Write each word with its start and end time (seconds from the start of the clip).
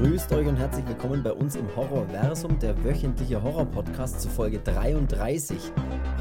Grüßt 0.00 0.32
euch 0.32 0.46
und 0.46 0.56
herzlich 0.56 0.88
willkommen 0.88 1.22
bei 1.22 1.30
uns 1.30 1.56
im 1.56 1.76
Horrorversum, 1.76 2.58
der 2.58 2.82
wöchentliche 2.84 3.42
Horror-Podcast 3.42 4.22
zu 4.22 4.30
Folge 4.30 4.58
33. 4.60 5.58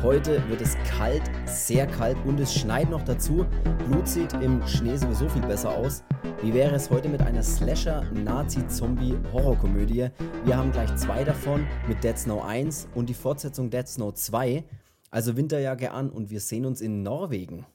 Heute 0.04 0.46
wird 0.50 0.60
es 0.60 0.76
kalt, 0.84 1.22
sehr 1.46 1.88
kalt 1.88 2.18
und 2.26 2.42
es 2.42 2.54
schneit 2.54 2.90
noch 2.90 3.04
dazu. 3.04 3.46
Blut 3.88 4.06
sieht 4.06 4.34
im 4.34 4.62
Schnee 4.68 4.98
sowieso 4.98 5.30
viel 5.30 5.44
besser 5.44 5.70
aus. 5.70 6.04
Wie 6.42 6.54
wäre 6.54 6.76
es 6.76 6.90
heute 6.90 7.08
mit 7.08 7.22
einer 7.22 7.42
Slasher-Nazi-Zombie-Horrorkomödie? 7.42 10.10
Wir 10.44 10.58
haben 10.58 10.74
gleich 10.74 10.94
zwei 10.98 11.24
davon 11.24 11.66
mit 11.88 12.04
Dead 12.04 12.18
Snow 12.18 12.44
1 12.44 12.90
und 12.96 13.08
die 13.08 13.14
Fortsetzung 13.14 13.70
Dead 13.70 13.88
Snow 13.88 14.14
2. 14.14 14.66
Also 15.10 15.38
Winterjacke 15.38 15.92
an 15.92 16.10
und 16.10 16.32
wir 16.32 16.42
sehen 16.42 16.66
uns 16.66 16.82
in 16.82 17.02
Norwegen. 17.02 17.66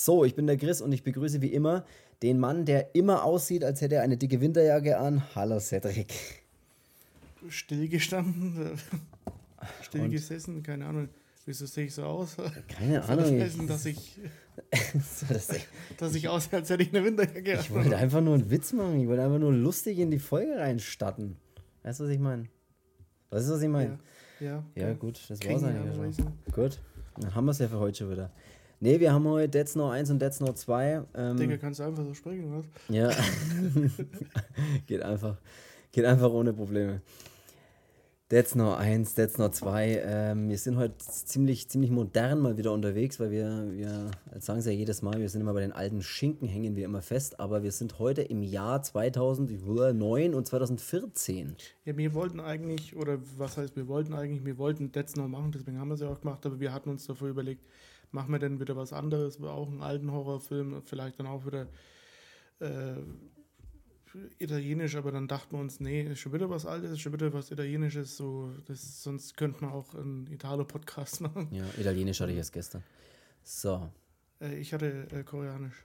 So, 0.00 0.24
ich 0.24 0.36
bin 0.36 0.46
der 0.46 0.56
Chris 0.56 0.80
und 0.80 0.92
ich 0.92 1.02
begrüße 1.02 1.42
wie 1.42 1.52
immer 1.52 1.84
den 2.22 2.38
Mann, 2.38 2.64
der 2.64 2.94
immer 2.94 3.24
aussieht, 3.24 3.64
als 3.64 3.80
hätte 3.80 3.96
er 3.96 4.02
eine 4.02 4.16
dicke 4.16 4.40
Winterjacke 4.40 4.96
an. 4.96 5.24
Hallo 5.34 5.58
Cedric. 5.58 6.14
Stillgestanden, 7.48 8.78
stillgesessen, 9.82 10.62
keine 10.62 10.86
Ahnung. 10.86 11.08
Wieso 11.46 11.66
sehe 11.66 11.86
ich 11.86 11.94
so 11.96 12.04
aus? 12.04 12.36
Keine 12.68 13.02
Ahnung. 13.02 13.40
Das 13.40 13.48
heißen, 13.48 13.66
dass 13.66 13.86
ich, 13.86 14.20
dass 15.98 16.14
ich 16.14 16.28
aussehe, 16.28 16.60
als 16.60 16.70
hätte 16.70 16.84
ich 16.84 16.94
eine 16.94 17.04
Winterjacke 17.04 17.54
an. 17.54 17.60
Ich 17.64 17.74
wollte 17.74 17.96
einfach 17.96 18.20
nur 18.20 18.34
einen 18.34 18.48
Witz 18.52 18.72
machen. 18.72 19.00
Ich 19.00 19.08
wollte 19.08 19.24
einfach 19.24 19.40
nur 19.40 19.52
lustig 19.52 19.98
in 19.98 20.12
die 20.12 20.20
Folge 20.20 20.58
reinstatten. 20.58 21.38
Weißt 21.82 21.98
du, 21.98 22.04
was 22.04 22.10
ich 22.12 22.20
meine? 22.20 22.44
Weißt 23.30 23.48
du, 23.48 23.52
was 23.54 23.62
ich 23.62 23.68
meine? 23.68 23.98
Ja, 24.38 24.62
Ja, 24.76 24.92
gut, 24.92 25.20
das 25.28 25.44
war's 25.44 25.64
eigentlich 25.64 26.14
schon. 26.14 26.32
Gut, 26.52 26.78
dann 27.18 27.34
haben 27.34 27.46
wir 27.46 27.50
es 27.50 27.58
ja 27.58 27.66
für 27.66 27.80
heute 27.80 27.98
schon 27.98 28.12
wieder. 28.12 28.30
Ne, 28.80 29.00
wir 29.00 29.12
haben 29.12 29.26
heute 29.26 29.48
Dead 29.48 29.68
Snow 29.68 29.90
1 29.90 30.08
und 30.10 30.22
Dead 30.22 30.32
Snow 30.32 30.54
2. 30.54 31.02
Ähm, 31.14 31.36
Digga, 31.36 31.56
kannst 31.56 31.80
du 31.80 31.84
einfach 31.84 32.04
so 32.04 32.14
sprechen, 32.14 32.44
oder 32.44 32.58
was? 32.58 32.66
Ja. 32.88 33.10
geht 34.86 35.02
einfach. 35.02 35.36
Geht 35.90 36.04
einfach 36.04 36.30
ohne 36.30 36.52
Probleme. 36.52 37.02
Dead 38.30 38.46
Snow 38.46 38.76
1, 38.76 39.14
Dead 39.14 39.30
Snow 39.30 39.50
2. 39.50 40.02
Ähm, 40.04 40.48
wir 40.48 40.58
sind 40.58 40.76
heute 40.76 40.96
ziemlich, 40.98 41.68
ziemlich 41.68 41.90
modern 41.90 42.38
mal 42.38 42.56
wieder 42.56 42.72
unterwegs, 42.72 43.18
weil 43.18 43.32
wir, 43.32 43.66
wir 43.72 44.10
sagen 44.38 44.60
sie 44.60 44.70
ja 44.70 44.76
jedes 44.76 45.02
Mal, 45.02 45.18
wir 45.18 45.28
sind 45.28 45.40
immer 45.40 45.54
bei 45.54 45.62
den 45.62 45.72
alten 45.72 46.00
Schinken, 46.00 46.46
hängen 46.46 46.76
wir 46.76 46.84
immer 46.84 47.02
fest, 47.02 47.40
aber 47.40 47.64
wir 47.64 47.72
sind 47.72 47.98
heute 47.98 48.22
im 48.22 48.44
Jahr 48.44 48.82
2009 48.82 50.34
und 50.34 50.46
2014. 50.46 51.56
Ja, 51.84 51.96
wir 51.96 52.14
wollten 52.14 52.38
eigentlich, 52.38 52.94
oder 52.94 53.18
was 53.38 53.56
heißt, 53.56 53.74
wir 53.74 53.88
wollten 53.88 54.12
eigentlich, 54.12 54.44
wir 54.44 54.58
wollten 54.58 54.92
Dead 54.92 55.08
Snow 55.08 55.26
machen, 55.26 55.50
deswegen 55.50 55.80
haben 55.80 55.88
wir 55.88 55.94
es 55.94 56.00
ja 56.00 56.08
auch 56.10 56.20
gemacht, 56.20 56.46
aber 56.46 56.60
wir 56.60 56.72
hatten 56.72 56.90
uns 56.90 57.06
davor 57.06 57.28
überlegt, 57.28 57.64
machen 58.12 58.32
wir 58.32 58.38
denn 58.38 58.60
wieder 58.60 58.76
was 58.76 58.92
anderes, 58.92 59.40
auch 59.42 59.68
einen 59.68 59.82
alten 59.82 60.12
Horrorfilm, 60.12 60.82
vielleicht 60.82 61.18
dann 61.18 61.26
auch 61.26 61.46
wieder 61.46 61.66
äh, 62.60 62.96
italienisch, 64.38 64.96
aber 64.96 65.12
dann 65.12 65.28
dachten 65.28 65.56
wir 65.56 65.60
uns, 65.60 65.80
nee, 65.80 66.02
ist 66.02 66.20
schon 66.20 66.32
wieder 66.32 66.48
was 66.50 66.66
Altes, 66.66 66.92
ist 66.92 67.00
schon 67.00 67.12
wieder 67.12 67.32
was 67.32 67.50
Italienisches, 67.50 68.16
so, 68.16 68.50
das, 68.66 69.02
sonst 69.02 69.36
könnte 69.36 69.64
man 69.64 69.72
auch 69.72 69.94
einen 69.94 70.26
Italo-Podcast 70.26 71.20
machen. 71.22 71.48
Ja, 71.52 71.64
Italienisch 71.78 72.20
hatte 72.20 72.32
ich 72.32 72.38
erst 72.38 72.52
gestern. 72.52 72.82
So. 73.42 73.90
Äh, 74.40 74.56
ich 74.56 74.72
hatte 74.72 75.06
äh, 75.12 75.22
Koreanisch. 75.22 75.84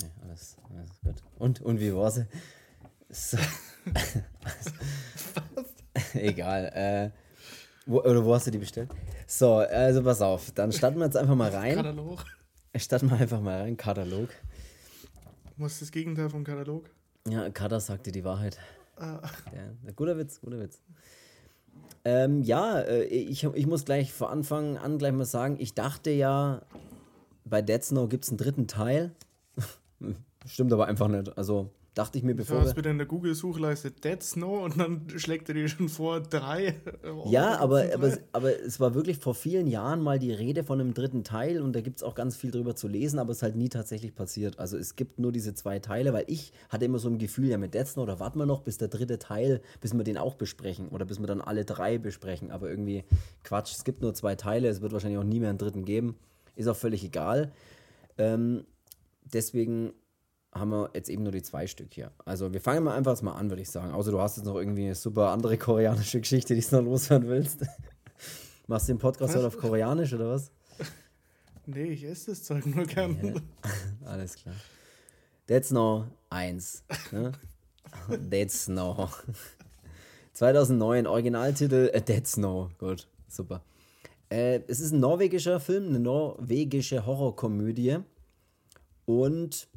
Ja, 0.00 0.08
alles, 0.22 0.56
alles 0.70 1.00
gut. 1.02 1.22
Und, 1.38 1.60
und 1.60 1.80
wie 1.80 1.94
war 1.94 2.10
sie? 2.10 2.26
So. 3.10 3.36
Egal. 6.14 7.12
Wo, 7.86 8.00
oder 8.00 8.24
wo 8.24 8.34
hast 8.34 8.46
du 8.46 8.50
die 8.50 8.58
bestellt? 8.58 8.90
So, 9.26 9.54
also 9.56 10.02
pass 10.02 10.20
auf. 10.20 10.50
Dann 10.52 10.72
starten 10.72 10.98
wir 10.98 11.06
jetzt 11.06 11.16
einfach 11.16 11.34
mal 11.34 11.50
rein. 11.50 11.76
Katalog. 11.76 12.24
Starten 12.76 13.10
wir 13.10 13.18
einfach 13.18 13.40
mal 13.40 13.60
rein. 13.62 13.76
Katalog. 13.76 14.28
Was 15.56 15.72
ist 15.74 15.82
das 15.82 15.90
Gegenteil 15.92 16.30
vom 16.30 16.44
Katalog? 16.44 16.88
Ja, 17.28 17.48
Kader 17.50 17.80
sagt 17.80 18.06
dir 18.06 18.12
die 18.12 18.24
Wahrheit. 18.24 18.58
Ah, 18.96 19.20
Ja, 19.54 19.92
guter 19.94 20.16
Witz, 20.18 20.40
guter 20.40 20.58
Witz. 20.58 20.80
Ähm, 22.04 22.42
ja, 22.42 22.80
äh, 22.80 23.04
ich, 23.04 23.44
ich 23.44 23.66
muss 23.66 23.84
gleich 23.84 24.12
vor 24.12 24.30
Anfang 24.30 24.76
an 24.76 24.98
gleich 24.98 25.12
mal 25.12 25.24
sagen, 25.24 25.56
ich 25.60 25.74
dachte 25.74 26.10
ja, 26.10 26.62
bei 27.44 27.62
Dead 27.62 27.82
Snow 27.82 28.08
gibt 28.08 28.24
es 28.24 28.30
einen 28.30 28.38
dritten 28.38 28.66
Teil. 28.66 29.12
Stimmt 30.46 30.72
aber 30.72 30.86
einfach 30.86 31.08
nicht. 31.08 31.36
Also 31.38 31.70
dachte 31.94 32.16
ich 32.16 32.24
mir, 32.24 32.32
Du 32.32 32.38
bevor 32.38 32.60
hast 32.60 32.68
wir, 32.70 32.76
wieder 32.78 32.90
in 32.90 32.98
der 32.98 33.06
Google-Suchleiste 33.06 33.90
Dead 33.90 34.22
Snow 34.22 34.64
und 34.64 34.78
dann 34.78 35.06
schlägt 35.16 35.48
er 35.50 35.54
dir 35.54 35.68
schon 35.68 35.88
vor 35.88 36.20
drei. 36.20 36.74
Oh, 37.04 37.28
Ja, 37.28 37.58
aber, 37.58 37.80
einen 37.80 37.92
aber, 37.92 38.08
drei? 38.10 38.18
aber 38.32 38.60
es 38.60 38.80
war 38.80 38.94
wirklich 38.94 39.18
vor 39.18 39.34
vielen 39.34 39.66
Jahren 39.66 40.00
mal 40.00 40.18
die 40.18 40.32
Rede 40.32 40.64
von 40.64 40.80
einem 40.80 40.94
dritten 40.94 41.22
Teil 41.24 41.60
und 41.60 41.74
da 41.74 41.80
gibt 41.82 41.98
es 41.98 42.02
auch 42.02 42.14
ganz 42.14 42.36
viel 42.36 42.50
drüber 42.50 42.74
zu 42.74 42.88
lesen, 42.88 43.18
aber 43.18 43.30
es 43.32 43.38
ist 43.38 43.42
halt 43.42 43.56
nie 43.56 43.68
tatsächlich 43.68 44.14
passiert. 44.14 44.58
Also 44.58 44.78
es 44.78 44.96
gibt 44.96 45.18
nur 45.18 45.32
diese 45.32 45.54
zwei 45.54 45.78
Teile, 45.80 46.12
weil 46.12 46.24
ich 46.28 46.52
hatte 46.70 46.86
immer 46.86 46.98
so 46.98 47.08
ein 47.08 47.18
Gefühl, 47.18 47.48
ja 47.48 47.58
mit 47.58 47.74
Dead 47.74 47.86
Snow, 47.86 48.06
da 48.06 48.18
warten 48.18 48.38
wir 48.38 48.46
noch, 48.46 48.62
bis 48.62 48.78
der 48.78 48.88
dritte 48.88 49.18
Teil, 49.18 49.60
bis 49.80 49.92
wir 49.92 50.04
den 50.04 50.16
auch 50.16 50.34
besprechen 50.36 50.88
oder 50.88 51.04
bis 51.04 51.20
wir 51.20 51.26
dann 51.26 51.40
alle 51.42 51.64
drei 51.64 51.98
besprechen. 51.98 52.50
Aber 52.50 52.70
irgendwie 52.70 53.04
Quatsch, 53.44 53.72
es 53.74 53.84
gibt 53.84 54.00
nur 54.00 54.14
zwei 54.14 54.34
Teile, 54.34 54.68
es 54.68 54.80
wird 54.80 54.92
wahrscheinlich 54.92 55.18
auch 55.18 55.24
nie 55.24 55.40
mehr 55.40 55.50
einen 55.50 55.58
dritten 55.58 55.84
geben. 55.84 56.16
Ist 56.56 56.68
auch 56.68 56.76
völlig 56.76 57.04
egal. 57.04 57.52
Ähm, 58.18 58.64
deswegen 59.32 59.92
haben 60.52 60.70
wir 60.70 60.90
jetzt 60.94 61.08
eben 61.08 61.22
nur 61.22 61.32
die 61.32 61.42
zwei 61.42 61.66
Stück 61.66 61.94
hier. 61.94 62.12
Also 62.24 62.52
wir 62.52 62.60
fangen 62.60 62.84
mal 62.84 62.94
einfach 62.94 63.20
mal 63.22 63.32
an, 63.32 63.50
würde 63.50 63.62
ich 63.62 63.70
sagen. 63.70 63.92
Außer 63.92 64.10
du 64.10 64.20
hast 64.20 64.36
jetzt 64.36 64.46
noch 64.46 64.56
irgendwie 64.56 64.84
eine 64.84 64.94
super 64.94 65.30
andere 65.30 65.56
koreanische 65.56 66.20
Geschichte, 66.20 66.54
die 66.54 66.60
du 66.60 66.76
noch 66.76 66.84
loswerden 66.84 67.28
willst. 67.28 67.60
Machst 68.66 68.88
du 68.88 68.92
den 68.92 68.98
Podcast 68.98 69.34
heute 69.34 69.46
auf 69.46 69.58
Koreanisch 69.58 70.12
oder 70.12 70.30
was? 70.30 70.50
Nee, 71.64 71.92
ich 71.92 72.02
esse 72.02 72.32
das 72.32 72.42
Zeug 72.42 72.66
nur 72.66 72.86
gern. 72.86 73.16
Ja. 73.22 73.34
Alles 74.04 74.34
klar. 74.34 74.56
Dead 75.48 75.64
Snow 75.64 76.06
1. 76.28 76.82
Ne? 77.12 77.30
Dead 78.08 78.50
Snow. 78.50 79.08
2009, 80.32 81.06
Originaltitel 81.06 81.88
äh, 81.92 82.00
Dead 82.00 82.26
Snow. 82.26 82.68
Gut, 82.78 83.06
super. 83.28 83.62
Äh, 84.28 84.62
es 84.66 84.80
ist 84.80 84.90
ein 84.90 84.98
norwegischer 84.98 85.60
Film, 85.60 85.86
eine 85.86 86.00
norwegische 86.00 87.06
Horrorkomödie. 87.06 87.98
Und 89.04 89.68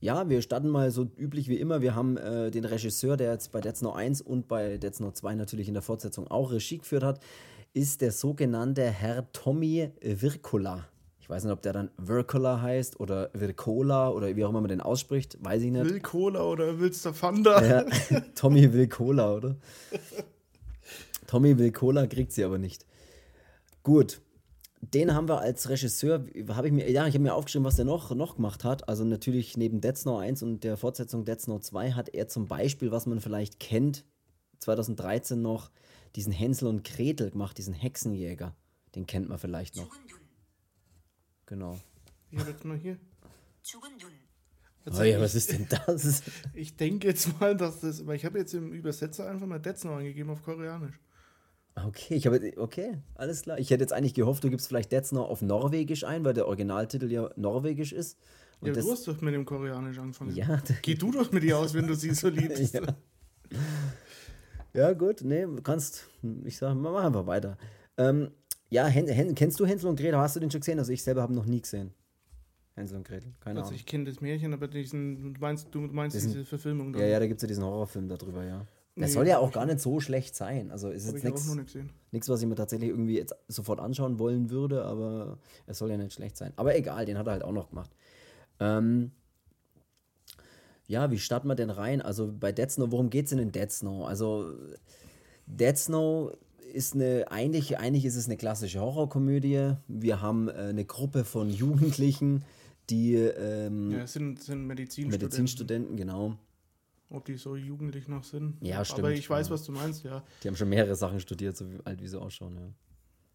ja, 0.00 0.28
wir 0.28 0.42
starten 0.42 0.68
mal 0.68 0.90
so 0.90 1.08
üblich 1.16 1.48
wie 1.48 1.56
immer. 1.56 1.80
Wir 1.80 1.94
haben 1.94 2.16
äh, 2.16 2.50
den 2.50 2.64
Regisseur, 2.64 3.16
der 3.16 3.32
jetzt 3.32 3.52
bei 3.52 3.60
Dead 3.60 3.76
Snow 3.76 3.94
1 3.94 4.20
und 4.20 4.48
bei 4.48 4.78
Dead 4.78 4.94
Snow 4.94 5.12
2 5.12 5.34
natürlich 5.34 5.68
in 5.68 5.74
der 5.74 5.82
Fortsetzung 5.82 6.28
auch 6.28 6.52
Regie 6.52 6.78
geführt 6.78 7.02
hat, 7.02 7.20
ist 7.74 8.00
der 8.00 8.12
sogenannte 8.12 8.82
Herr 8.82 9.30
Tommy 9.32 9.90
Wirkola. 10.00 10.86
Ich 11.20 11.28
weiß 11.28 11.44
nicht, 11.44 11.52
ob 11.52 11.60
der 11.60 11.74
dann 11.74 11.90
Wirkola 11.98 12.62
heißt 12.62 13.00
oder 13.00 13.30
Wirkola 13.34 14.08
oder 14.10 14.34
wie 14.34 14.44
auch 14.44 14.50
immer 14.50 14.62
man 14.62 14.70
den 14.70 14.80
ausspricht, 14.80 15.36
weiß 15.44 15.62
ich 15.62 15.70
nicht. 15.70 15.84
Will 15.84 16.00
Cola 16.00 16.42
oder 16.42 16.80
willst 16.80 17.04
du 17.04 17.12
Fanda? 17.12 17.62
Ja, 17.62 17.84
Tommy 18.34 18.72
will 18.72 18.88
Cola, 18.88 19.34
oder? 19.34 19.56
Tommy 21.26 21.58
will 21.58 21.70
Cola, 21.72 22.06
kriegt 22.06 22.32
sie 22.32 22.44
aber 22.44 22.56
nicht. 22.56 22.86
Gut 23.82 24.22
den 24.80 25.14
haben 25.14 25.28
wir 25.28 25.40
als 25.40 25.68
Regisseur, 25.68 26.24
habe 26.48 26.66
ich 26.66 26.72
mir, 26.72 26.90
ja, 26.90 27.06
ich 27.06 27.14
habe 27.14 27.22
mir 27.22 27.34
aufgeschrieben, 27.34 27.64
was 27.64 27.76
der 27.76 27.84
noch, 27.84 28.14
noch 28.14 28.36
gemacht 28.36 28.64
hat. 28.64 28.88
Also 28.88 29.04
natürlich 29.04 29.56
neben 29.56 29.80
Dead 29.80 29.96
Snow 29.96 30.18
1 30.18 30.42
und 30.42 30.64
der 30.64 30.76
Fortsetzung 30.76 31.24
Dead 31.24 31.40
Snow 31.40 31.60
2 31.60 31.92
hat 31.92 32.08
er 32.10 32.28
zum 32.28 32.46
Beispiel, 32.46 32.90
was 32.90 33.06
man 33.06 33.20
vielleicht 33.20 33.60
kennt, 33.60 34.04
2013 34.60 35.40
noch 35.40 35.70
diesen 36.16 36.32
Hänsel 36.32 36.68
und 36.68 36.84
Gretel 36.84 37.30
gemacht, 37.30 37.58
diesen 37.58 37.74
Hexenjäger. 37.74 38.56
Den 38.94 39.06
kennt 39.06 39.28
man 39.28 39.38
vielleicht 39.38 39.76
noch. 39.76 39.88
Genau. 41.46 41.78
Ich 42.30 42.38
habe 42.38 42.50
jetzt 42.50 42.64
mal 42.64 42.76
hier. 42.76 42.98
Oh 44.90 45.02
ja, 45.02 45.20
was 45.20 45.34
ist 45.34 45.52
denn 45.52 45.66
das? 45.68 46.22
Ich 46.54 46.76
denke 46.76 47.08
jetzt 47.08 47.38
mal, 47.40 47.56
dass 47.56 47.80
das, 47.80 48.06
weil 48.06 48.16
ich 48.16 48.24
habe 48.24 48.38
jetzt 48.38 48.54
im 48.54 48.72
Übersetzer 48.72 49.28
einfach 49.28 49.46
mal 49.46 49.58
Dead 49.58 49.76
Snow 49.76 49.96
angegeben 49.96 50.30
auf 50.30 50.42
Koreanisch. 50.42 50.98
Okay, 51.86 52.14
ich 52.14 52.26
habe 52.26 52.52
okay, 52.56 52.98
alles 53.14 53.42
klar. 53.42 53.58
Ich 53.58 53.70
hätte 53.70 53.82
jetzt 53.82 53.92
eigentlich 53.92 54.14
gehofft, 54.14 54.42
du 54.44 54.50
gibst 54.50 54.66
vielleicht 54.68 54.90
Snow 55.06 55.28
auf 55.28 55.42
Norwegisch 55.42 56.04
ein, 56.04 56.24
weil 56.24 56.34
der 56.34 56.46
Originaltitel 56.46 57.10
ja 57.10 57.30
norwegisch 57.36 57.92
ist. 57.92 58.18
Und 58.60 58.68
Ja, 58.68 58.74
du 58.82 58.90
hast 58.90 59.06
doch 59.06 59.20
mit 59.20 59.34
dem 59.34 59.44
Koreanisch 59.44 59.98
angefangen. 59.98 60.34
ja, 60.34 60.60
Geh 60.82 60.94
du 60.94 61.10
doch 61.12 61.30
mit 61.30 61.44
ihr 61.44 61.58
aus, 61.58 61.74
wenn 61.74 61.86
du 61.86 61.94
sie 61.94 62.12
so 62.14 62.28
liebst. 62.28 62.74
Ja. 64.74 64.88
ja, 64.88 64.92
gut, 64.92 65.22
nee, 65.22 65.42
du 65.42 65.62
kannst, 65.62 66.08
ich 66.44 66.56
sag, 66.58 66.74
mach 66.74 67.02
einfach 67.04 67.26
weiter. 67.26 67.56
Ähm, 67.96 68.30
ja, 68.70 68.86
Hen, 68.86 69.08
Hen, 69.08 69.34
kennst 69.34 69.58
du 69.58 69.66
Hänsel 69.66 69.88
und 69.88 69.96
Gretel? 69.98 70.18
Hast 70.18 70.36
du 70.36 70.40
den 70.40 70.50
schon 70.50 70.60
gesehen? 70.60 70.78
Also 70.78 70.92
ich 70.92 71.02
selber 71.02 71.22
habe 71.22 71.32
noch 71.34 71.46
nie 71.46 71.60
gesehen. 71.62 71.92
Hänsel 72.74 72.98
und 72.98 73.06
Gretel, 73.08 73.32
keine 73.40 73.60
Also 73.60 73.68
Ahnung. 73.68 73.76
ich 73.80 73.86
kenne 73.86 74.04
das 74.04 74.20
Märchen, 74.20 74.52
aber 74.52 74.68
diesen, 74.68 75.34
du 75.34 75.40
meinst, 75.40 75.68
du 75.72 75.80
meinst 75.80 76.14
Diesen- 76.16 76.32
diese 76.32 76.44
Verfilmung 76.44 76.92
da. 76.92 77.00
Ja, 77.00 77.06
ja, 77.06 77.18
da 77.18 77.26
gibt 77.26 77.38
es 77.38 77.42
ja 77.42 77.48
diesen 77.48 77.64
Horrorfilm 77.64 78.08
darüber, 78.08 78.44
ja. 78.44 78.66
Nee, 79.06 79.12
soll 79.12 79.26
ja 79.26 79.38
auch 79.38 79.52
gar 79.52 79.66
nicht 79.66 79.80
so 79.80 80.00
schlecht 80.00 80.34
sein. 80.34 80.70
Also 80.70 80.90
ist 80.90 81.06
jetzt 81.06 81.24
nichts. 81.24 82.28
was 82.28 82.42
ich 82.42 82.46
mir 82.48 82.54
tatsächlich 82.54 82.90
irgendwie 82.90 83.16
jetzt 83.16 83.34
sofort 83.48 83.80
anschauen 83.80 84.18
wollen 84.18 84.50
würde, 84.50 84.84
aber 84.84 85.38
es 85.66 85.78
soll 85.78 85.90
ja 85.90 85.96
nicht 85.96 86.12
schlecht 86.12 86.36
sein. 86.36 86.52
Aber 86.56 86.76
egal, 86.76 87.06
den 87.06 87.18
hat 87.18 87.26
er 87.26 87.32
halt 87.32 87.44
auch 87.44 87.52
noch 87.52 87.70
gemacht. 87.70 87.90
Ähm, 88.60 89.12
ja, 90.86 91.10
wie 91.10 91.18
starten 91.18 91.48
wir 91.48 91.54
denn 91.54 91.70
rein? 91.70 92.00
Also 92.00 92.32
bei 92.32 92.50
Dead 92.50 92.70
Snow, 92.70 92.90
worum 92.90 93.10
geht 93.10 93.26
es 93.26 93.30
denn 93.30 93.38
in 93.38 93.52
Dead 93.52 93.70
Snow? 93.70 94.06
Also 94.06 94.54
Dead 95.46 95.76
Snow 95.76 96.32
ist 96.72 96.94
eine, 96.94 97.30
eigentlich, 97.30 97.78
eigentlich 97.78 98.04
ist 98.04 98.16
es 98.16 98.26
eine 98.26 98.36
klassische 98.36 98.80
Horrorkomödie. 98.80 99.74
Wir 99.86 100.20
haben 100.22 100.48
äh, 100.48 100.52
eine 100.52 100.84
Gruppe 100.84 101.24
von 101.24 101.50
Jugendlichen, 101.50 102.44
die 102.90 103.14
ähm, 103.14 103.90
Ja, 103.90 104.06
sind, 104.06 104.42
sind 104.42 104.66
Medizinstudenten. 104.66 105.26
Medizinstudenten, 105.28 105.96
genau. 105.96 106.36
Ob 107.10 107.24
die 107.24 107.36
so 107.36 107.56
jugendlich 107.56 108.08
noch 108.08 108.24
sind. 108.24 108.56
Ja, 108.62 108.84
stimmt. 108.84 109.00
Aber 109.00 109.12
ich 109.12 109.28
weiß, 109.28 109.48
ja. 109.48 109.54
was 109.54 109.64
du 109.64 109.72
meinst, 109.72 110.04
ja. 110.04 110.22
Die 110.42 110.48
haben 110.48 110.56
schon 110.56 110.68
mehrere 110.68 110.94
Sachen 110.96 111.20
studiert, 111.20 111.56
so 111.56 111.64
alt 111.84 112.00
wie 112.02 112.06
sie 112.08 112.20
ausschauen, 112.20 112.56
ja. 112.56 112.68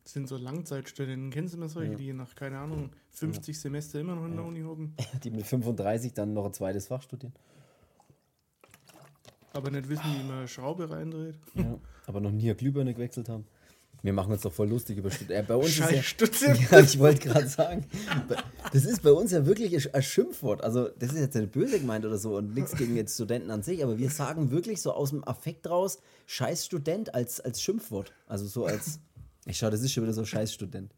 Das 0.03 0.13
sind 0.13 0.27
so 0.27 0.35
Langzeitstudenten. 0.35 1.29
Kennst 1.31 1.53
du 1.53 1.57
immer 1.57 1.69
solche, 1.69 1.91
Ja. 1.93 1.97
die 1.97 2.11
nach, 2.13 2.35
keine 2.35 2.57
Ahnung, 2.59 2.91
50 3.11 3.57
Semester 3.57 3.99
immer 4.01 4.15
noch 4.15 4.25
in 4.25 4.35
der 4.35 4.43
Uni 4.45 4.61
hocken, 4.61 4.95
Die 5.23 5.31
mit 5.31 5.45
35 5.45 6.13
dann 6.13 6.33
noch 6.33 6.45
ein 6.45 6.53
zweites 6.53 6.87
Fach 6.87 7.01
studieren. 7.01 7.33
aber 9.53 9.71
nicht 9.71 9.87
wissen, 9.87 10.03
wie 10.05 10.23
man 10.27 10.39
eine 10.39 10.47
Schraube 10.47 10.89
reindreht? 10.89 11.35
Ja. 11.53 11.79
Aber 12.07 12.19
noch 12.19 12.31
nie 12.31 12.43
eine 12.49 12.55
Glühbirne 12.55 12.93
gewechselt 12.93 13.29
haben. 13.29 13.45
Wir 14.03 14.11
machen 14.11 14.33
uns 14.33 14.41
doch 14.41 14.51
voll 14.51 14.67
lustig 14.67 14.97
über 14.97 15.09
Studenten. 15.09 15.45
Äh, 15.45 15.47
bei 15.47 15.55
uns 15.55 15.69
ist 15.69 15.79
ja, 15.79 15.88
Scheiß 15.88 16.05
Stutze. 16.05 16.47
Ja, 16.71 16.79
ich 16.81 17.00
wollte 17.00 17.21
gerade 17.29 17.47
sagen, 17.47 17.85
das 18.73 18.83
ist 18.83 19.01
bei 19.01 19.13
uns 19.13 19.31
ja 19.31 19.45
wirklich 19.45 19.94
ein- 19.95 20.03
Schimpfwort. 20.03 20.61
Also, 20.61 20.89
das 20.89 21.13
ist 21.13 21.19
jetzt 21.19 21.35
nicht 21.35 21.53
böse 21.53 21.79
gemeint 21.79 22.05
oder 22.05 22.17
so 22.17 22.35
und 22.35 22.53
nichts 22.53 22.75
gegen 22.75 22.97
jetzt 22.97 23.15
Studenten 23.15 23.50
an 23.50 23.63
sich, 23.63 23.81
aber 23.81 23.97
wir 23.97 24.09
sagen 24.09 24.51
wirklich 24.51 24.81
so 24.81 24.91
aus 24.91 25.11
dem 25.11 25.25
Affekt 25.25 25.69
raus, 25.69 26.00
scheiß 26.25 26.65
Student 26.65 27.15
als, 27.15 27.39
als 27.39 27.61
Schimpfwort. 27.61 28.11
Also 28.27 28.45
so 28.45 28.65
als, 28.65 29.00
ich 29.45 29.57
schau, 29.57 29.69
das 29.69 29.81
ist 29.81 29.94
schon 29.94 30.03
wieder 30.03 30.13
so 30.13 30.25
scheiß 30.25 30.53
Student. 30.53 30.94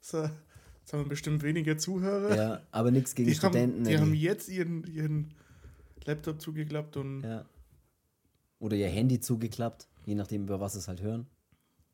So, 0.00 0.22
jetzt 0.22 0.92
haben 0.92 1.00
wir 1.02 1.08
bestimmt 1.08 1.42
weniger 1.42 1.76
Zuhörer. 1.76 2.36
Ja, 2.36 2.62
aber 2.70 2.92
nichts 2.92 3.16
gegen 3.16 3.30
die 3.30 3.34
Studenten. 3.34 3.78
haben, 3.78 3.84
die 3.84 3.90
ne, 3.94 4.00
haben 4.00 4.14
jetzt 4.14 4.48
ihren, 4.48 4.84
ihren 4.86 5.34
Laptop 6.04 6.40
zugeklappt 6.40 6.96
und 6.98 7.24
ja. 7.24 7.44
Oder 8.60 8.76
ihr 8.76 8.88
Handy 8.88 9.18
zugeklappt, 9.18 9.88
je 10.06 10.14
nachdem, 10.14 10.44
über 10.44 10.60
was 10.60 10.76
es 10.76 10.86
halt 10.86 11.02
hören. 11.02 11.26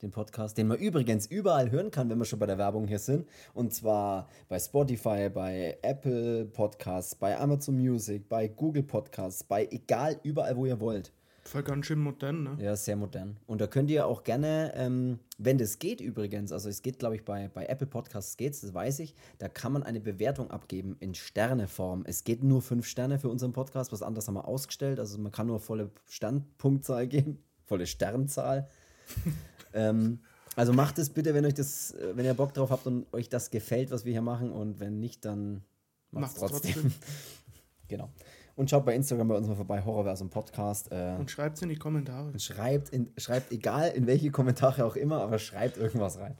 Den 0.03 0.11
Podcast, 0.11 0.57
den 0.57 0.67
man 0.69 0.79
übrigens 0.79 1.27
überall 1.27 1.71
hören 1.71 1.91
kann, 1.91 2.09
wenn 2.09 2.17
wir 2.19 2.25
schon 2.25 2.39
bei 2.39 2.47
der 2.47 2.57
Werbung 2.57 2.87
hier 2.89 2.99
sind. 2.99 3.29
Und 3.53 3.75
zwar 3.75 4.29
bei 4.49 4.59
Spotify, 4.59 5.29
bei 5.29 5.77
Apple 5.83 6.47
Podcasts, 6.47 7.15
bei 7.15 7.39
Amazon 7.39 7.77
Music, 7.77 8.27
bei 8.29 8.49
Google 8.49 8.83
Podcasts, 8.83 9.45
bei 9.45 9.69
egal, 9.71 10.19
überall, 10.23 10.57
wo 10.57 10.65
ihr 10.65 10.81
wollt. 10.81 11.13
voll 11.45 11.63
ganz 11.63 11.87
schön 11.87 11.99
modern, 11.99 12.43
ne? 12.45 12.57
Ja, 12.61 12.77
sehr 12.77 12.97
modern. 12.97 13.37
Und 13.47 13.61
da 13.61 13.67
könnt 13.67 13.91
ihr 13.91 14.07
auch 14.07 14.23
gerne, 14.25 14.73
ähm, 14.75 15.19
wenn 15.37 15.59
das 15.59 15.79
geht 15.79 16.01
übrigens, 16.01 16.53
also 16.53 16.69
es 16.69 16.81
geht, 16.81 16.99
glaube 16.99 17.17
ich, 17.17 17.25
bei, 17.25 17.49
bei 17.49 17.67
Apple 17.67 17.87
Podcasts 17.87 18.37
geht's, 18.37 18.61
das 18.61 18.73
weiß 18.73 19.01
ich, 19.01 19.15
da 19.39 19.49
kann 19.49 19.73
man 19.73 19.83
eine 19.83 20.01
Bewertung 20.01 20.51
abgeben 20.51 20.97
in 21.01 21.15
Sterneform. 21.15 22.05
Es 22.07 22.25
geht 22.25 22.43
nur 22.45 22.63
fünf 22.63 22.87
Sterne 22.87 23.19
für 23.19 23.29
unseren 23.29 23.53
Podcast, 23.53 23.93
was 23.93 24.03
anderes 24.03 24.29
haben 24.29 24.35
wir 24.35 24.47
ausgestellt, 24.47 24.99
also 24.99 25.19
man 25.19 25.33
kann 25.33 25.49
nur 25.49 25.61
volle 25.61 25.91
Sternpunktzahl 26.09 27.07
geben, 27.09 27.43
volle 27.65 27.87
Sternzahl. 27.87 28.69
ähm, 29.75 30.21
also 30.57 30.73
macht 30.73 30.99
es 30.99 31.11
bitte, 31.11 31.35
wenn 31.35 31.45
euch 31.45 31.55
das, 31.55 31.95
wenn 32.15 32.25
ihr 32.25 32.35
Bock 32.35 32.53
drauf 32.55 32.71
habt 32.71 32.87
und 32.87 33.13
euch 33.13 33.29
das 33.29 33.51
gefällt, 33.51 33.91
was 33.91 34.05
wir 34.05 34.13
hier 34.13 34.23
machen 34.23 34.51
und 34.51 34.81
wenn 34.81 34.99
nicht, 34.99 35.25
dann 35.25 35.63
macht's 36.11 36.41
Macht's 36.41 36.53
trotzdem. 36.53 36.73
trotzdem. 36.73 36.93
genau. 37.89 38.11
Und 38.57 38.69
schaut 38.69 38.85
bei 38.85 38.95
Instagram 38.95 39.29
bei 39.29 39.37
uns 39.37 39.47
mal 39.47 39.57
vorbei, 39.57 39.83
Horrorversum 39.83 40.29
Podcast. 40.29 40.93
Äh, 40.93 41.17
Und 41.19 41.31
schreibt's 41.31 41.63
in 41.63 41.71
die 41.71 41.77
Kommentare. 41.77 42.39
Schreibt, 42.39 42.91
in, 42.91 43.11
schreibt 43.17 43.53
egal 43.53 43.91
in 43.91 44.07
welche 44.07 44.31
Kommentare 44.31 44.85
auch 44.85 44.97
immer, 44.97 45.23
aber 45.23 45.39
schreibt 45.39 45.79
irgendwas 45.79 46.19
rein. 46.19 46.37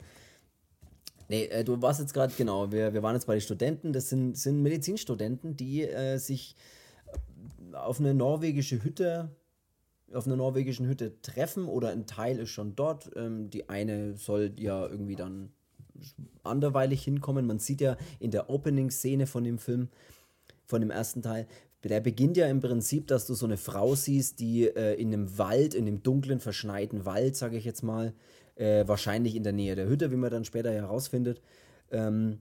Nee, 1.29 1.45
äh, 1.45 1.63
du 1.63 1.81
warst 1.81 1.99
jetzt 1.99 2.13
gerade, 2.13 2.33
genau, 2.37 2.71
wir, 2.71 2.93
wir 2.93 3.01
waren 3.01 3.15
jetzt 3.15 3.25
bei 3.25 3.33
den 3.35 3.41
Studenten, 3.41 3.93
das 3.93 4.09
sind, 4.09 4.37
sind 4.37 4.61
Medizinstudenten, 4.61 5.55
die 5.55 5.83
äh, 5.83 6.17
sich 6.17 6.55
auf 7.73 7.99
eine 7.99 8.13
norwegische 8.13 8.83
Hütte, 8.83 9.29
auf 10.13 10.25
einer 10.25 10.35
norwegischen 10.35 10.87
Hütte 10.87 11.21
treffen 11.21 11.65
oder 11.65 11.89
ein 11.89 12.05
Teil 12.05 12.39
ist 12.39 12.49
schon 12.49 12.75
dort. 12.75 13.11
Ähm, 13.15 13.49
die 13.49 13.69
eine 13.69 14.15
soll 14.15 14.53
ja 14.57 14.87
irgendwie 14.87 15.15
dann 15.15 15.51
anderweilig 16.43 17.03
hinkommen. 17.03 17.45
Man 17.45 17.59
sieht 17.59 17.81
ja 17.81 17.97
in 18.19 18.31
der 18.31 18.49
Opening-Szene 18.49 19.27
von 19.27 19.43
dem 19.43 19.57
Film, 19.57 19.89
von 20.65 20.81
dem 20.81 20.91
ersten 20.91 21.21
Teil, 21.21 21.47
der 21.83 21.99
beginnt 21.99 22.37
ja 22.37 22.47
im 22.47 22.59
Prinzip, 22.59 23.07
dass 23.07 23.25
du 23.25 23.33
so 23.33 23.45
eine 23.45 23.57
Frau 23.57 23.95
siehst, 23.95 24.39
die 24.39 24.67
äh, 24.67 24.93
in 24.93 25.13
einem 25.13 25.37
Wald, 25.37 25.73
in 25.73 25.87
einem 25.87 26.03
dunklen, 26.03 26.39
verschneiten 26.39 27.05
Wald, 27.05 27.35
sage 27.35 27.57
ich 27.57 27.65
jetzt 27.65 27.81
mal, 27.81 28.13
äh, 28.55 28.87
wahrscheinlich 28.87 29.35
in 29.35 29.43
der 29.43 29.53
Nähe 29.53 29.75
der 29.75 29.87
Hütte, 29.87 30.11
wie 30.11 30.15
man 30.15 30.29
dann 30.29 30.45
später 30.45 30.71
herausfindet, 30.71 31.41
ähm, 31.91 32.39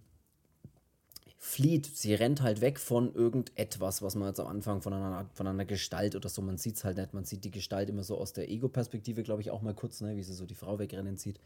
flieht. 1.42 1.86
Sie 1.86 2.12
rennt 2.12 2.42
halt 2.42 2.60
weg 2.60 2.78
von 2.78 3.14
irgendetwas, 3.14 4.02
was 4.02 4.14
man 4.14 4.28
jetzt 4.28 4.40
am 4.40 4.46
Anfang 4.46 4.82
von 4.82 4.92
einer, 4.92 5.26
von 5.32 5.46
einer 5.46 5.64
Gestalt 5.64 6.14
oder 6.14 6.28
so, 6.28 6.42
man 6.42 6.58
sieht 6.58 6.76
es 6.76 6.84
halt 6.84 6.98
nicht, 6.98 7.14
man 7.14 7.24
sieht 7.24 7.44
die 7.44 7.50
Gestalt 7.50 7.88
immer 7.88 8.02
so 8.02 8.18
aus 8.18 8.34
der 8.34 8.50
Ego-Perspektive, 8.50 9.22
glaube 9.22 9.40
ich, 9.40 9.50
auch 9.50 9.62
mal 9.62 9.72
kurz, 9.72 10.02
ne, 10.02 10.16
wie 10.16 10.22
sie 10.22 10.34
so 10.34 10.44
die 10.44 10.54
Frau 10.54 10.78
wegrennen 10.78 11.16
sieht. 11.16 11.40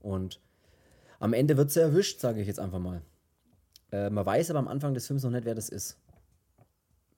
Und 0.00 0.40
am 1.20 1.34
Ende 1.34 1.56
wird 1.56 1.70
sie 1.70 1.80
erwischt, 1.80 2.18
sage 2.18 2.40
ich 2.40 2.48
jetzt 2.48 2.58
einfach 2.58 2.80
mal. 2.80 3.00
Äh, 3.92 4.10
man 4.10 4.26
weiß 4.26 4.50
aber 4.50 4.58
am 4.58 4.66
Anfang 4.66 4.92
des 4.92 5.06
Films 5.06 5.22
noch 5.22 5.30
nicht, 5.30 5.44
wer 5.44 5.54
das 5.54 5.68
ist. 5.68 5.98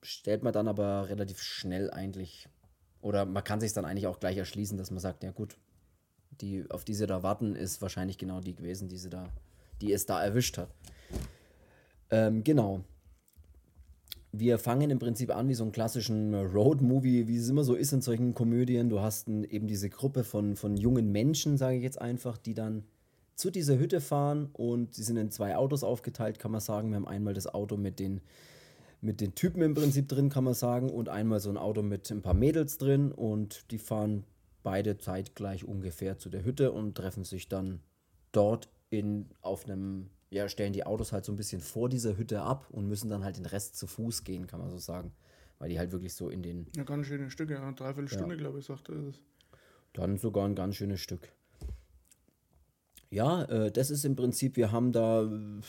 Stellt 0.03 0.43
man 0.43 0.53
dann 0.53 0.69
aber 0.69 1.09
relativ 1.09 1.41
schnell 1.41 1.91
eigentlich. 1.91 2.51
Oder 3.01 3.25
man 3.25 3.45
kann 3.45 3.61
sich 3.61 3.73
dann 3.73 3.87
eigentlich 3.87 4.09
auch 4.09 4.21
gleich 4.21 4.37
erschließen, 4.37 4.77
dass 4.77 4.91
man 4.91 5.01
sagt, 5.01 5.25
ja 5.25 5.31
gut, 5.31 5.57
die, 6.43 6.71
auf 6.71 6.85
die 6.85 6.93
sie 6.93 7.07
da 7.07 7.23
warten, 7.23 7.57
ist 7.57 7.81
wahrscheinlich 7.81 8.19
genau 8.19 8.41
die 8.41 8.55
gewesen, 8.55 8.91
die 8.91 8.99
sie 8.99 9.09
da, 9.09 9.33
die 9.81 9.91
es 9.91 10.05
da 10.05 10.23
erwischt 10.23 10.59
hat. 10.59 10.69
Ähm, 12.11 12.45
genau. 12.45 12.81
Wir 14.33 14.59
fangen 14.59 14.91
im 14.91 14.99
Prinzip 14.99 15.35
an 15.35 15.49
wie 15.49 15.55
so 15.55 15.63
einen 15.63 15.73
klassischen 15.73 16.35
Road-Movie, 16.35 17.29
wie 17.29 17.37
es 17.37 17.49
immer 17.49 17.63
so 17.63 17.75
ist 17.75 17.93
in 17.93 18.03
solchen 18.03 18.35
Komödien. 18.35 18.89
Du 18.89 19.01
hast 19.01 19.29
eben 19.29 19.69
diese 19.69 19.89
Gruppe 19.91 20.25
von, 20.25 20.57
von 20.57 20.77
jungen 20.77 21.13
Menschen, 21.13 21.57
sage 21.57 21.77
ich 21.77 21.83
jetzt 21.83 22.01
einfach, 22.01 22.37
die 22.37 22.55
dann 22.55 22.85
zu 23.37 23.51
dieser 23.51 23.79
Hütte 23.79 24.01
fahren 24.01 24.49
und 24.53 24.95
sie 24.95 25.03
sind 25.03 25.17
in 25.17 25.31
zwei 25.31 25.57
Autos 25.57 25.85
aufgeteilt, 25.85 26.39
kann 26.39 26.51
man 26.51 26.61
sagen. 26.61 26.91
Wir 26.91 26.97
haben 26.97 27.09
einmal 27.09 27.35
das 27.35 27.47
Auto 27.47 27.77
mit 27.77 27.99
den, 27.99 28.21
mit 29.01 29.21
den 29.21 29.35
Typen 29.35 29.63
im 29.63 29.75
Prinzip 29.75 30.09
drin, 30.09 30.31
kann 30.31 30.45
man 30.45 30.55
sagen, 30.55 30.91
und 30.91 31.09
einmal 31.09 31.41
so 31.41 31.51
ein 31.51 31.57
Auto 31.57 31.83
mit 31.83 32.11
ein 32.11 32.23
paar 32.23 32.35
Mädels 32.35 32.79
drin 32.79 33.13
und 33.13 33.71
die 33.71 33.79
fahren 33.79 34.25
beide 34.63 34.99
zeitgleich 34.99 35.65
ungefähr 35.65 36.19
zu 36.19 36.31
der 36.31 36.45
Hütte 36.45 36.73
und 36.73 36.97
treffen 36.97 37.25
sich 37.25 37.49
dann 37.49 37.81
dort 38.33 38.69
in, 38.91 39.27
auf 39.43 39.65
einem, 39.65 40.11
ja, 40.35 40.49
stellen 40.49 40.73
die 40.73 40.85
Autos 40.85 41.13
halt 41.13 41.25
so 41.25 41.33
ein 41.33 41.37
bisschen 41.37 41.61
vor 41.61 41.89
dieser 41.89 42.17
Hütte 42.17 42.43
ab 42.43 42.67
und 42.71 42.89
müssen 42.89 43.09
dann 43.09 43.25
halt 43.25 43.37
den 43.37 43.47
Rest 43.47 43.77
zu 43.77 43.87
Fuß 43.87 44.25
gehen, 44.25 44.47
kann 44.47 44.61
man 44.61 44.71
so 44.71 44.79
sagen. 44.79 45.13
Weil 45.59 45.69
die 45.69 45.79
halt 45.79 45.93
wirklich 45.93 46.15
so 46.15 46.29
in 46.29 46.43
den, 46.43 46.67
Ja, 46.77 46.83
ganz 46.83 47.07
schöne 47.07 47.31
Stücke, 47.31 47.55
ja. 47.55 47.73
Dreiviertel 47.73 48.09
Stunde, 48.09 48.37
glaube 48.37 48.59
ich, 48.59 48.65
sagte 48.67 48.93
es. 49.11 49.21
dann 49.93 50.19
sogar 50.19 50.45
ein 50.47 50.57
ganz 50.57 50.75
schönes 50.77 51.01
Stück. 51.01 51.29
Ja, 53.11 53.45
äh, 53.45 53.71
das 53.71 53.91
ist 53.91 54.05
im 54.05 54.17
Prinzip, 54.17 54.57
wir 54.57 54.73
haben 54.73 54.91
da 54.93 55.23
äh, 55.23 55.61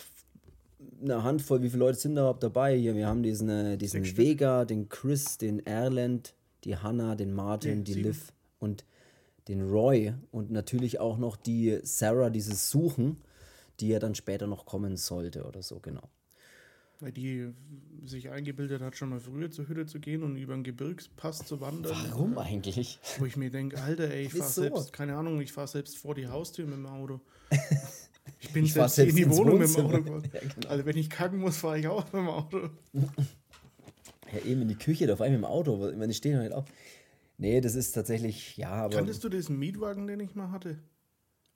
eine 1.04 1.24
Handvoll, 1.24 1.62
wie 1.62 1.70
viele 1.70 1.82
Leute 1.82 2.00
sind 2.00 2.16
da 2.16 2.22
überhaupt 2.22 2.42
dabei 2.44 2.76
hier? 2.76 2.96
Wir 2.96 3.08
haben 3.08 3.22
diesen, 3.22 3.50
äh, 3.50 3.78
diesen 3.78 3.98
Sechs 4.04 4.10
Stück. 4.10 4.18
Vega, 4.18 4.66
den 4.66 4.90
Chris, 4.90 5.38
den 5.38 5.64
Erland, 5.66 6.34
die 6.64 6.76
Hannah, 6.78 7.16
den 7.16 7.34
Martin, 7.34 7.80
Nee, 7.80 7.84
die 7.84 7.94
sieben. 7.94 8.08
Liv 8.08 8.34
und 8.60 8.84
den 9.48 9.70
Roy 9.70 10.14
und 10.32 10.50
natürlich 10.50 11.00
auch 11.00 11.20
noch 11.20 11.36
die 11.38 11.80
Sarah, 11.84 12.32
dieses 12.32 12.72
Suchen, 12.72 13.18
die 13.80 13.90
ja 13.90 14.00
dann 14.00 14.16
später 14.16 14.48
noch 14.48 14.66
kommen 14.66 14.98
sollte 14.98 15.46
oder 15.46 15.62
so, 15.62 15.80
genau. 15.80 16.10
Weil 17.02 17.12
die 17.12 17.54
sich 18.06 18.30
eingebildet 18.30 18.82
hat, 18.82 18.96
schon 18.96 19.10
mal 19.10 19.20
früher 19.20 19.52
zur 19.52 19.68
Hütte 19.68 19.86
zu 19.86 20.00
gehen 20.00 20.24
und 20.24 20.38
über 20.38 20.54
einen 20.54 20.64
Gebirgspass 20.64 21.40
zu 21.46 21.60
wandern. 21.60 21.94
Warum 22.10 22.38
eigentlich? 22.38 23.00
Wo 23.20 23.26
ich 23.26 23.36
mir 23.36 23.50
denke, 23.52 23.82
Alter, 23.82 24.10
ey, 24.10 24.26
ich 24.26 24.32
fahre 24.32 24.46
Wieso? 24.46 24.62
selbst, 24.62 24.94
keine 24.94 25.16
Ahnung, 25.18 25.42
ich 25.42 25.52
fahre 25.52 25.68
selbst 25.68 25.98
vor 25.98 26.16
die 26.16 26.28
Haustür 26.28 26.66
mit 26.66 26.76
dem 26.76 26.86
Auto. 26.86 27.20
Ich 28.40 28.52
bin 28.52 28.66
Ich 28.66 28.74
fahr 28.74 28.90
selbst, 28.90 29.12
in 29.12 29.18
die 29.18 29.30
Wohnung 29.30 29.60
mit 29.60 29.68
dem 29.68 29.76
Wohnzimmer. 29.76 30.16
Auto. 30.18 30.28
Ja, 30.34 30.40
genau. 30.40 30.68
Also 30.68 30.86
wenn 30.86 30.98
ich 30.98 31.10
kacken 31.10 31.40
muss, 31.40 31.58
fahre 31.58 31.80
ich 31.80 31.88
auch 31.88 32.06
mit 32.06 32.14
dem 32.14 32.28
Auto. 32.28 32.70
Ja, 34.34 34.40
eben 34.42 34.64
in 34.64 34.68
die 34.68 34.76
Küche, 34.76 35.06
da 35.06 35.14
auf 35.14 35.22
einmal 35.22 35.38
im 35.38 35.46
Auto, 35.46 35.88
ich 35.88 36.18
stehe 36.18 36.36
noch 36.36 36.44
nicht 36.44 36.54
auf. 36.54 36.66
Nee, 37.38 37.62
das 37.62 37.76
ist 37.76 37.92
tatsächlich, 37.92 38.58
ja, 38.58 38.72
aber 38.72 38.96
Kanntest 38.96 39.24
du 39.24 39.30
diesen 39.30 39.60
Mietwagen, 39.60 40.08
den 40.08 40.20
ich 40.20 40.34
mal 40.34 40.50
hatte? 40.52 40.80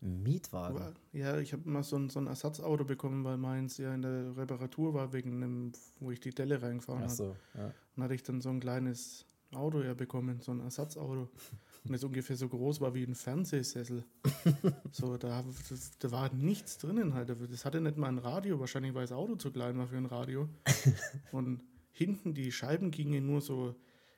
Mietwagen. 0.02 0.96
Ja, 1.12 1.38
ich 1.40 1.52
habe 1.54 1.70
mal 1.70 1.84
so 1.84 1.98
ein, 1.98 2.10
so 2.10 2.20
ein 2.20 2.28
Ersatzauto 2.28 2.86
bekommen, 2.86 3.24
weil 3.24 3.38
meins 3.38 3.78
ja 3.78 3.94
in 3.94 4.02
der 4.02 4.38
Reparatur 4.38 4.94
war, 4.94 5.12
wegen 5.12 5.44
einem, 5.44 5.72
wo 6.00 6.12
ich 6.12 6.20
die 6.20 6.30
Delle 6.30 6.62
reingefahren 6.62 7.02
habe. 7.02 7.12
so, 7.12 7.36
ja. 7.56 7.74
Dann 7.96 8.04
hatte 8.04 8.16
ich 8.16 8.24
dann 8.24 8.40
so 8.40 8.50
ein 8.50 8.60
kleines 8.60 9.26
Auto 9.54 9.82
ja 9.82 9.94
bekommen, 9.94 10.40
so 10.42 10.52
ein 10.52 10.60
Ersatzauto. 10.62 11.30
Und 11.86 11.94
das 11.94 12.04
ungefähr 12.04 12.36
so 12.36 12.50
groß 12.50 12.82
war 12.82 12.94
wie 12.94 13.04
ein 13.04 13.16
Fernsehsessel. 13.16 14.04
so, 14.92 15.18
da, 15.18 15.44
das, 15.70 15.98
da 15.98 16.12
war 16.12 16.34
nichts 16.34 16.78
drinnen 16.78 17.14
halt. 17.14 17.30
Das 17.30 17.66
hatte 17.66 17.80
nicht 17.80 17.98
mal 17.98 18.08
ein 18.08 18.18
Radio, 18.18 18.60
wahrscheinlich 18.60 18.94
weil 18.94 19.04
das 19.04 19.14
Auto 19.14 19.36
zu 19.36 19.52
klein 19.52 19.78
war 19.78 19.88
für 19.88 19.98
ein 19.98 20.06
Radio. 20.06 20.50
Und 21.32 21.64
hinten 21.92 22.34
die 22.34 22.52
Scheiben 22.52 22.92
gingen 22.92 23.26
nur 23.26 23.42
so, 23.42 23.76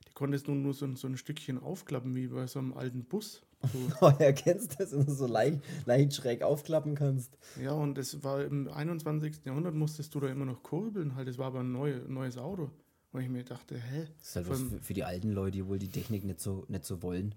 die 0.08 0.14
konntest 0.14 0.48
du 0.48 0.54
nur 0.54 0.74
so, 0.74 0.94
so 0.96 1.08
ein 1.08 1.18
Stückchen 1.18 1.60
aufklappen, 1.60 2.16
wie 2.16 2.28
bei 2.28 2.48
so 2.48 2.60
einem 2.60 2.74
alten 2.74 3.04
Bus. 3.04 3.44
Kennst 4.36 4.74
du 4.74 4.78
das, 4.78 4.92
wenn 4.92 5.06
du 5.06 5.14
so 5.14 5.28
leicht, 5.28 5.60
leicht 5.86 6.14
schräg 6.14 6.42
aufklappen 6.42 6.96
kannst? 6.96 7.38
ja, 7.62 7.72
und 7.72 7.98
das 7.98 8.24
war 8.24 8.44
im 8.44 8.68
21. 8.68 9.46
Jahrhundert 9.46 9.76
musstest 9.76 10.14
du 10.16 10.20
da 10.20 10.28
immer 10.28 10.46
noch 10.46 10.64
kurbeln 10.64 11.16
halt. 11.16 11.28
Das 11.28 11.38
war 11.38 11.48
aber 11.48 11.60
ein 11.60 11.72
neu, 11.72 12.02
neues 12.08 12.38
Auto. 12.38 12.72
Und 13.14 13.22
ich 13.22 13.30
mir 13.30 13.44
dachte, 13.44 13.78
hä? 13.78 14.08
Das 14.18 14.30
ist 14.30 14.36
halt 14.36 14.50
was 14.50 14.62
für, 14.62 14.80
für 14.80 14.94
die 14.94 15.04
alten 15.04 15.32
Leute, 15.32 15.58
die 15.58 15.68
wohl 15.68 15.80
die 15.80 15.90
Technik 15.90 16.24
nicht 16.24 16.40
so, 16.40 16.66
nicht 16.70 16.86
so 16.86 17.04
wollen. 17.04 17.36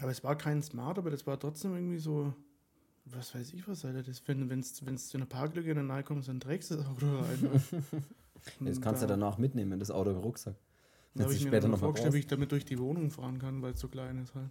Aber 0.00 0.10
es 0.10 0.24
war 0.24 0.36
kein 0.36 0.62
Smart, 0.62 0.98
aber 0.98 1.10
das 1.10 1.26
war 1.26 1.38
trotzdem 1.38 1.74
irgendwie 1.74 1.98
so, 1.98 2.32
was 3.04 3.34
weiß 3.34 3.52
ich 3.52 3.68
was, 3.68 3.84
Alter. 3.84 4.02
Das, 4.02 4.22
wenn 4.26 4.58
es 4.58 5.08
zu 5.08 5.16
einer 5.16 5.26
Parklücke 5.26 5.70
in 5.70 5.76
der 5.76 5.84
Nähe 5.84 6.02
kommst, 6.02 6.28
dann 6.28 6.40
trägst 6.40 6.70
du 6.70 6.76
das 6.76 6.86
Auto 6.86 7.06
rein. 7.06 7.62
Das 8.58 8.80
kannst 8.80 9.02
du 9.02 9.06
danach 9.06 9.38
mitnehmen, 9.38 9.78
das 9.78 9.92
Auto 9.92 10.10
im 10.10 10.16
Rucksack. 10.16 10.56
Da 11.14 11.24
habe 11.24 11.34
ich 11.34 11.44
mir 11.44 11.60
dann 11.60 11.76
vorgestellt, 11.76 12.14
wie 12.14 12.18
ich 12.18 12.26
damit 12.26 12.50
durch 12.52 12.64
die 12.64 12.78
Wohnung 12.78 13.10
fahren 13.10 13.38
kann, 13.38 13.62
weil 13.62 13.74
es 13.74 13.80
so 13.80 13.88
klein 13.88 14.18
ist 14.18 14.34
halt. 14.34 14.50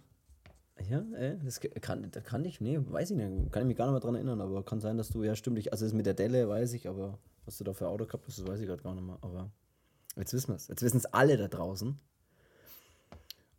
Ja, 0.88 1.00
äh, 1.16 1.38
das 1.44 1.60
kann, 1.80 2.10
das 2.10 2.24
kann 2.24 2.44
ich, 2.44 2.60
nee, 2.60 2.78
weiß 2.80 3.10
ich 3.10 3.16
nicht, 3.16 3.52
kann 3.52 3.62
ich 3.62 3.68
mich 3.68 3.76
gar 3.76 3.86
nicht 3.86 3.92
mehr 3.92 4.00
dran 4.00 4.14
erinnern, 4.14 4.40
aber 4.40 4.64
kann 4.64 4.80
sein, 4.80 4.96
dass 4.96 5.10
du, 5.10 5.22
ja 5.22 5.34
stimmt, 5.36 5.58
ich, 5.58 5.72
also 5.72 5.84
das 5.84 5.94
mit 5.94 6.06
der 6.06 6.14
Delle 6.14 6.48
weiß 6.48 6.72
ich, 6.74 6.88
aber 6.88 7.18
was 7.44 7.58
du 7.58 7.64
da 7.64 7.72
für 7.72 7.88
Auto 7.88 8.06
gehabt 8.06 8.26
hast, 8.26 8.38
das 8.38 8.46
weiß 8.46 8.60
ich 8.60 8.66
gerade 8.66 8.82
gar 8.82 8.94
nicht 8.94 9.04
mehr, 9.04 9.18
aber 9.20 9.50
jetzt 10.16 10.32
wissen 10.32 10.48
wir 10.48 10.56
es, 10.56 10.68
jetzt 10.68 10.82
wissen 10.82 10.98
es 10.98 11.06
alle 11.06 11.36
da 11.36 11.48
draußen 11.48 11.98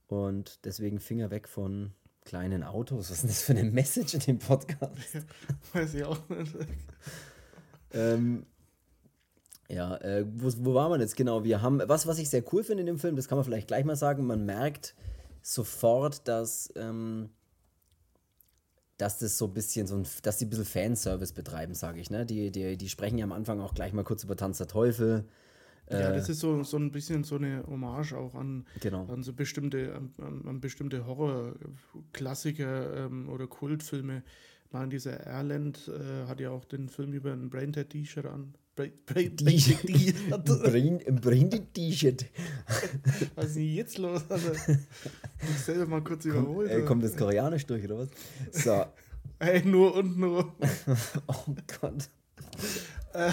und 0.07 0.65
deswegen 0.65 0.99
Finger 0.99 1.31
weg 1.31 1.47
von 1.47 1.93
kleinen 2.25 2.63
Autos, 2.63 3.09
was 3.09 3.11
ist 3.11 3.23
denn 3.23 3.29
das 3.29 3.41
für 3.41 3.53
eine 3.53 3.63
Message 3.63 4.13
in 4.13 4.19
dem 4.21 4.39
Podcast? 4.39 5.25
Weiß 5.73 5.93
ich 5.93 6.03
auch 6.03 6.29
nicht. 6.29 6.55
ähm, 7.93 8.45
ja, 9.69 9.95
äh, 9.97 10.25
wo, 10.27 10.51
wo 10.59 10.73
war 10.73 10.89
man 10.89 11.01
jetzt 11.01 11.15
genau? 11.15 11.43
Wir 11.43 11.61
haben, 11.61 11.81
was, 11.85 12.07
was 12.07 12.19
ich 12.19 12.29
sehr 12.29 12.43
cool 12.53 12.63
finde 12.63 12.81
in 12.81 12.87
dem 12.87 12.99
Film, 12.99 13.15
das 13.15 13.27
kann 13.27 13.37
man 13.37 13.45
vielleicht 13.45 13.67
gleich 13.67 13.85
mal 13.85 13.95
sagen, 13.95 14.25
man 14.25 14.45
merkt, 14.45 14.95
sofort, 15.43 16.27
dass, 16.27 16.73
ähm, 16.75 17.29
dass 18.97 19.19
das 19.19 19.37
so 19.37 19.45
ein 19.45 19.53
bisschen 19.53 19.85
so 19.85 19.95
ein, 19.95 20.07
dass 20.23 20.37
die 20.37 20.45
ein 20.45 20.49
bisschen 20.49 20.65
Fanservice 20.65 21.33
betreiben, 21.33 21.75
sage 21.75 21.99
ich. 21.99 22.09
Ne? 22.09 22.25
Die, 22.25 22.49
die, 22.49 22.77
die 22.77 22.89
sprechen 22.89 23.17
ja 23.17 23.25
am 23.25 23.33
Anfang 23.33 23.59
auch 23.59 23.75
gleich 23.75 23.93
mal 23.93 24.03
kurz 24.03 24.23
über 24.23 24.35
Tanz 24.35 24.57
der 24.57 24.67
Teufel. 24.67 25.25
Ja, 25.89 26.11
äh, 26.11 26.15
das 26.15 26.29
ist 26.29 26.39
so, 26.39 26.63
so 26.63 26.77
ein 26.77 26.91
bisschen 26.91 27.25
so 27.25 27.35
eine 27.35 27.65
Hommage 27.67 28.13
auch 28.13 28.35
an, 28.35 28.65
genau. 28.79 29.05
an 29.07 29.21
so 29.21 29.33
bestimmte, 29.33 30.01
an, 30.17 30.45
an 30.47 30.61
bestimmte 30.61 31.05
Horror-Klassiker 31.05 33.05
ähm, 33.05 33.29
oder 33.29 33.47
Kultfilme. 33.47 34.23
Nein, 34.73 34.89
dieser 34.89 35.13
Erland 35.13 35.87
äh, 35.87 36.27
hat 36.27 36.39
ja 36.39 36.49
auch 36.49 36.65
den 36.65 36.89
Film 36.89 37.13
über 37.13 37.31
ein 37.31 37.51
Braindead-T-Shirt 37.51 38.25
an. 38.25 38.55
Brain-T-Shirt. 38.75 39.45
Was 43.35 43.45
ist 43.45 43.55
denn 43.55 43.73
jetzt 43.75 43.99
los? 43.99 44.23
Also, 44.29 44.51
ich 45.41 45.59
selber 45.59 45.85
mal 45.85 46.03
kurz 46.03 46.25
überholt. 46.25 46.71
Ey, 46.71 46.83
kommt 46.83 47.03
das 47.03 47.15
Koreanisch 47.15 47.67
durch, 47.67 47.85
oder 47.85 47.99
was? 47.99 48.09
So. 48.51 48.83
Ey, 49.39 49.63
nur 49.63 49.93
und 49.93 50.17
nur. 50.17 50.55
oh 51.27 51.55
Gott. 51.79 52.09
Äh, 53.13 53.31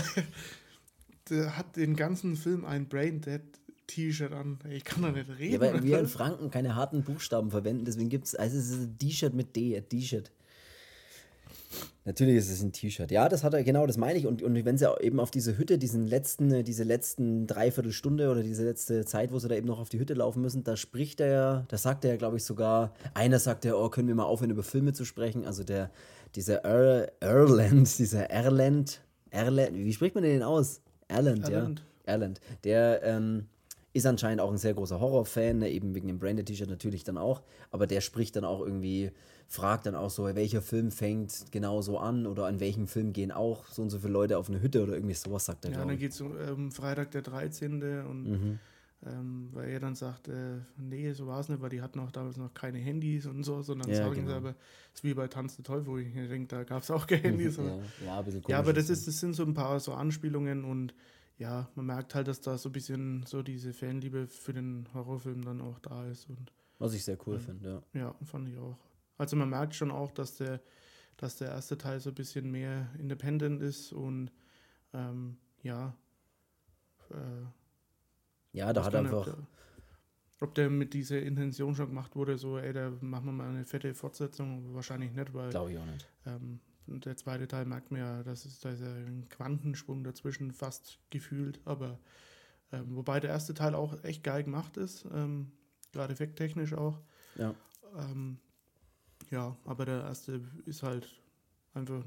der 1.31 1.57
hat 1.57 1.75
den 1.77 1.97
ganzen 1.97 2.37
Film 2.37 2.67
ein 2.67 2.87
Brain-Dead 2.87 3.41
T-Shirt 3.87 4.33
an. 4.33 4.59
Ich 4.69 4.85
kann 4.85 5.03
doch 5.03 5.13
nicht 5.13 5.31
reden. 5.39 5.55
Ja, 5.55 5.61
weil 5.61 5.83
wir 5.83 6.01
in 6.01 6.07
Franken 6.07 6.51
keine 6.51 6.75
harten 6.75 7.03
Buchstaben 7.03 7.51
verwenden, 7.51 7.87
deswegen 7.87 8.11
gibt 8.11 8.27
es, 8.27 8.35
also 8.35 8.59
es 8.59 8.69
ist 8.69 8.81
ein 8.83 8.99
T-Shirt 8.99 9.33
mit 9.33 9.57
D, 9.57 9.75
ein 9.75 9.89
T-Shirt. 9.89 10.31
Natürlich 12.05 12.37
ist 12.37 12.51
es 12.51 12.63
ein 12.63 12.73
T-Shirt. 12.73 13.11
Ja, 13.11 13.29
das 13.29 13.45
hat 13.45 13.55
er, 13.55 13.63
genau, 13.63 13.87
das 13.87 13.97
meine 13.97 14.19
ich. 14.19 14.27
Und, 14.27 14.43
und 14.43 14.65
wenn 14.65 14.79
sie 14.79 14.89
eben 15.01 15.21
auf 15.21 15.31
diese 15.31 15.59
Hütte, 15.59 15.79
diesen 15.79 16.07
letzten, 16.07 16.65
diese 16.65 16.83
letzten 16.83 17.47
Dreiviertelstunde 17.47 18.31
oder 18.31 18.43
diese 18.43 18.65
letzte 18.65 19.05
Zeit, 19.05 19.33
wo 19.33 19.39
sie 19.39 19.49
da 19.49 19.55
eben 19.55 19.67
noch 19.67 19.79
auf 19.79 19.89
die 19.89 20.01
Hütte 20.01 20.15
laufen 20.15 20.43
müssen, 20.43 20.65
da 20.65 20.77
spricht 20.77 21.21
er 21.21 21.29
ja, 21.29 21.65
da 21.69 21.79
sagt 21.79 22.05
er 22.05 22.13
ja, 22.13 22.17
glaube 22.17 22.39
ich, 22.39 22.45
sogar, 22.45 22.95
einer 23.15 23.39
sagt 23.39 23.65
ja, 23.65 23.75
oh, 23.75 23.89
können 23.91 24.09
wir 24.09 24.15
mal 24.15 24.25
aufhören, 24.25 24.51
über 24.51 24.63
Filme 24.63 24.93
zu 24.93 25.05
sprechen. 25.05 25.45
Also 25.45 25.63
der, 25.63 25.91
dieser 26.35 26.65
er 26.65 27.13
Erland, 27.21 27.99
dieser 27.99 28.31
Erland, 28.31 29.01
Erland, 29.31 29.77
wie 29.77 29.93
spricht 29.93 30.15
man 30.15 30.25
den 30.25 30.43
aus? 30.43 30.81
Erland, 31.07 31.49
Erland. 31.49 31.81
ja. 31.81 32.13
Erland. 32.13 32.41
Der, 32.65 33.03
ähm, 33.05 33.47
ist 33.93 34.07
anscheinend 34.07 34.41
auch 34.41 34.51
ein 34.51 34.59
sehr 34.59 34.75
großer 34.75 35.01
Horrorfan, 35.01 35.59
ne? 35.59 35.71
eben 35.71 35.95
wegen 35.95 36.07
dem 36.07 36.19
Branded-T-Shirt 36.19 36.71
natürlich 36.71 37.03
dann 37.03 37.19
auch. 37.19 37.43
Aber 37.71 37.87
der 37.87 38.01
spricht 38.01 38.37
dann 38.37 38.45
auch 38.45 38.61
irgendwie, 38.61 39.11
fragt 39.49 39.87
dann 39.87 39.97
auch 39.97 40.11
so, 40.11 40.25
welcher 40.35 40.63
Film 40.63 40.93
fängt 40.93 41.47
genau 41.51 41.83
so 41.83 41.99
an 41.99 42.27
oder 42.27 42.47
an 42.47 42.61
welchem 42.61 42.87
Film 42.87 43.13
gehen 43.13 43.33
auch 43.33 43.67
so 43.67 43.83
und 43.83 43.91
so 43.91 43.99
viele 43.99 44.13
Leute 44.13 44.39
auf 44.39 44.49
eine 44.49 44.63
Hütte 44.63 44.83
oder 44.83 44.95
irgendwie 44.95 45.15
sowas, 45.15 45.47
sagt 45.47 45.65
er. 45.65 45.73
Ja, 45.73 45.85
dann 45.85 45.99
geht 45.99 46.13
es 46.13 46.21
um 46.21 46.37
ähm, 46.39 46.71
Freitag 46.71 47.11
der 47.11 47.23
13. 47.23 47.83
und 48.05 48.31
mhm. 48.31 48.59
ähm, 49.05 49.49
weil 49.53 49.71
er 49.71 49.81
dann 49.81 49.97
sagt, 49.97 50.29
äh, 50.29 50.59
nee, 50.77 51.13
so 51.13 51.27
war 51.27 51.41
es 51.41 51.49
nicht, 51.49 51.61
weil 51.61 51.71
die 51.71 51.83
hatten 51.83 51.99
auch 51.99 52.13
damals 52.13 52.37
noch 52.37 52.55
keine 52.55 52.79
Handys 52.79 53.27
und 53.27 53.43
so, 53.43 53.61
sondern 53.63 53.91
ja, 53.91 53.97
sagen 53.97 54.15
genau. 54.15 54.29
sie 54.29 54.35
aber, 54.35 54.51
es 54.93 55.01
ist 55.01 55.05
wie 55.05 55.15
bei 55.15 55.27
Tanz 55.27 55.57
der 55.57 55.65
Teufel, 55.65 55.87
wo 55.87 55.99
ich 55.99 56.15
denke, 56.15 56.47
da 56.47 56.63
gab 56.63 56.85
es 56.85 56.91
auch 56.93 57.09
keine 57.09 57.23
Handys. 57.23 57.57
ja, 57.57 57.65
ja, 58.07 58.25
ja, 58.47 58.59
aber 58.61 58.73
das, 58.73 58.89
ist, 58.89 59.09
das 59.09 59.19
sind 59.19 59.35
so 59.35 59.43
ein 59.43 59.55
paar 59.55 59.81
so 59.81 59.95
Anspielungen 59.95 60.65
und 60.65 60.95
ja, 61.41 61.67
man 61.75 61.87
merkt 61.87 62.15
halt, 62.15 62.29
dass 62.29 62.43
da 62.43 62.59
so 62.59 62.69
ein 62.69 62.73
bisschen 62.73 63.25
so 63.27 63.43
diese 63.43 63.73
Fanliebe 63.73 64.27
für 64.27 64.53
den 64.53 64.87
Horrorfilm 64.93 65.43
dann 65.43 65.63
auch 65.63 65.79
da 65.79 66.07
ist. 66.07 66.29
Und, 66.29 66.53
Was 66.79 66.93
ich 66.93 67.03
sehr 67.03 67.17
cool 67.27 67.37
ähm, 67.37 67.41
finde, 67.41 67.83
ja. 67.95 68.01
Ja, 68.01 68.15
fand 68.25 68.51
ich 68.51 68.59
auch. 68.59 68.77
Also 69.17 69.37
man 69.37 69.49
merkt 69.49 69.75
schon 69.75 69.91
auch, 69.91 70.13
dass 70.13 70.37
der, 70.37 70.61
dass 71.17 71.37
der 71.37 71.49
erste 71.49 71.79
Teil 71.79 71.99
so 71.99 72.11
ein 72.11 72.15
bisschen 72.15 72.51
mehr 72.51 72.91
independent 72.99 73.63
ist 73.63 73.91
und 73.93 74.31
ähm, 74.93 75.39
ja. 75.63 75.97
Äh, 77.11 77.47
ja, 78.53 78.73
da 78.75 78.85
hat 78.85 78.93
er 78.93 79.01
einfach. 79.01 79.35
Ob 80.43 80.55
der 80.55 80.69
mit 80.69 80.93
dieser 80.93 81.21
Intention 81.23 81.75
schon 81.75 81.89
gemacht 81.89 82.17
wurde, 82.17 82.37
so, 82.37 82.59
ey, 82.59 82.73
da 82.73 82.91
machen 83.01 83.27
wir 83.27 83.33
mal 83.33 83.49
eine 83.49 83.65
fette 83.65 83.95
Fortsetzung, 83.95 84.75
wahrscheinlich 84.75 85.13
nicht, 85.13 85.33
weil. 85.33 85.49
Glaube 85.51 85.73
ich 85.73 85.79
auch 85.79 85.87
nicht. 85.87 86.07
Ähm, 86.27 86.61
und 86.87 87.05
der 87.05 87.17
zweite 87.17 87.47
Teil 87.47 87.65
merkt 87.65 87.91
man 87.91 88.01
ja, 88.01 88.23
dass 88.23 88.45
es 88.45 88.61
da 88.61 88.71
ist 88.71 88.83
ein 88.83 89.29
Quantensprung 89.29 90.05
dazwischen 90.05 90.53
fast 90.53 90.99
gefühlt, 91.11 91.61
aber 91.65 91.99
ähm, 92.73 92.97
wobei 92.97 93.21
der 93.21 93.31
erste 93.31 93.55
Teil 93.55 93.75
auch 93.75 94.03
echt 94.05 94.23
geil 94.23 94.45
gemacht 94.45 94.77
ist, 94.77 95.07
ähm, 95.13 95.53
gerade 95.93 96.13
effekttechnisch 96.13 96.75
auch. 96.75 97.01
Ja. 97.37 97.55
Ähm, 97.97 98.39
ja, 99.31 99.57
aber 99.65 99.85
der 99.85 100.03
erste 100.03 100.41
ist 100.67 100.83
halt 100.83 101.21
einfach, 101.75 102.05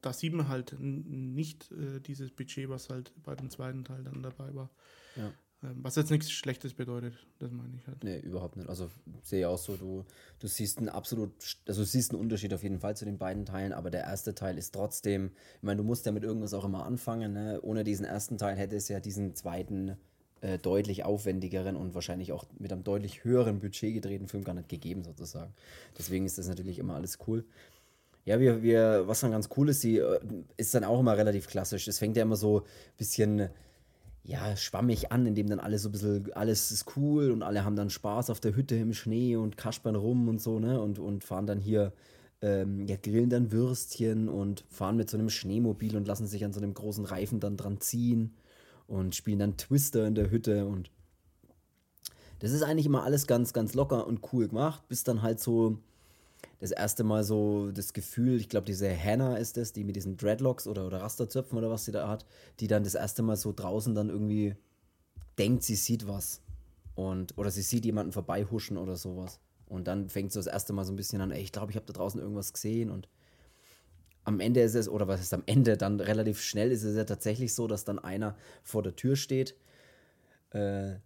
da 0.00 0.12
sieht 0.12 0.32
man 0.32 0.48
halt 0.48 0.76
nicht 0.78 1.70
äh, 1.72 2.00
dieses 2.00 2.30
Budget, 2.30 2.68
was 2.68 2.88
halt 2.88 3.12
bei 3.22 3.34
dem 3.34 3.50
zweiten 3.50 3.84
Teil 3.84 4.04
dann 4.04 4.22
dabei 4.22 4.54
war. 4.54 4.70
Ja. 5.16 5.32
Ähm, 5.62 5.78
was 5.82 5.96
jetzt 5.96 6.10
nichts 6.10 6.30
Schlechtes 6.30 6.74
bedeutet, 6.74 7.14
das 7.40 7.50
meine 7.50 7.74
ich 7.76 7.86
halt. 7.86 8.04
Nee, 8.04 8.18
überhaupt 8.18 8.56
nicht. 8.56 8.68
Also 8.68 8.90
sehe 9.22 9.40
ich 9.40 9.46
auch 9.46 9.58
so, 9.58 9.76
du, 9.76 10.04
du 10.38 10.46
siehst 10.46 10.78
einen 10.78 10.88
absolut, 10.88 11.32
also 11.66 11.82
siehst 11.82 12.12
einen 12.12 12.20
Unterschied 12.20 12.54
auf 12.54 12.62
jeden 12.62 12.78
Fall 12.78 12.96
zu 12.96 13.04
den 13.04 13.18
beiden 13.18 13.44
Teilen, 13.44 13.72
aber 13.72 13.90
der 13.90 14.02
erste 14.02 14.34
Teil 14.34 14.56
ist 14.56 14.72
trotzdem, 14.72 15.32
ich 15.56 15.62
meine, 15.62 15.78
du 15.78 15.84
musst 15.84 16.06
ja 16.06 16.12
mit 16.12 16.22
irgendwas 16.22 16.54
auch 16.54 16.64
immer 16.64 16.86
anfangen, 16.86 17.32
ne? 17.32 17.60
Ohne 17.62 17.82
diesen 17.82 18.04
ersten 18.04 18.38
Teil 18.38 18.56
hätte 18.56 18.76
es 18.76 18.88
ja 18.88 19.00
diesen 19.00 19.34
zweiten 19.34 19.96
äh, 20.40 20.58
deutlich 20.58 21.04
aufwendigeren 21.04 21.74
und 21.74 21.94
wahrscheinlich 21.94 22.32
auch 22.32 22.44
mit 22.58 22.72
einem 22.72 22.84
deutlich 22.84 23.24
höheren 23.24 23.58
Budget 23.58 23.94
gedrehten 23.94 24.28
Film 24.28 24.44
gar 24.44 24.54
nicht 24.54 24.68
gegeben, 24.68 25.02
sozusagen. 25.02 25.52
Deswegen 25.98 26.24
ist 26.24 26.38
das 26.38 26.46
natürlich 26.46 26.78
immer 26.78 26.94
alles 26.94 27.18
cool. 27.26 27.44
Ja, 28.24 28.38
wir, 28.38 28.62
wir, 28.62 29.08
was 29.08 29.20
dann 29.20 29.32
ganz 29.32 29.48
cool 29.56 29.70
ist, 29.70 29.82
die 29.82 29.98
äh, 29.98 30.20
ist 30.56 30.72
dann 30.74 30.84
auch 30.84 31.00
immer 31.00 31.16
relativ 31.16 31.48
klassisch. 31.48 31.88
Es 31.88 31.98
fängt 31.98 32.16
ja 32.16 32.22
immer 32.22 32.36
so 32.36 32.60
ein 32.60 32.64
bisschen 32.96 33.48
ja, 34.28 34.54
schwammig 34.58 35.10
an, 35.10 35.24
indem 35.24 35.48
dann 35.48 35.58
alles 35.58 35.82
so 35.82 35.88
ein 35.88 35.92
bisschen, 35.92 36.32
alles 36.34 36.70
ist 36.70 36.96
cool 36.96 37.30
und 37.30 37.42
alle 37.42 37.64
haben 37.64 37.76
dann 37.76 37.88
Spaß 37.88 38.28
auf 38.28 38.40
der 38.40 38.54
Hütte 38.54 38.76
im 38.76 38.92
Schnee 38.92 39.36
und 39.36 39.56
kaspern 39.56 39.96
rum 39.96 40.28
und 40.28 40.38
so, 40.38 40.60
ne? 40.60 40.82
Und, 40.82 40.98
und 40.98 41.24
fahren 41.24 41.46
dann 41.46 41.58
hier, 41.58 41.94
ähm, 42.42 42.86
ja, 42.86 42.96
grillen 42.96 43.30
dann 43.30 43.52
Würstchen 43.52 44.28
und 44.28 44.66
fahren 44.68 44.98
mit 44.98 45.08
so 45.08 45.16
einem 45.16 45.30
Schneemobil 45.30 45.96
und 45.96 46.06
lassen 46.06 46.26
sich 46.26 46.44
an 46.44 46.52
so 46.52 46.60
einem 46.60 46.74
großen 46.74 47.06
Reifen 47.06 47.40
dann 47.40 47.56
dran 47.56 47.80
ziehen 47.80 48.34
und 48.86 49.14
spielen 49.14 49.38
dann 49.38 49.56
Twister 49.56 50.06
in 50.06 50.14
der 50.14 50.30
Hütte 50.30 50.66
und 50.66 50.90
das 52.40 52.52
ist 52.52 52.62
eigentlich 52.62 52.86
immer 52.86 53.04
alles 53.04 53.26
ganz, 53.26 53.54
ganz 53.54 53.72
locker 53.72 54.06
und 54.06 54.20
cool 54.32 54.48
gemacht, 54.48 54.86
bis 54.88 55.04
dann 55.04 55.22
halt 55.22 55.40
so 55.40 55.78
das 56.60 56.70
erste 56.72 57.04
Mal 57.04 57.24
so 57.24 57.70
das 57.70 57.92
Gefühl, 57.92 58.40
ich 58.40 58.48
glaube, 58.48 58.66
diese 58.66 58.90
Hannah 58.90 59.36
ist 59.36 59.56
das, 59.56 59.72
die 59.72 59.84
mit 59.84 59.96
diesen 59.96 60.16
Dreadlocks 60.16 60.66
oder, 60.66 60.86
oder 60.86 61.00
Rasterzöpfen 61.00 61.56
oder 61.56 61.70
was 61.70 61.84
sie 61.84 61.92
da 61.92 62.08
hat, 62.08 62.26
die 62.60 62.66
dann 62.66 62.82
das 62.82 62.94
erste 62.94 63.22
Mal 63.22 63.36
so 63.36 63.52
draußen 63.52 63.94
dann 63.94 64.08
irgendwie 64.08 64.56
denkt, 65.38 65.62
sie 65.62 65.76
sieht 65.76 66.08
was. 66.08 66.42
Und, 66.94 67.38
oder 67.38 67.50
sie 67.52 67.62
sieht 67.62 67.84
jemanden 67.84 68.12
vorbeihuschen 68.12 68.76
oder 68.76 68.96
sowas. 68.96 69.38
Und 69.66 69.86
dann 69.86 70.08
fängt 70.08 70.32
so 70.32 70.40
das 70.40 70.48
erste 70.48 70.72
Mal 70.72 70.84
so 70.84 70.92
ein 70.92 70.96
bisschen 70.96 71.20
an, 71.20 71.30
ey, 71.30 71.42
ich 71.42 71.52
glaube, 71.52 71.70
ich 71.70 71.76
habe 71.76 71.86
da 71.86 71.92
draußen 71.92 72.20
irgendwas 72.20 72.52
gesehen 72.52 72.90
und 72.90 73.08
am 74.24 74.40
Ende 74.40 74.60
ist 74.60 74.74
es, 74.74 74.88
oder 74.88 75.08
was 75.08 75.22
ist 75.22 75.32
am 75.32 75.42
Ende, 75.46 75.76
dann 75.76 76.00
relativ 76.00 76.42
schnell 76.42 76.70
ist 76.70 76.82
es 76.82 76.96
ja 76.96 77.04
tatsächlich 77.04 77.54
so, 77.54 77.66
dass 77.66 77.84
dann 77.84 77.98
einer 77.98 78.36
vor 78.62 78.82
der 78.82 78.94
Tür 78.94 79.16
steht, 79.16 79.56
äh, 80.50 80.96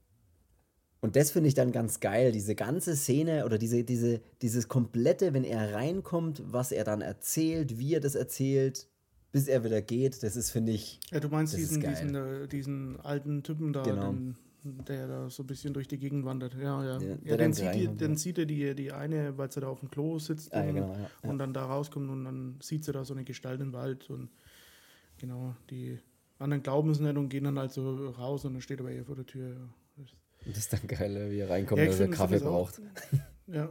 und 1.03 1.17
das 1.17 1.33
finde 1.33 1.49
ich 1.49 1.55
dann 1.55 1.73
ganz 1.73 1.99
geil, 1.99 2.31
diese 2.31 2.55
ganze 2.55 2.95
Szene 2.95 3.45
oder 3.45 3.59
diese, 3.59 3.83
diese, 3.83 4.21
dieses 4.41 4.69
komplette, 4.69 5.35
wenn 5.35 5.43
er 5.43 5.75
reinkommt, 5.75 6.45
was 6.47 6.71
er 6.71 6.85
dann 6.85 7.01
erzählt, 7.01 7.77
wie 7.77 7.95
er 7.95 8.01
das 8.01 8.15
erzählt, 8.15 8.87
bis 9.33 9.49
er 9.49 9.65
wieder 9.65 9.83
geht, 9.83 10.23
das 10.23 10.37
ist, 10.37 10.53
finde 10.53 10.71
ich. 10.71 11.01
Ja, 11.11 11.19
du 11.19 11.29
meinst 11.29 11.57
diesen, 11.57 11.81
diesen, 11.81 12.15
äh, 12.15 12.47
diesen 12.47 13.01
alten 13.01 13.43
Typen 13.43 13.73
da, 13.73 13.83
genau. 13.83 14.13
den, 14.13 14.37
der 14.63 15.09
da 15.09 15.29
so 15.29 15.43
ein 15.43 15.49
bisschen 15.49 15.75
durch 15.75 15.89
die 15.89 15.99
Gegend 15.99 16.25
wandert. 16.25 16.55
Ja, 16.55 16.85
ja. 16.85 17.01
ja, 17.01 17.17
ja 17.25 17.37
dann, 17.37 17.53
sieht 17.53 17.75
die, 17.75 17.89
dann 17.97 18.15
sieht 18.15 18.39
er 18.39 18.47
die, 18.47 18.73
die 18.77 18.93
eine, 18.93 19.37
weil 19.37 19.51
sie 19.51 19.61
da 19.61 19.67
auf 19.67 19.81
dem 19.81 19.91
Klo 19.91 20.21
sitzt 20.21 20.55
ah, 20.55 20.61
und, 20.61 20.75
genau, 20.75 20.97
und 21.23 21.37
dann 21.39 21.53
da 21.53 21.65
rauskommt 21.65 22.11
und 22.11 22.25
dann 22.25 22.59
sieht 22.63 22.85
sie 22.85 22.93
da 22.93 23.05
so 23.05 23.13
eine 23.13 23.25
Gestalt 23.25 23.61
im 23.61 23.73
Wald 23.73 24.09
und 24.09 24.29
genau, 25.19 25.57
die 25.69 25.99
anderen 26.39 26.63
glauben 26.63 26.91
es 26.91 27.01
nicht 27.01 27.17
und 27.17 27.29
gehen 27.29 27.43
dann 27.43 27.59
halt 27.59 27.73
so 27.73 28.11
raus 28.11 28.45
und 28.45 28.53
dann 28.53 28.63
steht 28.63 28.79
aber 28.79 28.93
ihr 28.93 29.05
vor 29.05 29.17
der 29.17 29.27
Tür. 29.27 29.69
Das 30.47 30.59
ist 30.59 30.73
dann 30.73 30.87
geil, 30.87 31.31
wie 31.31 31.39
er 31.39 31.51
reinkommt, 31.51 31.81
ja, 31.81 31.87
dass 31.87 32.01
er 32.01 32.09
Kaffee 32.09 32.39
braucht. 32.39 32.81
ja. 33.47 33.69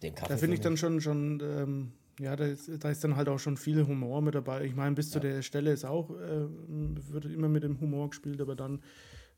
da 0.00 0.36
finde 0.36 0.54
ich 0.54 0.60
dann 0.60 0.76
schon, 0.76 1.00
schon 1.00 1.40
ähm, 1.40 1.92
ja, 2.18 2.36
da 2.36 2.46
ist, 2.46 2.70
da 2.80 2.90
ist, 2.90 3.02
dann 3.04 3.16
halt 3.16 3.28
auch 3.28 3.38
schon 3.38 3.56
viel 3.56 3.86
Humor 3.86 4.22
mit 4.22 4.34
dabei. 4.34 4.64
Ich 4.64 4.74
meine, 4.74 4.94
bis 4.94 5.08
ja. 5.08 5.12
zu 5.14 5.20
der 5.20 5.42
Stelle 5.42 5.72
ist 5.72 5.84
auch, 5.84 6.10
äh, 6.10 6.46
wird 6.68 7.26
immer 7.26 7.48
mit 7.48 7.62
dem 7.62 7.80
Humor 7.80 8.10
gespielt, 8.10 8.40
aber 8.40 8.54
dann 8.54 8.80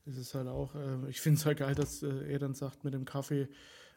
ist 0.05 0.17
es 0.17 0.35
halt 0.35 0.47
auch, 0.47 0.75
äh, 0.75 1.09
ich 1.09 1.21
finde 1.21 1.39
es 1.39 1.45
halt 1.45 1.59
geil, 1.59 1.75
dass 1.75 2.03
äh, 2.03 2.31
er 2.31 2.39
dann 2.39 2.53
sagt 2.53 2.83
mit 2.83 2.93
dem 2.93 3.05
Kaffee, 3.05 3.47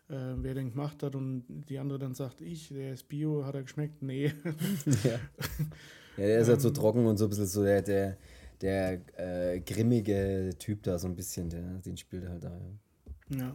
äh, 0.08 0.34
wer 0.36 0.54
den 0.54 0.70
gemacht 0.70 1.02
hat 1.02 1.14
und 1.14 1.44
die 1.68 1.78
andere 1.78 1.98
dann 1.98 2.14
sagt, 2.14 2.40
ich, 2.40 2.68
der 2.68 2.94
ist 2.94 3.08
Bio, 3.08 3.44
hat 3.44 3.54
er 3.54 3.62
geschmeckt? 3.62 4.02
Nee. 4.02 4.32
ja. 5.04 5.10
ja, 5.10 5.18
der 6.16 6.38
ist 6.40 6.48
halt 6.48 6.60
so 6.60 6.68
ähm. 6.68 6.74
trocken 6.74 7.06
und 7.06 7.18
so 7.18 7.26
ein 7.26 7.28
bisschen 7.28 7.46
so 7.46 7.62
der, 7.62 7.82
der, 7.82 8.16
der 8.60 9.00
äh, 9.18 9.60
grimmige 9.60 10.50
Typ 10.58 10.82
da, 10.82 10.98
so 10.98 11.08
ein 11.08 11.14
bisschen, 11.16 11.48
der, 11.50 11.62
den 11.78 11.96
spielt 11.96 12.24
er 12.24 12.30
halt 12.30 12.44
da, 12.44 12.50
ja. 12.50 13.38
Ja. 13.38 13.54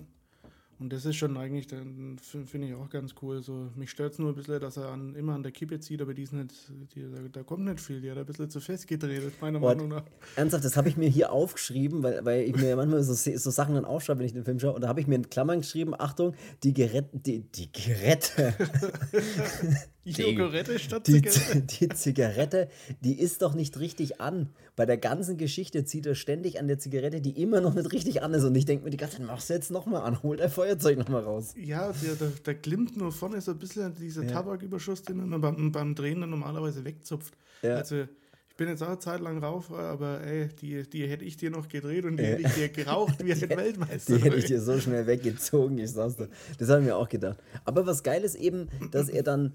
Und 0.83 0.91
das 0.91 1.05
ist 1.05 1.15
schon 1.15 1.37
eigentlich, 1.37 1.67
finde 1.69 2.67
ich 2.67 2.73
auch 2.73 2.89
ganz 2.89 3.15
cool. 3.21 3.41
So, 3.41 3.69
mich 3.77 3.89
stört 3.89 4.11
es 4.11 4.19
nur 4.19 4.33
ein 4.33 4.35
bisschen, 4.35 4.59
dass 4.59 4.75
er 4.75 4.89
an, 4.89 5.15
immer 5.15 5.33
an 5.33 5.41
der 5.41 5.53
Kippe 5.53 5.79
zieht, 5.79 6.01
aber 6.01 6.13
die 6.13 6.23
ist 6.23 6.33
nicht, 6.33 6.53
die, 6.93 7.03
da, 7.03 7.19
da, 7.31 7.43
kommt 7.43 7.63
nicht 7.63 7.79
viel. 7.79 8.01
Die 8.01 8.11
hat 8.11 8.17
ein 8.17 8.25
bisschen 8.25 8.49
zu 8.49 8.59
fest 8.59 8.85
gedreht, 8.85 9.31
meiner 9.39 9.61
Boah, 9.61 9.69
Meinung 9.69 9.87
nach. 9.87 10.03
Ernsthaft, 10.35 10.65
das 10.65 10.75
habe 10.75 10.89
ich 10.89 10.97
mir 10.97 11.07
hier 11.07 11.31
aufgeschrieben, 11.31 12.03
weil, 12.03 12.25
weil 12.25 12.41
ich 12.41 12.57
mir 12.57 12.75
manchmal 12.75 13.01
so, 13.01 13.13
so 13.13 13.49
Sachen 13.49 13.75
dann 13.75 13.85
aufschreibe, 13.85 14.19
wenn 14.19 14.25
ich 14.25 14.33
den 14.33 14.43
Film 14.43 14.59
schaue. 14.59 14.73
Und 14.73 14.81
da 14.81 14.89
habe 14.89 14.99
ich 14.99 15.07
mir 15.07 15.15
in 15.15 15.29
Klammern 15.29 15.59
geschrieben: 15.59 15.93
Achtung, 15.97 16.35
die 16.63 16.73
Gerette, 16.73 17.17
die, 17.17 17.39
die 17.49 17.71
Gerette. 17.71 18.53
Zigarette 20.11 20.79
statt 20.79 21.05
Zigarette. 21.05 21.61
Die, 21.61 21.87
die 21.87 21.89
Zigarette, 21.89 22.67
die 23.01 23.19
ist 23.19 23.41
doch 23.41 23.53
nicht 23.53 23.79
richtig 23.79 24.19
an. 24.19 24.49
Bei 24.75 24.85
der 24.85 24.97
ganzen 24.97 25.37
Geschichte 25.37 25.85
zieht 25.85 26.05
er 26.05 26.15
ständig 26.15 26.59
an 26.59 26.67
der 26.67 26.77
Zigarette, 26.77 27.21
die 27.21 27.41
immer 27.41 27.61
noch 27.61 27.73
nicht 27.73 27.91
richtig 27.93 28.21
an 28.21 28.33
ist. 28.33 28.43
Und 28.43 28.55
ich 28.55 28.65
denke 28.65 28.83
mir 28.83 28.89
die 28.89 28.97
ganze 28.97 29.17
Zeit, 29.17 29.27
mach's 29.27 29.47
jetzt 29.47 29.71
nochmal 29.71 30.01
an, 30.01 30.21
hol 30.21 30.35
dein 30.35 30.49
Feuerzeug 30.81 30.97
nochmal 30.97 31.23
raus. 31.23 31.53
Ja, 31.57 31.91
der, 31.91 32.15
der, 32.15 32.29
der 32.29 32.55
glimmt 32.55 32.97
nur 32.97 33.11
vorne 33.11 33.41
so 33.41 33.51
ein 33.51 33.59
bisschen 33.59 33.93
dieser 33.95 34.23
ja. 34.23 34.29
Tabaküberschuss, 34.29 35.03
den 35.03 35.27
man 35.27 35.41
beim, 35.41 35.71
beim 35.71 35.95
Drehen 35.95 36.21
dann 36.21 36.29
normalerweise 36.29 36.83
wegzupft. 36.83 37.33
Ja. 37.61 37.75
Also 37.75 38.01
ich 38.49 38.55
bin 38.57 38.67
jetzt 38.67 38.83
auch 38.83 38.87
eine 38.87 38.99
Zeit 38.99 39.19
lang 39.21 39.43
Raucher, 39.43 39.79
aber 39.79 40.21
ey, 40.21 40.49
die, 40.61 40.87
die 40.87 41.07
hätte 41.07 41.25
ich 41.25 41.37
dir 41.37 41.49
noch 41.49 41.67
gedreht 41.67 42.05
und 42.05 42.17
die 42.17 42.23
hätte 42.23 42.43
ich 42.43 42.53
dir 42.53 42.69
geraucht 42.69 43.23
wie 43.23 43.33
ein 43.33 43.49
Weltmeister. 43.49 44.15
Die 44.15 44.23
hätte 44.23 44.35
ich 44.35 44.45
dir 44.45 44.61
so 44.61 44.79
schnell 44.79 45.07
weggezogen, 45.07 45.77
ich 45.79 45.91
sag's 45.91 46.17
dir. 46.17 46.29
Das 46.59 46.69
habe 46.69 46.81
ich 46.81 46.87
mir 46.87 46.95
auch 46.95 47.09
gedacht. 47.09 47.39
Aber 47.65 47.85
was 47.85 48.03
geil 48.03 48.23
ist 48.23 48.35
eben, 48.35 48.67
dass 48.91 49.09
er 49.09 49.23
dann 49.23 49.53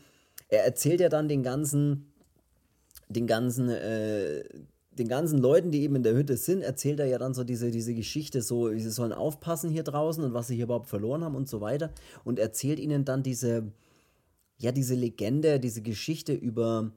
er 0.49 0.65
erzählt 0.65 1.01
ja 1.01 1.09
dann 1.09 1.29
den 1.29 1.43
ganzen, 1.43 2.13
den 3.09 3.27
ganzen, 3.27 3.69
äh, 3.69 4.45
den 4.99 5.09
ganzen 5.09 5.39
Leuten, 5.39 5.71
die 5.71 5.83
eben 5.83 5.97
in 5.97 6.03
der 6.03 6.15
Hütte 6.15 6.37
sind, 6.37 6.63
erzählt 6.63 7.01
er 7.01 7.07
ja 7.07 7.19
dann 7.19 7.35
so 7.35 7.45
diese, 7.45 7.71
diese 7.71 7.95
Geschichte, 7.95 8.43
so, 8.43 8.69
sie 8.69 8.91
sollen 8.91 9.13
aufpassen 9.13 9.71
hier 9.71 9.83
draußen 9.83 10.23
und 10.25 10.35
was 10.35 10.49
sie 10.49 10.57
hier 10.57 10.65
überhaupt 10.65 10.89
verloren 10.89 11.25
haben 11.25 11.35
und 11.35 11.49
so 11.49 11.61
weiter. 11.61 11.91
Und 12.25 12.39
erzählt 12.39 12.79
ihnen 12.79 13.05
dann 13.05 13.23
diese, 13.23 13.73
ja, 14.59 14.73
diese 14.73 14.95
Legende, 14.95 15.61
diese 15.61 15.83
Geschichte 15.83 16.33
über, 16.35 16.93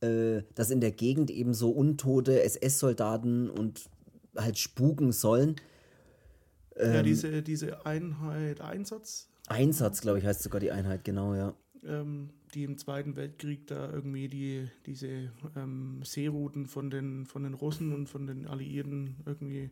äh, 0.00 0.42
dass 0.54 0.70
in 0.70 0.80
der 0.80 0.92
Gegend 0.92 1.30
eben 1.30 1.54
so 1.54 1.70
untote 1.70 2.42
SS-Soldaten 2.42 3.50
und 3.50 3.88
halt 4.36 4.58
spuken 4.58 5.12
sollen. 5.12 5.56
Ähm, 6.76 6.94
ja, 6.94 7.02
diese, 7.02 7.42
diese 7.42 7.86
Einheit, 7.86 8.60
Einsatz? 8.60 9.28
Einsatz, 9.46 10.00
glaube 10.00 10.18
ich, 10.18 10.26
heißt 10.26 10.42
sogar 10.42 10.60
die 10.60 10.72
Einheit, 10.72 11.04
genau, 11.04 11.34
ja. 11.34 11.54
Ähm, 11.84 12.30
die 12.54 12.64
im 12.64 12.78
Zweiten 12.78 13.16
Weltkrieg 13.16 13.66
da 13.66 13.90
irgendwie 13.90 14.28
die, 14.28 14.68
diese 14.86 15.32
ähm, 15.56 16.00
Seerouten 16.02 16.66
von 16.66 16.90
den, 16.90 17.26
von 17.26 17.42
den 17.42 17.54
Russen 17.54 17.92
und 17.92 18.08
von 18.08 18.26
den 18.26 18.46
Alliierten 18.46 19.16
irgendwie 19.26 19.70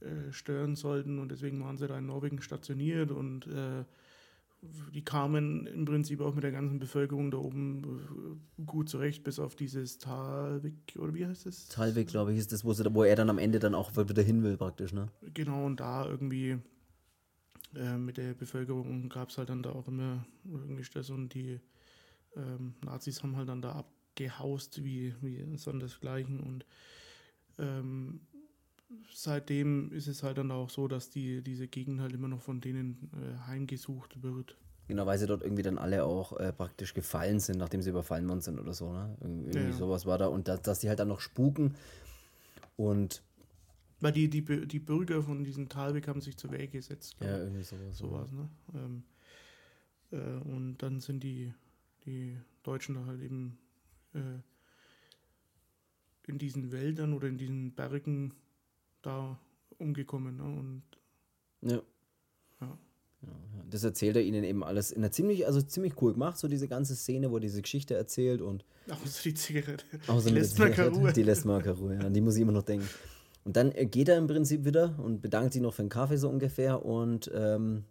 äh, 0.00 0.32
stören 0.32 0.76
sollten 0.76 1.18
und 1.18 1.30
deswegen 1.30 1.62
waren 1.62 1.78
sie 1.78 1.86
da 1.86 1.98
in 1.98 2.06
Norwegen 2.06 2.40
stationiert 2.40 3.10
und 3.10 3.46
äh, 3.48 3.84
die 4.94 5.04
kamen 5.04 5.66
im 5.66 5.86
Prinzip 5.86 6.20
auch 6.20 6.34
mit 6.34 6.44
der 6.44 6.52
ganzen 6.52 6.78
Bevölkerung 6.78 7.30
da 7.30 7.38
oben 7.38 8.38
äh, 8.58 8.62
gut 8.64 8.88
zurecht, 8.88 9.24
bis 9.24 9.38
auf 9.38 9.56
dieses 9.56 9.98
Talweg, 9.98 10.74
oder 10.98 11.14
wie 11.14 11.26
heißt 11.26 11.46
es? 11.46 11.68
Talweg, 11.68 12.08
glaube 12.08 12.32
ich, 12.32 12.38
ist 12.38 12.52
das, 12.52 12.64
wo, 12.64 12.72
sie, 12.72 12.84
wo 12.94 13.04
er 13.04 13.16
dann 13.16 13.30
am 13.30 13.38
Ende 13.38 13.58
dann 13.58 13.74
auch 13.74 13.96
wieder 13.96 14.22
hin 14.22 14.42
will, 14.42 14.56
praktisch, 14.56 14.92
ne? 14.92 15.08
Genau, 15.34 15.64
und 15.64 15.80
da 15.80 16.06
irgendwie 16.06 16.58
äh, 17.74 17.96
mit 17.96 18.16
der 18.16 18.34
Bevölkerung 18.34 19.08
gab 19.08 19.30
es 19.30 19.38
halt 19.38 19.48
dann 19.48 19.62
da 19.62 19.70
auch 19.70 19.88
immer 19.88 20.26
irgendwie 20.44 20.84
Stress 20.84 21.10
und 21.10 21.32
die 21.34 21.60
ähm, 22.36 22.74
Nazis 22.84 23.22
haben 23.22 23.36
halt 23.36 23.48
dann 23.48 23.62
da 23.62 23.72
abgehaust 23.72 24.84
wie, 24.84 25.14
wie 25.20 25.56
sondersgleichen 25.56 26.40
und 26.40 26.64
ähm, 27.58 28.20
seitdem 29.12 29.92
ist 29.92 30.08
es 30.08 30.22
halt 30.22 30.38
dann 30.38 30.50
auch 30.50 30.70
so, 30.70 30.88
dass 30.88 31.10
die, 31.10 31.42
diese 31.42 31.68
Gegend 31.68 32.00
halt 32.00 32.12
immer 32.12 32.28
noch 32.28 32.40
von 32.40 32.60
denen 32.60 33.10
äh, 33.14 33.46
heimgesucht 33.46 34.22
wird. 34.22 34.56
Genau, 34.88 35.06
weil 35.06 35.18
sie 35.18 35.26
dort 35.26 35.42
irgendwie 35.42 35.62
dann 35.62 35.78
alle 35.78 36.04
auch 36.04 36.36
äh, 36.38 36.52
praktisch 36.52 36.94
gefallen 36.94 37.38
sind, 37.38 37.58
nachdem 37.58 37.80
sie 37.80 37.90
überfallen 37.90 38.28
worden 38.28 38.40
sind 38.40 38.58
oder 38.58 38.74
so, 38.74 38.92
ne? 38.92 39.16
Irgendwie 39.20 39.56
ja. 39.56 39.72
sowas 39.72 40.04
war 40.04 40.18
da. 40.18 40.26
Und 40.26 40.48
dass, 40.48 40.62
dass 40.62 40.80
die 40.80 40.88
halt 40.88 40.98
dann 40.98 41.08
noch 41.08 41.20
spuken 41.20 41.76
und. 42.76 43.22
Weil 44.00 44.12
die, 44.12 44.28
die, 44.28 44.66
die 44.66 44.78
Bürger 44.80 45.22
von 45.22 45.44
diesem 45.44 45.68
Talweg 45.68 46.08
haben 46.08 46.20
sich 46.20 46.36
zur 46.36 46.50
Wehr 46.50 46.66
gesetzt. 46.66 47.16
Ja, 47.20 47.38
irgendwie 47.38 47.62
sowas. 47.62 47.98
Sowas, 47.98 48.32
ne? 48.32 48.48
Ähm, 48.74 49.04
äh, 50.10 50.40
und 50.48 50.78
dann 50.78 50.98
sind 50.98 51.22
die 51.22 51.54
die 52.06 52.36
Deutschen 52.62 52.94
da 52.94 53.06
halt 53.06 53.20
eben 53.20 53.58
äh, 54.14 54.40
in 56.26 56.38
diesen 56.38 56.72
Wäldern 56.72 57.12
oder 57.12 57.28
in 57.28 57.38
diesen 57.38 57.72
Bergen 57.72 58.34
da 59.02 59.38
umgekommen. 59.78 60.36
Ne? 60.36 60.44
Und 60.44 60.82
ja. 61.62 61.82
ja. 62.60 62.78
Das 63.68 63.84
erzählt 63.84 64.16
er 64.16 64.22
ihnen 64.22 64.44
eben 64.44 64.64
alles 64.64 64.90
in 64.90 64.98
einer 64.98 65.12
ziemlich, 65.12 65.46
also 65.46 65.62
ziemlich 65.62 66.00
cool 66.00 66.12
gemacht, 66.12 66.38
so 66.38 66.48
diese 66.48 66.68
ganze 66.68 66.96
Szene, 66.96 67.30
wo 67.30 67.36
er 67.36 67.40
diese 67.40 67.62
Geschichte 67.62 67.94
erzählt 67.94 68.40
und. 68.40 68.64
Außer 68.88 69.22
die 69.24 69.34
Zigarette. 69.34 69.84
Außer 70.06 70.30
die 70.30 70.34
lässt 70.34 70.58
mal 70.58 70.72
Ruhe. 70.72 71.12
Die 71.12 71.22
lässt 71.22 71.44
mal 71.44 71.60
Ruhe, 71.60 71.94
ja. 71.94 72.00
An 72.00 72.12
die 72.12 72.20
muss 72.20 72.36
ich 72.36 72.42
immer 72.42 72.52
noch 72.52 72.62
denken. 72.62 72.88
Und 73.44 73.56
dann 73.56 73.72
geht 73.72 74.08
er 74.08 74.18
im 74.18 74.26
Prinzip 74.26 74.64
wieder 74.64 74.98
und 74.98 75.22
bedankt 75.22 75.52
sich 75.52 75.62
noch 75.62 75.74
für 75.74 75.82
den 75.82 75.88
Kaffee 75.88 76.16
so 76.16 76.28
ungefähr 76.28 76.84
und 76.84 77.30
ähm, 77.34 77.84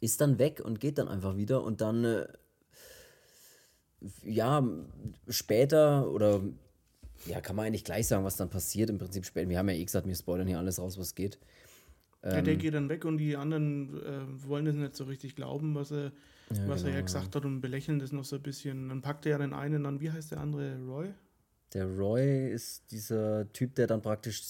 ist 0.00 0.20
dann 0.20 0.38
weg 0.38 0.60
und 0.64 0.80
geht 0.80 0.98
dann 0.98 1.08
einfach 1.08 1.36
wieder 1.36 1.62
und 1.62 1.80
dann, 1.80 2.04
äh, 2.04 2.26
ja, 4.22 4.66
später 5.28 6.10
oder 6.10 6.42
ja, 7.24 7.40
kann 7.40 7.56
man 7.56 7.66
eigentlich 7.66 7.84
gleich 7.84 8.06
sagen, 8.06 8.24
was 8.24 8.36
dann 8.36 8.50
passiert. 8.50 8.90
Im 8.90 8.98
Prinzip 8.98 9.24
später. 9.24 9.48
Wir 9.48 9.58
haben 9.58 9.68
ja 9.68 9.74
eh 9.74 9.84
gesagt, 9.84 10.06
wir 10.06 10.14
spoilern 10.14 10.46
hier 10.46 10.58
alles 10.58 10.78
raus, 10.78 10.98
was 10.98 11.14
geht. 11.14 11.38
Ja, 12.22 12.42
der 12.42 12.54
ähm, 12.54 12.58
geht 12.58 12.74
dann 12.74 12.88
weg 12.88 13.04
und 13.04 13.18
die 13.18 13.36
anderen 13.36 14.02
äh, 14.02 14.48
wollen 14.48 14.64
das 14.64 14.74
nicht 14.74 14.96
so 14.96 15.04
richtig 15.04 15.36
glauben, 15.36 15.74
was 15.74 15.92
er, 15.92 16.12
ja, 16.50 16.68
was 16.68 16.82
genau, 16.82 16.92
er 16.92 16.94
ja 16.96 17.00
gesagt 17.02 17.36
hat 17.36 17.44
und 17.44 17.60
belächeln 17.60 17.98
das 17.98 18.12
noch 18.12 18.24
so 18.24 18.36
ein 18.36 18.42
bisschen. 18.42 18.88
Dann 18.88 19.00
packt 19.00 19.26
er 19.26 19.32
ja 19.32 19.38
den 19.38 19.52
einen 19.52 19.84
dann, 19.84 20.00
wie 20.00 20.10
heißt 20.10 20.32
der 20.32 20.40
andere, 20.40 20.76
Roy? 20.86 21.08
Der 21.72 21.86
Roy 21.86 22.50
ist 22.50 22.90
dieser 22.90 23.50
Typ, 23.52 23.74
der 23.74 23.86
dann 23.86 24.02
praktisch 24.02 24.42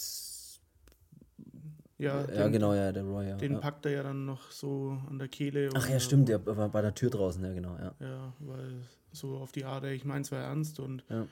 ja, 1.99 2.21
ja 2.21 2.45
den, 2.45 2.53
genau, 2.53 2.75
ja, 2.75 2.93
der 2.93 3.05
Roy, 3.05 3.29
ja. 3.29 3.37
Den 3.37 3.53
ja. 3.53 3.59
packt 3.59 3.87
er 3.87 3.93
ja 3.93 4.03
dann 4.03 4.27
noch 4.27 4.51
so 4.51 4.99
an 5.09 5.19
der 5.19 5.29
Kehle. 5.29 5.71
Ach 5.75 5.89
ja, 5.89 5.99
stimmt, 5.99 6.29
der 6.29 6.45
war 6.45 6.69
bei 6.69 6.83
der 6.83 6.95
Tür 6.95 7.11
draußen, 7.11 7.43
ja, 7.45 7.53
genau, 7.53 7.77
ja. 7.79 7.95
Ja, 8.01 8.33
weil 8.41 8.83
so 9.13 9.37
auf 9.39 9.53
die 9.53 9.65
Art, 9.65 9.85
ich 9.85 10.05
meine 10.05 10.23
es 10.23 10.33
war 10.33 10.41
ernst 10.41 10.81
und 10.81 11.05
ja. 11.09 11.27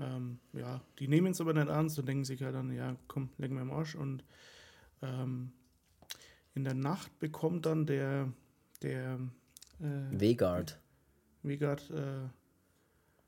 Ähm, 0.00 0.38
ja, 0.52 0.80
die 0.98 1.08
nehmen 1.08 1.32
es 1.32 1.40
aber 1.40 1.52
nicht 1.52 1.68
ernst 1.68 1.98
und 1.98 2.08
denken 2.08 2.24
sich 2.24 2.42
halt 2.42 2.54
dann, 2.54 2.72
ja, 2.72 2.96
komm, 3.06 3.28
lecken 3.38 3.56
wir 3.56 3.62
im 3.62 3.70
Arsch. 3.70 3.94
Und 3.94 4.24
ähm, 5.02 5.52
in 6.54 6.64
der 6.64 6.74
Nacht 6.74 7.18
bekommt 7.18 7.66
dann 7.66 7.86
der, 7.86 8.32
der 8.82 9.18
äh, 9.80 10.20
Vegard. 10.20 10.78
Vegard, 11.42 11.90
äh, 11.90 12.28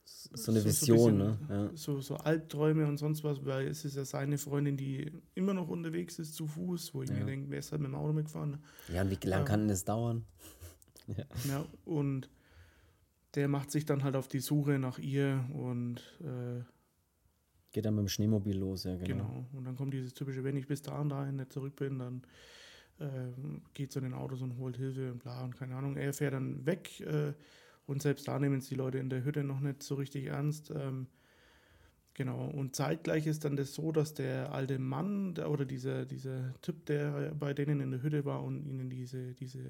so 0.04 0.50
eine 0.50 0.64
Vision, 0.64 0.98
so 0.98 1.10
ne? 1.10 1.38
Ja. 1.48 1.70
So, 1.74 2.00
so 2.00 2.16
Albträume 2.16 2.86
und 2.86 2.96
sonst 2.98 3.24
was, 3.24 3.44
weil 3.44 3.68
es 3.68 3.84
ist 3.84 3.96
ja 3.96 4.04
seine 4.04 4.38
Freundin, 4.38 4.76
die 4.76 5.10
immer 5.34 5.54
noch 5.54 5.68
unterwegs 5.68 6.18
ist 6.18 6.34
zu 6.34 6.46
Fuß, 6.46 6.94
wo 6.94 7.02
ich 7.02 7.10
ja. 7.10 7.16
mir 7.16 7.24
denke, 7.24 7.50
wer 7.50 7.58
ist 7.58 7.72
halt 7.72 7.82
mit 7.82 7.90
dem 7.90 7.94
Auto 7.94 8.12
mitgefahren? 8.12 8.58
Ja, 8.92 9.02
und 9.02 9.10
wie 9.10 9.26
lange 9.26 9.44
ja. 9.44 9.48
kann 9.48 9.68
das 9.68 9.84
dauern? 9.84 10.24
ja. 11.06 11.24
ja, 11.48 11.64
und 11.84 12.28
der 13.34 13.48
macht 13.48 13.70
sich 13.70 13.84
dann 13.84 14.04
halt 14.04 14.16
auf 14.16 14.28
die 14.28 14.40
Suche 14.40 14.78
nach 14.78 14.98
ihr 14.98 15.44
und 15.52 16.00
äh, 16.20 16.62
geht 17.72 17.84
dann 17.84 17.94
mit 17.94 18.04
dem 18.04 18.08
Schneemobil 18.08 18.58
los, 18.58 18.84
ja, 18.84 18.96
genau. 18.96 19.06
Genau, 19.06 19.46
und 19.52 19.64
dann 19.64 19.76
kommt 19.76 19.94
dieses 19.94 20.14
typische, 20.14 20.44
wenn 20.44 20.56
ich 20.56 20.66
bis 20.66 20.82
dahin 20.82 21.08
dahin 21.08 21.36
nicht 21.36 21.52
zurück 21.52 21.76
bin, 21.76 21.98
dann 21.98 22.22
äh, 22.98 23.32
geht 23.72 23.92
zu 23.92 24.00
den 24.00 24.12
Autos 24.12 24.42
und 24.42 24.58
holt 24.58 24.76
Hilfe 24.76 25.10
und 25.10 25.18
bla 25.22 25.44
und 25.44 25.56
keine 25.56 25.74
Ahnung. 25.74 25.96
Er 25.96 26.12
fährt 26.12 26.34
dann 26.34 26.64
weg. 26.66 27.00
Äh, 27.00 27.32
und 27.86 28.02
selbst 28.02 28.28
da 28.28 28.38
nehmen 28.38 28.58
es 28.58 28.68
die 28.68 28.74
Leute 28.74 28.98
in 28.98 29.10
der 29.10 29.24
Hütte 29.24 29.44
noch 29.44 29.60
nicht 29.60 29.82
so 29.82 29.96
richtig 29.96 30.26
ernst. 30.26 30.70
Ähm, 30.70 31.08
genau. 32.14 32.48
Und 32.48 32.76
zeitgleich 32.76 33.26
ist 33.26 33.44
dann 33.44 33.56
das 33.56 33.74
so, 33.74 33.92
dass 33.92 34.14
der 34.14 34.52
alte 34.52 34.78
Mann 34.78 35.34
der, 35.34 35.50
oder 35.50 35.64
dieser, 35.64 36.06
dieser 36.06 36.54
Typ, 36.62 36.86
der 36.86 37.34
bei 37.38 37.54
denen 37.54 37.80
in 37.80 37.90
der 37.90 38.02
Hütte 38.02 38.24
war 38.24 38.44
und 38.44 38.64
ihnen 38.66 38.88
diese, 38.88 39.34
diese 39.34 39.60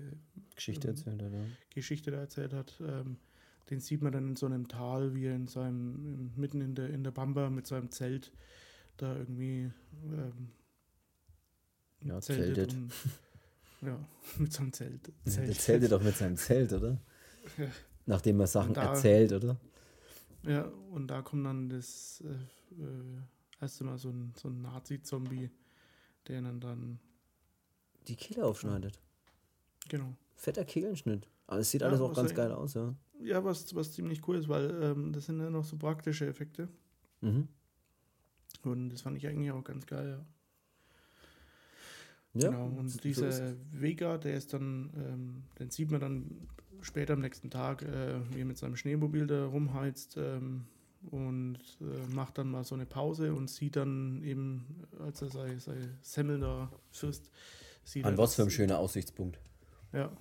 Geschichte 0.55 0.88
ähm, 0.88 0.94
erzählt 0.94 1.22
hat, 1.22 1.33
ja. 1.33 1.44
Geschichte 1.75 2.11
da 2.11 2.18
erzählt 2.18 2.53
hat, 2.53 2.81
ähm, 2.87 3.16
den 3.70 3.81
sieht 3.81 4.03
man 4.03 4.12
dann 4.12 4.29
in 4.29 4.37
so 4.37 4.46
einem 4.46 4.68
Tal, 4.68 5.14
wie 5.14 5.27
er 5.27 5.35
in 5.35 5.46
seinem, 5.46 6.33
mitten 6.37 6.61
in 6.61 6.75
der, 6.75 6.90
in 6.90 7.05
der 7.05 7.12
Bamba 7.12 7.48
mit 7.48 7.66
seinem 7.66 7.90
Zelt 7.90 8.33
da 8.98 9.16
irgendwie 9.16 9.70
ähm, 10.05 10.51
ja, 12.03 12.20
zeltet. 12.20 12.75
Und, 12.75 12.92
ja, 13.81 13.98
mit 14.38 14.53
seinem 14.53 14.72
Zelt. 14.72 15.12
Zelt. 15.25 15.48
Der 15.48 15.55
zeltet 15.57 15.92
doch 15.92 16.03
mit 16.03 16.16
seinem 16.16 16.37
Zelt, 16.37 16.72
oder? 16.72 17.01
Nachdem 18.07 18.41
er 18.41 18.47
Sachen 18.47 18.75
da, 18.75 18.93
erzählt, 18.93 19.33
oder? 19.33 19.57
Ja, 20.45 20.65
und 20.91 21.07
da 21.09 21.23
kommt 21.23 21.47
dann 21.47 21.69
das 21.69 22.23
äh, 22.25 22.83
äh, 22.83 23.61
heißt 23.61 23.81
immer 23.81 23.99
so 23.99 24.11
ein, 24.11 24.33
so 24.37 24.49
ein 24.49 24.61
Nazi-Zombie, 24.62 25.51
der 26.27 26.43
dann 26.43 26.61
dann. 26.61 26.99
Die 28.09 28.17
Kehle 28.17 28.45
aufschneidet. 28.45 29.01
Genau. 29.88 30.17
Fetter 30.35 30.65
Kehlenschnitt. 30.65 31.29
Aber 31.47 31.61
es 31.61 31.71
sieht 31.71 31.83
Ja, 31.83 31.88
alles 31.88 32.01
auch 32.01 32.15
ganz 32.15 32.35
geil 32.35 32.51
aus, 32.53 32.75
ja. 32.75 32.95
Ja, 33.21 33.45
was, 33.45 33.75
was 33.75 33.93
ziemlich 33.93 34.27
cool 34.27 34.37
ist, 34.37 34.49
weil 34.49 34.71
ähm, 34.83 35.12
das 35.12 35.27
sind 35.27 35.38
ja 35.38 35.51
noch 35.51 35.65
so 35.65 35.77
praktische 35.77 36.27
Effekte. 36.27 36.69
Mhm. 37.21 37.47
Und 38.65 38.91
das 38.91 39.03
fand 39.03 39.17
ich 39.17 39.27
eigentlich 39.27 39.53
auch 39.53 39.62
ganz 39.62 39.87
geil, 39.87 40.19
ja. 40.19 40.25
Ja, 42.35 42.51
genau. 42.51 42.67
Und 42.67 42.88
so 42.88 42.99
dieser 42.99 43.29
es. 43.29 43.57
Vega, 43.71 44.19
der 44.19 44.35
ist 44.35 44.53
dann, 44.55 44.91
ähm, 44.97 45.43
den 45.59 45.71
sieht 45.71 45.91
man 45.91 46.01
dann 46.01 46.49
später 46.83 47.14
am 47.14 47.21
nächsten 47.21 47.51
Tag, 47.51 47.83
äh, 47.83 48.21
wie 48.31 48.40
er 48.40 48.45
mit 48.45 48.59
seinem 48.59 48.77
Schneemobil 48.77 49.27
da 49.27 49.47
rumheizt 49.47 50.16
ähm, 50.16 50.64
und 51.11 51.59
äh, 51.81 52.14
macht 52.14 52.38
dann 52.38 52.51
mal 52.51 52.64
so 52.64 52.75
eine 52.75 52.87
Pause 52.87 53.35
und 53.35 53.49
sieht 53.51 53.77
dann 53.77 54.23
eben, 54.23 54.85
als 54.99 55.23
er 55.23 55.31
seine, 55.31 55.59
seine 55.61 55.99
Semmel 56.03 56.40
da 56.40 56.71
frisst, 56.90 57.31
sieht 57.85 58.05
An 58.05 58.14
er, 58.14 58.18
was 58.18 58.35
für 58.35 58.42
ein 58.42 58.51
schöner 58.51 58.79
Aussichtspunkt. 58.79 59.40
Ja, 59.92 60.12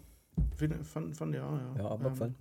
Find- 0.55 0.85
fand, 0.85 1.15
fand 1.15 1.35
ja, 1.35 1.57
ja. 1.57 1.75
Ja, 1.77 1.87
aber 1.87 2.09
gefallen. 2.09 2.35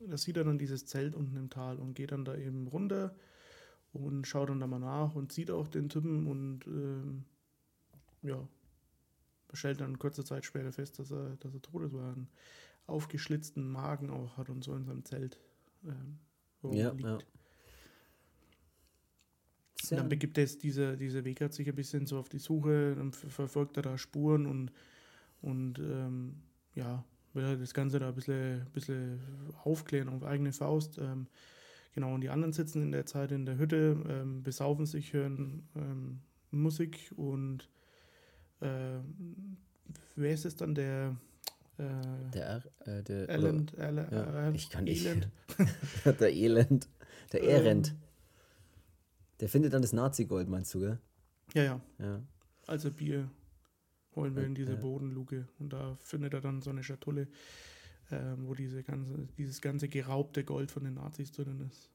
da 0.00 0.16
sieht 0.16 0.36
er 0.36 0.44
dann 0.44 0.58
dieses 0.58 0.86
Zelt 0.86 1.14
unten 1.14 1.36
im 1.36 1.50
Tal 1.50 1.78
und 1.78 1.94
geht 1.94 2.12
dann 2.12 2.24
da 2.24 2.36
eben 2.36 2.68
runter 2.68 3.14
und 3.92 4.26
schaut 4.26 4.50
dann 4.50 4.60
da 4.60 4.66
mal 4.66 4.78
nach 4.78 5.14
und 5.14 5.32
sieht 5.32 5.50
auch 5.50 5.66
den 5.66 5.88
Typen 5.88 6.26
und 6.26 6.66
ähm, 6.66 7.24
ja, 8.22 8.46
stellt 9.52 9.80
dann 9.80 9.98
kurze 9.98 10.24
Zeit 10.24 10.44
später 10.44 10.72
fest, 10.72 10.98
dass 10.98 11.10
er, 11.10 11.36
dass 11.36 11.54
er 11.54 11.62
tot 11.62 11.82
ist, 11.82 11.94
einen 11.94 12.28
aufgeschlitzten 12.88 13.68
Magen 13.68 14.10
auch 14.10 14.36
hat 14.36 14.50
und 14.50 14.64
so 14.64 14.74
in 14.74 14.84
seinem 14.84 15.04
Zelt 15.04 15.38
ähm, 15.84 16.18
Ja, 16.62 16.88
rumliegt. 16.88 17.02
ja. 17.02 17.18
Und 19.90 19.96
dann 19.96 20.08
begibt 20.08 20.36
es 20.38 20.58
diese, 20.58 20.96
diese 20.96 21.24
Weg 21.24 21.40
hat 21.40 21.54
sich 21.54 21.68
ein 21.68 21.74
bisschen 21.74 22.06
so 22.06 22.18
auf 22.18 22.28
die 22.28 22.38
Suche, 22.38 22.94
dann 22.96 23.12
ver- 23.12 23.30
verfolgt 23.30 23.76
er 23.76 23.82
da 23.82 23.96
Spuren 23.96 24.46
und, 24.46 24.72
und 25.40 25.78
ähm, 25.78 26.36
ja, 26.74 27.04
will 27.32 27.44
er 27.44 27.56
das 27.56 27.74
Ganze 27.74 27.98
da 27.98 28.08
ein 28.08 28.14
bisschen, 28.14 28.66
bisschen 28.72 29.20
aufklären 29.64 30.08
auf 30.08 30.24
eigene 30.24 30.52
Faust. 30.52 30.98
Ähm, 30.98 31.28
genau, 31.94 32.14
und 32.14 32.22
die 32.22 32.30
anderen 32.30 32.52
sitzen 32.52 32.82
in 32.82 32.92
der 32.92 33.06
Zeit 33.06 33.32
in 33.32 33.46
der 33.46 33.58
Hütte, 33.58 33.96
ähm, 34.08 34.42
besaufen 34.42 34.86
sich, 34.86 35.12
hören 35.12 35.68
ähm, 35.76 36.20
Musik 36.50 37.12
und 37.16 37.68
äh, 38.60 38.98
wer 40.16 40.32
ist 40.32 40.44
es 40.44 40.56
dann, 40.56 40.74
der 40.74 41.16
Der, 41.78 42.62
äh, 42.86 43.02
der 43.02 43.28
Elend, 43.28 43.72
Ele- 43.78 44.08
Ja, 44.12 44.48
äh, 44.48 44.52
ich 44.54 44.68
kann 44.70 44.84
nicht. 44.84 45.06
Elend. 45.06 45.28
der 46.04 46.32
Elend. 46.34 46.88
Der 47.32 47.42
Ehrend. 47.42 47.88
Ähm, 47.90 47.96
Der 49.40 49.48
findet 49.48 49.72
dann 49.72 49.82
das 49.82 49.92
Nazi-Gold, 49.92 50.48
meinst 50.48 50.74
du, 50.74 50.80
gell? 50.80 50.98
Ja, 51.54 51.62
ja. 51.62 51.80
Ja. 51.98 52.22
Also 52.66 52.90
Bier 52.90 53.30
holen 54.16 54.34
wir 54.34 54.44
in 54.44 54.54
diese 54.54 54.72
Ja. 54.72 54.80
Bodenluke 54.80 55.46
und 55.60 55.72
da 55.72 55.96
findet 56.00 56.34
er 56.34 56.40
dann 56.40 56.60
so 56.62 56.70
eine 56.70 56.82
Schatulle, 56.82 57.28
ähm, 58.10 58.48
wo 58.48 58.54
diese 58.54 58.82
ganze, 58.82 59.28
dieses 59.38 59.60
ganze 59.60 59.88
geraubte 59.88 60.42
Gold 60.44 60.70
von 60.72 60.82
den 60.84 60.94
Nazis 60.94 61.30
drin 61.30 61.60
ist. 61.70 61.90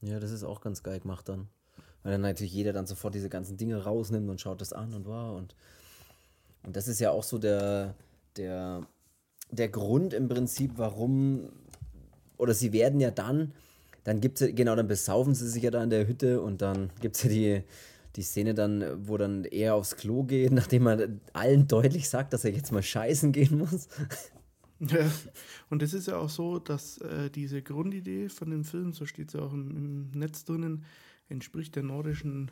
Ja, 0.00 0.18
das 0.20 0.30
ist 0.30 0.44
auch 0.44 0.60
ganz 0.60 0.82
geil 0.82 1.00
gemacht 1.00 1.28
dann. 1.28 1.48
Weil 2.02 2.12
dann 2.12 2.20
natürlich 2.22 2.52
jeder 2.54 2.72
dann 2.72 2.86
sofort 2.86 3.14
diese 3.14 3.28
ganzen 3.28 3.56
Dinge 3.56 3.82
rausnimmt 3.82 4.30
und 4.30 4.40
schaut 4.40 4.60
das 4.60 4.72
an 4.72 4.94
und 4.94 5.04
wow. 5.06 5.36
Und, 5.36 5.54
und 6.62 6.76
das 6.76 6.86
ist 6.88 7.00
ja 7.00 7.10
auch 7.10 7.24
so 7.24 7.38
der, 7.38 7.94
der, 8.38 8.86
der 9.50 9.68
Grund 9.68 10.12
im 10.12 10.28
Prinzip, 10.28 10.72
warum, 10.76 11.48
oder 12.36 12.54
sie 12.54 12.72
werden 12.72 13.00
ja 13.00 13.10
dann, 13.10 13.52
dann 14.04 14.20
gibt 14.20 14.40
es, 14.40 14.54
genau, 14.54 14.76
dann 14.76 14.88
besaufen 14.88 15.34
sie 15.34 15.48
sich 15.48 15.62
ja 15.62 15.70
da 15.70 15.82
in 15.82 15.90
der 15.90 16.06
Hütte 16.06 16.40
und 16.40 16.62
dann 16.62 16.90
gibt 17.00 17.16
es 17.16 17.24
ja 17.24 17.28
die, 17.28 17.62
die 18.14 18.22
Szene 18.22 18.54
dann, 18.54 19.08
wo 19.08 19.16
dann 19.16 19.44
er 19.44 19.74
aufs 19.74 19.96
Klo 19.96 20.22
geht, 20.24 20.52
nachdem 20.52 20.86
er 20.86 21.08
allen 21.32 21.68
deutlich 21.68 22.08
sagt, 22.08 22.32
dass 22.32 22.44
er 22.44 22.52
jetzt 22.52 22.72
mal 22.72 22.82
scheißen 22.82 23.32
gehen 23.32 23.58
muss. 23.58 23.88
Ja. 24.78 25.10
Und 25.70 25.82
es 25.82 25.94
ist 25.94 26.06
ja 26.06 26.18
auch 26.18 26.28
so, 26.28 26.58
dass 26.58 26.98
äh, 26.98 27.30
diese 27.30 27.62
Grundidee 27.62 28.28
von 28.28 28.50
dem 28.50 28.62
Film, 28.62 28.92
so 28.92 29.06
steht 29.06 29.28
es 29.28 29.34
ja 29.34 29.40
auch 29.40 29.52
im, 29.52 29.70
im 29.70 30.10
Netz 30.18 30.44
drinnen, 30.44 30.84
entspricht 31.28 31.74
der 31.76 31.82
nordischen 31.82 32.50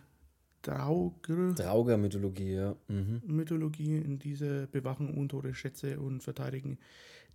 Draugr 0.64 1.54
Drauger-Mythologie, 1.54 2.54
ja. 2.54 2.76
Mhm. 2.88 3.22
Mythologie. 3.26 3.98
In 3.98 4.18
diese 4.18 4.66
bewachen 4.66 5.14
untote 5.16 5.54
Schätze 5.54 6.00
und 6.00 6.22
verteidigen 6.22 6.78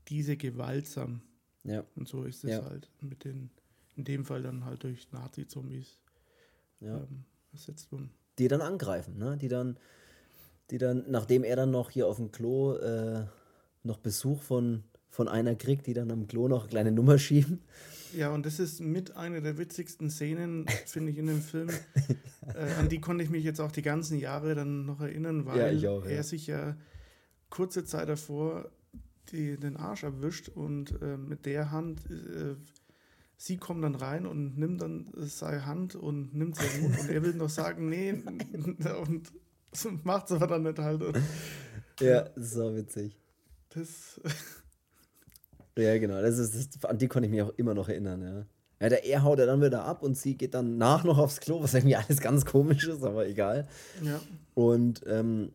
diese 0.07 0.35
gewaltsam. 0.35 1.21
Ja, 1.63 1.83
Und 1.95 2.07
so 2.07 2.23
ist 2.23 2.43
es 2.43 2.51
Ja. 2.51 2.65
halt 2.65 2.89
mit 3.01 3.23
den, 3.25 3.49
in 3.95 4.03
dem 4.05 4.25
Fall 4.25 4.41
dann 4.41 4.65
halt 4.65 4.83
durch 4.83 5.11
Nazi-Zombies 5.11 5.99
ja. 6.79 6.97
ähm, 6.97 7.25
ersetzt 7.51 7.91
wurden. 7.91 8.09
die 8.39 8.47
dann 8.47 8.61
angreifen, 8.61 9.17
ne? 9.17 9.37
Die 9.37 9.49
dann, 9.49 9.77
die 10.71 10.77
dann, 10.77 11.03
nachdem 11.09 11.43
er 11.43 11.55
dann 11.57 11.71
noch 11.71 11.89
hier 11.89 12.07
auf 12.07 12.15
dem 12.17 12.31
Klo 12.31 12.75
äh, 12.77 13.25
noch 13.83 13.97
Besuch 13.97 14.41
von, 14.41 14.83
von 15.09 15.27
einer 15.27 15.55
kriegt, 15.55 15.87
die 15.87 15.93
dann 15.93 16.11
am 16.11 16.27
Klo 16.27 16.47
noch 16.47 16.61
eine 16.61 16.69
kleine 16.69 16.91
Nummer 16.91 17.17
schieben. 17.17 17.59
Ja, 18.15 18.29
und 18.33 18.45
das 18.45 18.59
ist 18.59 18.79
mit 18.81 19.15
einer 19.15 19.41
der 19.41 19.57
witzigsten 19.57 20.09
Szenen, 20.09 20.65
finde 20.85 21.11
ich, 21.11 21.17
in 21.19 21.27
dem 21.27 21.41
Film. 21.41 21.69
äh, 22.55 22.73
an 22.79 22.89
die 22.89 22.99
konnte 22.99 23.23
ich 23.23 23.29
mich 23.29 23.43
jetzt 23.43 23.59
auch 23.59 23.71
die 23.71 23.81
ganzen 23.83 24.17
Jahre 24.17 24.55
dann 24.55 24.85
noch 24.85 24.99
erinnern, 25.01 25.45
weil 25.45 25.77
Ja, 25.77 25.91
auch, 25.91 26.05
er 26.05 26.15
ja. 26.15 26.23
sich 26.23 26.47
ja 26.47 26.75
kurze 27.49 27.85
Zeit 27.85 28.09
davor 28.09 28.69
die, 29.31 29.57
den 29.57 29.77
Arsch 29.77 30.03
erwischt 30.03 30.49
und 30.49 30.99
äh, 31.03 31.17
mit 31.17 31.45
der 31.45 31.69
Hand, 31.69 31.99
äh, 32.09 32.55
sie 33.37 33.57
kommt 33.57 33.83
dann 33.83 33.93
rein 33.95 34.25
und 34.25 34.57
nimmt 34.57 34.81
dann 34.81 35.11
seine 35.15 35.67
Hand 35.67 35.93
und 35.95 36.33
nimmt 36.33 36.55
sie 36.55 36.65
in 36.65 36.71
den 36.71 36.81
Mund 36.91 36.99
und 37.01 37.09
er 37.09 37.23
will 37.23 37.33
noch 37.35 37.49
sagen, 37.49 37.89
nee, 37.89 38.13
und 39.03 39.31
macht 40.03 40.25
es 40.25 40.31
aber 40.31 40.47
dann 40.47 40.63
nicht 40.63 40.79
halt. 40.79 41.03
Und 41.03 41.17
Ja, 41.99 42.27
so 42.35 42.75
witzig. 42.75 43.15
das, 43.69 44.19
Ja, 45.79 45.97
genau. 45.97 46.21
Das 46.21 46.37
ist, 46.37 46.75
das, 46.75 46.85
an 46.85 46.97
die 46.97 47.07
konnte 47.07 47.25
ich 47.27 47.31
mich 47.31 47.41
auch 47.41 47.53
immer 47.57 47.73
noch 47.73 47.89
erinnern, 47.89 48.21
ja. 48.21 48.45
Ja, 48.81 48.87
der 48.89 49.03
er 49.05 49.23
haut 49.23 49.39
er 49.39 49.45
dann 49.45 49.61
wieder 49.61 49.83
ab 49.83 50.03
und 50.03 50.17
sie 50.17 50.35
geht 50.37 50.53
dann 50.53 50.77
nach 50.77 51.03
noch 51.03 51.17
aufs 51.17 51.39
Klo, 51.41 51.61
was 51.61 51.73
irgendwie 51.73 51.95
alles 51.97 52.21
ganz 52.21 52.45
komisch 52.45 52.87
ist, 52.87 53.03
aber 53.03 53.27
egal. 53.27 53.67
ja. 54.03 54.19
Und 54.53 55.01
ähm, 55.05 55.51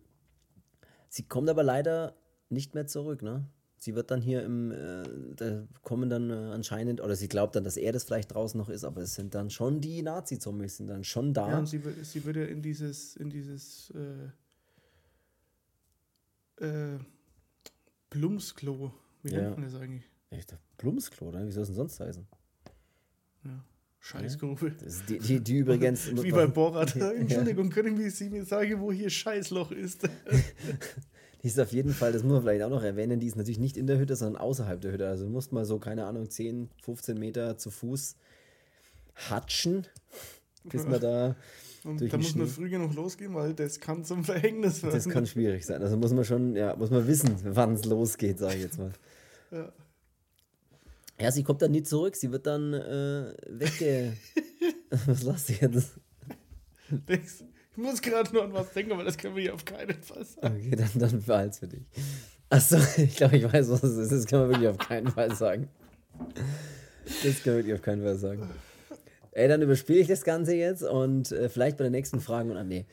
sie 1.08 1.22
kommt 1.22 1.48
aber 1.48 1.62
leider 1.62 2.14
nicht 2.50 2.74
mehr 2.74 2.86
zurück, 2.86 3.22
ne? 3.22 3.46
Sie 3.78 3.94
wird 3.94 4.10
dann 4.10 4.20
hier 4.22 4.42
im, 4.44 4.70
äh, 4.72 5.02
da 5.36 5.66
kommen 5.82 6.08
dann 6.08 6.30
äh, 6.30 6.34
anscheinend, 6.54 7.02
oder 7.02 7.16
sie 7.16 7.28
glaubt 7.28 7.54
dann, 7.56 7.64
dass 7.64 7.76
er 7.76 7.92
das 7.92 8.04
vielleicht 8.04 8.32
draußen 8.34 8.56
noch 8.58 8.70
ist, 8.70 8.84
aber 8.84 9.02
es 9.02 9.14
sind 9.14 9.34
dann 9.34 9.50
schon 9.50 9.80
die 9.82 10.00
Nazi-Zombies, 10.02 10.78
sind 10.78 10.86
dann 10.88 11.04
schon 11.04 11.34
da. 11.34 11.50
Ja, 11.50 11.58
und 11.58 11.66
sie, 11.66 11.80
sie 12.02 12.24
würde 12.24 12.44
in 12.44 12.62
dieses, 12.62 13.14
in 13.16 13.28
dieses 13.30 13.92
äh, 16.60 16.64
äh, 16.64 16.98
Plumpsklo, 18.10 18.92
wie 19.22 19.32
Ja. 19.34 19.42
nennt 19.42 19.58
man 19.58 19.70
das 19.70 19.74
eigentlich? 19.80 20.04
Echt, 20.30 20.56
Plumpsklo, 20.78 21.28
oder? 21.28 21.46
Wie 21.46 21.52
soll 21.52 21.62
es 21.62 21.68
denn 21.68 21.76
sonst 21.76 22.00
heißen? 22.00 22.26
Ja. 23.44 23.64
Scheißgrube. 24.00 24.72
Das 24.72 24.96
ist 24.96 25.08
die, 25.08 25.18
die, 25.18 25.40
die 25.40 25.58
übrigens. 25.58 26.14
Wie 26.22 26.30
bei 26.30 26.46
Borat. 26.46 26.94
Entschuldigung, 27.16 27.70
können 27.70 28.10
Sie 28.10 28.28
mir 28.28 28.44
sagen, 28.44 28.80
wo 28.80 28.92
hier 28.92 29.08
Scheißloch 29.08 29.70
ist? 29.70 30.02
Die 31.42 31.46
ist 31.46 31.58
auf 31.58 31.72
jeden 31.72 31.92
Fall, 31.92 32.12
das 32.12 32.22
muss 32.22 32.32
man 32.32 32.42
vielleicht 32.42 32.62
auch 32.62 32.70
noch 32.70 32.82
erwähnen, 32.82 33.18
die 33.18 33.26
ist 33.26 33.36
natürlich 33.36 33.58
nicht 33.58 33.76
in 33.76 33.86
der 33.86 33.98
Hütte, 33.98 34.16
sondern 34.16 34.40
außerhalb 34.40 34.80
der 34.80 34.92
Hütte. 34.92 35.08
Also 35.08 35.24
du 35.24 35.30
musst 35.30 35.52
mal 35.52 35.64
so, 35.64 35.78
keine 35.78 36.04
Ahnung, 36.04 36.28
10, 36.28 36.70
15 36.82 37.18
Meter 37.18 37.56
zu 37.56 37.70
Fuß 37.70 38.16
hatschen, 39.14 39.86
bis 40.64 40.86
man 40.86 41.00
da. 41.00 41.36
Und 41.84 42.00
da 42.00 42.16
muss 42.16 42.34
man 42.34 42.46
früh 42.46 42.70
genug 42.70 42.94
losgehen, 42.94 43.34
weil 43.34 43.54
das 43.54 43.78
kann 43.78 44.04
zum 44.04 44.24
Verhängnis 44.24 44.82
werden. 44.82 44.94
Das 44.94 45.08
kann 45.08 45.26
schwierig 45.26 45.64
sein. 45.66 45.82
Also 45.82 45.96
muss 45.96 46.12
man 46.12 46.24
schon, 46.24 46.56
ja, 46.56 46.74
muss 46.76 46.90
man 46.90 47.06
wissen, 47.06 47.36
wann 47.42 47.74
es 47.74 47.84
losgeht, 47.84 48.38
sage 48.38 48.56
ich 48.56 48.62
jetzt 48.62 48.78
mal. 48.78 48.92
Ja. 49.50 49.72
Ja, 51.20 51.30
sie 51.30 51.44
kommt 51.44 51.62
dann 51.62 51.70
nie 51.70 51.82
zurück, 51.82 52.16
sie 52.16 52.32
wird 52.32 52.46
dann 52.46 52.74
äh, 52.74 53.34
wegge. 53.46 54.14
Was 55.06 55.22
lasst 55.22 55.50
ihr 55.50 55.56
jetzt? 55.60 56.00
Ich 57.08 57.82
muss 57.82 58.00
gerade 58.02 58.32
nur 58.32 58.44
an 58.44 58.52
was 58.52 58.72
denken, 58.72 58.92
aber 58.92 59.02
das 59.02 59.18
können 59.18 59.34
wir 59.34 59.42
hier 59.42 59.54
auf 59.54 59.64
keinen 59.64 60.00
Fall 60.00 60.24
sagen. 60.24 60.56
Okay, 60.56 60.76
dann, 60.76 60.90
dann 60.94 61.22
behalt's 61.22 61.58
für 61.58 61.66
dich. 61.66 61.82
Achso, 62.48 62.76
ich 63.02 63.16
glaube, 63.16 63.36
ich 63.36 63.52
weiß, 63.52 63.68
was 63.70 63.82
es 63.82 63.96
ist. 63.96 64.12
Das 64.12 64.26
kann 64.26 64.40
man 64.40 64.50
wirklich 64.50 64.68
auf 64.68 64.78
keinen 64.78 65.08
Fall 65.08 65.34
sagen. 65.34 65.68
Das 67.24 67.42
kann 67.42 67.54
man 67.54 67.56
wirklich 67.56 67.74
auf 67.74 67.82
keinen 67.82 68.02
Fall 68.02 68.16
sagen. 68.16 68.48
Ey, 69.32 69.48
dann 69.48 69.62
überspiele 69.62 69.98
ich 69.98 70.06
das 70.06 70.22
Ganze 70.22 70.54
jetzt 70.54 70.84
und 70.84 71.32
äh, 71.32 71.48
vielleicht 71.48 71.76
bei 71.76 71.84
den 71.84 71.92
nächsten 71.92 72.20
Fragen 72.20 72.52
und 72.52 72.56
ah, 72.56 72.62
nee. 72.62 72.86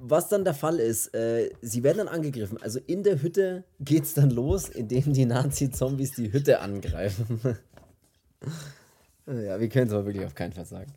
Was 0.00 0.28
dann 0.28 0.44
der 0.44 0.54
Fall 0.54 0.78
ist, 0.78 1.14
äh, 1.14 1.50
sie 1.62 1.82
werden 1.82 1.98
dann 1.98 2.08
angegriffen. 2.08 2.60
Also 2.62 2.78
in 2.86 3.02
der 3.02 3.22
Hütte 3.22 3.64
geht's 3.80 4.14
dann 4.14 4.30
los, 4.30 4.68
indem 4.68 5.12
die 5.12 5.26
Nazi-Zombies 5.26 6.12
die 6.12 6.32
Hütte 6.32 6.60
angreifen. 6.60 7.40
ja, 9.26 9.60
wir 9.60 9.68
können 9.68 9.88
es 9.88 9.92
aber 9.92 10.06
wirklich 10.06 10.24
auf 10.24 10.34
keinen 10.34 10.52
Fall 10.52 10.66
sagen. 10.66 10.92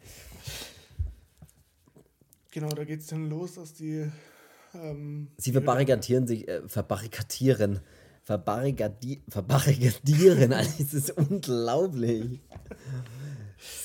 Genau, 2.52 2.70
da 2.70 2.84
geht 2.84 3.00
es 3.00 3.08
dann 3.08 3.30
los, 3.30 3.56
dass 3.56 3.74
die. 3.74 4.06
Ähm, 4.76 5.30
Sie 5.38 5.52
verbarrikadieren 5.52 6.28
sich, 6.28 6.48
äh, 6.48 6.62
verbarrikadieren. 6.68 7.80
Verbarrikadi 8.24 9.22
verbarrikadieren, 9.28 10.54
Alter, 10.54 10.72
das 10.80 10.94
ist 10.94 11.12
unglaublich. 11.12 12.40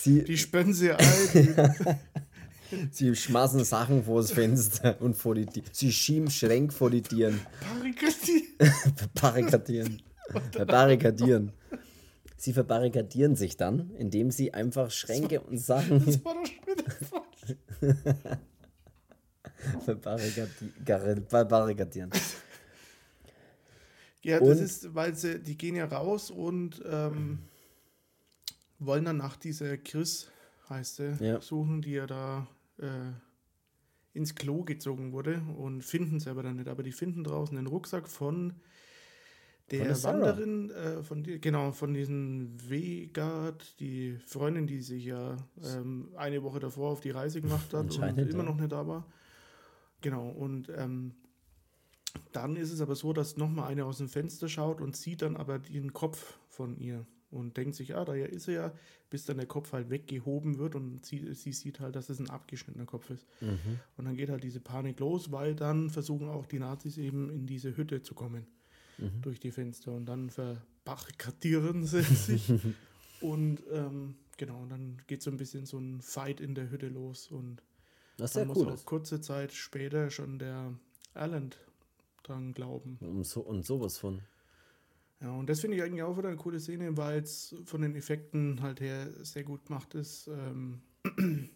Sie, 0.00 0.22
Die 0.22 0.38
Spönse 0.38 0.96
ein. 0.96 1.76
sie 2.90 3.14
schmassen 3.16 3.64
Sachen 3.64 4.04
vor 4.04 4.20
das 4.20 4.32
Fenster 4.32 5.00
und 5.00 5.14
vor 5.14 5.34
die 5.34 5.46
Tiere. 5.46 5.66
Sie 5.72 5.92
schieben 5.92 6.30
Schränke 6.30 6.72
vor 6.74 6.90
die 6.90 7.02
Tieren. 7.02 7.40
Barrikadieren. 7.70 8.52
Barrikadieren. 9.14 10.02
Barrikadieren. 10.66 11.52
Sie 12.36 12.52
verbarrikadieren 12.52 13.34
sich 13.34 13.56
dann, 13.56 13.90
indem 13.96 14.30
sie 14.30 14.54
einfach 14.54 14.90
Schränke 14.90 15.40
und 15.40 15.58
Sachen 15.58 16.04
Das 16.04 16.24
war 16.24 16.34
doch 16.34 16.46
schon 16.46 17.56
wieder 17.80 18.38
verbarrikadieren. 21.28 22.10
Ja, 24.22 24.38
das 24.40 24.48
Und- 24.48 24.58
ist, 24.64 24.94
weil 24.94 25.14
sie, 25.14 25.38
die 25.40 25.56
gehen 25.56 25.76
ja 25.76 25.86
raus 25.86 26.30
und 26.30 26.82
ähm, 26.88 27.38
wollen 28.78 29.04
dann 29.04 29.16
nach 29.16 29.36
dieser 29.36 29.76
Chris, 29.78 30.28
heißt 30.68 30.96
sie, 30.96 31.16
Ja. 31.20 31.40
suchen, 31.40 31.82
die 31.82 31.92
ja 31.92 32.06
da 32.06 32.46
äh, 32.78 33.12
ins 34.14 34.34
Klo 34.34 34.64
gezogen 34.64 35.12
wurde 35.12 35.42
und 35.56 35.82
finden 35.82 36.20
sie 36.20 36.30
aber 36.30 36.42
dann 36.42 36.56
nicht. 36.56 36.68
Aber 36.68 36.82
die 36.82 36.92
finden 36.92 37.24
draußen 37.24 37.56
den 37.56 37.66
Rucksack 37.66 38.08
von 38.08 38.54
der, 39.70 39.94
Von. 39.94 40.14
Wanderin, 40.14 40.70
äh, 40.70 41.02
von 41.02 41.22
die, 41.22 41.40
genau, 41.40 41.72
von 41.72 41.92
diesen 41.92 42.56
Vegard, 42.70 43.78
die 43.80 44.16
Freundin, 44.26 44.66
die 44.66 44.80
sich 44.80 45.04
ja 45.04 45.36
ähm, 45.62 46.08
eine 46.16 46.42
Woche 46.42 46.58
davor 46.58 46.92
auf 46.92 47.00
die 47.00 47.10
Reise 47.10 47.42
gemacht 47.42 47.74
hat 47.74 47.98
und 47.98 48.18
immer 48.18 48.44
noch 48.44 48.56
nicht 48.56 48.72
da 48.72 48.86
war. 48.86 49.06
Genau, 50.00 50.28
und 50.28 50.72
ähm, 50.74 51.14
dann 52.32 52.56
ist 52.56 52.72
es 52.72 52.80
aber 52.80 52.94
so, 52.94 53.12
dass 53.12 53.36
nochmal 53.36 53.68
eine 53.68 53.84
aus 53.84 53.98
dem 53.98 54.08
Fenster 54.08 54.48
schaut 54.48 54.80
und 54.80 54.96
sieht 54.96 55.20
dann 55.20 55.36
aber 55.36 55.58
den 55.58 55.92
Kopf 55.92 56.38
von 56.48 56.78
ihr 56.78 57.04
und 57.30 57.56
denkt 57.56 57.74
sich, 57.74 57.94
ah, 57.94 58.04
da 58.04 58.14
ist 58.14 58.48
er 58.48 58.54
ja, 58.54 58.72
bis 59.10 59.24
dann 59.26 59.36
der 59.36 59.46
Kopf 59.46 59.72
halt 59.72 59.90
weggehoben 59.90 60.58
wird 60.58 60.74
und 60.74 61.04
sie, 61.04 61.34
sie 61.34 61.52
sieht 61.52 61.80
halt, 61.80 61.94
dass 61.96 62.08
es 62.08 62.18
ein 62.18 62.30
abgeschnittener 62.30 62.86
Kopf 62.86 63.10
ist. 63.10 63.26
Mhm. 63.40 63.80
Und 63.96 64.04
dann 64.06 64.16
geht 64.16 64.30
halt 64.30 64.42
diese 64.44 64.60
Panik 64.60 64.98
los, 65.00 65.30
weil 65.32 65.54
dann 65.54 65.90
versuchen 65.90 66.28
auch 66.28 66.46
die 66.46 66.58
Nazis 66.58 66.96
eben 66.98 67.28
in 67.30 67.46
diese 67.46 67.76
Hütte 67.76 68.02
zu 68.02 68.14
kommen 68.14 68.46
Mhm. 69.00 69.22
durch 69.22 69.38
die 69.38 69.52
Fenster 69.52 69.92
und 69.92 70.06
dann 70.06 70.28
verbarrikadieren 70.28 71.84
sie 71.86 72.02
sich 72.02 72.52
und 73.20 73.62
ähm, 73.70 74.16
genau, 74.36 74.62
und 74.62 74.70
dann 74.70 74.96
geht 75.06 75.22
so 75.22 75.30
ein 75.30 75.36
bisschen 75.36 75.66
so 75.66 75.78
ein 75.78 76.00
Fight 76.00 76.40
in 76.40 76.56
der 76.56 76.68
Hütte 76.70 76.88
los 76.88 77.28
und 77.28 77.62
Was 78.16 78.32
dann 78.32 78.48
muss 78.48 78.58
cool 78.58 78.68
auch 78.70 78.74
ist. 78.74 78.86
kurze 78.86 79.20
Zeit 79.20 79.52
später 79.52 80.10
schon 80.10 80.40
der 80.40 80.72
Erland 81.14 81.58
dran 82.24 82.52
glauben. 82.54 82.98
Um 83.00 83.22
so, 83.22 83.40
und 83.42 83.64
sowas 83.64 83.98
von. 83.98 84.20
Ja, 85.20 85.32
und 85.32 85.48
das 85.48 85.60
finde 85.60 85.76
ich 85.76 85.82
eigentlich 85.82 86.02
auch 86.02 86.16
wieder 86.16 86.28
eine 86.28 86.36
coole 86.36 86.60
Szene, 86.60 86.96
weil 86.96 87.20
es 87.22 87.54
von 87.64 87.82
den 87.82 87.96
Effekten 87.96 88.62
halt 88.62 88.80
her 88.80 89.08
sehr 89.24 89.42
gut 89.42 89.66
gemacht 89.66 89.94
ist, 89.94 90.28
ähm, 90.28 90.80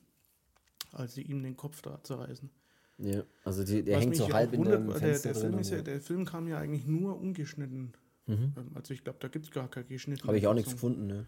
als 0.92 1.14
sie 1.14 1.22
ihm 1.22 1.42
den 1.42 1.56
Kopf 1.56 1.80
da 1.80 2.02
zerreißen. 2.02 2.50
Ja, 2.98 3.22
also 3.44 3.64
die, 3.64 3.82
der 3.82 3.96
Was 3.96 4.04
hängt 4.04 4.16
so 4.16 4.32
halb 4.32 4.52
in 4.52 4.64
dem 4.64 4.90
Fenster 4.90 5.32
der, 5.32 5.40
der. 5.42 5.50
Film 5.50 5.62
ja, 5.62 5.82
der 5.82 6.00
Film 6.00 6.24
kam 6.24 6.48
ja 6.48 6.58
eigentlich 6.58 6.86
nur 6.86 7.18
ungeschnitten. 7.18 7.92
Mhm. 8.26 8.52
Ähm, 8.56 8.70
Also 8.74 8.94
ich 8.94 9.04
glaube, 9.04 9.18
da 9.20 9.28
gibt 9.28 9.46
es 9.46 9.50
gar 9.50 9.68
keine 9.68 9.86
geschnittene 9.86 10.26
Habe 10.28 10.38
ich 10.38 10.46
auch 10.46 10.54
nichts 10.54 10.72
gefunden, 10.72 11.06
ne? 11.06 11.26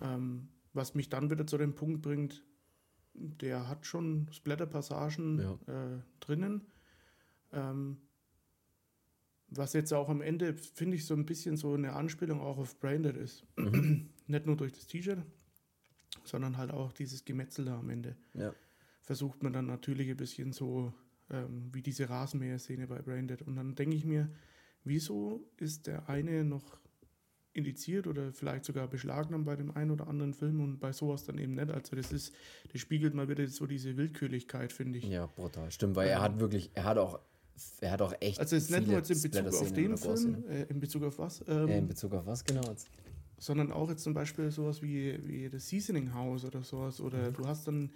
Ja. 0.00 0.14
Ähm, 0.14 0.48
was 0.72 0.94
mich 0.94 1.08
dann 1.08 1.30
wieder 1.30 1.46
zu 1.46 1.58
dem 1.58 1.74
Punkt 1.74 2.02
bringt, 2.02 2.42
der 3.14 3.68
hat 3.68 3.86
schon 3.86 4.28
Splatter-Passagen 4.32 5.38
Ja. 5.38 5.94
äh, 5.94 5.98
drinnen. 6.20 6.62
Ähm, 7.52 7.98
was 9.54 9.72
jetzt 9.72 9.92
auch 9.92 10.08
am 10.08 10.20
Ende, 10.20 10.54
finde 10.54 10.96
ich, 10.96 11.06
so 11.06 11.14
ein 11.14 11.26
bisschen 11.26 11.56
so 11.56 11.74
eine 11.74 11.92
Anspielung 11.92 12.40
auch 12.40 12.58
auf 12.58 12.78
Branded 12.78 13.16
ist. 13.16 13.44
Mhm. 13.56 14.08
Nicht 14.26 14.46
nur 14.46 14.56
durch 14.56 14.72
das 14.72 14.86
T-Shirt, 14.86 15.22
sondern 16.24 16.56
halt 16.56 16.70
auch 16.70 16.92
dieses 16.92 17.24
Gemetzel 17.24 17.64
da 17.64 17.78
am 17.78 17.90
Ende. 17.90 18.16
ja. 18.34 18.54
Versucht 19.04 19.42
man 19.42 19.52
dann 19.52 19.66
natürlich 19.66 20.08
ein 20.08 20.16
bisschen 20.16 20.52
so 20.52 20.94
ähm, 21.28 21.70
wie 21.72 21.82
diese 21.82 22.08
Rasenmäher-Szene 22.08 22.86
bei 22.86 23.02
Branded. 23.02 23.42
Und 23.42 23.56
dann 23.56 23.74
denke 23.74 23.96
ich 23.96 24.04
mir, 24.04 24.30
wieso 24.84 25.44
ist 25.58 25.88
der 25.88 26.08
eine 26.08 26.44
noch 26.44 26.78
indiziert 27.54 28.06
oder 28.06 28.32
vielleicht 28.32 28.64
sogar 28.64 28.88
beschlagnahmt 28.88 29.44
bei 29.44 29.56
dem 29.56 29.70
einen 29.72 29.90
oder 29.90 30.08
anderen 30.08 30.32
Film 30.32 30.60
und 30.60 30.78
bei 30.78 30.92
sowas 30.92 31.24
dann 31.24 31.38
eben 31.38 31.54
nicht. 31.54 31.70
Also 31.70 31.96
das 31.96 32.12
ist, 32.12 32.34
das 32.70 32.80
spiegelt 32.80 33.14
mal 33.14 33.28
wieder 33.28 33.46
so 33.48 33.66
diese 33.66 33.96
Willkürlichkeit, 33.96 34.72
finde 34.72 34.98
ich. 34.98 35.04
Ja, 35.04 35.26
brutal. 35.26 35.70
Stimmt, 35.70 35.96
weil 35.96 36.08
er 36.08 36.22
hat 36.22 36.38
wirklich, 36.40 36.70
er 36.74 36.84
hat 36.84 36.98
auch, 36.98 37.20
er 37.80 37.90
hat 37.92 38.02
auch 38.02 38.14
echt. 38.20 38.38
Also 38.40 38.56
es 38.56 38.64
ist 38.64 38.70
nicht 38.70 38.86
nur 38.86 38.96
jetzt 38.96 39.10
in 39.10 39.22
Bezug 39.22 39.46
auf 39.46 39.72
den. 39.72 39.96
Film, 39.98 40.44
äh, 40.48 40.62
in 40.64 40.80
Bezug 40.80 41.02
auf 41.04 41.18
was, 41.18 41.44
ähm, 41.48 41.68
Äh, 41.68 41.78
in 41.78 41.86
Bezug 41.88 42.12
auf 42.14 42.26
was 42.26 42.44
genau 42.44 42.62
jetzt? 42.68 42.88
sondern 43.38 43.72
auch 43.72 43.90
jetzt 43.90 44.04
zum 44.04 44.14
Beispiel 44.14 44.50
sowas 44.52 44.82
wie, 44.82 45.18
wie 45.26 45.48
das 45.50 45.68
Seasoning 45.68 46.14
House 46.14 46.44
oder 46.44 46.62
sowas. 46.62 47.00
Oder 47.00 47.30
Mhm. 47.30 47.34
du 47.34 47.46
hast 47.46 47.66
dann 47.66 47.90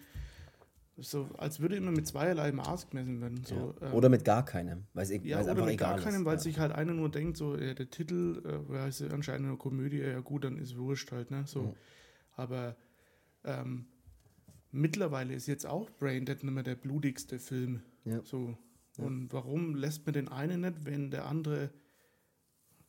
so, 0.99 1.29
als 1.39 1.61
würde 1.61 1.77
immer 1.77 1.93
mit 1.93 2.07
zweierlei 2.07 2.51
Maß 2.53 2.91
gemessen 2.91 3.21
werden. 3.21 3.45
So, 3.45 3.75
ja. 3.81 3.89
ähm, 3.89 3.95
Oder 3.95 4.09
mit 4.09 4.25
gar 4.25 4.45
keinem, 4.45 4.85
weil 4.95 5.05
es, 5.05 5.11
Ja, 5.11 5.19
weil 5.19 5.31
es 5.31 5.33
oder 5.43 5.51
einfach 5.51 5.65
mit 5.67 5.75
egal 5.75 5.95
gar 5.97 6.05
keinem, 6.05 6.25
weil 6.25 6.35
ja. 6.37 6.41
sich 6.41 6.59
halt 6.59 6.73
einer 6.73 6.95
nur 6.95 7.11
denkt, 7.11 7.37
so, 7.37 7.57
ja, 7.57 7.75
der 7.75 7.89
Titel, 7.91 8.43
äh, 8.45 8.75
ja, 8.75 8.87
ist 8.89 9.01
ja 9.01 9.09
anscheinend 9.09 9.47
eine 9.49 9.57
Komödie, 9.57 9.99
ja 9.99 10.19
gut, 10.21 10.43
dann 10.45 10.59
ist 10.59 10.77
wurscht 10.77 11.13
halt, 11.13 11.31
ne? 11.31 11.45
So. 11.47 11.63
Mhm. 11.63 11.73
Aber 12.35 12.77
ähm, 13.45 13.87
mittlerweile 14.73 15.35
ist 15.35 15.47
jetzt 15.47 15.67
auch 15.67 15.91
Braindead 15.91 16.43
nicht 16.43 16.53
mehr 16.53 16.63
der 16.65 16.75
blutigste 16.75 17.39
Film. 17.39 17.83
Ja. 18.05 18.21
So. 18.23 18.57
Ja. 18.99 19.05
Und 19.05 19.33
warum 19.33 19.75
lässt 19.75 20.05
man 20.07 20.15
den 20.15 20.29
einen 20.29 20.61
nicht, 20.63 20.85
wenn 20.85 21.11
der 21.11 21.27
andere. 21.27 21.71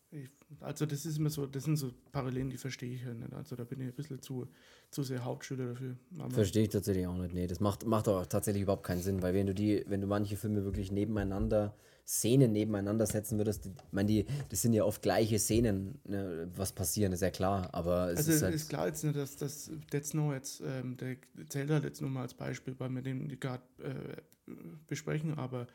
Ich, 0.09 0.29
also, 0.61 0.85
das 0.85 1.05
ist 1.05 1.17
immer 1.17 1.29
so, 1.29 1.45
das 1.47 1.65
sind 1.65 1.75
so 1.75 1.91
Parallelen, 2.13 2.49
die 2.49 2.57
verstehe 2.57 2.93
ich 2.95 3.03
halt 3.03 3.19
nicht. 3.19 3.33
Also, 3.33 3.55
da 3.57 3.65
bin 3.65 3.81
ich 3.81 3.87
ein 3.87 3.93
bisschen 3.93 4.21
zu, 4.21 4.47
zu 4.89 5.03
sehr 5.03 5.23
Hauptschüler 5.25 5.67
dafür. 5.73 5.97
Aber 6.17 6.31
Verstehe 6.31 6.63
ich 6.63 6.69
tatsächlich 6.69 7.05
auch 7.07 7.17
nicht. 7.17 7.33
Nee, 7.33 7.47
das 7.47 7.59
macht, 7.59 7.85
macht 7.85 8.07
auch 8.07 8.25
tatsächlich 8.25 8.63
überhaupt 8.63 8.85
keinen 8.85 9.01
Sinn, 9.01 9.21
weil 9.21 9.33
wenn 9.33 9.47
du 9.47 9.53
die, 9.53 9.83
wenn 9.87 9.99
du 9.99 10.07
manche 10.07 10.37
Filme 10.37 10.63
wirklich 10.63 10.91
nebeneinander, 10.93 11.75
Szenen 12.07 12.53
nebeneinander 12.53 13.05
setzen 13.05 13.37
würdest, 13.37 13.65
die, 13.65 13.73
meine, 13.91 14.07
die, 14.07 14.25
das 14.47 14.61
sind 14.61 14.71
ja 14.71 14.85
oft 14.85 15.01
gleiche 15.01 15.37
Szenen, 15.39 15.99
ne, 16.05 16.49
was 16.55 16.71
passieren, 16.71 17.11
ist 17.11 17.21
ja 17.21 17.31
klar, 17.31 17.73
aber 17.73 18.11
es 18.11 18.19
Also 18.19 18.31
ist 18.31 18.37
ist, 18.37 18.43
halt. 18.43 18.69
klar 18.69 18.87
jetzt 18.87 19.03
nicht, 19.03 19.17
dass 19.17 19.35
das 19.35 19.69
Dead 19.91 20.05
Snow 20.05 20.31
jetzt, 20.33 20.61
ähm, 20.65 20.95
der 20.95 21.17
zählt 21.49 21.69
halt 21.69 21.83
jetzt 21.83 21.99
nur 21.99 22.09
mal 22.09 22.21
als 22.21 22.33
Beispiel, 22.33 22.75
weil 22.77 22.91
wir 22.91 23.01
den 23.01 23.37
gerade 23.41 23.61
äh, 23.83 24.51
besprechen, 24.87 25.37
aber 25.37 25.67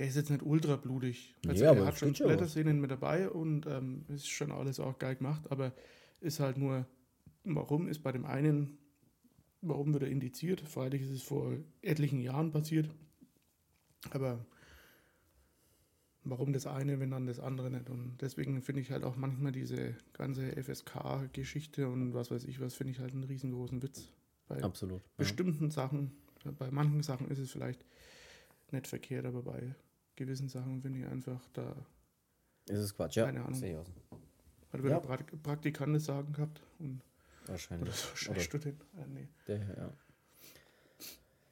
der 0.00 0.08
ist 0.08 0.16
jetzt 0.16 0.30
nicht 0.30 0.42
ultra 0.42 0.76
blutig. 0.76 1.34
Also 1.46 1.66
aber 1.66 1.80
er 1.80 1.86
hat 1.88 1.98
schon. 1.98 2.14
Blätterszenen 2.14 2.80
mit 2.80 2.90
dabei 2.90 3.28
und 3.28 3.66
ähm, 3.66 4.06
ist 4.08 4.30
schon 4.30 4.50
alles 4.50 4.80
auch 4.80 4.98
geil 4.98 5.16
gemacht, 5.16 5.42
aber 5.50 5.74
ist 6.22 6.40
halt 6.40 6.56
nur, 6.56 6.86
warum 7.44 7.86
ist 7.86 8.02
bei 8.02 8.10
dem 8.10 8.24
einen, 8.24 8.78
warum 9.60 9.92
wird 9.92 10.04
er 10.04 10.08
indiziert? 10.08 10.62
Freilich 10.62 11.02
ist 11.02 11.10
es 11.10 11.22
vor 11.22 11.52
etlichen 11.82 12.22
Jahren 12.22 12.50
passiert, 12.50 12.88
aber 14.08 14.46
warum 16.24 16.54
das 16.54 16.66
eine, 16.66 16.98
wenn 16.98 17.10
dann 17.10 17.26
das 17.26 17.38
andere 17.38 17.70
nicht? 17.70 17.90
Und 17.90 18.16
deswegen 18.22 18.62
finde 18.62 18.80
ich 18.80 18.90
halt 18.90 19.04
auch 19.04 19.16
manchmal 19.16 19.52
diese 19.52 19.96
ganze 20.14 20.50
FSK-Geschichte 20.52 21.90
und 21.90 22.14
was 22.14 22.30
weiß 22.30 22.44
ich 22.44 22.58
was, 22.58 22.72
finde 22.72 22.92
ich 22.92 23.00
halt 23.00 23.12
einen 23.12 23.24
riesengroßen 23.24 23.82
Witz. 23.82 24.08
Bei 24.48 24.62
Absolut. 24.62 25.02
Ja. 25.02 25.08
bestimmten 25.18 25.70
Sachen, 25.70 26.12
bei 26.58 26.70
manchen 26.70 27.02
Sachen 27.02 27.28
ist 27.28 27.38
es 27.38 27.50
vielleicht 27.50 27.84
nicht 28.72 28.86
verkehrt, 28.86 29.26
aber 29.26 29.42
bei 29.42 29.74
gewissen 30.20 30.48
Sachen 30.48 30.82
finde 30.82 31.00
ich 31.00 31.06
einfach, 31.06 31.40
da 31.54 31.74
Ist 32.68 32.78
es 32.78 32.94
Quatsch, 32.94 33.16
ja. 33.16 33.26
Keine 33.26 33.40
Ahnung. 33.40 33.54
Sehe 33.54 33.80
ich 33.80 34.10
hat 34.72 34.82
wieder 34.82 34.94
Ja. 34.94 35.00
Prak 35.00 35.42
Praktikant 35.42 35.96
das 35.96 36.04
Sagen 36.04 36.32
gehabt 36.32 36.62
und 36.78 37.00
Wahrscheinlich. 37.46 37.88
oder 37.88 37.96
so 38.14 38.30
Oder 38.30 38.40
Student. 38.40 38.82
Äh, 38.96 39.06
nee. 39.08 39.28
Der, 39.48 39.58
ja. 39.58 39.92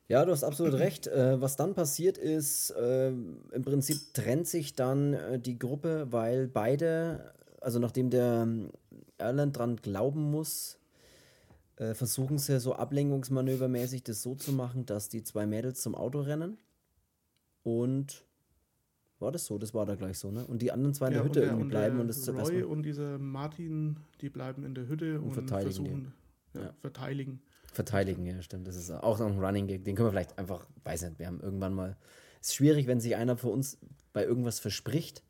ja, 0.09 0.25
du 0.25 0.33
hast 0.33 0.45
absolut 0.45 0.75
recht. 0.79 1.07
Äh, 1.07 1.41
was 1.41 1.57
dann 1.57 1.75
passiert 1.75 2.19
ist, 2.19 2.71
äh, 2.71 3.09
im 3.09 3.63
Prinzip 3.65 3.99
trennt 4.15 4.47
sich 4.47 4.75
dann 4.75 5.15
äh, 5.15 5.41
die 5.41 5.59
Gruppe, 5.59 6.13
weil 6.13 6.47
beide, 6.47 7.35
also 7.61 7.79
nachdem 7.79 8.11
der 8.11 8.43
ähm, 8.43 8.71
Erland 9.17 9.57
dran 9.57 9.77
glauben 9.77 10.31
muss, 10.31 10.79
äh, 11.77 11.95
versuchen 11.95 12.39
sie 12.39 12.61
so 12.61 12.75
ablenkungsmanövermäßig 12.75 14.05
das 14.05 14.23
so 14.23 14.35
zu 14.35 14.53
machen, 14.53 14.87
dass 14.87 15.09
die 15.09 15.25
zwei 15.25 15.47
Mädels 15.47 15.81
zum 15.81 15.95
Auto 15.95 16.21
rennen. 16.21 16.59
Und 17.65 18.28
war 19.21 19.33
das 19.33 19.47
so? 19.47 19.59
Das 19.59 19.75
war 19.75 19.85
da 19.87 19.95
gleich 19.95 20.19
so, 20.19 20.31
ne? 20.31 20.47
Und 20.47 20.63
die 20.63 20.71
anderen 20.73 20.95
zwei 20.95 21.07
in 21.09 21.13
der 21.15 21.23
Ja, 21.23 21.27
Hütte 21.29 21.41
und 21.41 21.43
der- 21.43 21.51
irgendwie 21.51 21.63
und 21.65 21.69
bleiben 21.71 22.01
und 22.01 22.09
das 22.09 22.19
Roy 22.29 22.35
zerreißen. 22.37 22.65
und 22.65 22.83
dieser 22.85 23.19
Martin, 23.19 23.97
die 24.21 24.29
bleiben 24.31 24.65
in 24.65 24.75
der 24.75 24.87
Hütte 24.89 25.21
und, 25.21 25.33
verteidigen 25.33 25.73
versuchen, 25.73 26.13
ja, 26.55 26.61
Ja. 26.63 26.75
verteidigen. 26.81 27.41
Verteidigen, 27.73 28.25
ja, 28.27 28.41
stimmt. 28.43 28.67
Das 28.67 28.77
ist 28.77 28.91
auch 28.91 29.19
noch 29.19 29.27
ein 29.31 29.39
Running 29.39 29.67
Gag. 29.67 29.85
Den 29.85 29.95
können 29.95 30.07
wir 30.09 30.13
vielleicht 30.13 30.39
einfach, 30.39 30.67
weiß 30.85 31.03
nicht, 31.03 31.19
wir 31.19 31.27
haben 31.27 31.41
irgendwann 31.41 31.75
mal. 31.75 31.97
Es 32.41 32.49
ist 32.49 32.55
schwierig, 32.55 32.87
wenn 32.87 33.01
sich 33.01 33.15
einer 33.17 33.37
von 33.37 33.51
uns 33.53 33.79
bei 34.13 34.25
irgendwas 34.25 34.59
verspricht, 34.59 35.23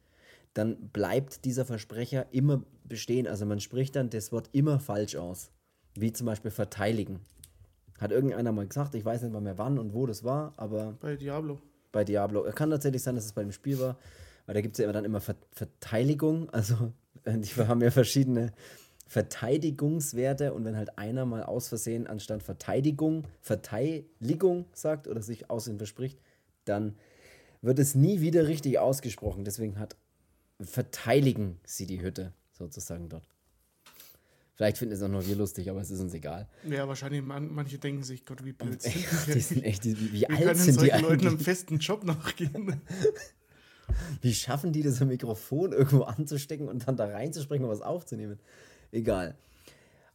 dann 0.54 0.88
bleibt 0.90 1.44
dieser 1.44 1.64
Versprecher 1.64 2.26
immer 2.32 2.62
bestehen. 2.84 3.26
Also 3.26 3.44
man 3.46 3.60
spricht 3.60 3.96
dann 3.96 4.08
das 4.10 4.30
Wort 4.32 4.48
immer 4.52 4.78
falsch 4.80 5.16
aus. 5.16 5.50
Wie 5.94 6.12
zum 6.12 6.26
Beispiel 6.26 6.50
verteidigen. 6.50 7.20
Hat 7.98 8.12
irgendeiner 8.12 8.52
mal 8.52 8.66
gesagt, 8.66 8.94
ich 8.94 9.04
weiß 9.04 9.22
nicht 9.22 9.32
mal 9.32 9.40
mehr 9.40 9.58
wann 9.58 9.78
und 9.78 9.92
wo 9.92 10.06
das 10.06 10.22
war, 10.22 10.52
aber 10.56 10.96
Bei 11.00 11.16
Diablo. 11.16 11.58
Bei 11.92 12.04
Diablo. 12.04 12.42
Kann 12.54 12.70
tatsächlich 12.70 13.02
sein, 13.02 13.14
dass 13.14 13.24
es 13.24 13.32
bei 13.32 13.42
dem 13.42 13.52
Spiel 13.52 13.78
war, 13.78 13.98
weil 14.46 14.54
da 14.54 14.60
gibt 14.60 14.74
es 14.74 14.78
ja 14.78 14.84
immer 14.84 14.92
dann 14.92 15.04
immer 15.04 15.20
Ver 15.20 15.36
Verteidigung. 15.52 16.48
Also 16.52 16.92
die 17.26 17.48
haben 17.56 17.82
ja 17.82 17.90
verschiedene, 17.90 18.52
Verteidigungswerte 19.08 20.52
und 20.52 20.66
wenn 20.66 20.76
halt 20.76 20.98
einer 20.98 21.24
mal 21.24 21.42
aus 21.42 21.68
Versehen 21.68 22.06
anstatt 22.06 22.42
Verteidigung 22.42 23.24
Verteidigung 23.40 24.66
sagt 24.74 25.08
oder 25.08 25.22
sich 25.22 25.48
aussehen 25.48 25.78
verspricht, 25.78 26.20
dann 26.66 26.94
wird 27.62 27.78
es 27.78 27.94
nie 27.94 28.20
wieder 28.20 28.46
richtig 28.46 28.78
ausgesprochen. 28.78 29.44
Deswegen 29.44 29.78
hat 29.78 29.96
verteidigen 30.60 31.58
sie 31.64 31.86
die 31.86 32.02
Hütte 32.02 32.34
sozusagen 32.52 33.08
dort. 33.08 33.26
Vielleicht 34.58 34.78
finden 34.78 34.94
es 34.96 35.02
auch 35.04 35.08
nur 35.08 35.24
wir 35.24 35.36
lustig, 35.36 35.70
aber 35.70 35.80
es 35.80 35.88
ist 35.88 36.00
uns 36.00 36.12
egal. 36.14 36.48
Ja, 36.68 36.88
wahrscheinlich 36.88 37.22
man, 37.22 37.54
manche 37.54 37.78
denken 37.78 38.02
sich, 38.02 38.26
Gott, 38.26 38.44
wie 38.44 38.50
blöd 38.50 38.82
sind 38.82 38.92
die. 38.92 39.32
die 39.34 39.40
sind 39.40 39.62
echt, 39.62 39.84
wie, 39.84 40.12
wie 40.12 40.28
alt 40.28 40.56
sind 40.56 40.80
die 40.80 40.88
solchen 40.88 41.00
Leuten 41.00 41.12
eigentlich? 41.12 41.28
einen 41.28 41.38
festen 41.38 41.78
Job 41.78 42.02
nachgehen? 42.02 42.82
Wie 44.20 44.34
schaffen 44.34 44.72
die 44.72 44.82
das, 44.82 45.00
ein 45.00 45.08
Mikrofon 45.08 45.72
irgendwo 45.72 46.02
anzustecken 46.02 46.68
und 46.68 46.86
dann 46.86 46.96
da 46.96 47.06
reinzusprechen 47.06 47.64
und 47.64 47.70
was 47.70 47.80
aufzunehmen? 47.80 48.38
Egal. 48.92 49.36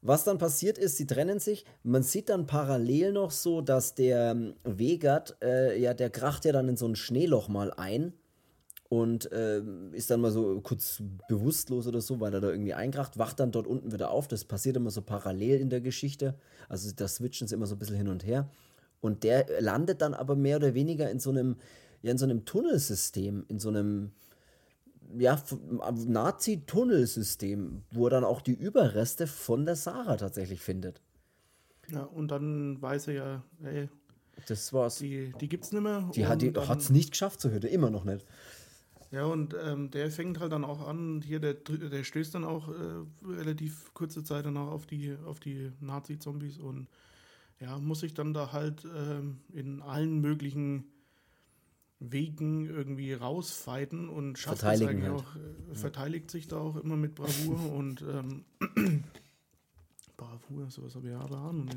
Was 0.01 0.25
dann 0.25 0.37
passiert 0.37 0.77
ist, 0.77 0.97
sie 0.97 1.07
trennen 1.07 1.39
sich. 1.39 1.65
Man 1.81 2.03
sieht 2.03 2.27
dann 2.27 2.45
parallel 2.45 3.13
noch 3.13 3.31
so, 3.31 3.61
dass 3.61 3.95
der 3.95 4.31
ähm, 4.31 4.55
Wegert, 4.63 5.37
äh, 5.41 5.79
ja, 5.79 5.93
der 5.93 6.09
kracht 6.09 6.43
ja 6.43 6.51
dann 6.51 6.67
in 6.67 6.77
so 6.77 6.85
ein 6.85 6.97
Schneeloch 6.97 7.47
mal 7.47 7.73
ein 7.73 8.13
und 8.93 9.27
ähm, 9.33 9.91
ist 9.93 10.11
dann 10.11 10.21
mal 10.21 10.29
so 10.29 10.61
kurz 10.61 11.01
bewusstlos 11.27 11.87
oder 11.87 11.99
so, 11.99 12.19
weil 12.19 12.31
er 12.31 12.41
da 12.41 12.51
irgendwie 12.51 12.75
einkracht, 12.75 13.17
wacht 13.17 13.39
dann 13.39 13.51
dort 13.51 13.65
unten 13.65 13.91
wieder 13.91 14.11
auf. 14.11 14.27
Das 14.27 14.45
passiert 14.45 14.77
immer 14.77 14.91
so 14.91 15.01
parallel 15.01 15.59
in 15.59 15.71
der 15.71 15.81
Geschichte. 15.81 16.35
Also 16.69 16.91
da 16.95 17.07
switchen 17.07 17.47
sie 17.47 17.55
immer 17.55 17.65
so 17.65 17.73
ein 17.73 17.79
bisschen 17.79 17.95
hin 17.95 18.07
und 18.07 18.23
her. 18.23 18.51
Und 19.01 19.23
der 19.23 19.47
landet 19.59 20.03
dann 20.03 20.13
aber 20.13 20.35
mehr 20.35 20.57
oder 20.57 20.75
weniger 20.75 21.09
in 21.09 21.19
so 21.19 21.31
einem, 21.31 21.55
ja, 22.03 22.11
in 22.11 22.19
so 22.19 22.25
einem 22.25 22.45
Tunnelsystem, 22.45 23.45
in 23.47 23.57
so 23.57 23.69
einem 23.69 24.11
ja, 25.17 25.41
Nazi-Tunnelsystem, 26.05 27.81
wo 27.89 28.05
er 28.05 28.11
dann 28.11 28.23
auch 28.23 28.41
die 28.41 28.53
Überreste 28.53 29.25
von 29.25 29.65
der 29.65 29.75
Sarah 29.75 30.17
tatsächlich 30.17 30.61
findet. 30.61 31.01
ja, 31.89 32.03
und 32.03 32.27
dann 32.27 32.79
weiß 32.79 33.07
er 33.07 33.13
ja, 33.15 33.43
ey, 33.63 33.89
Das 34.45 34.71
war's. 34.71 34.97
die, 34.97 35.33
die 35.41 35.49
gibt's 35.49 35.71
nicht 35.71 35.81
mehr. 35.81 36.11
Die 36.13 36.27
hat 36.27 36.43
es 36.79 36.91
nicht 36.91 37.09
geschafft 37.09 37.41
zur 37.41 37.49
Hütte, 37.51 37.67
immer 37.67 37.89
noch 37.89 38.03
nicht. 38.03 38.23
Ja, 39.13 39.25
und 39.25 39.55
ähm, 39.63 39.91
der 39.91 40.09
fängt 40.09 40.39
halt 40.39 40.53
dann 40.53 40.65
auch 40.65 40.87
an, 40.87 41.21
hier, 41.21 41.39
der, 41.39 41.53
der 41.53 42.03
stößt 42.03 42.33
dann 42.33 42.43
auch 42.43 42.67
äh, 42.69 42.73
relativ 43.23 43.93
kurze 43.93 44.23
Zeit 44.23 44.47
danach 44.47 44.69
auf 44.69 44.87
die, 44.87 45.15
auf 45.27 45.39
die 45.39 45.71
Nazi-Zombies 45.81 46.57
und 46.57 46.87
ja, 47.59 47.77
muss 47.77 47.99
sich 47.99 48.15
dann 48.15 48.33
da 48.33 48.51
halt 48.51 48.85
ähm, 48.85 49.41
in 49.53 49.83
allen 49.83 50.19
möglichen 50.19 50.85
Wegen 51.99 52.65
irgendwie 52.65 53.13
rausfighten 53.13 54.09
und 54.09 54.39
schafft 54.39 54.63
es 54.63 54.81
eigentlich 54.81 55.03
halt. 55.03 55.21
auch, 55.21 55.35
äh, 55.35 55.75
verteidigt 55.75 56.31
sich 56.31 56.47
da 56.47 56.57
auch 56.57 56.77
immer 56.77 56.97
mit 56.97 57.13
Bravour 57.13 57.71
und 57.75 58.01
ähm, 58.01 58.45
Bravour, 60.17 60.71
sowas 60.71 60.95
habe 60.95 61.05
ich 61.05 61.13
ja 61.13 61.19
aber 61.19 61.37
Ahnung. 61.37 61.69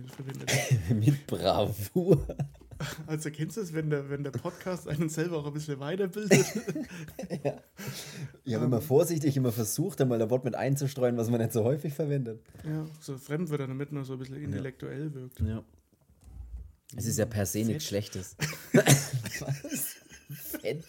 Mit 0.88 1.26
Bravour. 1.26 2.26
Also 3.06 3.30
kennst 3.30 3.56
du 3.56 3.60
es, 3.62 3.72
wenn 3.72 3.90
der, 3.90 4.10
wenn 4.10 4.22
der 4.22 4.30
Podcast 4.32 4.88
einen 4.88 5.08
selber 5.08 5.38
auch 5.38 5.46
ein 5.46 5.52
bisschen 5.52 5.78
weiterbildet? 5.80 6.46
Ich 8.44 8.54
habe 8.54 8.66
immer 8.66 8.80
vorsichtig 8.80 9.36
immer 9.36 9.50
versucht, 9.50 10.00
einmal 10.00 10.22
ein 10.22 10.30
Wort 10.30 10.44
mit 10.44 10.54
einzustreuen, 10.54 11.16
was 11.16 11.30
man 11.30 11.40
nicht 11.40 11.52
so 11.52 11.64
häufig 11.64 11.92
verwendet. 11.94 12.40
Ja, 12.64 12.86
so 13.00 13.18
Fremdwörter, 13.18 13.66
damit 13.66 13.90
man 13.92 14.04
so 14.04 14.12
ein 14.12 14.18
bisschen 14.20 14.36
intellektuell 14.40 15.12
wirkt. 15.14 15.40
Ja. 15.40 15.64
Es 16.94 17.06
ist 17.06 17.18
ja 17.18 17.26
per 17.26 17.44
se 17.44 17.64
nichts 17.64 17.84
Fett. 17.86 17.88
Schlechtes. 17.88 18.36
was? 19.40 19.96
Fett. 20.60 20.84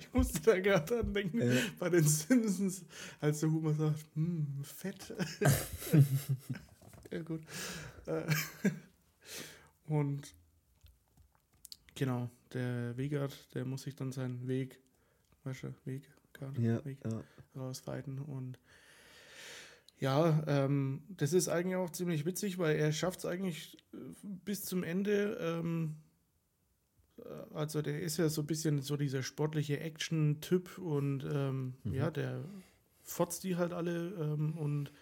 Ich 0.00 0.12
musste 0.12 0.40
da 0.40 0.58
gerade 0.58 0.84
dran 0.96 1.14
denken, 1.14 1.40
Ja. 1.40 1.60
bei 1.78 1.90
den 1.90 2.02
Simpsons, 2.04 2.82
als 3.20 3.40
der 3.40 3.50
Humor 3.50 3.74
sagt, 3.74 4.04
hm, 4.14 4.46
fett. 4.62 5.14
ja, 7.12 7.22
gut. 7.22 7.42
Äh, 8.06 8.22
Und 9.86 10.34
genau, 11.94 12.30
der 12.52 12.96
Wegard, 12.96 13.54
der 13.54 13.64
muss 13.64 13.82
sich 13.82 13.94
dann 13.94 14.12
seinen 14.12 14.46
Weg, 14.48 14.80
weißt 15.44 15.64
du, 15.64 15.74
Weg, 15.84 16.10
Gard, 16.32 16.58
Ja, 16.58 16.84
Weg 16.84 16.98
ja. 17.04 17.22
rausfighten 17.54 18.18
und 18.18 18.58
ja, 19.98 20.42
ähm, 20.48 21.02
das 21.08 21.32
ist 21.32 21.48
eigentlich 21.48 21.76
auch 21.76 21.90
ziemlich 21.90 22.26
witzig, 22.26 22.58
weil 22.58 22.76
er 22.76 22.92
schafft 22.92 23.20
es 23.20 23.26
eigentlich 23.26 23.78
äh, 23.94 23.96
bis 24.22 24.64
zum 24.64 24.82
Ende. 24.82 25.38
Ähm, 25.40 25.96
äh, 27.18 27.54
also 27.54 27.80
der 27.80 28.00
ist 28.00 28.16
ja 28.16 28.28
so 28.28 28.42
ein 28.42 28.46
bisschen 28.46 28.82
so 28.82 28.96
dieser 28.96 29.22
sportliche 29.22 29.78
Action-Typ 29.78 30.78
und 30.78 31.24
ähm, 31.30 31.74
ja, 31.84 32.10
der 32.10 32.44
fotzt 33.02 33.44
die 33.44 33.56
halt 33.56 33.72
alle 33.72 34.08
ähm, 34.18 34.58
und 34.58 34.92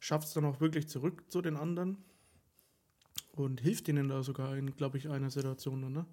schafft 0.00 0.28
es 0.28 0.34
dann 0.34 0.46
auch 0.46 0.60
wirklich 0.60 0.88
zurück 0.88 1.24
zu 1.30 1.42
den 1.42 1.56
anderen 1.56 1.98
und 3.38 3.60
hilft 3.60 3.88
ihnen 3.88 4.08
da 4.08 4.22
sogar 4.22 4.56
in, 4.56 4.74
glaube 4.76 4.98
ich, 4.98 5.08
einer 5.08 5.30
Situation, 5.30 5.92
ne? 5.92 6.06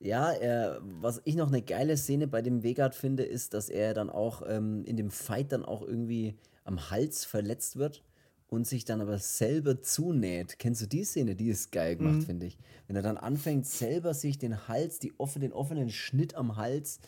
Ja, 0.00 0.30
er, 0.30 0.80
was 0.82 1.20
ich 1.24 1.34
noch 1.34 1.48
eine 1.48 1.60
geile 1.60 1.96
Szene 1.96 2.28
bei 2.28 2.40
dem 2.40 2.62
Vegard 2.62 2.94
finde, 2.94 3.24
ist, 3.24 3.52
dass 3.52 3.68
er 3.68 3.94
dann 3.94 4.10
auch 4.10 4.42
ähm, 4.46 4.84
in 4.84 4.96
dem 4.96 5.10
Fight 5.10 5.50
dann 5.50 5.64
auch 5.64 5.82
irgendwie 5.82 6.36
am 6.64 6.90
Hals 6.90 7.24
verletzt 7.24 7.76
wird 7.76 8.04
und 8.46 8.66
sich 8.66 8.84
dann 8.84 9.00
aber 9.00 9.18
selber 9.18 9.82
zunäht. 9.82 10.58
Kennst 10.58 10.82
du 10.82 10.86
die 10.86 11.04
Szene? 11.04 11.34
Die 11.34 11.48
ist 11.48 11.72
geil 11.72 11.96
gemacht, 11.96 12.24
finde 12.24 12.46
ich. 12.46 12.58
Wenn 12.86 12.94
er 12.96 13.02
dann 13.02 13.16
anfängt, 13.16 13.66
selber 13.66 14.14
sich 14.14 14.38
den 14.38 14.68
Hals, 14.68 15.00
die 15.00 15.12
offen, 15.18 15.40
den 15.40 15.52
offenen 15.52 15.90
Schnitt 15.90 16.36
am 16.36 16.56
Hals 16.56 17.00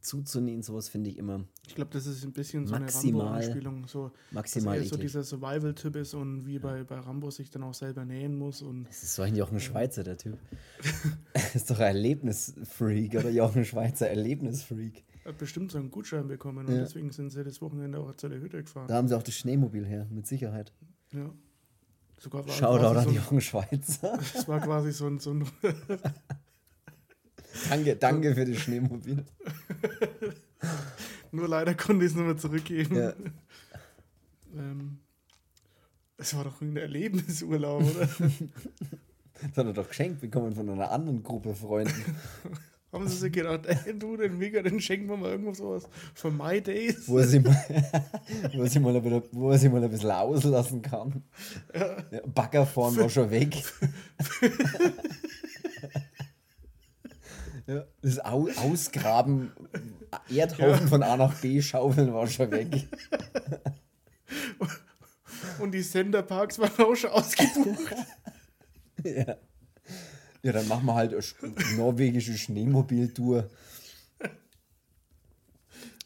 zuzunähen, 0.00 0.62
sowas 0.62 0.88
finde 0.88 1.10
ich 1.10 1.18
immer 1.18 1.44
Ich 1.66 1.74
glaube, 1.74 1.90
das 1.92 2.06
ist 2.06 2.24
ein 2.24 2.32
bisschen 2.32 2.66
so 2.66 2.74
Maximal- 2.74 3.20
eine 3.26 3.26
Rambo-Anspielung, 3.36 3.86
so, 3.86 4.10
maximal 4.30 4.76
dass 4.78 4.86
er 4.86 4.90
so 4.90 4.96
dieser 4.96 5.22
Survival-Typ 5.22 5.96
ist 5.96 6.14
und 6.14 6.46
wie 6.46 6.58
bei, 6.58 6.84
bei 6.84 6.98
Rambo 6.98 7.30
sich 7.30 7.50
dann 7.50 7.62
auch 7.62 7.74
selber 7.74 8.04
nähen 8.04 8.36
muss 8.36 8.62
und 8.62 8.84
Das 8.84 9.02
ist 9.02 9.14
so 9.14 9.22
ein 9.22 9.36
Jochen 9.36 9.60
Schweizer, 9.60 10.02
der 10.04 10.16
Typ. 10.16 10.38
Das 11.34 11.54
ist 11.54 11.70
doch 11.70 11.78
ein 11.78 11.86
Erlebnisfreak 11.96 13.14
oder 13.14 13.30
Jochen 13.30 13.64
Schweizer 13.64 14.08
Erlebnisfreak. 14.08 15.04
hat 15.24 15.38
bestimmt 15.38 15.70
so 15.72 15.78
einen 15.78 15.90
Gutschein 15.90 16.28
bekommen 16.28 16.66
und 16.66 16.72
Ja. 16.74 16.80
deswegen 16.80 17.10
sind 17.12 17.30
sie 17.30 17.44
das 17.44 17.60
Wochenende 17.60 17.98
auch 17.98 18.14
zu 18.16 18.28
der 18.28 18.40
Hütte 18.40 18.62
gefahren. 18.62 18.88
Da 18.88 18.94
haben 18.94 19.08
sie 19.08 19.16
auch 19.16 19.22
das 19.22 19.34
Schneemobil 19.34 19.84
her, 19.86 20.06
mit 20.10 20.26
Sicherheit. 20.26 20.72
Ja. 21.12 21.30
Sogar 22.18 22.46
war 22.46 22.52
Shoutout 22.54 22.98
an 22.98 23.04
so 23.04 23.10
Jochen 23.12 23.40
Schweizer. 23.40 24.18
Das 24.34 24.46
war 24.48 24.60
quasi 24.60 24.92
so 24.92 25.06
ein, 25.06 25.18
so 25.18 25.30
ein 25.32 25.44
Danke, 27.68 27.96
danke 27.96 28.34
für 28.34 28.44
das 28.44 28.58
Schneemobil. 28.58 29.24
nur 31.32 31.48
leider 31.48 31.74
konnte 31.74 32.04
ich 32.04 32.12
es 32.12 32.16
nicht 32.16 32.26
mehr 32.26 32.36
zurückgeben. 32.36 32.96
Ja. 32.96 33.12
Ähm, 34.56 34.98
es 36.16 36.34
war 36.36 36.44
doch 36.44 36.60
irgendein 36.60 36.84
Erlebnisurlaub, 36.84 37.82
oder? 37.82 38.08
Das 39.42 39.56
hat 39.56 39.66
er 39.66 39.72
doch 39.72 39.88
geschenkt 39.88 40.20
bekommen 40.20 40.54
von 40.54 40.68
einer 40.68 40.90
anderen 40.90 41.22
Gruppe 41.22 41.54
Freunden. 41.54 41.94
Haben 42.92 43.08
sie 43.08 43.16
sich 43.16 43.32
gedacht, 43.32 43.64
ey, 43.64 43.98
du, 43.98 44.18
den 44.18 44.36
Mega, 44.36 44.60
den 44.60 44.80
schenken 44.80 45.08
wir 45.08 45.16
mal 45.16 45.30
irgendwo 45.30 45.54
sowas 45.54 45.88
für 46.12 46.30
My 46.30 46.60
Days. 46.60 47.08
Wo 47.08 47.18
er 47.18 47.26
sich 47.26 47.42
mal, 47.42 47.56
wo 48.52 48.62
er 48.62 48.68
sich 48.68 48.82
mal, 48.82 48.94
ein, 48.94 49.02
bisschen, 49.02 49.22
wo 49.30 49.50
er 49.50 49.58
sich 49.58 49.70
mal 49.70 49.82
ein 49.82 49.90
bisschen 49.90 50.10
auslassen 50.10 50.82
kann. 50.82 51.22
Ja, 51.72 52.20
Baggerfahren 52.26 52.98
war 52.98 53.08
schon 53.08 53.30
weg. 53.30 53.62
Ja, 57.74 57.84
das 58.02 58.18
Au 58.24 58.48
Ausgraben, 58.56 59.52
Erdhaufen 60.28 60.88
von 60.88 61.02
A 61.02 61.16
nach 61.16 61.34
B 61.40 61.60
schaufeln 61.62 62.12
war 62.12 62.26
schon 62.26 62.50
weg. 62.50 62.68
Und 65.60 65.72
die 65.72 65.82
Centerparks 65.82 66.58
waren 66.58 66.84
auch 66.84 66.94
schon 66.94 67.10
ausgebucht. 67.10 67.94
Ja. 69.04 69.36
ja, 70.42 70.52
dann 70.52 70.68
machen 70.68 70.86
wir 70.86 70.94
halt 70.94 71.12
eine 71.12 71.20
sch- 71.22 71.76
norwegische 71.76 72.36
Schneemobiltour. 72.36 73.48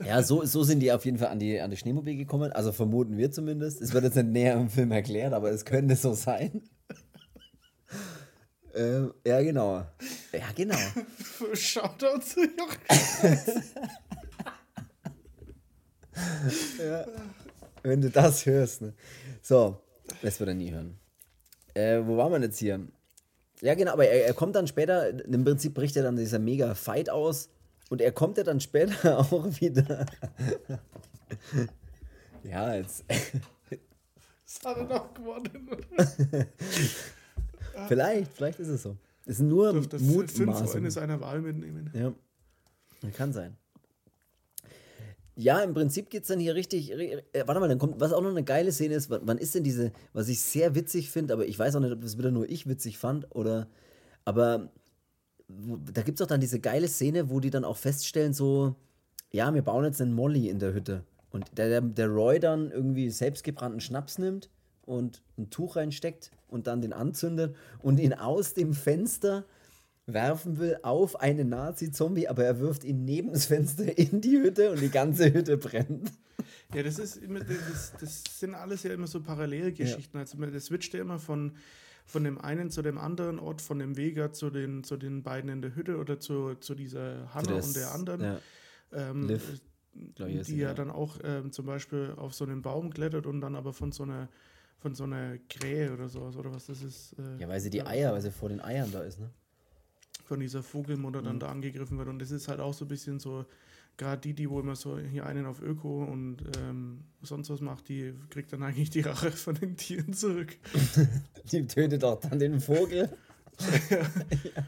Ja, 0.05 0.23
so, 0.23 0.45
so 0.45 0.65
sind 0.65 0.81
die 0.81 0.93
auf 0.93 1.05
jeden 1.05 1.19
Fall 1.19 1.29
an 1.29 1.39
die, 1.39 1.61
an 1.61 1.71
die 1.71 1.77
Schneemobil 1.77 2.17
gekommen. 2.17 2.53
Also 2.53 2.73
vermuten 2.73 3.17
wir 3.17 3.31
zumindest. 3.31 3.81
Es 3.81 3.93
wird 3.93 4.05
jetzt 4.05 4.17
nicht 4.17 4.29
näher 4.29 4.55
im 4.55 4.69
Film 4.69 4.91
erklärt, 4.93 5.33
aber 5.33 5.51
es 5.51 5.65
könnte 5.65 5.95
so 5.97 6.15
sein. 6.15 6.63
Ähm, 8.75 9.15
ja, 9.27 9.43
genau. 9.43 9.87
Ja, 10.33 10.53
genau. 10.55 10.77
Shoutout 11.55 12.21
zu 12.21 12.41
Jochen. 12.41 13.53
Wenn 17.83 18.01
du 18.01 18.11
das 18.11 18.47
hörst. 18.47 18.83
Ne? 18.83 18.95
So, 19.43 19.81
das 20.23 20.41
wird 20.41 20.49
er 20.49 20.55
nie 20.55 20.73
hören. 20.73 20.99
Äh, 21.75 22.01
wo 22.05 22.17
waren 22.17 22.33
wir 22.33 22.41
jetzt 22.41 22.59
hier? 22.59 22.81
Ja, 23.61 23.75
genau, 23.75 23.93
aber 23.93 24.07
er, 24.07 24.27
er 24.27 24.35
kommt 24.35 24.57
dann 24.57 24.67
später, 24.67 25.09
im 25.25 25.45
Prinzip 25.45 25.75
bricht 25.75 25.97
er 25.97 26.03
dann 26.03 26.17
dieser 26.17 26.39
mega 26.39 26.75
Fight 26.75 27.11
aus 27.11 27.49
und 27.91 28.01
er 28.01 28.13
kommt 28.13 28.39
ja 28.39 28.45
dann 28.45 28.61
später 28.61 29.19
auch 29.33 29.45
wieder. 29.61 30.07
ja, 32.43 32.75
jetzt. 32.75 33.05
Das 34.45 34.61
hat 34.65 34.77
er 34.77 34.85
doch 34.85 35.15
gewonnen. 35.15 35.79
Vielleicht, 37.89 38.33
vielleicht 38.33 38.61
ist 38.61 38.69
es 38.69 38.83
so. 38.83 38.97
Es 39.27 39.39
sind 39.39 39.49
nur 39.49 39.73
Dürfte 39.73 39.99
fünf 39.99 40.33
Freunde 40.33 40.53
Mutmaßungen. 40.53 40.91
seiner 40.91 41.21
Wahl 41.21 41.41
mitnehmen. 41.41 41.91
Ja, 41.95 42.13
kann 43.13 43.33
sein. 43.33 43.57
Ja, 45.37 45.61
im 45.61 45.75
Prinzip 45.75 46.11
geht 46.11 46.23
es 46.23 46.29
dann 46.29 46.39
hier 46.39 46.55
richtig. 46.55 46.93
Äh, 46.93 47.23
warte 47.47 47.61
mal, 47.61 47.69
dann 47.69 47.79
kommt, 47.79 47.99
was 47.99 48.13
auch 48.13 48.23
noch 48.23 48.31
eine 48.31 48.45
geile 48.45 48.71
Szene 48.71 48.95
ist, 48.95 49.11
wann 49.11 49.39
ist 49.39 49.55
denn 49.55 49.65
diese, 49.65 49.93
was 50.13 50.29
ich 50.29 50.41
sehr 50.41 50.75
witzig 50.75 51.11
finde, 51.11 51.35
aber 51.35 51.47
ich 51.47 51.59
weiß 51.59 51.75
auch 51.75 51.81
nicht, 51.81 51.93
ob 51.93 52.01
das 52.01 52.19
wieder 52.19 52.31
nur 52.31 52.49
ich 52.49 52.69
witzig 52.69 52.99
fand 52.99 53.35
oder. 53.35 53.67
Aber 54.25 54.71
da 55.49 56.03
gibt 56.03 56.21
es 56.21 56.25
auch 56.25 56.29
dann 56.29 56.41
diese 56.41 56.61
geile 56.61 56.89
Szene, 56.89 57.31
wo 57.31 57.41
die 57.41 57.51
dann 57.51 57.65
auch 57.65 57.77
feststellen, 57.77 58.33
so, 58.33 58.77
ja, 59.33 59.53
wir 59.53 59.63
bauen 59.63 59.85
jetzt 59.85 60.01
einen 60.01 60.15
Molly 60.15 60.49
in 60.49 60.59
der 60.59 60.73
Hütte. 60.73 61.03
Und 61.31 61.59
der, 61.59 61.69
der, 61.69 61.81
der 61.81 62.09
Roy 62.09 62.39
dann 62.39 62.71
irgendwie 62.71 63.11
selbstgebrannten 63.11 63.81
Schnaps 63.81 64.19
nimmt 64.19 64.49
und 64.87 65.23
ein 65.39 65.51
Tuch 65.51 65.77
reinsteckt 65.77 66.31
und 66.49 66.67
dann 66.67 66.81
den 66.81 66.93
anzündet 66.93 67.57
und 67.81 67.99
ihn 67.99 68.13
aus 68.13 68.55
dem 68.55 68.75
Fenster 68.75 69.45
werfen 70.07 70.59
will 70.59 70.79
auf 70.83 71.21
einen 71.21 71.49
Nazi-Zombie, 71.49 72.29
aber 72.29 72.45
er 72.45 72.61
wirft 72.61 72.85
ihn 72.85 73.05
neben 73.05 73.33
das 73.33 73.47
Fenster 73.47 73.97
in 73.99 74.21
die 74.21 74.39
Hütte 74.39 74.71
und 74.71 74.81
die 74.81 74.91
ganze 74.91 75.33
Hütte 75.33 75.57
brennt. 75.57 76.13
Ja, 76.75 76.83
das 76.83 76.99
ist 76.99 77.17
immer, 77.17 77.41
das, 77.41 77.95
das 78.01 78.25
sind 78.39 78.55
alles 78.55 78.83
ja 78.83 78.93
immer 78.93 79.07
so 79.07 79.21
Parallelgeschichten. 79.21 80.19
Ja. 80.19 80.21
Also 80.21 80.39
das 80.39 80.67
switcht 80.67 80.93
ja 80.95 81.01
immer 81.01 81.19
von, 81.19 81.57
von 82.05 82.25
dem 82.25 82.39
einen 82.39 82.71
zu 82.71 82.83
dem 82.83 82.99
anderen 82.99 83.39
Ort, 83.39 83.63
von 83.63 83.79
dem 83.79 83.97
Vega 83.97 84.33
zu 84.33 84.51
den, 84.51 84.85
zu 84.85 84.97
den 84.97 85.23
beiden 85.23 85.51
in 85.51 85.63
der 85.63 85.75
Hütte 85.75 85.97
oder 85.97 86.21
zu, 86.21 86.55
zu 86.57 86.75
dieser 86.75 87.33
Hanna 87.33 87.55
und 87.55 87.77
der 87.77 87.95
anderen. 87.95 88.21
Ja. 88.21 88.41
Ähm, 88.93 89.29
Liv, 89.29 89.61
die 89.95 90.57
ja, 90.57 90.69
ja 90.69 90.75
dann 90.75 90.91
auch 90.91 91.19
ähm, 91.23 91.53
zum 91.53 91.67
Beispiel 91.67 92.13
auf 92.17 92.35
so 92.35 92.45
einen 92.45 92.63
Baum 92.63 92.93
klettert 92.93 93.27
und 93.27 93.41
dann 93.41 93.55
aber 93.55 93.73
von 93.73 93.93
so 93.93 94.03
einer 94.03 94.29
von 94.79 94.95
so 94.95 95.05
einer 95.05 95.39
Krähe 95.49 95.93
oder 95.93 96.09
sowas, 96.09 96.37
oder 96.37 96.53
was 96.53 96.67
das 96.67 96.83
ist. 96.83 97.15
Äh, 97.19 97.43
ja, 97.43 97.49
weil 97.49 97.61
sie 97.61 97.71
die 97.71 97.83
Eier, 97.83 98.13
weil 98.13 98.21
sie 98.21 98.31
vor 98.31 98.49
den 98.49 98.61
Eiern 98.61 98.91
da 98.93 99.03
ist, 99.03 99.19
ne? 99.19 99.31
von 100.25 100.41
dieser 100.41 100.63
Vogelmutter 100.63 101.23
dann 101.23 101.37
mhm. 101.37 101.41
da 101.41 101.49
angegriffen 101.49 101.99
wird. 101.99 102.09
Und 102.09 102.19
das 102.19 102.31
ist 102.31 102.49
halt 102.49 102.61
auch 102.61 102.73
so 102.73 102.85
ein 102.85 102.89
bisschen 102.89 103.19
so, 103.21 103.45
gerade 103.97 104.21
die, 104.21 104.35
die 104.35 104.49
wo 104.51 104.61
immer 104.61 104.77
so 104.77 104.99
hier 104.99 105.27
einen 105.27 105.47
auf 105.47 105.63
Öko 105.63 106.05
und 106.05 106.39
ähm, 106.59 107.05
sonst 107.23 107.51
was 107.51 107.61
macht, 107.61 107.89
die 107.89 108.15
kriegt 108.31 108.53
dann 108.53 108.63
eigentlich 108.63 108.91
die 108.91 109.01
Rache 109.01 109.31
von 109.31 109.55
den 109.55 109.77
Tieren 109.77 110.13
zurück. 110.13 110.57
die 111.53 111.67
tötet 111.67 112.05
auch 112.05 112.21
dann 112.21 112.39
den 112.39 112.61
Vogel. 112.61 113.11
ja. 113.91 113.99
ja. 114.57 114.67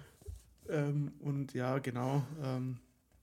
Ähm, 0.69 1.13
und 1.21 1.55
ja, 1.55 1.79
genau. 1.79 2.23
Ähm, 2.43 2.79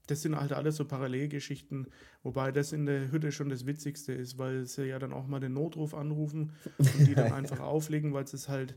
das 0.06 0.22
sind 0.22 0.36
halt 0.36 0.52
alles 0.52 0.76
so 0.76 0.84
Parallelgeschichten, 0.84 1.88
wobei 2.22 2.52
das 2.52 2.72
in 2.72 2.86
der 2.86 3.10
Hütte 3.10 3.32
schon 3.32 3.48
das 3.48 3.66
Witzigste 3.66 4.12
ist, 4.12 4.38
weil 4.38 4.66
sie 4.66 4.84
ja 4.84 4.98
dann 4.98 5.12
auch 5.12 5.26
mal 5.26 5.40
den 5.40 5.54
Notruf 5.54 5.94
anrufen 5.94 6.52
und 6.78 7.08
die 7.08 7.14
dann 7.14 7.32
einfach 7.32 7.60
auflegen, 7.60 8.12
weil 8.12 8.24
es 8.24 8.48
halt 8.48 8.74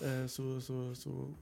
äh, 0.00 0.28
so, 0.28 0.60
so, 0.60 0.92
so 0.92 1.34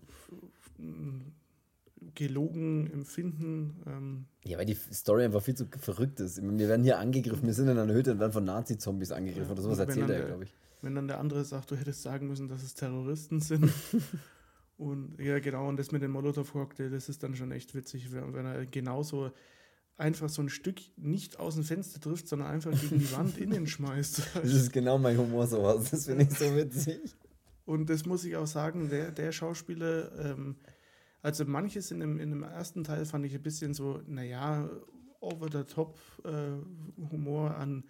gelogen 2.14 2.90
empfinden. 2.92 3.82
Ähm. 3.86 4.24
Ja, 4.44 4.58
weil 4.58 4.66
die 4.66 4.74
Story 4.74 5.24
einfach 5.24 5.42
viel 5.42 5.54
zu 5.54 5.66
verrückt 5.78 6.20
ist. 6.20 6.40
Wir 6.42 6.68
werden 6.68 6.82
hier 6.82 6.98
angegriffen, 6.98 7.46
wir 7.46 7.54
sind 7.54 7.68
in 7.68 7.78
einer 7.78 7.94
Hütte 7.94 8.12
und 8.12 8.20
werden 8.20 8.32
von 8.32 8.44
Nazi-Zombies 8.44 9.12
angegriffen 9.12 9.46
ja, 9.46 9.52
oder 9.52 9.62
sowas 9.62 9.78
erzählt 9.78 10.10
er, 10.10 10.26
glaube 10.26 10.44
ich. 10.44 10.54
Wenn 10.82 10.94
dann 10.94 11.08
der 11.08 11.18
andere 11.18 11.44
sagt, 11.44 11.70
du 11.70 11.76
hättest 11.76 12.02
sagen 12.02 12.28
müssen, 12.28 12.48
dass 12.48 12.62
es 12.62 12.74
Terroristen 12.74 13.40
sind. 13.40 13.70
und 14.76 15.18
ja, 15.20 15.38
genau, 15.38 15.68
und 15.68 15.78
das 15.78 15.92
mit 15.92 16.02
dem 16.02 16.10
Molotow-Cocktail, 16.12 16.90
das 16.90 17.08
ist 17.08 17.22
dann 17.22 17.36
schon 17.36 17.52
echt 17.52 17.74
witzig, 17.74 18.12
wenn, 18.12 18.44
er 18.44 18.66
genauso 18.66 19.30
einfach 19.96 20.28
so 20.28 20.42
ein 20.42 20.48
Stück 20.48 20.80
nicht 20.96 21.38
aus 21.38 21.54
dem 21.54 21.64
Fenster 21.64 22.00
trifft, 22.00 22.26
sondern 22.26 22.48
einfach 22.48 22.72
gegen 22.80 22.98
die 22.98 23.12
Wand 23.12 23.38
innen 23.38 23.66
schmeißt. 23.66 24.34
Das 24.34 24.52
ist 24.52 24.72
genau 24.72 24.98
mein 24.98 25.16
Humor 25.16 25.46
sowas. 25.46 25.90
Das 25.90 26.06
finde 26.06 26.24
ich 26.24 26.36
so 26.36 26.56
witzig. 26.56 27.14
Und 27.64 27.88
das 27.88 28.04
muss 28.04 28.24
ich 28.24 28.36
auch 28.36 28.46
sagen, 28.46 28.90
der, 28.90 29.12
der 29.12 29.30
Schauspieler, 29.30 30.10
ähm, 30.18 30.56
also 31.22 31.44
manches 31.44 31.90
in 31.90 32.00
dem, 32.00 32.18
in 32.18 32.30
dem 32.30 32.42
ersten 32.42 32.84
Teil 32.84 33.06
fand 33.06 33.24
ich 33.24 33.34
ein 33.34 33.42
bisschen 33.42 33.72
so, 33.72 34.02
naja, 34.06 34.68
over 35.20 35.48
the 35.50 35.64
top 35.64 35.98
äh, 36.24 37.10
Humor 37.10 37.56
an 37.56 37.84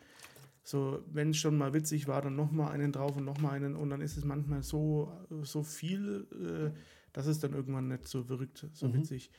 so, 0.65 1.05
wenn 1.13 1.31
es 1.31 1.37
schon 1.37 1.57
mal 1.57 1.75
witzig 1.75 2.09
war, 2.09 2.23
dann 2.23 2.37
nochmal 2.37 2.73
einen 2.73 2.91
drauf 2.91 3.17
und 3.17 3.25
nochmal 3.25 3.55
einen 3.55 3.77
und 3.77 3.91
dann 3.91 4.01
ist 4.01 4.17
es 4.17 4.25
manchmal 4.25 4.63
so, 4.63 5.13
so 5.43 5.63
viel, 5.63 6.27
äh, 6.33 6.77
dass 7.13 7.27
es 7.27 7.39
dann 7.39 7.53
irgendwann 7.53 7.89
nicht 7.89 8.09
so 8.09 8.29
wirkt, 8.29 8.67
so 8.73 8.89
mhm. 8.89 8.95
witzig. 8.95 9.31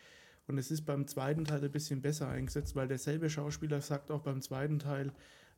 Und 0.48 0.60
es 0.60 0.70
ist 0.70 0.84
beim 0.84 1.08
zweiten 1.08 1.44
Teil 1.44 1.64
ein 1.64 1.72
bisschen 1.72 2.02
besser 2.02 2.30
eingesetzt, 2.30 2.76
weil 2.76 2.88
derselbe 2.88 3.30
Schauspieler 3.30 3.82
sagt 3.82 4.12
auch 4.12 4.22
beim 4.22 4.42
zweiten 4.42 4.78
Teil, 4.78 5.12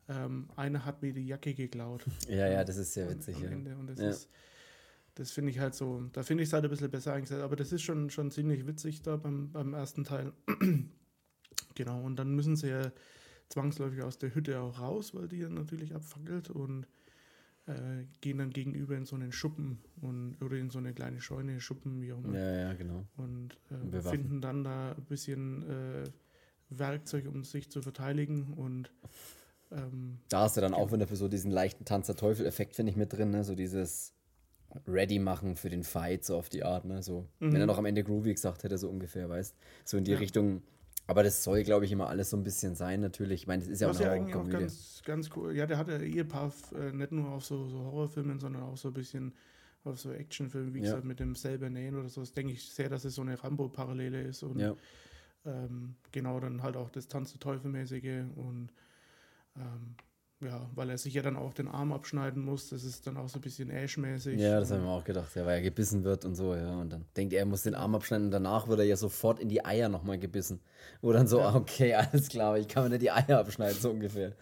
ähm, 0.08 0.48
einer 0.56 0.86
hat 0.86 1.02
mir 1.02 1.12
die 1.12 1.26
Jacke 1.26 1.54
geklaut. 1.54 2.06
Ja, 2.28 2.48
ja, 2.48 2.64
das 2.64 2.78
ist 2.78 2.94
sehr 2.94 3.10
witzig. 3.10 3.36
Am, 3.36 3.66
am. 3.66 3.80
Und 3.80 3.86
das 3.88 4.00
ja. 4.00 4.08
ist 4.08 4.30
das 5.18 5.32
finde 5.32 5.50
ich 5.50 5.58
halt 5.58 5.74
so, 5.74 6.04
da 6.12 6.22
finde 6.22 6.44
ich 6.44 6.48
es 6.48 6.52
halt 6.52 6.62
ein 6.62 6.70
bisschen 6.70 6.90
besser 6.90 7.12
eingesetzt. 7.12 7.42
Aber 7.42 7.56
das 7.56 7.72
ist 7.72 7.82
schon, 7.82 8.08
schon 8.08 8.30
ziemlich 8.30 8.68
witzig 8.68 9.02
da 9.02 9.16
beim, 9.16 9.50
beim 9.50 9.74
ersten 9.74 10.04
Teil. 10.04 10.32
genau, 11.74 12.02
und 12.02 12.16
dann 12.16 12.36
müssen 12.36 12.54
sie 12.54 12.68
ja 12.68 12.92
zwangsläufig 13.48 14.02
aus 14.02 14.18
der 14.18 14.34
Hütte 14.34 14.60
auch 14.60 14.80
raus, 14.80 15.14
weil 15.14 15.28
die 15.28 15.38
ja 15.38 15.48
natürlich 15.48 15.94
abfackelt 15.94 16.50
und 16.50 16.86
äh, 17.66 18.04
gehen 18.20 18.38
dann 18.38 18.50
gegenüber 18.50 18.96
in 18.96 19.04
so 19.04 19.16
einen 19.16 19.32
Schuppen 19.32 19.78
und 20.00 20.36
oder 20.42 20.56
in 20.56 20.70
so 20.70 20.78
eine 20.78 20.92
kleine 20.92 21.20
Scheune, 21.20 21.60
Schuppen, 21.60 22.00
wie 22.00 22.12
auch 22.12 22.24
immer. 22.24 22.38
Ja, 22.38 22.60
ja, 22.60 22.72
genau. 22.74 23.04
Und 23.16 23.58
äh, 23.92 24.00
finden 24.00 24.40
dann 24.40 24.64
da 24.64 24.92
ein 24.92 25.04
bisschen 25.04 25.62
äh, 25.68 26.04
Werkzeug, 26.70 27.26
um 27.26 27.44
sich 27.44 27.70
zu 27.70 27.82
verteidigen 27.82 28.54
und 28.54 28.90
ähm, 29.70 30.18
da 30.28 30.40
hast 30.40 30.56
du 30.56 30.60
dann 30.60 30.74
auch 30.74 30.92
wieder 30.92 31.06
für 31.06 31.16
so 31.16 31.28
diesen 31.28 31.50
leichten 31.50 31.84
Tanz 31.84 32.06
der 32.06 32.16
Teufel-Effekt, 32.16 32.74
finde 32.76 32.90
ich, 32.90 32.96
mit 32.96 33.12
drin, 33.12 33.30
ne? 33.30 33.44
So 33.44 33.54
dieses 33.54 34.14
ready 34.86 35.18
machen 35.18 35.56
für 35.56 35.70
den 35.70 35.82
Fight, 35.82 36.24
so 36.24 36.36
auf 36.36 36.48
die 36.48 36.64
Art, 36.64 36.84
ne? 36.84 37.02
So, 37.02 37.26
mhm. 37.40 37.52
wenn 37.52 37.60
er 37.60 37.66
noch 37.66 37.78
am 37.78 37.86
Ende 37.86 38.04
Groovy 38.04 38.32
gesagt 38.32 38.64
hätte, 38.64 38.78
so 38.78 38.88
ungefähr, 38.88 39.28
weißt 39.28 39.54
So 39.84 39.96
in 39.96 40.04
die 40.04 40.12
ja. 40.12 40.18
Richtung. 40.18 40.62
Aber 41.08 41.22
das 41.22 41.42
soll, 41.42 41.62
glaube 41.64 41.86
ich, 41.86 41.92
immer 41.92 42.08
alles 42.08 42.28
so 42.28 42.36
ein 42.36 42.44
bisschen 42.44 42.74
sein, 42.74 43.00
natürlich. 43.00 43.40
Ich 43.40 43.46
meine, 43.46 43.62
das 43.62 43.70
ist 43.70 43.80
ja 43.80 43.88
Was 43.88 43.96
auch 43.96 44.00
eine 44.02 44.10
ja 44.10 44.14
eigentlich 44.14 44.36
auch 44.36 44.46
ganz, 44.46 45.00
ganz 45.06 45.30
cool. 45.34 45.56
Ja, 45.56 45.64
der 45.66 45.78
hat 45.78 45.88
ja 45.88 45.98
eh 45.98 46.20
ein 46.20 46.28
paar, 46.28 46.52
äh, 46.78 46.92
nicht 46.92 47.12
nur 47.12 47.30
auf 47.30 47.46
so, 47.46 47.66
so 47.66 47.78
Horrorfilmen, 47.78 48.38
sondern 48.38 48.62
auch 48.62 48.76
so 48.76 48.88
ein 48.88 48.94
bisschen 48.94 49.32
auf 49.84 49.98
so 49.98 50.12
Actionfilmen, 50.12 50.74
wie 50.74 50.80
ja. 50.80 50.84
gesagt, 50.84 51.06
mit 51.06 51.18
dem 51.18 51.34
selber 51.34 51.70
Nähen 51.70 51.96
oder 51.96 52.10
so. 52.10 52.20
Das 52.20 52.34
denke 52.34 52.52
ich 52.52 52.70
sehr, 52.70 52.90
dass 52.90 53.06
es 53.06 53.14
so 53.14 53.22
eine 53.22 53.42
Rambo-Parallele 53.42 54.20
ist. 54.20 54.42
Und 54.42 54.58
ja. 54.58 54.76
ähm, 55.46 55.94
genau 56.12 56.40
dann 56.40 56.62
halt 56.62 56.76
auch 56.76 56.90
das 56.90 57.08
Tanz 57.08 57.32
der 57.32 57.40
Teufel-mäßige 57.40 58.24
und 58.36 58.68
ähm, 59.56 59.94
ja, 60.40 60.70
weil 60.74 60.90
er 60.90 60.98
sich 60.98 61.14
ja 61.14 61.22
dann 61.22 61.36
auch 61.36 61.52
den 61.52 61.66
Arm 61.66 61.92
abschneiden 61.92 62.44
muss. 62.44 62.68
Das 62.68 62.84
ist 62.84 63.06
dann 63.06 63.16
auch 63.16 63.28
so 63.28 63.38
ein 63.38 63.42
bisschen 63.42 63.70
Ash-mäßig. 63.70 64.38
Ja, 64.38 64.60
das 64.60 64.70
haben 64.70 64.84
wir 64.84 64.90
auch 64.90 65.04
gedacht, 65.04 65.34
ja, 65.34 65.44
weil 65.44 65.56
er 65.56 65.62
gebissen 65.62 66.04
wird 66.04 66.24
und 66.24 66.36
so, 66.36 66.54
ja. 66.54 66.78
Und 66.80 66.90
dann 66.90 67.04
denkt 67.16 67.32
er, 67.32 67.40
er 67.40 67.46
muss 67.46 67.62
den 67.62 67.74
Arm 67.74 67.94
abschneiden 67.94 68.26
und 68.26 68.30
danach 68.30 68.68
wird 68.68 68.78
er 68.78 68.84
ja 68.84 68.96
sofort 68.96 69.40
in 69.40 69.48
die 69.48 69.64
Eier 69.64 69.88
nochmal 69.88 70.18
gebissen. 70.18 70.60
Wo 71.02 71.12
dann 71.12 71.26
so, 71.26 71.40
ja. 71.40 71.54
okay, 71.56 71.94
alles 71.94 72.28
klar, 72.28 72.56
ich 72.56 72.68
kann 72.68 72.84
mir 72.84 72.90
nicht 72.90 73.02
die 73.02 73.10
Eier 73.10 73.38
abschneiden, 73.40 73.80
so 73.80 73.90
ungefähr. 73.90 74.32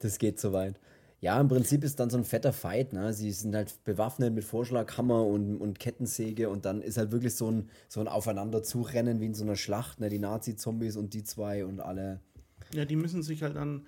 Das 0.00 0.18
geht 0.18 0.38
so 0.38 0.52
weit. 0.52 0.78
Ja, 1.20 1.40
im 1.40 1.48
Prinzip 1.48 1.82
ist 1.82 1.98
dann 1.98 2.10
so 2.10 2.18
ein 2.18 2.24
fetter 2.24 2.52
Fight, 2.52 2.92
ne? 2.92 3.12
Sie 3.12 3.32
sind 3.32 3.54
halt 3.54 3.82
bewaffnet 3.82 4.34
mit 4.34 4.44
Vorschlaghammer 4.44 5.26
und, 5.26 5.56
und 5.56 5.80
Kettensäge 5.80 6.48
und 6.48 6.64
dann 6.64 6.80
ist 6.80 6.96
halt 6.96 7.10
wirklich 7.10 7.34
so 7.34 7.50
ein, 7.50 7.70
so 7.88 8.00
ein 8.00 8.06
Aufeinanderzurennen 8.06 9.20
wie 9.20 9.26
in 9.26 9.34
so 9.34 9.42
einer 9.42 9.56
Schlacht, 9.56 9.98
ne? 9.98 10.10
Die 10.10 10.20
Nazi-Zombies 10.20 10.96
und 10.96 11.14
die 11.14 11.24
zwei 11.24 11.64
und 11.64 11.80
alle. 11.80 12.20
Ja, 12.72 12.84
die 12.84 12.94
müssen 12.94 13.24
sich 13.24 13.42
halt 13.42 13.56
dann 13.56 13.86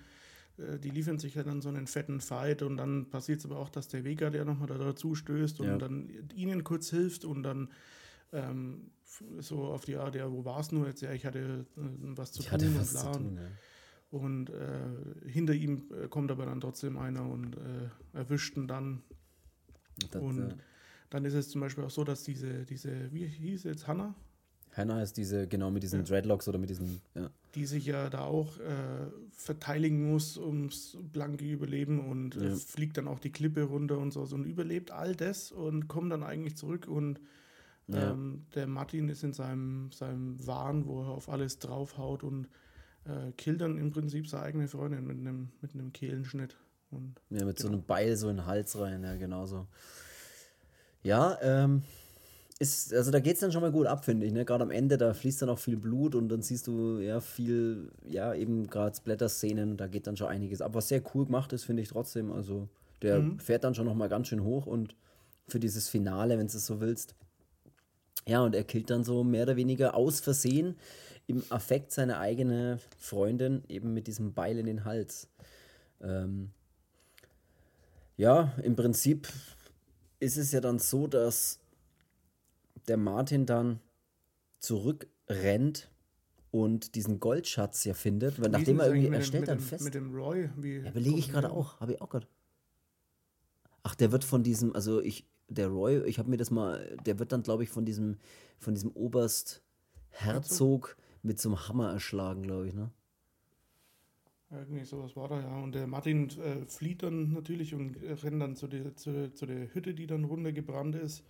die 0.82 0.90
liefern 0.90 1.18
sich 1.18 1.34
ja 1.34 1.42
dann 1.42 1.61
so 1.61 1.68
einen 1.68 1.86
fetten 1.86 2.20
Fight 2.20 2.62
und 2.62 2.76
dann 2.76 3.11
passiert 3.11 3.40
es 3.40 3.46
aber 3.46 3.58
auch, 3.58 3.68
dass 3.68 3.88
der 3.88 4.04
Vega 4.04 4.30
der 4.30 4.44
nochmal 4.44 4.68
da 4.68 4.78
dazu 4.78 5.14
stößt 5.14 5.61
und 5.61 5.66
ja. 5.66 5.78
dann 5.78 6.08
ihnen 6.34 6.64
kurz 6.64 6.90
hilft 6.90 7.24
und 7.24 7.42
dann 7.42 7.68
ähm, 8.32 8.90
so 9.38 9.64
auf 9.64 9.84
die 9.84 9.96
Art, 9.96 10.14
ja, 10.14 10.30
wo 10.30 10.44
war 10.44 10.61
es 10.61 10.72
nur 10.72 10.86
jetzt? 10.86 11.02
Ja, 11.02 11.12
ich 11.12 11.26
hatte 11.26 11.66
äh, 11.76 11.80
was 12.16 12.32
zu 12.32 12.42
ich 12.42 12.48
tun 12.48 12.76
und 12.76 12.90
bla. 12.90 13.12
Tun, 13.12 13.36
ja. 13.36 13.48
Und 14.11 14.50
äh, 14.50 15.28
hinter 15.28 15.54
ihm 15.54 15.84
äh, 15.92 16.08
kommt 16.08 16.30
aber 16.30 16.46
dann 16.46 16.61
trotzdem 16.61 16.96
einer 16.96 17.24
und 17.24 17.56
äh, 17.56 17.88
erwischt 18.12 18.56
ihn 18.56 18.66
dann. 18.66 19.02
Das, 20.11 20.22
und 20.22 20.56
dann 21.11 21.24
ist 21.24 21.34
es 21.34 21.50
zum 21.50 21.61
Beispiel 21.61 21.84
auch 21.84 21.90
so, 21.90 22.04
dass 22.04 22.24
diese, 22.24 22.64
diese 22.64 23.12
wie 23.12 23.26
hieß 23.26 23.64
jetzt, 23.64 23.86
Hannah? 23.86 24.14
Hannah 24.73 25.03
ist 25.03 25.16
diese, 25.16 25.47
genau 25.49 25.71
mit 25.71 25.83
diesen 25.83 26.01
ja. 26.01 26.05
Dreadlocks 26.07 26.49
oder 26.49 26.59
mit 26.59 26.71
diesen, 26.71 27.01
ja. 27.14 27.31
Die 27.55 27.66
sich 27.66 27.87
ja 27.87 28.09
da 28.09 28.23
auch 28.23 28.59
äh, 28.59 29.07
verteidigen 29.33 30.11
muss 30.11 30.39
ums 30.39 30.97
blanke 31.12 31.45
Überleben 31.45 32.09
und 32.09 32.37
äh, 32.37 32.51
ja. 32.51 32.57
fliegt 32.57 32.97
dann 32.97 33.09
auch 33.09 33.18
die 33.18 33.33
Klippe 33.33 33.64
runter 33.64 33.99
und 33.99 34.12
so 34.12 34.21
und 34.23 34.45
überlebt 34.45 34.93
all 34.93 35.16
das 35.16 35.51
und 35.51 35.89
kommt 35.89 36.12
dann 36.12 36.23
eigentlich 36.23 36.57
zurück 36.57 36.87
und 36.87 37.21
ähm, 37.93 38.47
der 38.55 38.66
Martin 38.66 39.09
ist 39.09 39.25
in 39.25 39.33
seinem, 39.33 39.91
seinem 39.93 40.47
Wahn, 40.47 40.87
wo 40.87 41.03
er 41.03 41.09
auf 41.09 41.29
alles 41.29 41.59
draufhaut 41.59 42.23
und 42.23 42.47
äh, 43.05 43.33
killt 43.37 43.61
dann 43.61 43.79
im 43.79 43.91
Prinzip 43.91 44.29
seine 44.29 44.45
eigene 44.45 44.68
Freundin 44.68 45.07
mit 45.07 45.18
einem, 45.18 45.51
mit 45.61 45.75
einem 45.75 45.93
Kehlenschnitt. 45.93 46.57
Und, 46.91 47.21
ja, 47.31 47.45
mit 47.45 47.57
genau. 47.57 47.68
so 47.68 47.75
einem 47.75 47.85
Beil 47.85 48.16
so 48.16 48.29
in 48.29 48.37
den 48.37 48.47
Hals 48.47 48.79
rein, 48.79 49.03
ja, 49.05 49.16
genauso. 49.16 49.66
Ja, 51.03 51.39
ähm, 51.41 51.83
ist, 52.61 52.92
also 52.92 53.11
da 53.11 53.20
geht 53.20 53.34
es 53.34 53.40
dann 53.40 53.52
schon 53.52 53.62
mal 53.62 53.72
gut 53.72 53.86
ab, 53.86 54.04
finde 54.04 54.26
ich. 54.26 54.32
Ne? 54.32 54.44
Gerade 54.44 54.62
am 54.62 54.70
Ende, 54.70 54.98
da 54.98 55.14
fließt 55.14 55.40
dann 55.40 55.48
auch 55.48 55.58
viel 55.58 55.78
Blut 55.78 56.14
und 56.14 56.28
dann 56.28 56.42
siehst 56.42 56.66
du 56.66 56.98
ja 56.98 57.20
viel, 57.20 57.90
ja, 58.06 58.34
eben 58.34 58.68
gerade 58.68 58.94
Splatter-Szenen, 58.94 59.78
da 59.78 59.86
geht 59.86 60.06
dann 60.06 60.18
schon 60.18 60.28
einiges 60.28 60.61
ab. 60.61 60.74
Was 60.74 60.88
sehr 60.88 61.02
cool 61.14 61.24
gemacht 61.24 61.54
ist, 61.54 61.64
finde 61.64 61.82
ich 61.82 61.88
trotzdem. 61.88 62.30
Also 62.30 62.68
der 63.00 63.20
mhm. 63.20 63.40
fährt 63.40 63.64
dann 63.64 63.74
schon 63.74 63.86
nochmal 63.86 64.11
ganz 64.11 64.28
schön 64.28 64.44
hoch 64.44 64.66
und 64.66 64.94
für 65.48 65.58
dieses 65.58 65.88
Finale, 65.88 66.38
wenn 66.38 66.48
du 66.48 66.56
es 66.56 66.66
so 66.66 66.80
willst, 66.80 67.14
Ja, 68.28 68.42
und 68.42 68.54
er 68.54 68.64
killt 68.64 68.90
dann 68.90 69.04
so 69.04 69.24
mehr 69.24 69.44
oder 69.44 69.56
weniger 69.56 69.94
aus 69.94 70.20
Versehen 70.20 70.76
im 71.26 71.42
Affekt 71.48 71.92
seine 71.92 72.18
eigene 72.18 72.78
Freundin 72.98 73.62
eben 73.68 73.94
mit 73.94 74.06
diesem 74.06 74.34
Beil 74.34 74.58
in 74.58 74.66
den 74.66 74.84
Hals. 74.84 75.28
Ähm 76.02 76.50
ja, 78.18 78.52
im 78.62 78.76
Prinzip 78.76 79.28
ist 80.18 80.36
es 80.36 80.52
ja 80.52 80.61
dann 80.61 80.78
so, 80.78 81.06
dass 81.06 81.61
der 82.89 82.97
Martin 82.97 83.47
dann 83.47 83.81
zurückrennt 84.59 85.91
und 86.51 86.95
diesen 86.95 87.20
Goldschatz 87.20 87.85
ja 87.85 87.95
findet, 87.95 88.41
weil 88.41 88.51
nachdem 88.51 88.81
er 88.81 88.89
irgendwie, 88.89 89.14
er 89.14 89.22
stellt 89.22 89.49
dann 89.49 89.61
fest. 89.61 89.85
Mit 89.85 89.95
dem 89.95 90.14
Roy, 90.14 90.51
wie. 90.57 90.78
Ja, 90.78 90.91
belege 90.91 91.18
ich 91.18 91.31
gerade 91.31 91.51
auch, 91.51 91.81
habe 91.81 91.93
ich 91.93 92.01
auch 92.01 92.09
gerade. 92.09 92.26
Ach, 93.83 93.95
der 93.95 94.12
wird 94.12 94.24
von 94.24 94.43
diesem, 94.43 94.74
also 94.74 95.01
ich, 95.01 95.26
der 95.49 95.68
Roy, 95.68 96.03
ich 96.05 96.18
habe 96.18 96.28
mir 96.28 96.37
das 96.37 96.51
mal, 96.51 96.97
der 97.07 97.18
wird 97.18 97.33
dann, 97.33 97.43
glaube 97.43 97.62
ich, 97.62 97.70
von 97.70 97.85
diesem, 97.85 98.18
von 98.59 98.74
diesem 98.74 98.91
Oberst 98.91 99.62
Herzog 100.11 100.97
mit 101.22 101.41
so 101.41 101.49
einem 101.49 101.68
Hammer 101.68 101.93
erschlagen, 101.93 102.43
glaube 102.43 102.68
ich, 102.68 102.74
ne? 102.74 102.91
Irgendwie 104.51 104.85
sowas 104.85 105.14
war 105.14 105.28
da, 105.28 105.41
ja. 105.41 105.62
Und 105.62 105.76
der 105.76 105.87
Martin 105.87 106.28
äh, 106.41 106.66
flieht 106.66 107.05
dann 107.05 107.33
natürlich 107.33 107.72
und 107.74 107.97
rennt 108.03 108.43
dann 108.43 108.57
zu 108.57 108.66
der, 108.66 108.97
zu, 108.97 109.33
zu 109.33 109.47
der 109.47 109.72
Hütte, 109.72 109.95
die 109.95 110.09
dann 110.09 110.24
runtergebrannt 110.24 110.97
ist, 110.97 111.24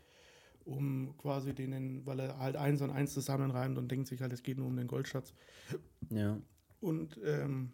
um 0.64 1.16
quasi 1.18 1.54
denen, 1.54 2.04
weil 2.06 2.20
er 2.20 2.38
halt 2.38 2.56
eins 2.56 2.82
und 2.82 2.90
eins 2.90 3.12
zusammenreimt 3.12 3.78
und 3.78 3.90
denkt 3.90 4.08
sich 4.08 4.20
halt, 4.20 4.32
es 4.32 4.42
geht 4.42 4.58
nur 4.58 4.66
um 4.66 4.76
den 4.76 4.86
Goldschatz. 4.86 5.34
Ja. 6.10 6.38
Und 6.80 7.20
ähm, 7.24 7.72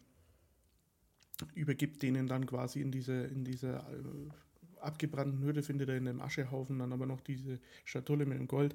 übergibt 1.55 2.03
denen 2.03 2.27
dann 2.27 2.47
quasi 2.47 2.81
in 2.81 2.91
diese, 2.91 3.25
in 3.25 3.45
diese 3.45 3.69
äh, 3.69 4.81
abgebrannten 4.81 5.43
Hütte, 5.43 5.63
findet 5.63 5.89
er 5.89 5.97
in 5.97 6.07
dem 6.07 6.21
Aschehaufen 6.21 6.79
dann 6.79 6.93
aber 6.93 7.07
noch 7.07 7.21
diese 7.21 7.61
Schatulle 7.85 8.27
mit 8.27 8.39
dem 8.39 8.49
Gold 8.49 8.75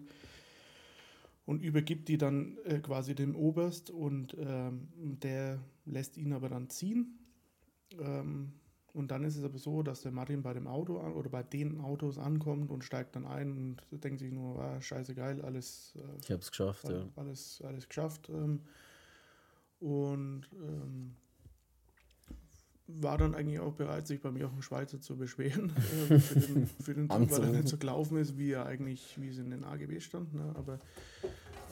und 1.46 1.64
übergibt 1.64 2.08
die 2.08 2.18
dann 2.18 2.58
äh, 2.66 2.80
quasi 2.80 3.16
dem 3.16 3.36
Oberst 3.36 3.90
und 3.90 4.36
ähm, 4.40 4.88
der 4.94 5.60
lässt 5.86 6.18
ihn 6.18 6.34
aber 6.34 6.50
dann 6.50 6.70
ziehen. 6.70 7.20
Ähm, 8.00 8.54
und 8.94 9.12
dann 9.12 9.24
ist 9.24 9.38
es 9.38 9.44
aber 9.44 9.58
so, 9.58 9.84
dass 9.84 10.02
der 10.02 10.12
Martin 10.12 10.42
bei 10.42 10.54
dem 10.54 10.68
Auto 10.68 11.00
an, 11.00 11.14
oder 11.14 11.30
bei 11.30 11.44
den 11.44 11.80
Autos 11.82 12.18
ankommt 12.18 12.70
und 12.72 12.84
steigt 12.84 13.16
dann 13.16 13.26
ein 13.26 13.78
und 13.92 14.04
denkt 14.04 14.20
sich 14.20 14.32
nur, 14.32 14.60
ah, 14.60 14.82
scheiße 14.82 15.16
geil, 15.16 15.42
alles. 15.42 15.94
Äh, 15.96 16.20
ich 16.22 16.32
hab's 16.32 16.50
geschafft, 16.50 16.86
alles, 16.86 17.00
ja. 17.00 17.22
Alles, 17.22 17.62
alles 17.66 17.88
geschafft. 17.88 18.30
Ähm, 18.30 18.62
und 19.80 20.44
ähm, 20.62 21.16
war 22.88 23.18
dann 23.18 23.34
eigentlich 23.36 23.60
auch 23.60 23.74
bereit, 23.74 24.08
sich 24.08 24.22
bei 24.22 24.32
mir 24.32 24.46
auf 24.48 24.52
dem 24.52 24.62
Schweizer 24.62 25.00
zu 25.00 25.16
beschweren 25.16 25.72
äh, 26.10 26.20
für 26.20 26.40
den, 26.40 26.68
für 26.68 26.94
den 26.94 27.10
Zug, 27.10 27.32
weil 27.32 27.44
er 27.44 27.52
nicht 27.52 27.68
so 27.68 27.78
gelaufen 27.78 28.18
ist, 28.18 28.38
wie 28.38 28.52
er 28.52 28.66
eigentlich, 28.66 29.20
wie 29.20 29.30
es 29.30 29.38
in 29.38 29.50
den 29.50 29.64
AGB 29.64 30.00
stand. 30.02 30.34
Ne? 30.34 30.54
Aber 30.56 30.80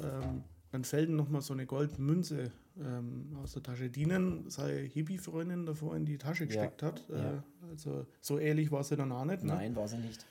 ähm, 0.02 0.44
dann 0.72 0.84
fällt 0.84 1.10
noch 1.10 1.30
mal 1.30 1.42
so 1.42 1.54
eine 1.54 1.66
Goldmünze 1.66 2.52
ähm, 2.84 3.36
aus 3.44 3.54
der 3.54 3.64
Tasche, 3.64 3.90
die 3.90 4.02
ihnen 4.04 4.50
seine 4.50 4.80
Hippie-Freundin 4.80 5.66
davor 5.66 5.96
in 5.96 6.06
die 6.06 6.18
Tasche 6.18 6.48
gesteckt 6.48 6.82
Ja. 6.82 6.88
hat. 6.90 7.06
Äh, 7.10 7.18
Ja. 7.18 7.44
Also 7.70 8.06
so 8.22 8.38
ehrlich 8.38 8.72
war 8.72 8.84
sie 8.84 8.96
dann 8.96 9.12
auch 9.12 9.26
nicht. 9.26 9.44
Ne? 9.44 9.54
Nein, 9.54 9.76
war 9.76 9.88
sie 9.88 9.98
nicht. 9.98 10.26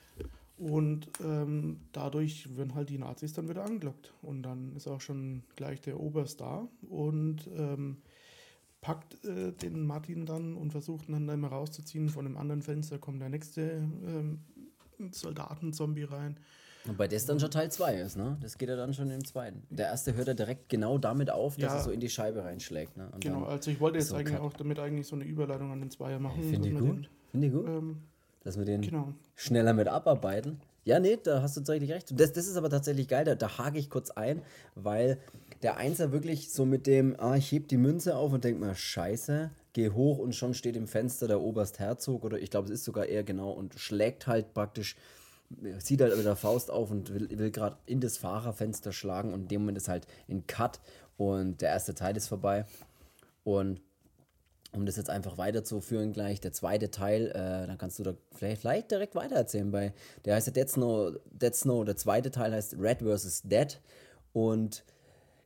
Und 0.57 1.07
ähm, 1.23 1.79
dadurch 1.93 2.55
werden 2.57 2.75
halt 2.75 2.89
die 2.89 2.97
Nazis 2.97 3.31
dann 3.31 3.47
wieder 3.47 3.63
angelockt. 3.63 4.13
Und 4.21 4.43
dann 4.43 4.75
ist 4.75 4.87
auch 4.87 4.99
schon 4.99 5.43
gleich 5.55 5.79
der 5.79 5.99
Oberst 5.99 6.41
da 6.41 6.67
und 6.89 7.47
ähm, 7.55 7.97
packt 8.81 9.23
äh, 9.23 9.53
den 9.53 9.85
Martin 9.87 10.25
dann 10.25 10.55
und 10.55 10.71
versucht 10.71 11.07
ihn 11.07 11.13
dann 11.13 11.29
immer 11.29 11.47
rauszuziehen. 11.47 12.09
Von 12.09 12.25
dem 12.25 12.35
anderen 12.35 12.61
Fenster 12.61 12.97
kommt 12.97 13.21
der 13.21 13.29
nächste 13.29 13.61
ähm, 14.05 14.39
Soldatenzombie 15.11 16.03
rein. 16.03 16.37
Wobei 16.89 17.07
das 17.07 17.25
dann 17.25 17.39
schon 17.39 17.51
Teil 17.51 17.71
2 17.71 17.95
ist, 18.01 18.17
ne? 18.17 18.37
Das 18.41 18.57
geht 18.57 18.67
ja 18.69 18.75
dann 18.75 18.93
schon 18.93 19.09
im 19.09 19.23
zweiten. 19.23 19.63
Der 19.69 19.87
erste 19.87 20.15
hört 20.15 20.27
er 20.27 20.35
direkt 20.35 20.69
genau 20.69 20.97
damit 20.97 21.29
auf, 21.29 21.55
dass 21.55 21.71
Ja. 21.71 21.77
er 21.77 21.83
so 21.83 21.91
in 21.91 21.99
die 21.99 22.09
Scheibe 22.09 22.43
reinschlägt, 22.43 22.97
ne? 22.97 23.09
Und 23.13 23.21
Genau, 23.23 23.45
also 23.45 23.71
ich 23.71 23.79
wollte 23.79 23.97
jetzt 23.99 24.09
so 24.09 24.15
eigentlich 24.15 24.35
cut. 24.35 24.43
auch 24.45 24.53
damit 24.53 24.79
eigentlich 24.79 25.07
so 25.07 25.15
eine 25.15 25.25
Überleitung 25.25 25.71
an 25.71 25.79
den 25.79 25.91
Zweier 25.91 26.19
machen. 26.19 26.41
Finde 26.43 26.69
ich 26.69 26.75
gut. 26.77 27.09
Finde 27.31 27.47
ich 27.47 27.53
gut. 27.53 27.67
Ähm, 27.67 27.97
Dass 28.43 28.57
wir 28.57 28.65
den 28.65 28.81
genau. 28.81 29.13
schneller 29.35 29.73
mit 29.73 29.87
abarbeiten. 29.87 30.59
Ja, 30.85 30.99
nee, 30.99 31.17
da 31.21 31.41
hast 31.41 31.55
du 31.57 31.61
tatsächlich 31.61 31.91
recht. 31.91 32.19
Das, 32.19 32.31
das 32.33 32.47
ist 32.47 32.55
aber 32.55 32.69
tatsächlich 32.69 33.07
geil, 33.07 33.25
da, 33.25 33.35
da 33.35 33.57
hake 33.57 33.77
ich 33.77 33.89
kurz 33.89 34.09
ein, 34.11 34.41
weil 34.75 35.19
der 35.61 35.77
Einser 35.77 36.11
wirklich 36.11 36.51
so 36.51 36.65
mit 36.65 36.87
dem, 36.87 37.15
ah, 37.19 37.35
ich 37.35 37.51
heb 37.51 37.67
die 37.67 37.77
Münze 37.77 38.15
auf 38.15 38.31
und 38.33 38.43
denk 38.45 38.59
mir, 38.59 38.73
scheiße, 38.73 39.51
geh 39.73 39.89
hoch 39.91 40.17
und 40.17 40.33
schon 40.35 40.53
steht 40.53 40.75
im 40.77 40.87
Fenster 40.87 41.27
der 41.27 41.41
Oberst 41.41 41.79
Herzog 41.79 42.23
oder 42.23 42.39
ich 42.39 42.49
glaube, 42.49 42.69
es 42.69 42.79
ist 42.79 42.85
sogar 42.85 43.05
eher 43.05 43.23
genau 43.23 43.51
und 43.51 43.75
schlägt 43.77 44.25
halt 44.25 44.53
praktisch, 44.53 44.95
zieht 45.79 46.01
halt 46.01 46.15
mit 46.15 46.25
der 46.25 46.35
Faust 46.35 46.71
auf 46.71 46.91
und 46.91 47.13
will, 47.13 47.29
will 47.37 47.51
gerade 47.51 47.77
in 47.85 47.99
das 47.99 48.17
Fahrerfenster 48.17 48.91
schlagen 48.91 49.33
und 49.33 49.43
in 49.43 49.47
dem 49.47 49.61
Moment 49.61 49.77
ist 49.77 49.87
halt 49.87 50.07
ein 50.29 50.45
Cut 50.47 50.79
und 51.17 51.61
der 51.61 51.69
erste 51.69 51.95
Teil 51.95 52.15
ist 52.15 52.27
vorbei 52.27 52.65
und 53.43 53.81
um 54.71 54.85
das 54.85 54.97
jetzt 54.97 55.09
einfach 55.09 55.37
weiterzuführen 55.37 56.13
gleich, 56.13 56.39
der 56.41 56.53
zweite 56.53 56.91
Teil, 56.91 57.29
äh, 57.29 57.67
dann 57.67 57.77
kannst 57.77 57.97
du 57.97 58.03
da 58.03 58.13
vielleicht, 58.31 58.61
vielleicht 58.61 58.91
direkt 58.91 59.15
weitererzählen. 59.15 59.71
Bei, 59.71 59.93
der 60.25 60.35
heißt 60.35 60.47
ja 60.47 60.53
Dead 60.53 60.69
Snow, 60.69 61.13
Dead 61.31 61.55
Snow, 61.55 61.83
der 61.83 61.95
zweite 61.97 62.29
Teil 62.29 62.53
heißt 62.53 62.75
Red 62.79 63.01
vs. 63.01 63.43
Dead 63.45 63.79
und 64.31 64.83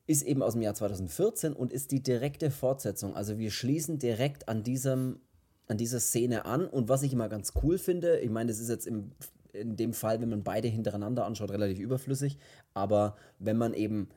ist 0.06 0.24
eben 0.24 0.44
aus 0.44 0.54
dem 0.54 0.62
Jahr 0.62 0.74
2014 0.74 1.54
und 1.54 1.72
ist 1.72 1.92
die 1.92 2.04
direkte 2.04 2.52
Fortsetzung. 2.52 3.16
Also 3.16 3.38
wir 3.40 3.52
schließen 3.52 4.00
direkt 4.00 4.50
an 4.50 4.64
diesem, 4.64 5.22
an 5.68 5.78
dieser 5.78 6.02
Szene 6.02 6.44
an 6.44 6.68
und 6.68 6.90
was 6.90 7.04
ich 7.04 7.14
immer 7.14 7.30
ganz 7.30 7.54
cool 7.64 7.78
finde, 7.78 8.20
ich 8.20 8.30
meine, 8.30 8.52
das 8.52 8.60
ist 8.60 8.70
jetzt 8.70 8.86
im, 8.86 9.12
in 9.54 9.76
dem 9.78 9.94
Fall, 9.94 10.20
wenn 10.22 10.30
man 10.30 10.44
beide 10.44 10.68
hintereinander 10.68 11.26
anschaut, 11.26 11.52
relativ 11.52 11.80
überflüssig, 11.80 12.38
aber 12.74 13.16
wenn 13.40 13.58
man 13.58 13.74
eben 13.74 14.10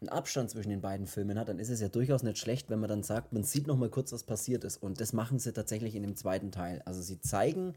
einen 0.00 0.08
Abstand 0.08 0.50
zwischen 0.50 0.70
den 0.70 0.80
beiden 0.80 1.06
Filmen 1.06 1.38
hat, 1.38 1.48
dann 1.48 1.60
ist 1.60 1.68
es 1.70 1.80
ja 1.80 1.88
durchaus 1.88 2.24
nicht 2.24 2.38
schlecht, 2.38 2.68
wenn 2.70 2.80
man 2.80 2.88
dann 2.88 3.04
sagt, 3.04 3.32
man 3.32 3.44
sieht 3.44 3.68
noch 3.68 3.76
mal 3.76 3.88
kurz, 3.88 4.12
was 4.12 4.24
passiert 4.24 4.64
ist. 4.64 4.76
Und 4.82 5.00
das 5.00 5.12
machen 5.12 5.38
sie 5.38 5.52
tatsächlich 5.52 5.94
in 5.94 6.02
dem 6.02 6.16
zweiten 6.16 6.50
Teil. 6.50 6.82
Also 6.84 7.00
sie 7.02 7.20
zeigen 7.20 7.74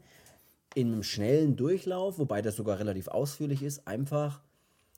in 0.74 0.88
einem 0.92 1.04
schnellen 1.04 1.56
Durchlauf, 1.56 2.18
wobei 2.18 2.42
das 2.42 2.56
sogar 2.56 2.78
relativ 2.80 3.06
ausführlich 3.08 3.62
ist, 3.62 3.86
einfach, 3.86 4.42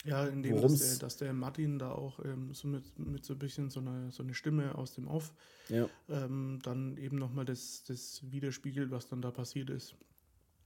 Ja, 0.05 0.27
indem 0.27 0.55
dass 0.55 0.63
Worum's- 0.63 0.89
der, 0.93 0.99
dass 1.01 1.17
der 1.19 1.33
Martin 1.35 1.79
da 1.79 1.93
auch 1.93 2.25
ähm, 2.25 2.55
so 2.55 2.67
mit, 2.67 2.99
mit 2.99 3.25
so 3.27 3.35
ein 3.35 3.39
bisschen 3.39 3.69
so 3.69 3.81
eine, 3.81 4.11
so 4.11 4.23
eine 4.23 4.33
Stimme 4.33 4.75
aus 4.77 4.95
dem 4.95 5.07
Off 5.07 5.35
ja, 5.69 5.87
ähm, 6.09 6.59
dann 6.63 6.97
eben 6.97 7.19
nochmal 7.19 7.45
das, 7.45 7.85
das 7.87 8.23
widerspiegelt, 8.31 8.91
was 8.91 9.07
dann 9.09 9.21
da 9.21 9.31
passiert 9.31 9.69
ist. 9.69 9.95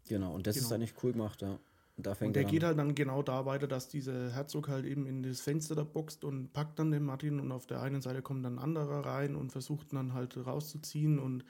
Genau. 0.08 0.34
Und 0.34 0.46
das 0.46 0.56
ist 0.56 0.64
Genau. 0.64 0.74
eigentlich 0.76 0.94
cool 1.02 1.12
gemacht, 1.12 1.42
ja. 1.42 1.58
Und 1.96 2.06
da 2.06 2.12
Und 2.20 2.34
der 2.34 2.44
er 2.44 2.48
geht 2.48 2.62
halt 2.64 2.78
dann 2.78 2.94
genau 2.94 3.22
da 3.22 3.44
weiter, 3.44 3.66
dass 3.66 3.88
dieser 3.88 4.30
Herzog 4.32 4.68
halt 4.68 4.86
eben 4.86 5.06
in 5.06 5.22
das 5.22 5.40
Fenster 5.40 5.74
da 5.74 5.84
boxt 5.84 6.24
und 6.24 6.52
packt 6.52 6.78
dann 6.78 6.90
den 6.90 7.02
Martin 7.04 7.38
und 7.38 7.52
auf 7.52 7.66
der 7.66 7.82
einen 7.82 8.00
Seite 8.00 8.22
kommt 8.22 8.44
dann 8.44 8.54
ein 8.54 8.58
anderer 8.58 9.04
rein 9.04 9.36
und 9.36 9.52
versucht 9.52 9.92
dann 9.92 10.14
halt 10.14 10.36
rauszuziehen 10.38 11.18
und 11.18 11.44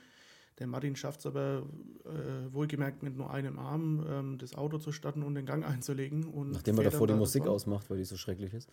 der 0.58 0.66
Martin 0.66 0.96
schafft 0.96 1.20
es 1.20 1.26
aber 1.26 1.62
äh, 2.04 2.52
wohlgemerkt 2.52 3.02
mit 3.02 3.16
nur 3.16 3.30
einem 3.32 3.58
Arm 3.58 4.04
ähm, 4.08 4.38
das 4.38 4.54
Auto 4.54 4.78
zu 4.78 4.90
starten 4.92 5.22
und 5.22 5.34
den 5.36 5.46
Gang 5.46 5.64
einzulegen. 5.68 6.24
Und 6.24 6.50
Nachdem 6.52 6.76
er 6.78 6.84
davor 6.84 7.06
die 7.06 7.14
Musik 7.14 7.42
davon. 7.44 7.54
ausmacht, 7.54 7.88
weil 7.88 7.98
die 7.98 8.04
so 8.04 8.16
schrecklich 8.16 8.52
ist. 8.52 8.68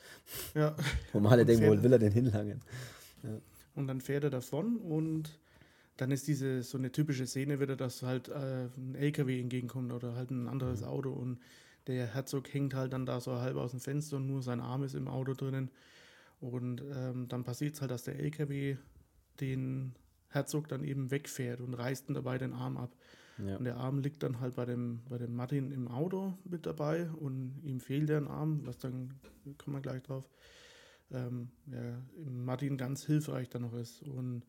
Ja, 0.56 0.76
Wo 1.14 1.20
man 1.20 1.32
alle 1.34 1.46
denken, 1.46 1.68
wo 1.68 1.82
will 1.84 1.94
er 1.94 2.00
den 2.00 2.12
hinlangen? 2.12 2.62
Und 3.76 3.88
dann 3.88 4.02
fährt 4.02 4.24
er 4.26 4.30
davon 4.30 4.78
und 4.78 5.40
dann 6.00 6.12
ist 6.12 6.28
diese 6.28 6.64
so 6.64 6.78
eine 6.78 6.94
typische 6.94 7.28
Szene 7.28 7.60
wieder, 7.60 7.76
dass 7.76 8.04
halt 8.04 8.30
äh, 8.30 8.68
ein 8.78 8.96
LKW 8.96 9.42
entgegenkommt 9.42 9.92
oder 9.92 10.16
halt 10.16 10.32
ein 10.32 10.48
anderes 10.48 10.82
Auto 10.82 11.12
und 11.12 11.40
der 11.88 12.08
Herzog 12.08 12.54
hängt 12.54 12.74
halt 12.74 12.94
dann 12.94 13.06
da 13.06 13.20
so 13.20 13.40
halb 13.40 13.58
aus 13.58 13.72
dem 13.72 13.82
Fenster 13.82 14.18
und 14.18 14.28
nur 14.28 14.42
sein 14.42 14.62
Arm 14.62 14.84
ist 14.84 14.96
im 14.96 15.08
Auto 15.10 15.34
drinnen. 15.34 15.72
Und 16.40 16.82
ähm, 16.96 17.28
dann 17.28 17.44
passiert 17.44 17.76
es 17.76 17.82
halt, 17.82 17.92
dass 17.92 18.04
der 18.04 18.18
LKW 18.18 18.78
den 19.42 19.94
Herzog 20.30 20.70
dann 20.70 20.86
eben 20.86 21.12
wegfährt 21.12 21.60
und 21.60 21.74
reißt 21.74 22.08
ihn 22.08 22.14
dabei 22.14 22.38
den 22.38 22.54
Arm 22.54 22.78
ab. 22.78 22.96
Ja. 23.38 23.58
Und 23.58 23.66
der 23.66 23.78
Arm 23.78 24.00
liegt 24.00 24.24
dann 24.24 24.40
halt 24.40 24.56
bei 24.56 24.66
dem, 24.66 25.02
bei 25.10 25.18
dem 25.18 25.36
Martin 25.36 25.72
im 25.72 25.90
Auto 25.90 26.38
mit 26.46 26.66
dabei 26.66 27.10
und 27.10 27.60
ihm 27.64 27.82
fehlt 27.82 28.08
der 28.08 28.26
Arm, 28.28 28.62
was 28.66 28.78
dann, 28.78 29.16
kommen 29.58 29.76
wir 29.76 29.82
gleich 29.82 30.04
drauf, 30.04 30.30
ähm, 31.12 31.50
ja, 31.66 32.02
Martin 32.30 32.78
ganz 32.78 33.06
hilfreich 33.06 33.50
dann 33.50 33.64
noch 33.64 33.74
ist. 33.74 34.04
Und 34.04 34.44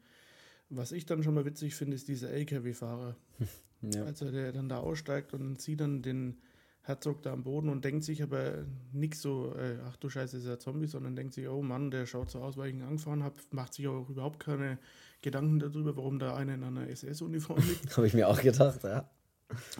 was 0.70 0.92
ich 0.92 1.04
dann 1.06 1.22
schon 1.22 1.34
mal 1.34 1.44
witzig 1.44 1.74
finde, 1.74 1.96
ist 1.96 2.08
dieser 2.08 2.30
LKW-Fahrer. 2.30 3.16
Ja. 3.82 4.04
Also 4.04 4.30
der 4.30 4.52
dann 4.52 4.68
da 4.68 4.76
aussteigt 4.80 5.32
und 5.32 5.58
sieht 5.58 5.80
dann 5.80 6.02
den 6.02 6.36
Herzog 6.82 7.22
da 7.22 7.32
am 7.32 7.44
Boden 7.44 7.70
und 7.70 7.82
denkt 7.82 8.04
sich 8.04 8.22
aber 8.22 8.66
nix 8.92 9.22
so, 9.22 9.54
äh, 9.56 9.78
ach 9.88 9.96
du 9.96 10.10
Scheiße, 10.10 10.36
ist 10.36 10.44
ja 10.44 10.58
Zombie, 10.58 10.86
sondern 10.86 11.16
denkt 11.16 11.32
sich, 11.32 11.48
oh 11.48 11.62
Mann, 11.62 11.90
der 11.90 12.04
schaut 12.04 12.30
so 12.30 12.40
aus, 12.40 12.58
weil 12.58 12.68
ich 12.68 12.74
ihn 12.74 12.82
angefahren 12.82 13.22
habe, 13.22 13.36
macht 13.52 13.72
sich 13.72 13.88
auch 13.88 14.06
überhaupt 14.10 14.38
keine 14.38 14.76
Gedanken 15.22 15.60
darüber, 15.60 15.96
warum 15.96 16.18
da 16.18 16.34
einer 16.36 16.52
in 16.56 16.62
einer 16.62 16.88
SS-Uniform 16.90 17.58
liegt. 17.66 17.94
Habe 17.96 18.06
ich 18.06 18.12
mir 18.12 18.28
auch 18.28 18.42
gedacht, 18.42 18.84
ja. 18.84 19.08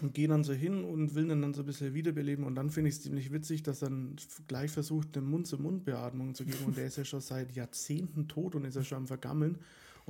und 0.00 0.14
gehe 0.14 0.28
dann 0.28 0.44
so 0.44 0.54
hin 0.54 0.82
und 0.82 1.14
will 1.14 1.28
dann, 1.28 1.42
dann 1.42 1.52
so 1.52 1.60
ein 1.60 1.66
bisschen 1.66 1.92
wiederbeleben. 1.92 2.46
Und 2.46 2.54
dann 2.54 2.70
finde 2.70 2.88
ich 2.88 2.94
es 2.96 3.02
ziemlich 3.02 3.30
witzig, 3.34 3.62
dass 3.64 3.80
dann 3.80 4.16
f- 4.16 4.40
gleich 4.48 4.70
versucht, 4.70 5.14
eine 5.14 5.26
Mund-zu-Mund-Beatmung 5.26 6.34
zu 6.34 6.46
geben. 6.46 6.64
Und 6.64 6.78
der 6.78 6.86
ist 6.86 6.96
ja 6.96 7.04
schon 7.04 7.20
seit 7.20 7.52
Jahrzehnten 7.52 8.28
tot 8.28 8.54
und 8.54 8.64
ist 8.64 8.76
ja 8.76 8.82
schon 8.82 8.96
am 8.96 9.06
Vergammeln. 9.06 9.58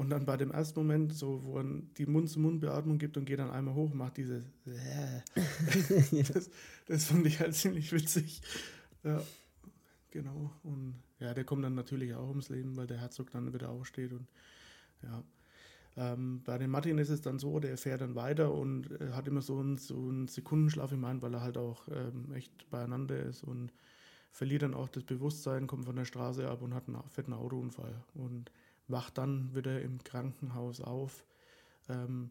Und 0.01 0.09
dann 0.09 0.25
bei 0.25 0.39
dem 0.39 0.51
ersten 0.51 0.81
Moment, 0.81 1.13
so 1.13 1.45
wo 1.45 1.59
er 1.59 1.65
die 1.99 2.07
Mund-zu-Mund-Beatmung 2.07 2.97
gibt 2.97 3.19
und 3.19 3.27
geht 3.27 3.39
dann 3.39 3.51
einmal 3.51 3.75
hoch, 3.75 3.93
macht 3.93 4.17
diese. 4.17 4.47
das, 6.33 6.49
das 6.87 7.05
fand 7.05 7.27
ich 7.27 7.39
halt 7.39 7.55
ziemlich 7.55 7.93
witzig. 7.93 8.41
Ja. 9.05 9.23
Genau. 10.11 10.53
Und 10.63 10.95
ja, 11.19 11.35
der 11.35 11.45
kommt 11.45 11.65
dann 11.65 11.75
natürlich 11.75 12.15
auch 12.15 12.31
ums 12.31 12.49
Leben, 12.49 12.79
weil 12.79 12.87
der 12.87 12.97
Herzog 12.97 13.31
dann 13.31 13.53
wieder 13.53 13.69
aufsteht 13.69 14.13
und 14.13 14.27
ja. 15.03 15.23
Ähm, 15.99 16.41
bei 16.47 16.57
dem 16.57 16.71
Martin 16.71 16.97
ist 16.97 17.11
es 17.11 17.21
dann 17.21 17.39
so, 17.39 17.61
der 17.61 17.77
fährt 17.77 18.01
dann 18.01 18.15
weiter 18.15 18.55
und 18.55 18.91
äh, 19.03 19.11
hat 19.13 19.29
immer 19.29 19.43
so 19.43 19.59
einen, 19.59 19.77
so 19.77 19.97
einen 19.97 20.29
Sekundenschlaf 20.29 20.93
im 20.93 21.03
Mind, 21.03 21.21
weil 21.21 21.35
er 21.35 21.43
halt 21.43 21.59
auch 21.59 21.87
ähm, 21.89 22.33
echt 22.33 22.71
beieinander 22.71 23.19
ist 23.19 23.45
und 23.45 23.71
verliert 24.33 24.63
dann 24.63 24.73
auch 24.73 24.89
das 24.89 25.05
Bewusstsein, 25.05 25.67
kommt 25.67 25.85
von 25.85 25.97
der 25.97 26.07
Straße 26.07 26.49
ab 26.49 26.63
und 26.63 26.73
hat 26.73 26.89
einen 26.89 27.03
fetten 27.11 27.35
Autounfall 27.35 28.03
und 28.15 28.51
wacht 28.91 29.19
dann 29.19 29.55
wieder 29.55 29.81
im 29.81 30.03
Krankenhaus 30.03 30.81
auf, 30.81 31.25
ähm, 31.89 32.31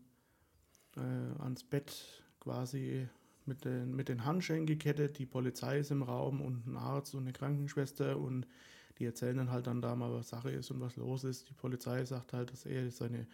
äh, 0.96 1.42
ans 1.42 1.64
Bett 1.64 2.24
quasi 2.40 3.08
mit 3.46 3.66
den, 3.66 3.96
mit 3.96 4.10
den 4.10 4.26
Handschellen 4.26 4.66
gekettet. 4.66 5.18
Die 5.18 5.26
Polizei 5.26 5.80
ist 5.80 5.92
im 5.92 6.04
Raum 6.04 6.42
und 6.42 6.68
ein 6.68 6.78
Arzt 6.78 7.16
und 7.16 7.22
eine 7.22 7.34
Krankenschwester 7.34 8.18
und 8.18 8.48
die 8.98 9.06
erzählen 9.06 9.38
dann 9.38 9.52
halt 9.52 9.68
dann 9.68 9.82
da 9.82 9.96
mal, 9.96 10.12
was 10.14 10.30
Sache 10.30 10.52
ist 10.52 10.72
und 10.72 10.82
was 10.82 10.96
los 10.98 11.24
ist. 11.24 11.50
Die 11.50 11.54
Polizei 11.54 12.04
sagt 12.06 12.34
halt, 12.34 12.52
dass 12.52 12.66
er 12.66 12.92
seine, 12.92 13.28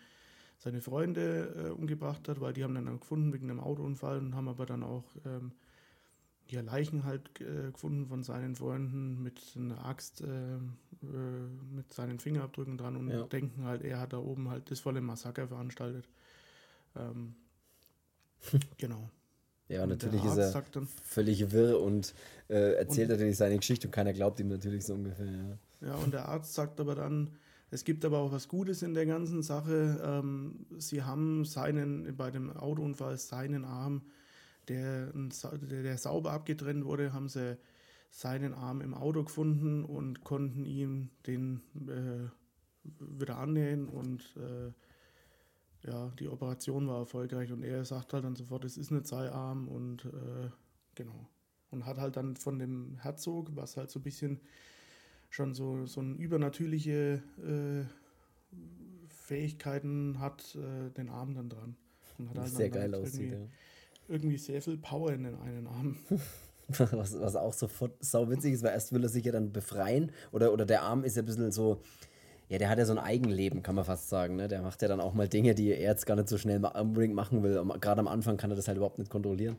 seine 0.58 0.82
Freunde 0.82 1.54
äh, 1.56 1.70
umgebracht 1.72 2.28
hat, 2.30 2.40
weil 2.40 2.54
die 2.54 2.64
haben 2.64 2.76
dann 2.76 3.00
gefunden 3.00 3.34
wegen 3.34 3.50
einem 3.50 3.60
Autounfall 3.60 4.20
und 4.20 4.36
haben 4.36 4.48
aber 4.48 4.66
dann 4.66 4.84
auch 4.84 5.04
ähm, 5.26 5.52
ja, 6.48 6.62
Leichen 6.62 7.04
halt 7.04 7.42
äh, 7.42 7.72
gefunden 7.72 8.08
von 8.08 8.24
seinen 8.24 8.56
Freunden 8.56 9.22
mit 9.24 9.42
einer 9.56 9.86
Axt, 9.86 10.22
äh, 10.22 10.26
äh, 10.26 10.60
mit 11.76 11.92
seinen 11.94 12.20
Fingerabdrücken 12.20 12.78
dran 12.78 12.96
und 12.96 13.10
ja. 13.10 13.24
denken 13.24 13.64
halt, 13.64 13.84
er 13.84 14.00
hat 14.00 14.14
da 14.14 14.18
oben 14.18 14.50
halt 14.50 14.70
das 14.70 14.80
volle 14.80 15.02
Massaker 15.02 15.48
veranstaltet. 15.48 16.08
Ähm, 16.96 17.36
genau. 18.78 19.10
Ja, 19.68 19.84
und 19.84 19.90
natürlich 19.90 20.24
ist 20.24 20.38
er 20.38 20.64
völlig 21.04 21.52
wirr 21.52 21.82
und 21.82 22.14
äh, 22.50 22.74
erzählt 22.76 23.10
und, 23.10 23.16
natürlich 23.16 23.38
seine 23.38 23.58
Geschichte 23.58 23.88
und 23.88 23.92
keiner 23.92 24.14
glaubt 24.14 24.40
ihm 24.40 24.50
natürlich 24.50 24.86
so 24.86 24.94
ungefähr. 24.94 25.26
Ja. 25.82 25.88
ja, 25.88 25.96
und 25.96 26.14
der 26.14 26.28
Arzt 26.28 26.54
sagt 26.54 26.80
aber 26.80 26.94
dann, 26.94 27.32
es 27.72 27.84
gibt 27.84 28.06
aber 28.06 28.20
auch 28.20 28.32
was 28.32 28.48
Gutes 28.48 28.84
in 28.84 28.94
der 28.94 29.08
ganzen 29.08 29.42
Sache. 29.42 30.00
Ähm, 30.04 30.68
sie 30.78 31.02
haben 31.02 31.46
seinen, 31.46 32.16
bei 32.16 32.30
dem 32.30 32.56
Autounfall 32.56 33.18
seinen 33.18 33.66
Arm, 33.66 34.04
der, 34.68 35.12
der, 35.14 35.84
der 35.84 35.98
sauber 35.98 36.32
abgetrennt 36.32 36.86
wurde, 36.86 37.14
haben 37.14 37.30
sie 37.30 37.58
seinen 38.12 38.54
Arm 38.54 38.82
im 38.82 38.94
Auto 38.94 39.24
gefunden 39.24 39.84
und 39.84 40.24
konnten 40.24 40.64
ihm 40.66 41.10
den 41.28 41.62
äh, 41.88 42.30
wieder 43.00 43.38
annähen 43.38 43.90
und 43.90 44.36
äh, 44.38 44.72
ja, 45.88 46.12
die 46.20 46.30
Operation 46.30 46.88
war 46.88 47.00
erfolgreich 47.00 47.52
und 47.52 47.64
er 47.64 47.86
sagt 47.86 48.14
halt 48.14 48.24
dann 48.24 48.36
sofort, 48.36 48.64
es 48.66 48.78
ist 48.78 48.92
eine 48.92 49.04
Zeiharm 49.04 49.68
und 49.68 50.06
äh, 50.06 50.50
genau. 50.96 51.30
Und 51.72 51.86
hat 51.86 51.98
halt 51.98 52.16
dann 52.16 52.36
von 52.36 52.58
dem 52.58 52.98
Herzog, 53.00 53.56
was 53.56 53.76
halt 53.78 53.92
so 53.92 54.00
ein 54.00 54.04
bisschen 54.04 54.40
schon 55.30 55.54
so, 55.54 55.86
so 55.86 56.02
ein 56.02 56.18
übernatürliche 56.18 57.22
äh, 57.44 57.84
Fähigkeiten 59.10 60.20
hat, 60.20 60.56
äh, 60.56 60.90
den 60.92 61.10
Arm 61.10 61.36
dann 61.36 61.50
dran. 61.50 61.76
Und 62.18 62.30
hat 62.30 62.38
halt 62.38 62.50
sehr 62.50 62.70
geil 62.70 62.94
halt 62.94 62.96
aussieht, 62.96 63.34
ja. 63.34 63.48
Irgendwie 64.08 64.38
sehr 64.38 64.62
viel 64.62 64.78
Power 64.78 65.12
in 65.14 65.24
den 65.24 65.36
einen 65.36 65.68
Arm. 65.68 65.98
was, 66.68 67.20
was 67.20 67.36
auch 67.36 67.54
sofort 67.54 67.92
sau 68.00 68.30
witzig 68.30 68.54
ist, 68.54 68.64
weil 68.64 68.74
erst 68.74 68.94
will 68.94 69.04
er 69.04 69.10
sich 69.10 69.26
ja 69.26 69.32
dann 69.32 69.52
befreien 69.52 70.12
oder, 70.32 70.52
oder 70.52 70.66
der 70.66 70.82
Arm 70.82 71.04
ist 71.04 71.16
ja 71.16 71.22
ein 71.22 71.26
bisschen 71.26 71.52
so, 71.52 71.82
ja, 72.50 72.58
der 72.58 72.70
hat 72.70 72.78
ja 72.78 72.86
so 72.86 72.94
ein 72.94 73.00
Eigenleben, 73.00 73.64
kann 73.64 73.76
man 73.76 73.86
fast 73.86 74.10
sagen. 74.10 74.36
Ne? 74.36 74.48
Der 74.48 74.62
macht 74.62 74.82
ja 74.82 74.88
dann 74.88 75.02
auch 75.02 75.14
mal 75.14 75.28
Dinge, 75.28 75.56
die 75.56 75.70
er 75.70 75.80
jetzt 75.80 76.06
gar 76.06 76.16
nicht 76.16 76.30
so 76.30 76.38
schnell 76.38 76.64
unbedingt 76.64 77.16
machen 77.16 77.44
will. 77.44 77.64
Gerade 77.80 78.00
am 78.00 78.08
Anfang 78.08 78.38
kann 78.38 78.52
er 78.52 78.56
das 78.56 78.68
halt 78.68 78.78
überhaupt 78.78 79.00
nicht 79.00 79.10
kontrollieren. 79.10 79.58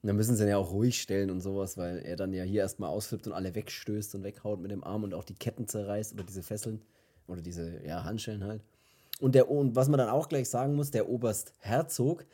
Und 0.00 0.06
dann 0.06 0.14
müssen 0.16 0.36
sie 0.36 0.44
ihn 0.44 0.50
ja 0.50 0.56
auch 0.56 0.70
ruhig 0.70 1.00
stellen 1.00 1.30
und 1.30 1.40
sowas, 1.40 1.76
weil 1.76 1.98
er 1.98 2.14
dann 2.14 2.32
ja 2.32 2.44
hier 2.44 2.62
erstmal 2.62 2.90
ausflippt 2.90 3.26
und 3.26 3.32
alle 3.32 3.54
wegstößt 3.56 4.14
und 4.14 4.22
weghaut 4.22 4.60
mit 4.60 4.70
dem 4.70 4.84
Arm 4.84 5.02
und 5.02 5.14
auch 5.14 5.24
die 5.24 5.34
Ketten 5.34 5.66
zerreißt 5.66 6.14
oder 6.14 6.22
diese 6.22 6.44
Fesseln 6.44 6.80
oder 7.26 7.42
diese 7.42 7.84
ja, 7.84 8.04
Handschellen 8.04 8.44
halt. 8.44 8.62
Und, 9.20 9.34
der, 9.34 9.50
und 9.50 9.74
was 9.74 9.88
man 9.88 9.98
dann 9.98 10.08
auch 10.08 10.28
gleich 10.28 10.48
sagen 10.48 10.76
muss, 10.76 10.92
der 10.92 11.08
Oberst 11.08 11.52
Herzog, 11.58 12.24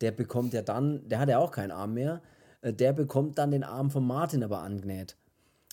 der 0.00 0.12
bekommt 0.12 0.52
ja 0.52 0.62
dann, 0.62 1.08
der 1.08 1.18
hat 1.18 1.28
ja 1.28 1.38
auch 1.38 1.50
keinen 1.50 1.70
Arm 1.70 1.94
mehr, 1.94 2.22
äh, 2.62 2.72
der 2.72 2.92
bekommt 2.92 3.38
dann 3.38 3.50
den 3.50 3.64
Arm 3.64 3.90
von 3.90 4.06
Martin 4.06 4.42
aber 4.42 4.60
angenäht. 4.60 5.16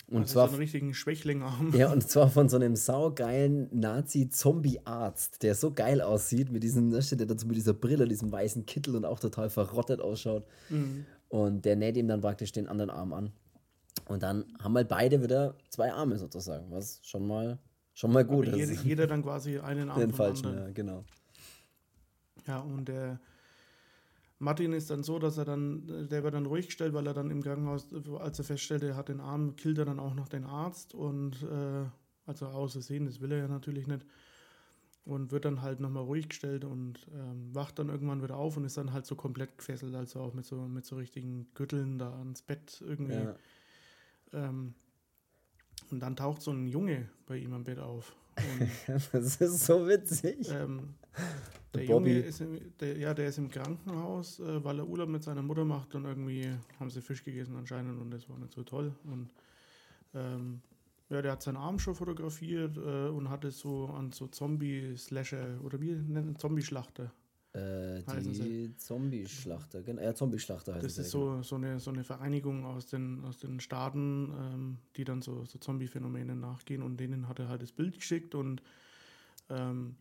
Und 0.06 0.22
also 0.22 0.32
zwar 0.34 0.48
so 0.48 0.54
einen 0.54 0.62
richtigen 0.62 0.94
Schwächlingarm. 0.94 1.72
Ja, 1.74 1.90
und 1.90 2.02
zwar 2.08 2.28
von 2.28 2.48
so 2.48 2.56
einem 2.56 2.76
saugeilen 2.76 3.68
Nazi-Zombie-Arzt, 3.72 5.42
der 5.42 5.54
so 5.54 5.72
geil 5.72 6.02
aussieht, 6.02 6.52
mit 6.52 6.62
diesem, 6.62 6.90
da 6.90 7.00
steht 7.00 7.20
er 7.20 7.26
dazu 7.26 7.46
mit 7.46 7.56
dieser 7.56 7.72
Brille, 7.72 8.06
diesem 8.06 8.30
weißen 8.30 8.66
Kittel 8.66 8.96
und 8.96 9.04
auch 9.04 9.18
total 9.18 9.48
verrottet 9.48 10.00
ausschaut. 10.00 10.44
Mhm. 10.68 11.06
Und 11.28 11.64
der 11.64 11.76
näht 11.76 11.96
ihm 11.96 12.06
dann 12.06 12.20
praktisch 12.20 12.52
den 12.52 12.68
anderen 12.68 12.90
Arm 12.90 13.12
an. 13.12 13.32
Und 14.06 14.22
dann 14.22 14.44
haben 14.62 14.74
halt 14.74 14.88
beide 14.88 15.22
wieder 15.22 15.54
zwei 15.70 15.92
Arme 15.92 16.18
sozusagen, 16.18 16.70
was 16.70 17.00
schon 17.02 17.26
mal, 17.26 17.58
schon 17.94 18.12
mal 18.12 18.24
gut 18.24 18.48
Aber 18.48 18.56
ist. 18.58 18.84
Jeder, 18.84 19.06
dann 19.06 19.22
quasi 19.22 19.58
einen 19.58 19.88
Arm. 19.88 20.00
Den 20.00 20.12
falschen, 20.12 20.46
anderen. 20.46 20.66
ja, 20.68 20.72
genau. 20.72 21.04
Ja, 22.46 22.58
und 22.60 22.88
der 22.88 23.18
Martin 24.44 24.74
ist 24.74 24.90
dann 24.90 25.02
so, 25.02 25.18
dass 25.18 25.38
er 25.38 25.46
dann, 25.46 26.08
der 26.08 26.22
wird 26.22 26.34
dann 26.34 26.44
ruhig 26.44 26.66
gestellt, 26.66 26.92
weil 26.92 27.06
er 27.06 27.14
dann 27.14 27.30
im 27.30 27.42
Krankenhaus, 27.42 27.88
als 28.20 28.38
er 28.38 28.44
feststellte, 28.44 28.88
er 28.88 28.96
hat 28.96 29.08
den 29.08 29.20
Arm, 29.20 29.56
killt 29.56 29.78
er 29.78 29.86
dann 29.86 29.98
auch 29.98 30.14
noch 30.14 30.28
den 30.28 30.44
Arzt 30.44 30.94
und 30.94 31.42
äh, 31.42 31.86
also 32.26 32.46
außersehen, 32.46 33.06
das 33.06 33.20
will 33.20 33.32
er 33.32 33.38
ja 33.38 33.48
natürlich 33.48 33.86
nicht. 33.86 34.04
Und 35.06 35.32
wird 35.32 35.44
dann 35.44 35.60
halt 35.60 35.80
nochmal 35.80 36.04
ruhig 36.04 36.28
gestellt 36.28 36.64
und 36.64 37.06
ähm, 37.14 37.54
wacht 37.54 37.78
dann 37.78 37.88
irgendwann 37.88 38.22
wieder 38.22 38.36
auf 38.36 38.56
und 38.56 38.64
ist 38.64 38.76
dann 38.76 38.92
halt 38.92 39.04
so 39.04 39.16
komplett 39.16 39.58
gefesselt, 39.58 39.94
also 39.94 40.20
auch 40.20 40.32
mit 40.32 40.46
so, 40.46 40.56
mit 40.56 40.84
so 40.84 40.96
richtigen 40.96 41.46
Gürteln 41.54 41.98
da 41.98 42.12
ans 42.18 42.42
Bett 42.42 42.82
irgendwie. 42.86 43.12
Ja. 43.12 43.34
Ähm, 44.32 44.74
und 45.90 46.00
dann 46.00 46.16
taucht 46.16 46.42
so 46.42 46.50
ein 46.50 46.68
Junge 46.68 47.08
bei 47.26 47.36
ihm 47.36 47.52
am 47.52 47.64
Bett 47.64 47.78
auf. 47.78 48.14
das 49.12 49.36
ist 49.40 49.64
so 49.64 49.86
witzig. 49.86 50.48
Ähm, 50.50 50.94
der 51.74 51.84
Junge 51.84 52.18
ist 52.18 52.40
im, 52.40 52.60
der, 52.78 52.96
ja, 52.98 53.14
der 53.14 53.28
ist 53.28 53.38
im 53.38 53.50
Krankenhaus, 53.50 54.40
äh, 54.40 54.64
weil 54.64 54.78
er 54.78 54.86
Urlaub 54.86 55.08
mit 55.08 55.22
seiner 55.22 55.42
Mutter 55.42 55.64
macht 55.64 55.94
und 55.94 56.04
irgendwie 56.04 56.50
haben 56.78 56.90
sie 56.90 57.00
Fisch 57.00 57.24
gegessen 57.24 57.56
anscheinend 57.56 58.00
und 58.00 58.10
das 58.10 58.28
war 58.28 58.38
nicht 58.38 58.52
so 58.52 58.62
toll. 58.62 58.94
Und 59.04 59.30
ähm, 60.14 60.60
ja, 61.10 61.20
der 61.20 61.32
hat 61.32 61.42
seinen 61.42 61.56
Arm 61.56 61.78
schon 61.78 61.94
fotografiert 61.94 62.76
äh, 62.76 63.08
und 63.08 63.28
hatte 63.28 63.50
so 63.50 63.86
an 63.86 64.12
so 64.12 64.26
Zombie-Slasher 64.26 65.60
oder 65.62 65.80
wie 65.80 65.92
nennen 65.92 66.36
Zombie-Schlachter. 66.36 67.12
Äh, 67.54 68.02
die 68.20 68.76
Zombie-Schlachter, 68.76 69.82
genau. 69.82 70.02
Ja, 70.02 70.12
Zombie-Schlachter 70.12 70.74
heißt 70.74 70.84
Das 70.84 70.98
ist 70.98 71.12
so, 71.12 71.40
so, 71.42 71.54
eine, 71.54 71.78
so 71.78 71.90
eine 71.90 72.02
Vereinigung 72.02 72.64
aus 72.64 72.86
den, 72.86 73.24
aus 73.24 73.38
den 73.38 73.60
Staaten, 73.60 74.32
ähm, 74.36 74.78
die 74.96 75.04
dann 75.04 75.22
so, 75.22 75.44
so 75.44 75.60
Zombie-Phänomenen 75.60 76.40
nachgehen 76.40 76.82
und 76.82 76.98
denen 76.98 77.28
hat 77.28 77.38
er 77.38 77.48
halt 77.48 77.62
das 77.62 77.70
Bild 77.70 77.94
geschickt 77.94 78.34
und 78.34 78.60
ähm, 79.50 79.94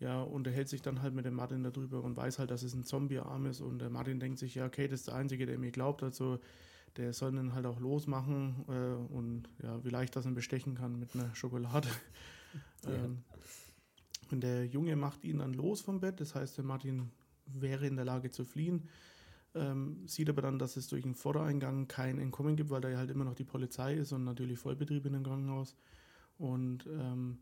ja, 0.00 0.20
unterhält 0.20 0.68
sich 0.68 0.82
dann 0.82 1.00
halt 1.00 1.14
mit 1.14 1.24
dem 1.24 1.34
Martin 1.34 1.62
darüber 1.62 2.04
und 2.04 2.14
weiß 2.14 2.38
halt, 2.38 2.50
dass 2.50 2.62
es 2.62 2.74
ein 2.74 2.84
Zombie-Arm 2.84 3.46
ist 3.46 3.62
und 3.62 3.78
der 3.78 3.88
Martin 3.88 4.20
denkt 4.20 4.38
sich, 4.38 4.56
ja, 4.56 4.66
okay, 4.66 4.86
das 4.86 5.00
ist 5.00 5.08
der 5.08 5.14
Einzige, 5.14 5.46
der 5.46 5.58
mir 5.58 5.70
glaubt, 5.70 6.02
also 6.02 6.40
der 6.98 7.14
soll 7.14 7.32
dann 7.32 7.54
halt 7.54 7.64
auch 7.64 7.80
losmachen 7.80 8.66
äh, 8.68 9.14
und 9.14 9.48
ja, 9.62 9.82
wie 9.82 9.88
leicht 9.88 10.14
das 10.14 10.26
ihn 10.26 10.34
bestechen 10.34 10.74
kann 10.74 10.98
mit 10.98 11.14
einer 11.14 11.34
Schokolade. 11.34 11.88
Ja. 12.84 13.04
ähm, 13.04 13.22
und 14.30 14.40
der 14.40 14.66
Junge 14.66 14.96
macht 14.96 15.24
ihn 15.24 15.38
dann 15.38 15.52
los 15.52 15.80
vom 15.80 16.00
Bett, 16.00 16.20
das 16.20 16.34
heißt, 16.34 16.56
der 16.56 16.64
Martin 16.64 17.10
wäre 17.46 17.86
in 17.86 17.96
der 17.96 18.04
Lage 18.04 18.30
zu 18.30 18.44
fliehen, 18.44 18.88
ähm, 19.54 20.06
sieht 20.06 20.30
aber 20.30 20.42
dann, 20.42 20.58
dass 20.58 20.76
es 20.76 20.88
durch 20.88 21.02
den 21.02 21.14
Vordereingang 21.14 21.88
kein 21.88 22.18
Entkommen 22.18 22.56
gibt, 22.56 22.70
weil 22.70 22.80
da 22.80 22.88
ja 22.88 22.98
halt 22.98 23.10
immer 23.10 23.24
noch 23.24 23.34
die 23.34 23.44
Polizei 23.44 23.94
ist 23.94 24.12
und 24.12 24.24
natürlich 24.24 24.58
Vollbetrieb 24.58 25.04
in 25.04 25.12
dem 25.12 25.24
Krankenhaus. 25.24 25.76
Und 26.38 26.86
ähm, 26.86 27.38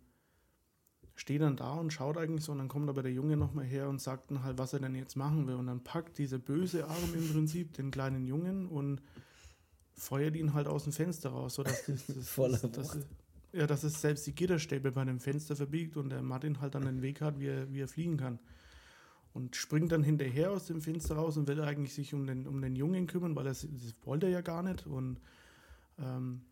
steht 1.15 1.43
dann 1.43 1.57
da 1.57 1.75
und 1.75 1.93
schaut 1.93 2.17
eigentlich 2.17 2.45
so 2.45 2.53
und 2.53 2.59
dann 2.59 2.69
kommt 2.69 2.89
aber 2.89 3.03
der 3.03 3.13
Junge 3.13 3.37
nochmal 3.37 3.65
her 3.65 3.89
und 3.89 4.01
sagt 4.01 4.31
dann 4.31 4.43
halt, 4.43 4.59
was 4.59 4.73
er 4.73 4.81
denn 4.81 4.95
jetzt 4.95 5.17
machen 5.17 5.47
will. 5.47 5.55
Und 5.55 5.67
dann 5.67 5.85
packt 5.85 6.19
dieser 6.19 6.39
böse 6.39 6.87
Arm 6.89 7.15
im 7.15 7.31
Prinzip 7.31 7.75
den 7.75 7.91
kleinen 7.91 8.27
Jungen 8.27 8.67
und 8.67 9.03
feuert 9.93 10.35
ihn 10.35 10.55
halt 10.55 10.67
aus 10.67 10.85
dem 10.85 10.93
Fenster 10.93 11.31
raus, 11.31 11.55
sodass 11.55 11.85
das, 11.85 12.07
das, 12.07 12.29
Voller 12.29 12.59
das, 12.59 12.71
das, 12.73 13.07
ja, 13.53 13.67
dass 13.67 13.83
es 13.83 14.01
selbst 14.01 14.27
die 14.27 14.35
Gitterstäbe 14.35 14.93
bei 14.93 15.05
dem 15.05 15.21
Fenster 15.21 15.57
verbiegt 15.57 15.97
und 15.97 16.11
der 16.11 16.23
Martin 16.23 16.61
halt 16.61 16.75
dann 16.75 16.87
einen 16.87 17.03
Weg 17.03 17.21
hat, 17.21 17.39
wie 17.41 17.49
er, 17.49 17.73
wie 17.73 17.81
er 17.81 17.89
fliegen 17.89 18.17
kann. 18.17 18.39
Und 19.33 19.55
springt 19.55 19.93
dann 19.93 20.03
hinterher 20.03 20.51
aus 20.51 20.67
dem 20.67 20.83
Fenster 20.83 21.15
raus 21.15 21.37
und 21.37 21.47
will 21.47 21.61
eigentlich 21.61 21.95
sich 21.95 22.15
um 22.15 22.27
den, 22.27 22.47
um 22.47 22.61
den 22.61 22.75
Jungen 22.75 23.07
kümmern, 23.07 23.37
weil 23.37 23.47
er, 23.47 23.53
das 23.53 23.67
wollte 24.05 24.27
er 24.27 24.33
ja 24.33 24.41
gar 24.41 24.63
nicht. 24.63 24.87
Und 24.87 25.21
ähm, 25.99 26.43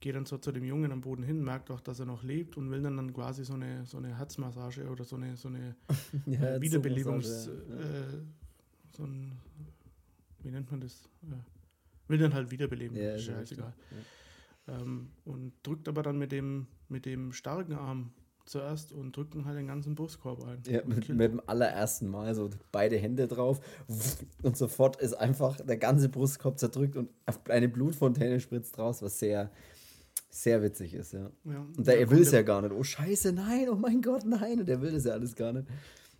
geht 0.00 0.14
dann 0.14 0.26
so 0.26 0.36
zu 0.36 0.52
dem 0.52 0.64
Jungen 0.64 0.92
am 0.92 1.00
Boden 1.00 1.22
hin, 1.22 1.42
merkt 1.42 1.70
auch, 1.70 1.80
dass 1.80 1.98
er 2.00 2.06
noch 2.06 2.22
lebt 2.22 2.56
und 2.56 2.70
will 2.70 2.82
dann, 2.82 2.96
dann 2.96 3.14
quasi 3.14 3.44
so 3.44 3.54
eine, 3.54 3.86
so 3.86 3.96
eine 3.96 4.18
Herzmassage 4.18 4.88
oder 4.88 5.04
so 5.04 5.16
eine, 5.16 5.36
so 5.36 5.48
eine 5.48 5.76
ja, 6.26 6.56
äh, 6.56 6.60
Wiederbelebungs... 6.60 7.48
Äh, 7.48 7.50
so 8.96 9.04
ein, 9.04 9.32
wie 10.42 10.50
nennt 10.50 10.70
man 10.70 10.80
das? 10.80 11.08
Äh, 11.22 12.08
will 12.08 12.18
dann 12.18 12.32
halt 12.32 12.50
wiederbeleben, 12.50 12.96
ja, 12.96 13.18
scheißegal. 13.18 13.74
Ja. 13.90 13.96
Ähm, 14.68 15.10
und 15.24 15.52
drückt 15.62 15.88
aber 15.88 16.02
dann 16.02 16.18
mit 16.18 16.32
dem, 16.32 16.66
mit 16.88 17.06
dem 17.06 17.32
starken 17.32 17.74
Arm 17.74 18.12
zuerst 18.46 18.92
und 18.92 19.16
drückt 19.16 19.34
halt 19.44 19.58
den 19.58 19.66
ganzen 19.66 19.94
Brustkorb 19.94 20.44
ein. 20.44 20.62
Ja, 20.66 20.80
mit, 20.84 21.08
mit, 21.08 21.32
dem 21.32 21.42
allerersten 21.46 22.08
Mal 22.08 22.34
so 22.34 22.50
beide 22.72 22.96
Hände 22.96 23.26
drauf 23.26 23.60
und 24.42 24.56
sofort 24.56 24.96
ist 24.96 25.14
einfach 25.14 25.60
der 25.60 25.76
ganze 25.76 26.08
Brustkorb 26.08 26.58
zerdrückt 26.58 26.96
und 26.96 27.10
eine 27.48 27.68
Blutfontäne 27.68 28.40
spritzt 28.40 28.78
raus, 28.78 29.02
was 29.02 29.18
sehr, 29.18 29.50
sehr 30.30 30.62
witzig 30.62 30.94
ist, 30.94 31.12
ja. 31.12 31.30
Ja, 31.44 31.66
Und 31.76 31.86
der, 31.86 31.98
er 31.98 32.06
dann 32.06 32.16
will 32.16 32.22
es 32.22 32.32
ja 32.32 32.42
gar 32.42 32.62
nicht. 32.62 32.72
Oh 32.72 32.82
Scheiße, 32.82 33.32
nein, 33.32 33.68
oh 33.68 33.76
mein 33.76 34.00
Gott, 34.00 34.24
nein. 34.24 34.60
Und 34.60 34.68
er 34.68 34.80
will 34.80 34.92
das 34.92 35.04
ja 35.04 35.12
alles 35.12 35.34
gar 35.34 35.52
nicht. 35.52 35.66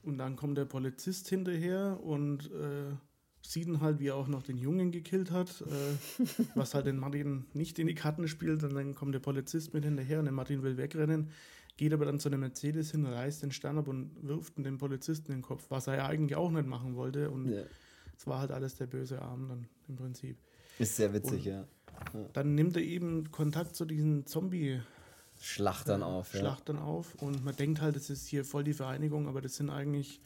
Und 0.02 0.18
dann 0.18 0.36
kommt 0.36 0.58
der 0.58 0.66
Polizist 0.66 1.28
hinterher 1.28 1.98
und 2.02 2.50
äh, 2.52 2.94
sieht 3.52 3.68
halt, 3.80 3.98
wie 4.00 4.08
er 4.08 4.16
auch 4.16 4.28
noch 4.28 4.42
den 4.42 4.56
Jungen 4.56 4.90
gekillt 4.92 5.30
hat, 5.30 5.62
äh, 5.62 6.24
was 6.54 6.74
halt 6.74 6.86
den 6.86 6.98
Martin 6.98 7.44
nicht 7.54 7.78
in 7.78 7.86
die 7.86 7.94
Karten 7.94 8.26
spielt. 8.28 8.62
Und 8.64 8.74
dann 8.74 8.94
kommt 8.94 9.14
der 9.14 9.20
Polizist 9.20 9.74
mit 9.74 9.84
hinterher 9.84 10.18
und 10.18 10.24
der 10.26 10.32
Martin 10.32 10.62
will 10.62 10.76
wegrennen, 10.76 11.30
geht 11.76 11.92
aber 11.92 12.04
dann 12.06 12.18
zu 12.20 12.28
einem 12.28 12.40
Mercedes 12.40 12.90
hin, 12.92 13.04
reißt 13.06 13.42
den 13.42 13.52
Stern 13.52 13.78
ab 13.78 13.88
und 13.88 14.10
wirft 14.22 14.56
dem 14.58 14.78
Polizisten 14.78 15.32
den 15.32 15.42
Kopf, 15.42 15.66
was 15.68 15.86
er 15.86 15.96
ja 15.96 16.06
eigentlich 16.06 16.36
auch 16.36 16.50
nicht 16.50 16.66
machen 16.66 16.94
wollte. 16.96 17.30
Und 17.30 17.50
Ja. 17.50 17.62
es 18.16 18.26
war 18.26 18.40
halt 18.40 18.50
alles 18.50 18.76
der 18.76 18.86
böse 18.86 19.20
Arm 19.22 19.48
dann 19.48 19.68
im 19.88 19.96
Prinzip. 19.96 20.36
Ist 20.78 20.96
sehr 20.96 21.12
witzig, 21.12 21.46
Und- 21.46 21.52
ja. 21.52 21.64
Dann 22.34 22.54
nimmt 22.54 22.76
er 22.76 22.82
eben 22.82 23.30
Kontakt 23.30 23.74
zu 23.74 23.84
diesen 23.86 24.26
Zombie- 24.26 24.80
Schlachtern 25.40 26.02
auf, 26.02 26.32
ja. 26.34 26.40
Schlachtern 26.40 26.78
auf 26.78 27.14
und 27.16 27.44
man 27.44 27.54
denkt 27.56 27.80
halt, 27.82 27.94
das 27.96 28.08
ist 28.10 28.26
hier 28.26 28.44
voll 28.44 28.64
die 28.64 28.72
Vereinigung, 28.72 29.28
aber 29.28 29.40
das 29.42 29.56
sind 29.56 29.68
eigentlich 29.70 30.20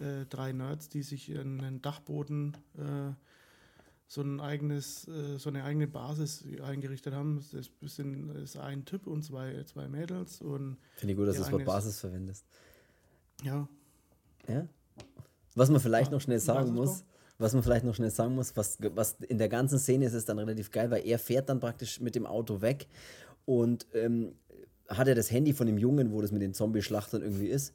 äh, 0.00 0.26
drei 0.26 0.52
Nerds, 0.52 0.88
die 0.88 1.02
sich 1.02 1.30
in 1.30 1.58
den 1.58 1.82
Dachboden 1.82 2.56
äh, 2.76 3.12
so 4.06 4.22
ein 4.22 4.40
eigenes, 4.40 5.06
äh, 5.08 5.38
so 5.38 5.50
eine 5.50 5.64
eigene 5.64 5.86
Basis 5.86 6.44
eingerichtet 6.62 7.14
haben. 7.14 7.44
Das 7.52 7.70
sind 7.94 8.30
ist 8.36 8.56
ein 8.56 8.84
Typ 8.84 9.06
und 9.06 9.22
zwei, 9.22 9.62
zwei 9.64 9.88
Mädels 9.88 10.40
und 10.40 10.78
Finde 10.96 11.12
ich 11.12 11.18
gut, 11.18 11.28
dass 11.28 11.36
du 11.36 11.42
das 11.42 11.52
Wort 11.52 11.64
Basis 11.64 12.00
verwendest. 12.00 12.46
ja, 13.42 13.68
Ja? 14.48 14.66
Was 15.54 15.70
man 15.70 15.80
vielleicht 15.80 16.10
noch 16.10 16.20
schnell 16.20 16.38
sagen 16.38 16.72
muss, 16.72 17.04
was 17.38 17.52
man 17.52 17.62
vielleicht 17.62 17.84
noch 17.84 17.94
schnell 17.94 18.10
sagen 18.10 18.34
muss, 18.34 18.56
was, 18.56 18.78
was 18.94 19.16
in 19.28 19.38
der 19.38 19.48
ganzen 19.48 19.78
Szene 19.78 20.06
ist, 20.06 20.14
ist 20.14 20.28
dann 20.28 20.38
relativ 20.38 20.70
geil, 20.70 20.90
weil 20.90 21.06
er 21.06 21.18
fährt 21.18 21.48
dann 21.48 21.60
praktisch 21.60 22.00
mit 22.00 22.14
dem 22.14 22.26
Auto 22.26 22.60
weg 22.60 22.88
und 23.44 23.86
ähm, 23.94 24.32
hat 24.88 25.08
er 25.08 25.14
das 25.14 25.30
Handy 25.30 25.52
von 25.52 25.66
dem 25.66 25.78
Jungen, 25.78 26.12
wo 26.12 26.20
das 26.20 26.32
mit 26.32 26.42
den 26.42 26.54
Zombie-Schlachtern 26.54 27.22
irgendwie 27.22 27.48
ist. 27.48 27.74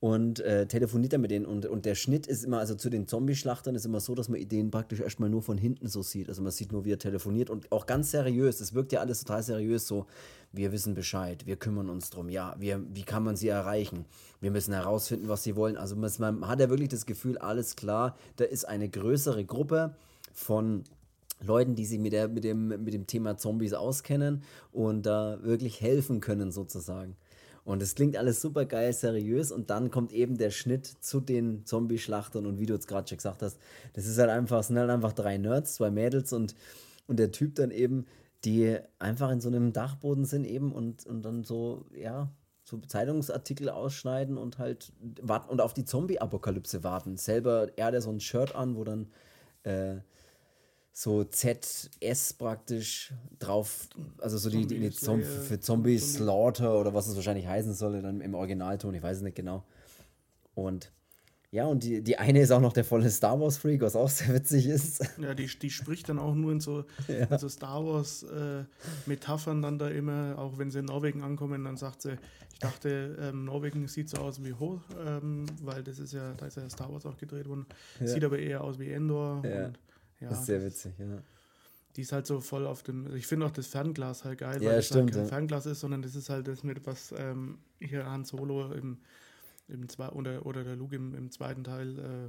Und 0.00 0.38
äh, 0.40 0.66
telefoniert 0.66 1.12
dann 1.12 1.22
mit 1.22 1.32
denen. 1.32 1.44
Und, 1.44 1.66
und 1.66 1.84
der 1.84 1.96
Schnitt 1.96 2.28
ist 2.28 2.44
immer, 2.44 2.58
also 2.58 2.76
zu 2.76 2.88
den 2.88 3.08
Zombie-Schlachtern 3.08 3.74
ist 3.74 3.84
immer 3.84 3.98
so, 3.98 4.14
dass 4.14 4.28
man 4.28 4.46
den 4.46 4.70
praktisch 4.70 5.00
erstmal 5.00 5.28
nur 5.28 5.42
von 5.42 5.58
hinten 5.58 5.88
so 5.88 6.02
sieht. 6.02 6.28
Also 6.28 6.40
man 6.40 6.52
sieht 6.52 6.70
nur, 6.70 6.84
wie 6.84 6.92
er 6.92 7.00
telefoniert 7.00 7.50
und 7.50 7.72
auch 7.72 7.86
ganz 7.86 8.12
seriös. 8.12 8.60
Es 8.60 8.74
wirkt 8.74 8.92
ja 8.92 9.00
alles 9.00 9.20
total 9.24 9.42
seriös 9.42 9.88
so. 9.88 10.06
Wir 10.52 10.70
wissen 10.70 10.94
Bescheid, 10.94 11.46
wir 11.46 11.56
kümmern 11.56 11.90
uns 11.90 12.10
drum. 12.10 12.28
Ja, 12.28 12.54
wir, 12.60 12.80
wie 12.94 13.02
kann 13.02 13.24
man 13.24 13.34
sie 13.34 13.48
erreichen? 13.48 14.04
Wir 14.40 14.52
müssen 14.52 14.72
herausfinden, 14.72 15.28
was 15.28 15.42
sie 15.42 15.56
wollen. 15.56 15.76
Also 15.76 15.96
man, 15.96 16.10
man 16.18 16.46
hat 16.46 16.60
ja 16.60 16.70
wirklich 16.70 16.90
das 16.90 17.04
Gefühl, 17.04 17.36
alles 17.36 17.74
klar, 17.74 18.16
da 18.36 18.44
ist 18.44 18.68
eine 18.68 18.88
größere 18.88 19.44
Gruppe 19.44 19.96
von 20.32 20.84
Leuten, 21.40 21.74
die 21.74 21.84
sich 21.84 21.98
mit, 21.98 22.12
der, 22.12 22.28
mit, 22.28 22.44
dem, 22.44 22.68
mit 22.68 22.94
dem 22.94 23.06
Thema 23.06 23.36
Zombies 23.36 23.72
auskennen 23.72 24.42
und 24.72 25.06
da 25.06 25.42
wirklich 25.42 25.80
helfen 25.80 26.20
können, 26.20 26.50
sozusagen. 26.50 27.16
Und 27.68 27.82
es 27.82 27.94
klingt 27.94 28.16
alles 28.16 28.40
super 28.40 28.64
geil, 28.64 28.94
seriös. 28.94 29.52
Und 29.52 29.68
dann 29.68 29.90
kommt 29.90 30.10
eben 30.14 30.38
der 30.38 30.48
Schnitt 30.48 30.86
zu 30.86 31.20
den 31.20 31.66
Zombie-Schlachtern. 31.66 32.46
Und 32.46 32.58
wie 32.58 32.64
du 32.64 32.72
jetzt 32.72 32.88
gerade 32.88 33.06
schon 33.06 33.18
gesagt 33.18 33.42
hast, 33.42 33.58
das 33.92 34.06
ist 34.06 34.18
halt 34.18 34.30
einfach, 34.30 34.62
sind 34.62 34.78
halt 34.78 34.88
einfach 34.88 35.12
drei 35.12 35.36
Nerds, 35.36 35.74
zwei 35.74 35.90
Mädels 35.90 36.32
und, 36.32 36.54
und 37.08 37.18
der 37.18 37.30
Typ 37.30 37.56
dann 37.56 37.70
eben, 37.70 38.06
die 38.46 38.78
einfach 38.98 39.30
in 39.30 39.42
so 39.42 39.50
einem 39.50 39.74
Dachboden 39.74 40.24
sind 40.24 40.46
eben 40.46 40.72
und, 40.72 41.04
und 41.04 41.20
dann 41.20 41.44
so, 41.44 41.84
ja, 41.94 42.30
so 42.64 42.78
Zeitungsartikel 42.78 43.68
ausschneiden 43.68 44.38
und 44.38 44.56
halt 44.56 44.90
warten 45.20 45.50
und 45.50 45.60
auf 45.60 45.74
die 45.74 45.84
Zombie-Apokalypse 45.84 46.82
warten. 46.84 47.18
Selber, 47.18 47.68
er 47.76 47.86
hat 47.88 47.92
ja 47.92 48.00
so 48.00 48.08
ein 48.08 48.20
Shirt 48.20 48.54
an, 48.54 48.76
wo 48.76 48.84
dann 48.84 49.08
äh, 49.64 49.96
so 51.00 51.22
ZS 51.22 52.32
praktisch 52.32 53.12
drauf, 53.38 53.86
also 54.20 54.36
so 54.36 54.50
die, 54.50 54.66
die, 54.66 54.80
die 54.80 54.90
Zom 54.90 55.22
für 55.22 55.60
Zombie 55.60 55.96
Slaughter 55.96 56.76
oder 56.76 56.92
was 56.92 57.06
es 57.06 57.14
wahrscheinlich 57.14 57.46
heißen 57.46 57.72
soll 57.72 58.02
dann 58.02 58.20
im 58.20 58.34
Originalton, 58.34 58.94
ich 58.94 59.02
weiß 59.02 59.18
es 59.18 59.22
nicht 59.22 59.36
genau. 59.36 59.62
Und 60.56 60.90
ja, 61.52 61.66
und 61.66 61.84
die, 61.84 62.02
die 62.02 62.18
eine 62.18 62.40
ist 62.40 62.50
auch 62.50 62.60
noch 62.60 62.72
der 62.72 62.84
volle 62.84 63.08
Star 63.10 63.40
Wars 63.40 63.58
Freak, 63.58 63.80
was 63.80 63.94
auch 63.94 64.08
sehr 64.08 64.34
witzig 64.34 64.66
ist. 64.66 65.08
ja 65.22 65.34
die, 65.34 65.46
die 65.46 65.70
spricht 65.70 66.08
dann 66.08 66.18
auch 66.18 66.34
nur 66.34 66.50
in 66.50 66.58
so, 66.58 66.84
in 67.06 67.38
so 67.38 67.48
Star 67.48 67.86
Wars 67.86 68.24
äh, 68.24 68.64
Metaphern 69.06 69.62
dann 69.62 69.78
da 69.78 69.86
immer, 69.88 70.36
auch 70.36 70.58
wenn 70.58 70.72
sie 70.72 70.80
in 70.80 70.86
Norwegen 70.86 71.22
ankommen, 71.22 71.62
dann 71.62 71.76
sagt 71.76 72.02
sie, 72.02 72.18
ich 72.52 72.58
dachte, 72.58 73.16
ähm, 73.20 73.44
Norwegen 73.44 73.86
sieht 73.86 74.10
so 74.10 74.16
aus 74.16 74.42
wie 74.42 74.52
Ho, 74.52 74.82
ähm, 75.06 75.46
weil 75.62 75.84
das 75.84 76.00
ist 76.00 76.12
ja, 76.12 76.34
da 76.34 76.46
ist 76.46 76.56
ja 76.56 76.68
Star 76.68 76.92
Wars 76.92 77.06
auch 77.06 77.16
gedreht 77.16 77.48
worden, 77.48 77.66
Ja. 78.00 78.08
sieht 78.08 78.24
aber 78.24 78.40
eher 78.40 78.64
aus 78.64 78.80
wie 78.80 78.90
Endor 78.90 79.44
Ja. 79.46 79.66
und 79.66 79.78
ja, 80.20 80.28
Das 80.30 80.40
ist 80.40 80.46
sehr 80.46 80.64
witzig, 80.64 80.92
ja. 80.98 81.22
die 81.96 82.02
ist 82.02 82.12
halt 82.12 82.26
so 82.26 82.40
voll 82.40 82.66
auf 82.66 82.82
dem. 82.82 83.14
Ich 83.14 83.26
finde 83.26 83.46
auch 83.46 83.50
das 83.50 83.66
Fernglas 83.66 84.24
halt 84.24 84.38
geil, 84.38 84.62
Ja, 84.62 84.72
weil 84.72 84.82
stimmt, 84.82 85.02
halt 85.04 85.12
kein 85.12 85.22
ja. 85.22 85.28
Fernglas 85.28 85.66
ist, 85.66 85.80
sondern 85.80 86.02
das 86.02 86.14
ist 86.14 86.28
halt 86.30 86.48
das 86.48 86.62
mit 86.62 86.86
was 86.86 87.14
ähm, 87.16 87.58
hier 87.80 88.06
Han 88.06 88.24
Solo 88.24 88.72
im, 88.72 88.98
im 89.68 89.88
zwei, 89.88 90.08
oder, 90.10 90.44
oder 90.46 90.64
der 90.64 90.76
Luke 90.76 90.96
im, 90.96 91.14
im 91.14 91.30
zweiten 91.30 91.64
Teil 91.64 91.98
äh, 91.98 92.28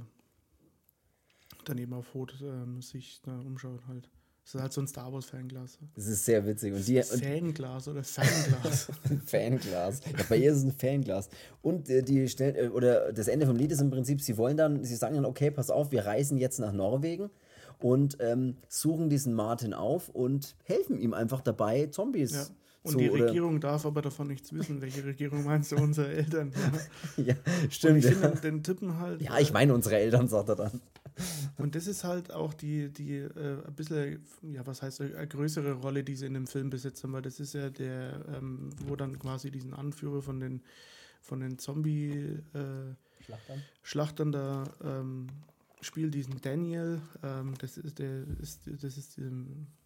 daneben 1.64 1.92
auf 1.94 2.14
Rot 2.14 2.34
ähm, 2.42 2.80
sich 2.80 3.20
da 3.22 3.38
umschaut 3.40 3.86
halt. 3.86 4.08
Das 4.44 4.54
ist 4.54 4.62
halt 4.62 4.72
so 4.72 4.80
ein 4.80 4.88
Star 4.88 5.12
Wars 5.12 5.26
Fernglas. 5.26 5.78
Das 5.94 6.06
ist 6.06 6.24
sehr 6.24 6.44
witzig. 6.44 6.74
Und 6.74 6.88
die 6.88 6.98
und 6.98 7.04
Fernglas 7.04 7.86
oder 7.86 8.02
Fernglas. 8.02 8.88
Fanglas. 9.26 10.00
Ja, 10.00 10.24
bei 10.28 10.38
ihr 10.38 10.50
ist 10.50 10.58
es 10.58 10.64
ein 10.64 10.72
Fanglas. 10.72 11.28
Und 11.62 11.88
äh, 11.88 12.02
die 12.02 12.26
stellen, 12.28 12.56
äh, 12.56 12.68
oder 12.68 13.12
das 13.12 13.28
Ende 13.28 13.46
vom 13.46 13.54
Lied 13.54 13.70
ist 13.70 13.80
im 13.80 13.90
Prinzip, 13.90 14.20
sie 14.20 14.36
wollen 14.36 14.56
dann, 14.56 14.82
sie 14.82 14.96
sagen 14.96 15.14
dann, 15.14 15.24
okay, 15.24 15.50
pass 15.50 15.70
auf, 15.70 15.92
wir 15.92 16.04
reisen 16.04 16.36
jetzt 16.38 16.58
nach 16.58 16.72
Norwegen 16.72 17.30
und 17.80 18.16
ähm, 18.20 18.56
suchen 18.68 19.10
diesen 19.10 19.34
Martin 19.34 19.74
auf 19.74 20.08
und 20.08 20.54
helfen 20.64 20.98
ihm 20.98 21.14
einfach 21.14 21.40
dabei, 21.40 21.86
Zombies 21.86 22.32
ja. 22.32 22.46
Und 22.82 22.92
zu, 22.92 22.98
die 22.98 23.10
oder- 23.10 23.26
Regierung 23.26 23.60
darf 23.60 23.84
aber 23.84 24.00
davon 24.00 24.28
nichts 24.28 24.54
wissen. 24.54 24.80
Welche 24.80 25.04
Regierung 25.04 25.44
meinst 25.44 25.70
du? 25.72 25.76
Unsere 25.76 26.08
Eltern. 26.14 26.50
Ja. 27.18 27.24
ja, 27.24 27.34
Und 27.62 27.74
stimmt. 27.74 27.98
ich 27.98 28.06
finde 28.06 28.28
Ja. 28.28 28.34
den, 28.40 28.62
Typen 28.62 28.98
halt. 28.98 29.20
ja, 29.20 29.38
ich 29.38 29.52
meine 29.52 29.74
unsere 29.74 29.96
Eltern, 29.98 30.28
sagt 30.28 30.48
er 30.48 30.56
dann. 30.56 30.80
Und 31.58 31.74
das 31.74 31.86
ist 31.86 32.04
halt 32.04 32.32
auch 32.32 32.54
die, 32.54 32.88
die 32.90 33.16
äh, 33.16 33.66
ein 33.66 33.74
bisschen, 33.74 34.24
ja, 34.50 34.66
was 34.66 34.80
heißt, 34.80 35.02
eine 35.02 35.28
größere 35.28 35.72
Rolle, 35.72 36.02
die 36.04 36.16
sie 36.16 36.24
in 36.24 36.32
dem 36.32 36.46
Film 36.46 36.70
besitzen, 36.70 37.12
weil 37.12 37.20
das 37.20 37.38
ist 37.38 37.52
ja 37.52 37.68
der, 37.68 38.24
ähm, 38.34 38.70
wo 38.86 38.96
dann 38.96 39.18
quasi 39.18 39.50
diesen 39.50 39.74
Anführer 39.74 40.22
von 40.22 40.40
den, 40.40 40.62
von 41.20 41.40
den 41.40 41.58
Zombie-Schlachtern 41.58 44.32
da 44.32 44.64
ähm, 44.82 45.26
spielt, 45.80 46.14
diesen 46.14 46.40
Daniel. 46.40 47.00
Ähm, 47.22 47.54
das 47.58 47.76
ist 47.76 47.98
der, 47.98 48.24
ist, 48.40 48.62
das 48.66 48.96
ist 48.96 49.18
der 49.18 49.30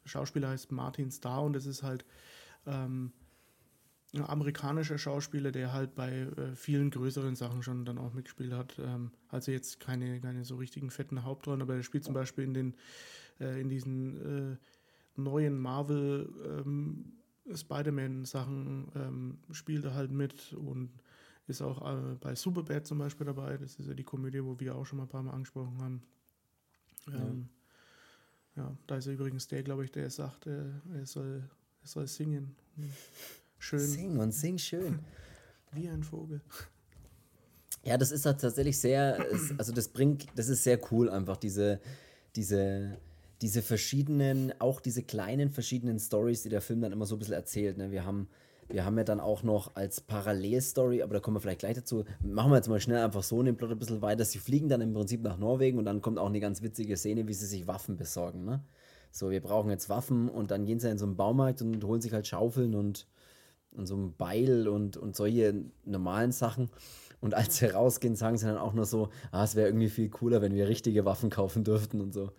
Schauspieler 0.04 0.48
heißt 0.48 0.72
Martin 0.72 1.10
Starr 1.10 1.42
und 1.42 1.54
das 1.54 1.66
ist 1.66 1.82
halt 1.82 2.04
ähm, 2.66 3.12
ein 4.14 4.24
amerikanischer 4.24 4.98
Schauspieler, 4.98 5.50
der 5.50 5.72
halt 5.72 5.94
bei 5.94 6.10
äh, 6.10 6.54
vielen 6.54 6.90
größeren 6.90 7.34
Sachen 7.34 7.62
schon 7.62 7.84
dann 7.84 7.98
auch 7.98 8.12
mitgespielt 8.12 8.52
hat. 8.52 8.78
Ähm, 8.78 9.10
also 9.28 9.50
jetzt 9.50 9.80
keine, 9.80 10.20
keine 10.20 10.44
so 10.44 10.56
richtigen 10.56 10.90
fetten 10.90 11.24
Hauptrollen, 11.24 11.62
aber 11.62 11.76
er 11.76 11.82
spielt 11.82 12.04
zum 12.04 12.14
Beispiel 12.14 12.44
in 12.44 12.54
den 12.54 12.74
äh, 13.40 13.60
in 13.60 13.68
diesen 13.68 14.52
äh, 14.52 14.56
neuen 15.16 15.58
Marvel 15.58 16.32
ähm, 16.44 17.12
Spider-Man-Sachen 17.52 18.92
ähm, 18.94 19.38
spielt 19.50 19.84
er 19.84 19.94
halt 19.94 20.10
mit 20.10 20.52
und 20.54 20.90
ist 21.46 21.62
auch 21.62 21.82
äh, 21.82 22.14
bei 22.20 22.34
Superbad 22.34 22.86
zum 22.86 22.98
Beispiel 22.98 23.26
dabei. 23.26 23.56
Das 23.56 23.76
ist 23.76 23.86
ja 23.86 23.94
die 23.94 24.04
Komödie, 24.04 24.44
wo 24.44 24.58
wir 24.58 24.74
auch 24.74 24.86
schon 24.86 24.98
mal 24.98 25.04
ein 25.04 25.08
paar 25.08 25.22
Mal 25.22 25.32
angesprochen 25.32 25.78
haben. 25.78 26.02
Ähm, 27.08 27.48
ja. 28.56 28.76
da 28.86 28.96
ist 28.96 29.06
er 29.06 29.14
übrigens 29.14 29.46
der, 29.48 29.62
glaube 29.62 29.84
ich, 29.84 29.92
der 29.92 30.08
sagt, 30.10 30.46
äh, 30.46 30.64
er, 30.94 31.06
soll, 31.06 31.42
er 31.82 31.88
soll 31.88 32.06
singen. 32.06 32.56
Schön. 33.58 33.80
Sing 33.80 34.18
und 34.18 34.32
sing 34.32 34.58
schön. 34.58 35.00
Wie 35.72 35.88
ein 35.88 36.02
Vogel. 36.02 36.40
Ja, 37.84 37.98
das 37.98 38.12
ist 38.12 38.24
halt 38.24 38.40
tatsächlich 38.40 38.78
sehr, 38.78 39.26
also 39.58 39.72
das 39.72 39.88
bringt, 39.88 40.26
das 40.36 40.48
ist 40.48 40.64
sehr 40.64 40.80
cool 40.90 41.10
einfach, 41.10 41.36
diese, 41.36 41.80
diese, 42.34 42.96
diese 43.42 43.60
verschiedenen, 43.60 44.58
auch 44.58 44.80
diese 44.80 45.02
kleinen 45.02 45.50
verschiedenen 45.50 45.98
Stories, 45.98 46.42
die 46.42 46.48
der 46.48 46.62
Film 46.62 46.80
dann 46.80 46.92
immer 46.92 47.04
so 47.04 47.16
ein 47.16 47.18
bisschen 47.18 47.34
erzählt. 47.34 47.76
Ne? 47.76 47.90
Wir 47.90 48.06
haben, 48.06 48.28
wir 48.74 48.84
haben 48.84 48.98
ja 48.98 49.04
dann 49.04 49.20
auch 49.20 49.44
noch 49.44 49.76
als 49.76 50.00
Parallelstory, 50.00 51.02
aber 51.02 51.14
da 51.14 51.20
kommen 51.20 51.36
wir 51.36 51.40
vielleicht 51.40 51.60
gleich 51.60 51.76
dazu, 51.76 52.04
machen 52.20 52.50
wir 52.50 52.56
jetzt 52.56 52.68
mal 52.68 52.80
schnell 52.80 53.04
einfach 53.04 53.22
so 53.22 53.38
in 53.38 53.46
den 53.46 53.56
Plot 53.56 53.70
ein 53.70 53.78
bisschen 53.78 54.02
weiter. 54.02 54.24
Sie 54.24 54.38
fliegen 54.38 54.68
dann 54.68 54.80
im 54.80 54.92
Prinzip 54.92 55.22
nach 55.22 55.38
Norwegen 55.38 55.78
und 55.78 55.84
dann 55.84 56.02
kommt 56.02 56.18
auch 56.18 56.26
eine 56.26 56.40
ganz 56.40 56.60
witzige 56.60 56.96
Szene, 56.96 57.28
wie 57.28 57.34
sie 57.34 57.46
sich 57.46 57.68
Waffen 57.68 57.96
besorgen. 57.96 58.44
Ne? 58.44 58.64
So, 59.12 59.30
wir 59.30 59.40
brauchen 59.40 59.70
jetzt 59.70 59.88
Waffen 59.88 60.28
und 60.28 60.50
dann 60.50 60.66
gehen 60.66 60.80
sie 60.80 60.90
in 60.90 60.98
so 60.98 61.06
einen 61.06 61.16
Baumarkt 61.16 61.62
und 61.62 61.84
holen 61.84 62.00
sich 62.00 62.12
halt 62.12 62.26
Schaufeln 62.26 62.74
und, 62.74 63.06
und 63.70 63.86
so 63.86 63.96
ein 63.96 64.16
Beil 64.16 64.66
und, 64.66 64.96
und 64.96 65.14
solche 65.14 65.54
normalen 65.84 66.32
Sachen. 66.32 66.68
Und 67.20 67.34
als 67.34 67.58
sie 67.58 67.66
rausgehen, 67.66 68.16
sagen 68.16 68.38
sie 68.38 68.46
dann 68.46 68.58
auch 68.58 68.74
nur 68.74 68.86
so, 68.86 69.08
ah, 69.30 69.44
es 69.44 69.54
wäre 69.54 69.68
irgendwie 69.68 69.88
viel 69.88 70.08
cooler, 70.08 70.42
wenn 70.42 70.54
wir 70.54 70.68
richtige 70.68 71.04
Waffen 71.04 71.30
kaufen 71.30 71.62
dürften 71.62 72.00
und 72.00 72.12
so. 72.12 72.32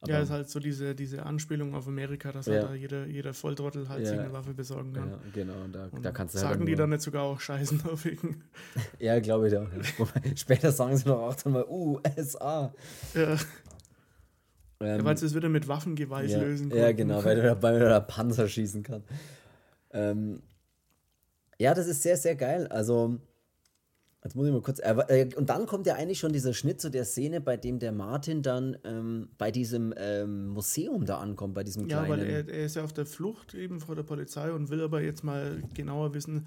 Aber, 0.00 0.12
ja, 0.12 0.20
ist 0.22 0.30
halt 0.30 0.48
so 0.48 0.60
diese, 0.60 0.94
diese 0.94 1.26
Anspielung 1.26 1.74
auf 1.74 1.88
Amerika, 1.88 2.30
dass 2.30 2.46
Ja. 2.46 2.54
halt 2.54 2.62
da 2.64 2.74
jeder, 2.74 3.06
jeder 3.06 3.34
Volltrottel 3.34 3.88
halt 3.88 4.04
Ja. 4.04 4.10
sich 4.10 4.18
eine 4.20 4.32
Waffe 4.32 4.54
besorgen 4.54 4.92
kann. 4.92 5.10
ja, 5.10 5.18
genau, 5.32 5.64
und 5.64 5.72
da, 5.72 5.88
Und 5.90 6.04
da 6.04 6.12
kannst 6.12 6.36
du 6.36 6.38
sagen 6.38 6.60
halt 6.60 6.68
die 6.68 6.74
dann 6.76 6.90
nicht 6.90 7.02
sogar 7.02 7.24
auch 7.24 7.40
Scheißen 7.40 7.78
Norwegen? 7.84 8.44
Ja, 9.00 9.18
glaube 9.18 9.48
ich 9.48 9.56
auch. 9.56 9.66
Ja. 9.72 10.06
Später 10.36 10.70
sagen 10.70 10.96
sie 10.96 11.04
doch 11.04 11.20
auch 11.20 11.34
dann 11.34 11.52
mal 11.52 11.66
USA. 11.68 12.72
ja, 13.14 13.36
Ähm, 14.80 15.04
weil 15.04 15.16
sie 15.16 15.26
es 15.26 15.34
wieder 15.34 15.48
mit 15.48 15.66
Waffengewalt 15.66 16.30
ja, 16.30 16.40
lösen 16.40 16.70
ja, 16.70 16.76
konnten. 16.84 16.96
genau, 16.96 17.24
weil 17.24 17.34
du 17.36 17.42
dabei 17.42 17.74
wieder 17.76 18.00
Panzer 18.00 18.46
schießen 18.46 18.84
kann. 18.84 19.02
Ähm, 19.90 20.40
ja, 21.58 21.74
das 21.74 21.88
ist 21.88 22.02
sehr, 22.04 22.16
sehr 22.16 22.36
geil. 22.36 22.68
Also, 22.68 23.18
jetzt 24.24 24.34
muss 24.34 24.46
ich 24.46 24.52
mal 24.52 24.62
kurz. 24.62 24.80
Äh, 24.80 25.28
und 25.36 25.50
dann 25.50 25.66
kommt 25.66 25.86
ja 25.86 25.94
eigentlich 25.94 26.18
schon 26.18 26.32
dieser 26.32 26.54
Schnitt 26.54 26.80
zu 26.80 26.90
der 26.90 27.04
Szene, 27.04 27.40
bei 27.40 27.56
dem 27.56 27.78
der 27.78 27.92
Martin 27.92 28.42
dann 28.42 28.76
ähm, 28.84 29.28
bei 29.38 29.50
diesem 29.50 29.94
ähm, 29.96 30.48
Museum 30.48 31.04
da 31.04 31.18
ankommt, 31.18 31.54
bei 31.54 31.64
diesem 31.64 31.86
kleinen. 31.86 32.04
Ja, 32.04 32.10
weil 32.10 32.20
er, 32.20 32.48
er 32.48 32.66
ist 32.66 32.76
ja 32.76 32.84
auf 32.84 32.92
der 32.92 33.06
Flucht 33.06 33.54
eben 33.54 33.80
vor 33.80 33.94
der 33.94 34.02
Polizei 34.02 34.52
und 34.52 34.70
will 34.70 34.82
aber 34.82 35.02
jetzt 35.02 35.24
mal 35.24 35.62
genauer 35.74 36.14
wissen, 36.14 36.46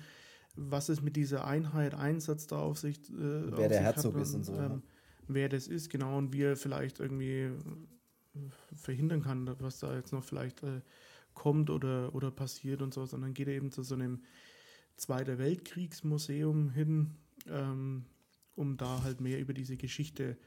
was 0.55 0.89
es 0.89 1.01
mit 1.01 1.15
dieser 1.15 1.45
Einheit 1.45 1.95
Einsatz 1.95 2.47
da 2.47 2.59
auf 2.59 2.77
sich. 2.77 2.97
Äh, 3.09 3.13
wer 3.17 3.53
auf 3.53 3.67
der 3.67 3.81
Herzog 3.81 4.17
ist 4.17 4.33
und 4.33 4.45
so. 4.45 4.53
Ähm, 4.53 4.83
wer 5.27 5.49
das 5.49 5.67
ist, 5.67 5.89
genau, 5.89 6.17
und 6.17 6.33
wie 6.33 6.43
er 6.43 6.57
vielleicht 6.57 6.99
irgendwie 6.99 7.49
äh, 8.35 8.39
verhindern 8.75 9.21
kann, 9.21 9.49
was 9.59 9.79
da 9.79 9.95
jetzt 9.95 10.11
noch 10.11 10.23
vielleicht 10.23 10.63
äh, 10.63 10.81
kommt 11.33 11.69
oder, 11.69 12.13
oder 12.13 12.31
passiert 12.31 12.81
und 12.81 12.93
so, 12.93 13.05
sondern 13.05 13.33
geht 13.33 13.47
er 13.47 13.53
eben 13.53 13.71
zu 13.71 13.83
so 13.83 13.95
einem 13.95 14.21
Zweiter 14.97 15.39
Weltkriegsmuseum 15.39 16.69
hin, 16.69 17.15
ähm, 17.49 18.05
um 18.55 18.77
da 18.77 19.03
halt 19.03 19.21
mehr 19.21 19.39
über 19.39 19.53
diese 19.53 19.77
Geschichte 19.77 20.37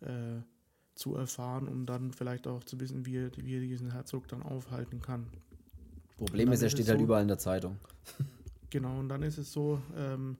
äh, 0.00 0.40
zu 0.94 1.16
erfahren, 1.16 1.68
um 1.68 1.86
dann 1.86 2.12
vielleicht 2.12 2.46
auch 2.46 2.64
zu 2.64 2.78
wissen, 2.80 3.06
wie 3.06 3.16
er, 3.16 3.30
wie 3.36 3.56
er 3.56 3.60
diesen 3.60 3.92
Herzog 3.92 4.28
dann 4.28 4.42
aufhalten 4.42 5.00
kann. 5.00 5.26
Problem 6.16 6.52
ist, 6.52 6.62
er 6.62 6.70
steht 6.70 6.88
halt 6.88 6.98
so, 6.98 7.04
überall 7.04 7.22
in 7.22 7.28
der 7.28 7.38
Zeitung. 7.38 7.78
Genau, 8.70 8.98
und 8.98 9.08
dann 9.08 9.22
ist 9.22 9.38
es 9.38 9.52
so, 9.52 9.80
ähm, 9.96 10.36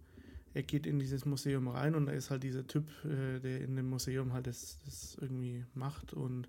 er 0.54 0.64
geht 0.64 0.86
in 0.88 0.98
dieses 0.98 1.24
Museum 1.24 1.68
rein 1.68 1.94
und 1.94 2.06
da 2.06 2.12
ist 2.12 2.30
halt 2.30 2.42
dieser 2.42 2.66
Typ, 2.66 2.84
äh, 3.04 3.38
der 3.38 3.60
in 3.60 3.76
dem 3.76 3.88
Museum 3.88 4.32
halt 4.32 4.48
das, 4.48 4.80
das 4.84 5.16
irgendwie 5.20 5.64
macht 5.72 6.12
und 6.12 6.48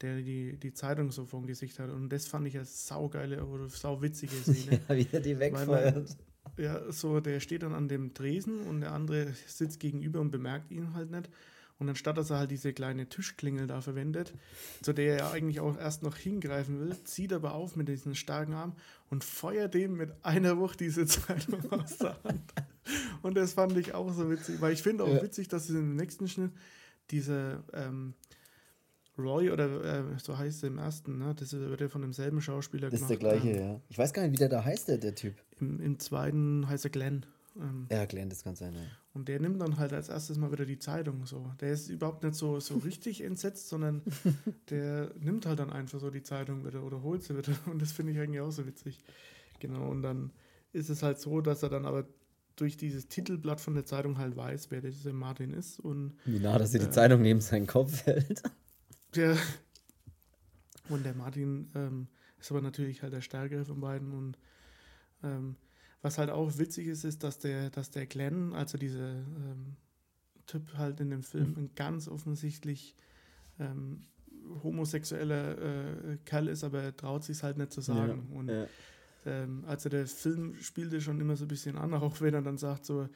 der 0.00 0.22
die, 0.22 0.56
die 0.56 0.72
Zeitung 0.72 1.12
so 1.12 1.24
vom 1.24 1.46
Gesicht 1.46 1.78
hat. 1.78 1.90
Und 1.90 2.08
das 2.08 2.26
fand 2.26 2.48
ich 2.48 2.56
eine 2.56 2.64
saugeile 2.64 3.44
oder 3.46 3.68
sauwitzige 3.68 4.34
Szene. 4.42 4.80
ja, 4.88 4.96
wie 4.96 5.06
er 5.12 5.20
die 5.20 5.38
wegfeuert. 5.38 6.16
Ja, 6.56 6.90
so, 6.92 7.20
der 7.20 7.40
steht 7.40 7.62
dann 7.62 7.74
an 7.74 7.88
dem 7.88 8.14
Tresen 8.14 8.60
und 8.60 8.80
der 8.80 8.92
andere 8.92 9.32
sitzt 9.46 9.80
gegenüber 9.80 10.20
und 10.20 10.30
bemerkt 10.30 10.70
ihn 10.70 10.94
halt 10.94 11.10
nicht. 11.10 11.28
Und 11.78 11.88
anstatt 11.88 12.16
dass 12.16 12.30
er 12.30 12.38
halt 12.38 12.50
diese 12.50 12.72
kleine 12.72 13.08
Tischklingel 13.08 13.66
da 13.66 13.80
verwendet, 13.80 14.32
zu 14.80 14.92
der 14.92 15.18
er 15.18 15.32
eigentlich 15.32 15.58
auch 15.58 15.76
erst 15.76 16.02
noch 16.02 16.16
hingreifen 16.16 16.78
will, 16.78 16.96
zieht 17.02 17.32
er 17.32 17.36
aber 17.36 17.54
auf 17.54 17.74
mit 17.74 17.88
diesem 17.88 18.14
starken 18.14 18.54
Arm 18.54 18.74
und 19.10 19.24
feuert 19.24 19.74
dem 19.74 19.96
mit 19.96 20.12
einer 20.22 20.56
Wucht 20.58 20.80
diese 20.80 21.06
Zeitung 21.06 21.64
aus 21.72 21.98
der 21.98 22.16
Hand. 22.22 22.52
Und 23.22 23.36
das 23.36 23.54
fand 23.54 23.76
ich 23.76 23.92
auch 23.94 24.12
so 24.12 24.30
witzig, 24.30 24.60
weil 24.60 24.72
ich 24.72 24.82
finde 24.82 25.04
auch 25.04 25.08
ja. 25.08 25.22
witzig, 25.22 25.48
dass 25.48 25.68
es 25.68 25.74
im 25.74 25.96
nächsten 25.96 26.28
Schnitt 26.28 26.52
diese 27.10 27.64
ähm, 27.72 28.14
Roy 29.18 29.50
oder 29.50 29.84
äh, 29.84 30.18
so 30.18 30.36
heißt 30.36 30.64
er 30.64 30.68
im 30.68 30.78
ersten, 30.78 31.18
ne? 31.18 31.34
Das 31.36 31.52
wird 31.52 31.80
ja 31.80 31.88
von 31.88 32.02
demselben 32.02 32.40
Schauspieler 32.40 32.90
das 32.90 33.00
gemacht. 33.00 33.10
Das 33.10 33.16
ist 33.16 33.22
der 33.22 33.40
gleiche, 33.40 33.58
ähm, 33.58 33.72
ja. 33.74 33.80
Ich 33.88 33.98
weiß 33.98 34.12
gar 34.12 34.22
nicht, 34.22 34.32
wie 34.32 34.38
der 34.38 34.48
da 34.48 34.64
heißt, 34.64 34.88
der, 34.88 34.98
der 34.98 35.14
Typ. 35.14 35.34
Im, 35.60 35.80
Im 35.80 35.98
zweiten 35.98 36.68
heißt 36.68 36.84
er 36.84 36.90
Glenn. 36.90 37.26
Ähm, 37.56 37.86
ja, 37.90 38.04
Glenn, 38.06 38.28
das 38.28 38.42
kann 38.42 38.56
sein, 38.56 38.72
ja. 38.72 38.80
Und 39.12 39.28
der 39.28 39.38
nimmt 39.38 39.60
dann 39.60 39.76
halt 39.76 39.92
als 39.92 40.08
erstes 40.08 40.36
mal 40.38 40.50
wieder 40.50 40.66
die 40.66 40.78
Zeitung 40.78 41.24
so. 41.24 41.52
Der 41.60 41.72
ist 41.72 41.88
überhaupt 41.88 42.24
nicht 42.24 42.34
so, 42.34 42.58
so 42.58 42.78
richtig 42.78 43.22
entsetzt, 43.22 43.68
sondern 43.68 44.02
der 44.70 45.12
nimmt 45.20 45.46
halt 45.46 45.60
dann 45.60 45.72
einfach 45.72 46.00
so 46.00 46.10
die 46.10 46.24
Zeitung 46.24 46.66
wieder 46.66 46.82
oder 46.82 47.02
holt 47.02 47.22
sie 47.22 47.36
wieder. 47.36 47.52
Und 47.66 47.80
das 47.80 47.92
finde 47.92 48.12
ich 48.12 48.18
eigentlich 48.18 48.40
auch 48.40 48.50
so 48.50 48.66
witzig. 48.66 49.04
Genau, 49.60 49.88
und 49.88 50.02
dann 50.02 50.32
ist 50.72 50.90
es 50.90 51.04
halt 51.04 51.20
so, 51.20 51.40
dass 51.40 51.62
er 51.62 51.68
dann 51.68 51.86
aber 51.86 52.06
durch 52.56 52.76
dieses 52.76 53.08
Titelblatt 53.08 53.60
von 53.60 53.74
der 53.74 53.84
Zeitung 53.84 54.18
halt 54.18 54.36
weiß, 54.36 54.70
wer 54.70 54.80
dieser 54.80 55.12
Martin 55.12 55.52
ist. 55.52 55.78
Und, 55.78 56.14
Wie 56.24 56.40
nah, 56.40 56.58
dass 56.58 56.74
er 56.74 56.80
äh, 56.80 56.84
die 56.84 56.90
Zeitung 56.90 57.22
neben 57.22 57.40
seinen 57.40 57.68
Kopf 57.68 58.04
hält. 58.06 58.42
Der, 59.14 59.36
und 60.88 61.04
der 61.04 61.14
Martin 61.14 61.70
ähm, 61.74 62.08
ist 62.38 62.50
aber 62.50 62.60
natürlich 62.60 63.02
halt 63.02 63.12
der 63.12 63.20
Stärkere 63.20 63.64
von 63.64 63.80
beiden. 63.80 64.12
Und 64.12 64.38
ähm, 65.22 65.56
was 66.02 66.18
halt 66.18 66.30
auch 66.30 66.58
witzig 66.58 66.86
ist, 66.86 67.04
ist, 67.04 67.22
dass 67.22 67.38
der, 67.38 67.70
dass 67.70 67.90
der 67.90 68.06
Glenn, 68.06 68.52
also 68.52 68.78
dieser 68.78 69.10
ähm, 69.10 69.76
Typ 70.46 70.76
halt 70.76 71.00
in 71.00 71.10
dem 71.10 71.22
Film, 71.22 71.52
mhm. 71.52 71.58
ein 71.58 71.70
ganz 71.74 72.08
offensichtlich 72.08 72.94
ähm, 73.58 74.02
homosexueller 74.62 75.58
äh, 75.58 76.16
Kerl 76.24 76.48
ist, 76.48 76.64
aber 76.64 76.82
er 76.82 76.96
traut 76.96 77.24
sich 77.24 77.42
halt 77.42 77.56
nicht 77.56 77.72
zu 77.72 77.80
sagen. 77.80 78.28
Ja, 78.30 78.38
und 78.38 78.48
ja. 78.48 78.66
Ähm, 79.26 79.64
also 79.66 79.88
der 79.88 80.06
Film 80.06 80.54
spielte 80.56 81.00
schon 81.00 81.20
immer 81.20 81.36
so 81.36 81.44
ein 81.44 81.48
bisschen 81.48 81.78
an, 81.78 81.94
auch 81.94 82.20
wenn 82.20 82.34
er 82.34 82.42
dann 82.42 82.58
sagt, 82.58 82.84
so, 82.84 83.08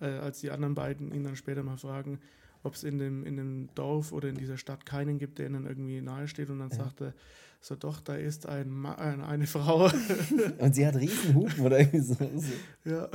äh, 0.00 0.06
als 0.06 0.40
die 0.40 0.50
anderen 0.50 0.74
beiden 0.74 1.12
ihn 1.12 1.24
dann 1.24 1.36
später 1.36 1.62
mal 1.62 1.78
fragen, 1.78 2.20
ob 2.66 2.74
es 2.74 2.84
in 2.84 2.98
dem, 2.98 3.24
in 3.24 3.36
dem 3.36 3.68
Dorf 3.74 4.12
oder 4.12 4.28
in 4.28 4.36
dieser 4.36 4.58
Stadt 4.58 4.84
keinen 4.84 5.18
gibt, 5.18 5.38
der 5.38 5.46
ihnen 5.46 5.66
irgendwie 5.66 6.00
nahe 6.00 6.28
steht 6.28 6.50
und 6.50 6.58
dann 6.58 6.70
ja. 6.70 6.76
sagt 6.76 7.00
er, 7.00 7.14
so 7.60 7.74
doch, 7.74 8.00
da 8.00 8.14
ist 8.14 8.46
ein 8.46 8.68
Ma 8.68 8.94
eine 8.94 9.46
Frau. 9.46 9.90
und 10.58 10.74
sie 10.74 10.86
hat 10.86 10.96
Riesenhupen 10.96 11.64
oder 11.64 11.80
irgendwie 11.80 12.00
so. 12.00 12.16
Ja, 12.84 13.08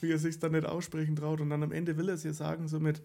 wie 0.00 0.12
er 0.12 0.18
sich 0.18 0.38
dann 0.38 0.52
nicht 0.52 0.66
aussprechen 0.66 1.16
traut. 1.16 1.40
Und 1.40 1.50
dann 1.50 1.62
am 1.62 1.72
Ende 1.72 1.96
will 1.96 2.08
er 2.08 2.14
es 2.14 2.24
ihr 2.24 2.34
sagen, 2.34 2.68
so 2.68 2.78
mit, 2.78 3.02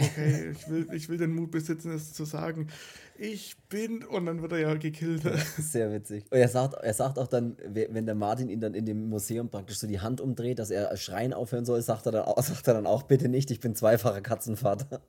okay, 0.00 0.50
ich 0.50 0.68
will, 0.68 0.88
ich 0.92 1.08
will 1.08 1.18
den 1.18 1.34
Mut 1.34 1.50
besitzen, 1.50 1.92
es 1.92 2.12
zu 2.12 2.24
sagen, 2.24 2.68
ich 3.16 3.56
bin, 3.68 4.04
und 4.04 4.26
dann 4.26 4.42
wird 4.42 4.52
er 4.52 4.58
ja 4.58 4.74
gekillt. 4.74 5.22
Sehr 5.58 5.92
witzig. 5.92 6.24
Und 6.30 6.38
er 6.38 6.48
sagt, 6.48 6.74
er 6.74 6.94
sagt 6.94 7.18
auch 7.18 7.28
dann, 7.28 7.56
wenn 7.68 8.06
der 8.06 8.14
Martin 8.16 8.48
ihn 8.48 8.60
dann 8.60 8.74
in 8.74 8.84
dem 8.84 9.08
Museum 9.08 9.48
praktisch 9.48 9.78
so 9.78 9.86
die 9.86 10.00
Hand 10.00 10.20
umdreht, 10.20 10.58
dass 10.58 10.70
er 10.70 10.96
schreien 10.96 11.32
aufhören 11.32 11.64
soll, 11.64 11.80
sagt 11.82 12.06
er 12.06 12.12
dann, 12.12 12.24
auch, 12.24 12.42
sagt 12.42 12.66
er 12.66 12.74
dann 12.74 12.86
auch, 12.86 13.04
bitte 13.04 13.28
nicht, 13.28 13.50
ich 13.50 13.60
bin 13.60 13.76
zweifacher 13.76 14.22
Katzenvater. 14.22 15.02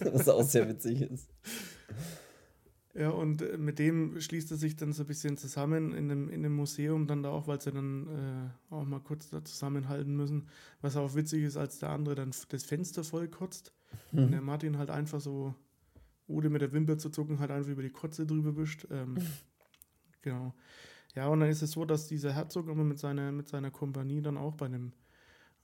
Was 0.12 0.28
auch 0.28 0.42
sehr 0.42 0.68
witzig 0.68 1.02
ist. 1.02 1.28
Ja, 2.98 3.10
und 3.10 3.42
äh, 3.42 3.56
mit 3.56 3.78
dem 3.78 4.20
schließt 4.20 4.50
er 4.50 4.56
sich 4.56 4.74
dann 4.74 4.92
so 4.92 5.04
ein 5.04 5.06
bisschen 5.06 5.36
zusammen 5.36 5.94
in 5.94 6.08
dem, 6.08 6.28
in 6.28 6.42
dem 6.42 6.56
Museum 6.56 7.06
dann 7.06 7.22
da 7.22 7.30
auch, 7.30 7.46
weil 7.46 7.60
sie 7.60 7.70
dann 7.70 8.08
äh, 8.08 8.74
auch 8.74 8.84
mal 8.84 8.98
kurz 8.98 9.30
da 9.30 9.44
zusammenhalten 9.44 10.16
müssen. 10.16 10.48
Was 10.80 10.96
auch 10.96 11.14
witzig 11.14 11.44
ist, 11.44 11.56
als 11.56 11.78
der 11.78 11.90
andere 11.90 12.16
dann 12.16 12.32
das 12.48 12.64
Fenster 12.64 13.04
voll 13.04 13.28
kotzt 13.28 13.72
mhm. 14.10 14.24
und 14.24 14.30
der 14.32 14.40
Martin 14.40 14.78
halt 14.78 14.90
einfach 14.90 15.20
so, 15.20 15.54
ohne 16.26 16.50
mit 16.50 16.60
der 16.60 16.72
Wimper 16.72 16.98
zu 16.98 17.08
zucken, 17.08 17.38
halt 17.38 17.52
einfach 17.52 17.70
über 17.70 17.82
die 17.82 17.90
Kotze 17.90 18.26
drüber 18.26 18.56
wischt. 18.56 18.88
Ähm, 18.90 19.14
mhm. 19.14 19.22
Genau. 20.22 20.54
Ja, 21.14 21.28
und 21.28 21.38
dann 21.38 21.48
ist 21.50 21.62
es 21.62 21.70
so, 21.70 21.84
dass 21.84 22.08
dieser 22.08 22.32
Herzog 22.32 22.68
immer 22.68 22.84
mit 22.84 22.98
seiner, 22.98 23.30
mit 23.30 23.46
seiner 23.46 23.70
Kompanie 23.70 24.22
dann 24.22 24.36
auch 24.36 24.56
bei 24.56 24.66
einem 24.66 24.92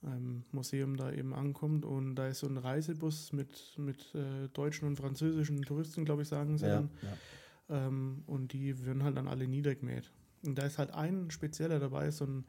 ähm, 0.03 0.43
Museum 0.51 0.97
da 0.97 1.11
eben 1.11 1.33
ankommt. 1.33 1.85
Und 1.85 2.15
da 2.15 2.27
ist 2.27 2.39
so 2.39 2.47
ein 2.47 2.57
Reisebus 2.57 3.33
mit, 3.33 3.73
mit 3.77 4.13
äh, 4.15 4.49
deutschen 4.53 4.87
und 4.87 4.97
französischen 4.97 5.61
Touristen, 5.61 6.05
glaube 6.05 6.23
ich, 6.23 6.27
sagen 6.27 6.57
sie 6.57 6.67
ja, 6.67 6.75
dann. 6.75 6.89
Ja. 7.01 7.87
Ähm, 7.87 8.23
und 8.27 8.53
die 8.53 8.85
werden 8.85 9.03
halt 9.03 9.17
dann 9.17 9.27
alle 9.27 9.47
niedergemäht. 9.47 10.11
Und 10.43 10.57
da 10.57 10.65
ist 10.65 10.77
halt 10.77 10.91
ein 10.91 11.31
spezieller 11.31 11.79
dabei, 11.79 12.11
so 12.11 12.25
ein 12.25 12.45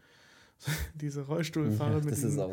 so 0.58 0.70
dieser 0.94 1.22
Rollstuhlfahrer 1.22 1.98
ja, 1.98 2.04
mit, 2.04 2.16
diesem, 2.16 2.30
so 2.32 2.52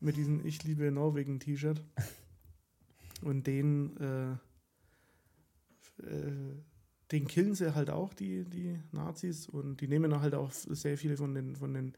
mit 0.00 0.16
diesem 0.16 0.44
Ich 0.44 0.62
liebe 0.64 0.90
Norwegen-T-Shirt. 0.90 1.82
Und 3.22 3.46
den, 3.46 3.96
äh, 3.98 4.32
äh, 6.02 6.56
den 7.12 7.26
killen 7.26 7.54
sie 7.54 7.74
halt 7.74 7.90
auch, 7.90 8.14
die, 8.14 8.44
die 8.44 8.80
Nazis. 8.92 9.46
Und 9.46 9.80
die 9.80 9.88
nehmen 9.88 10.20
halt 10.20 10.34
auch 10.34 10.50
sehr 10.52 10.96
viele 10.96 11.16
von 11.16 11.34
den, 11.34 11.56
von 11.56 11.74
den 11.74 11.94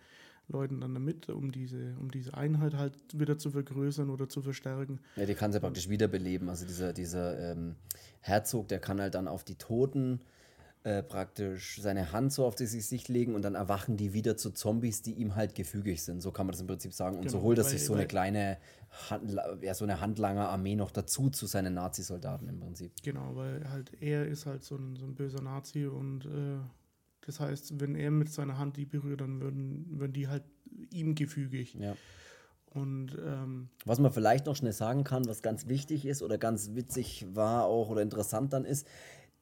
Leuten 0.49 0.80
dann 0.80 0.95
damit, 0.95 1.28
um 1.28 1.53
diese, 1.53 1.95
um 2.01 2.11
diese 2.11 2.34
Einheit 2.34 2.74
halt 2.74 2.95
wieder 3.12 3.38
zu 3.38 3.51
vergrößern 3.51 4.11
oder 4.11 4.28
zu 4.28 4.43
verstärken. 4.43 5.01
Ja, 5.16 5.26
die 5.26 5.34
kann 5.34 5.53
sie 5.53 5.61
praktisch 5.61 5.88
wiederbeleben. 5.88 6.49
Also 6.49 6.66
dieser, 6.66 6.93
dieser 6.93 7.53
ähm, 7.53 7.76
Herzog, 8.20 8.68
der 8.68 8.78
kann 8.78 9.01
halt 9.01 9.14
dann 9.14 9.28
auf 9.28 9.45
die 9.45 9.57
Toten 9.57 10.20
äh, 10.84 11.03
praktisch 11.03 11.80
seine 11.80 12.11
Hand 12.11 12.32
so 12.32 12.45
auf 12.45 12.57
das 12.57 12.72
Gesicht 12.72 13.09
legen 13.09 13.36
und 13.36 13.43
dann 13.43 13.55
erwachen 13.55 13.97
die 13.97 14.12
wieder 14.14 14.36
zu 14.36 14.51
Zombies, 14.51 15.01
die 15.01 15.12
ihm 15.12 15.36
halt 15.36 15.55
gefügig 15.55 16.03
sind. 16.03 16.20
So 16.20 16.32
kann 16.32 16.47
man 16.47 16.53
das 16.53 16.61
im 16.61 16.66
Prinzip 16.66 16.93
sagen. 16.93 17.16
Und 17.16 17.22
genau, 17.22 17.38
so 17.38 17.43
holt 17.43 17.59
er 17.59 17.64
sich 17.64 17.84
so 17.84 17.95
eine 17.95 18.07
kleine, 18.07 18.59
Hand, 19.09 19.32
ja, 19.62 19.74
so 19.74 19.84
eine 19.84 20.01
Handlanger-Armee 20.01 20.74
noch 20.74 20.90
dazu 20.90 21.30
zu 21.30 21.47
seinen 21.47 21.74
Nazi-Soldaten 21.74 22.49
im 22.49 22.59
Prinzip. 22.59 22.93
Genau, 23.03 23.36
weil 23.36 23.70
halt 23.70 23.93
er 24.01 24.26
ist 24.26 24.47
halt 24.47 24.64
so 24.64 24.76
ein, 24.76 24.97
so 24.97 25.07
ein 25.07 25.14
böser 25.14 25.40
Nazi 25.40 25.86
und 25.86 26.26
äh, 26.26 26.59
das 27.26 27.40
heißt, 27.40 27.80
wenn 27.80 27.94
er 27.94 28.10
mit 28.10 28.30
seiner 28.30 28.58
Hand 28.58 28.76
die 28.76 28.84
berührt, 28.84 29.20
dann 29.20 29.40
würden, 29.40 29.86
würden 29.98 30.12
die 30.12 30.28
halt 30.28 30.44
ihm 30.90 31.14
gefügig. 31.14 31.76
Ja. 31.78 31.96
Und 32.74 33.18
ähm, 33.24 33.68
was 33.84 33.98
man 33.98 34.12
vielleicht 34.12 34.46
noch 34.46 34.56
schnell 34.56 34.72
sagen 34.72 35.04
kann, 35.04 35.26
was 35.26 35.42
ganz 35.42 35.68
wichtig 35.68 36.06
ist 36.06 36.22
oder 36.22 36.38
ganz 36.38 36.70
witzig 36.74 37.26
war 37.32 37.66
auch 37.66 37.90
oder 37.90 38.02
interessant 38.02 38.52
dann 38.52 38.64
ist, 38.64 38.86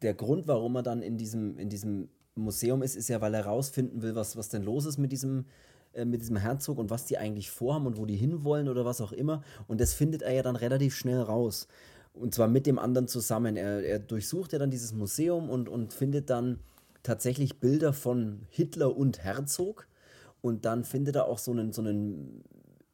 der 0.02 0.14
Grund, 0.14 0.48
warum 0.48 0.76
er 0.76 0.82
dann 0.82 1.02
in 1.02 1.16
diesem, 1.16 1.58
in 1.58 1.68
diesem 1.68 2.08
Museum 2.34 2.82
ist, 2.82 2.96
ist 2.96 3.08
ja, 3.08 3.20
weil 3.20 3.34
er 3.34 3.46
rausfinden 3.46 4.02
will, 4.02 4.14
was, 4.14 4.36
was 4.36 4.48
denn 4.48 4.62
los 4.62 4.84
ist 4.84 4.98
mit 4.98 5.12
diesem, 5.12 5.46
äh, 5.92 6.04
mit 6.04 6.20
diesem 6.20 6.36
Herzog 6.36 6.78
und 6.78 6.90
was 6.90 7.04
die 7.04 7.18
eigentlich 7.18 7.50
vorhaben 7.50 7.86
und 7.86 7.98
wo 7.98 8.06
die 8.06 8.16
hinwollen 8.16 8.68
oder 8.68 8.84
was 8.84 9.00
auch 9.00 9.12
immer. 9.12 9.42
Und 9.68 9.80
das 9.80 9.92
findet 9.92 10.22
er 10.22 10.32
ja 10.32 10.42
dann 10.42 10.56
relativ 10.56 10.96
schnell 10.96 11.20
raus. 11.20 11.68
Und 12.12 12.34
zwar 12.34 12.48
mit 12.48 12.66
dem 12.66 12.78
anderen 12.78 13.06
zusammen. 13.06 13.56
Er, 13.56 13.84
er 13.84 13.98
durchsucht 14.00 14.52
ja 14.52 14.58
dann 14.58 14.70
dieses 14.70 14.92
Museum 14.92 15.48
und, 15.48 15.68
und 15.68 15.92
findet 15.92 16.30
dann 16.30 16.58
tatsächlich 17.02 17.60
Bilder 17.60 17.92
von 17.92 18.46
Hitler 18.50 18.96
und 18.96 19.22
Herzog. 19.22 19.86
Und 20.40 20.64
dann 20.64 20.84
findet 20.84 21.16
er 21.16 21.26
auch 21.26 21.38
so 21.38 21.50
einen, 21.52 21.72
so 21.72 21.82
einen, 21.82 22.42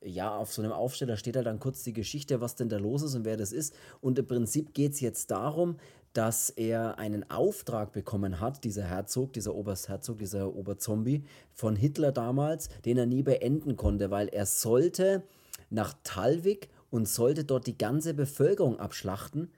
ja, 0.03 0.37
auf 0.37 0.53
so 0.53 0.63
einem 0.63 0.73
Aufsteller 0.73 1.17
steht 1.17 1.37
halt 1.37 1.47
dann 1.47 1.61
kurz 1.61 1.83
die 1.83 1.93
Geschichte, 1.93 2.41
was 2.41 2.57
denn 2.57 2.69
da 2.69 2.79
los 2.79 3.03
ist 3.03 3.15
und 3.15 3.25
wer 3.25 3.37
das 3.37 3.53
ist. 3.53 3.75
Und 4.01 4.19
im 4.19 4.27
Prinzip 4.27 4.75
geht 4.75 4.93
es 4.93 5.01
jetzt 5.01 5.31
darum, 5.31 5.77
dass 6.13 6.49
er 6.49 6.99
einen 6.99 7.31
Auftrag 7.31 7.93
bekommen 7.93 8.41
hat, 8.41 8.65
dieser 8.65 8.85
Herzog, 8.85 9.35
dieser 9.35 9.55
Oberstherzog, 9.55 10.19
dieser 10.19 10.55
Oberzombie 10.55 11.25
von 11.53 11.77
Hitler 11.77 12.11
damals, 12.11 12.71
den 12.87 12.97
er 12.97 13.05
nie 13.05 13.23
beenden 13.23 13.77
konnte, 13.77 14.11
weil 14.11 14.29
er 14.29 14.47
sollte 14.47 15.23
nach 15.69 15.95
Talwig 16.05 16.71
und 16.91 17.07
sollte 17.07 17.45
dort 17.45 17.67
die 17.67 17.77
ganze 17.77 18.15
Bevölkerung 18.15 18.81
abschlachten. 18.81 19.51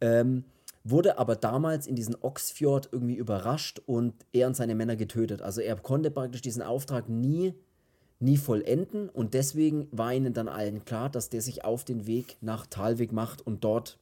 Ähm, 0.00 0.44
wurde 0.84 1.18
aber 1.18 1.36
damals 1.36 1.86
in 1.86 1.94
diesen 1.94 2.16
Oxfjord 2.20 2.88
irgendwie 2.92 3.16
überrascht 3.16 3.80
und 3.86 4.14
er 4.32 4.48
und 4.48 4.56
seine 4.56 4.74
Männer 4.74 4.96
getötet. 4.96 5.42
Also 5.42 5.60
er 5.60 5.76
konnte 5.76 6.10
praktisch 6.10 6.42
diesen 6.42 6.62
Auftrag 6.62 7.08
nie, 7.08 7.54
nie 8.18 8.36
vollenden 8.36 9.08
und 9.08 9.34
deswegen 9.34 9.88
war 9.90 10.12
ihnen 10.12 10.32
dann 10.32 10.48
allen 10.48 10.84
klar, 10.84 11.08
dass 11.10 11.28
der 11.28 11.42
sich 11.42 11.64
auf 11.64 11.84
den 11.84 12.06
Weg 12.06 12.36
nach 12.40 12.66
Talwig 12.66 13.12
macht 13.12 13.46
und 13.46 13.64
dort 13.64 13.98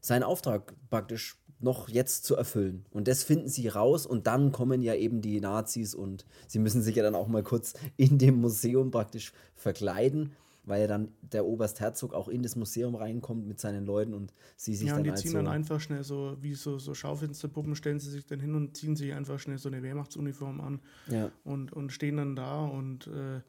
seinen 0.00 0.22
Auftrag 0.22 0.74
praktisch 0.90 1.36
noch 1.60 1.88
jetzt 1.88 2.24
zu 2.24 2.36
erfüllen. 2.36 2.84
Und 2.90 3.08
das 3.08 3.24
finden 3.24 3.48
sie 3.48 3.68
raus 3.68 4.06
und 4.06 4.26
dann 4.26 4.52
kommen 4.52 4.80
ja 4.80 4.94
eben 4.94 5.20
die 5.20 5.40
Nazis 5.40 5.94
und 5.94 6.24
sie 6.46 6.60
müssen 6.60 6.82
sich 6.82 6.96
ja 6.96 7.02
dann 7.02 7.16
auch 7.16 7.28
mal 7.28 7.42
kurz 7.42 7.74
in 7.96 8.18
dem 8.18 8.40
Museum 8.40 8.90
praktisch 8.90 9.32
verkleiden, 9.56 10.32
weil 10.68 10.82
ja 10.82 10.86
dann 10.86 11.08
der 11.22 11.44
Oberstherzog 11.46 12.14
auch 12.14 12.28
in 12.28 12.42
das 12.42 12.56
Museum 12.56 12.94
reinkommt 12.94 13.46
mit 13.46 13.58
seinen 13.60 13.86
Leuten 13.86 14.14
und 14.14 14.32
sie 14.56 14.74
sich 14.74 14.86
ja, 14.88 14.92
dann 14.92 15.00
und 15.00 15.04
die 15.04 15.10
als 15.12 15.22
ziehen 15.22 15.30
so 15.32 15.36
dann 15.38 15.48
einfach 15.48 15.80
schnell 15.80 16.04
so, 16.04 16.36
wie 16.40 16.54
so, 16.54 16.78
so 16.78 16.94
Schaufensterpuppen, 16.94 17.74
stellen 17.76 18.00
sie 18.00 18.10
sich 18.10 18.26
dann 18.26 18.40
hin 18.40 18.54
und 18.54 18.76
ziehen 18.76 18.96
sich 18.96 19.12
einfach 19.14 19.38
schnell 19.38 19.58
so 19.58 19.68
eine 19.68 19.82
Wehrmachtsuniform 19.82 20.60
an 20.60 20.80
Ja. 21.08 21.30
und, 21.44 21.72
und 21.72 21.92
stehen 21.92 22.16
dann 22.18 22.36
da 22.36 22.64
und 22.64 23.06
äh, 23.08 23.40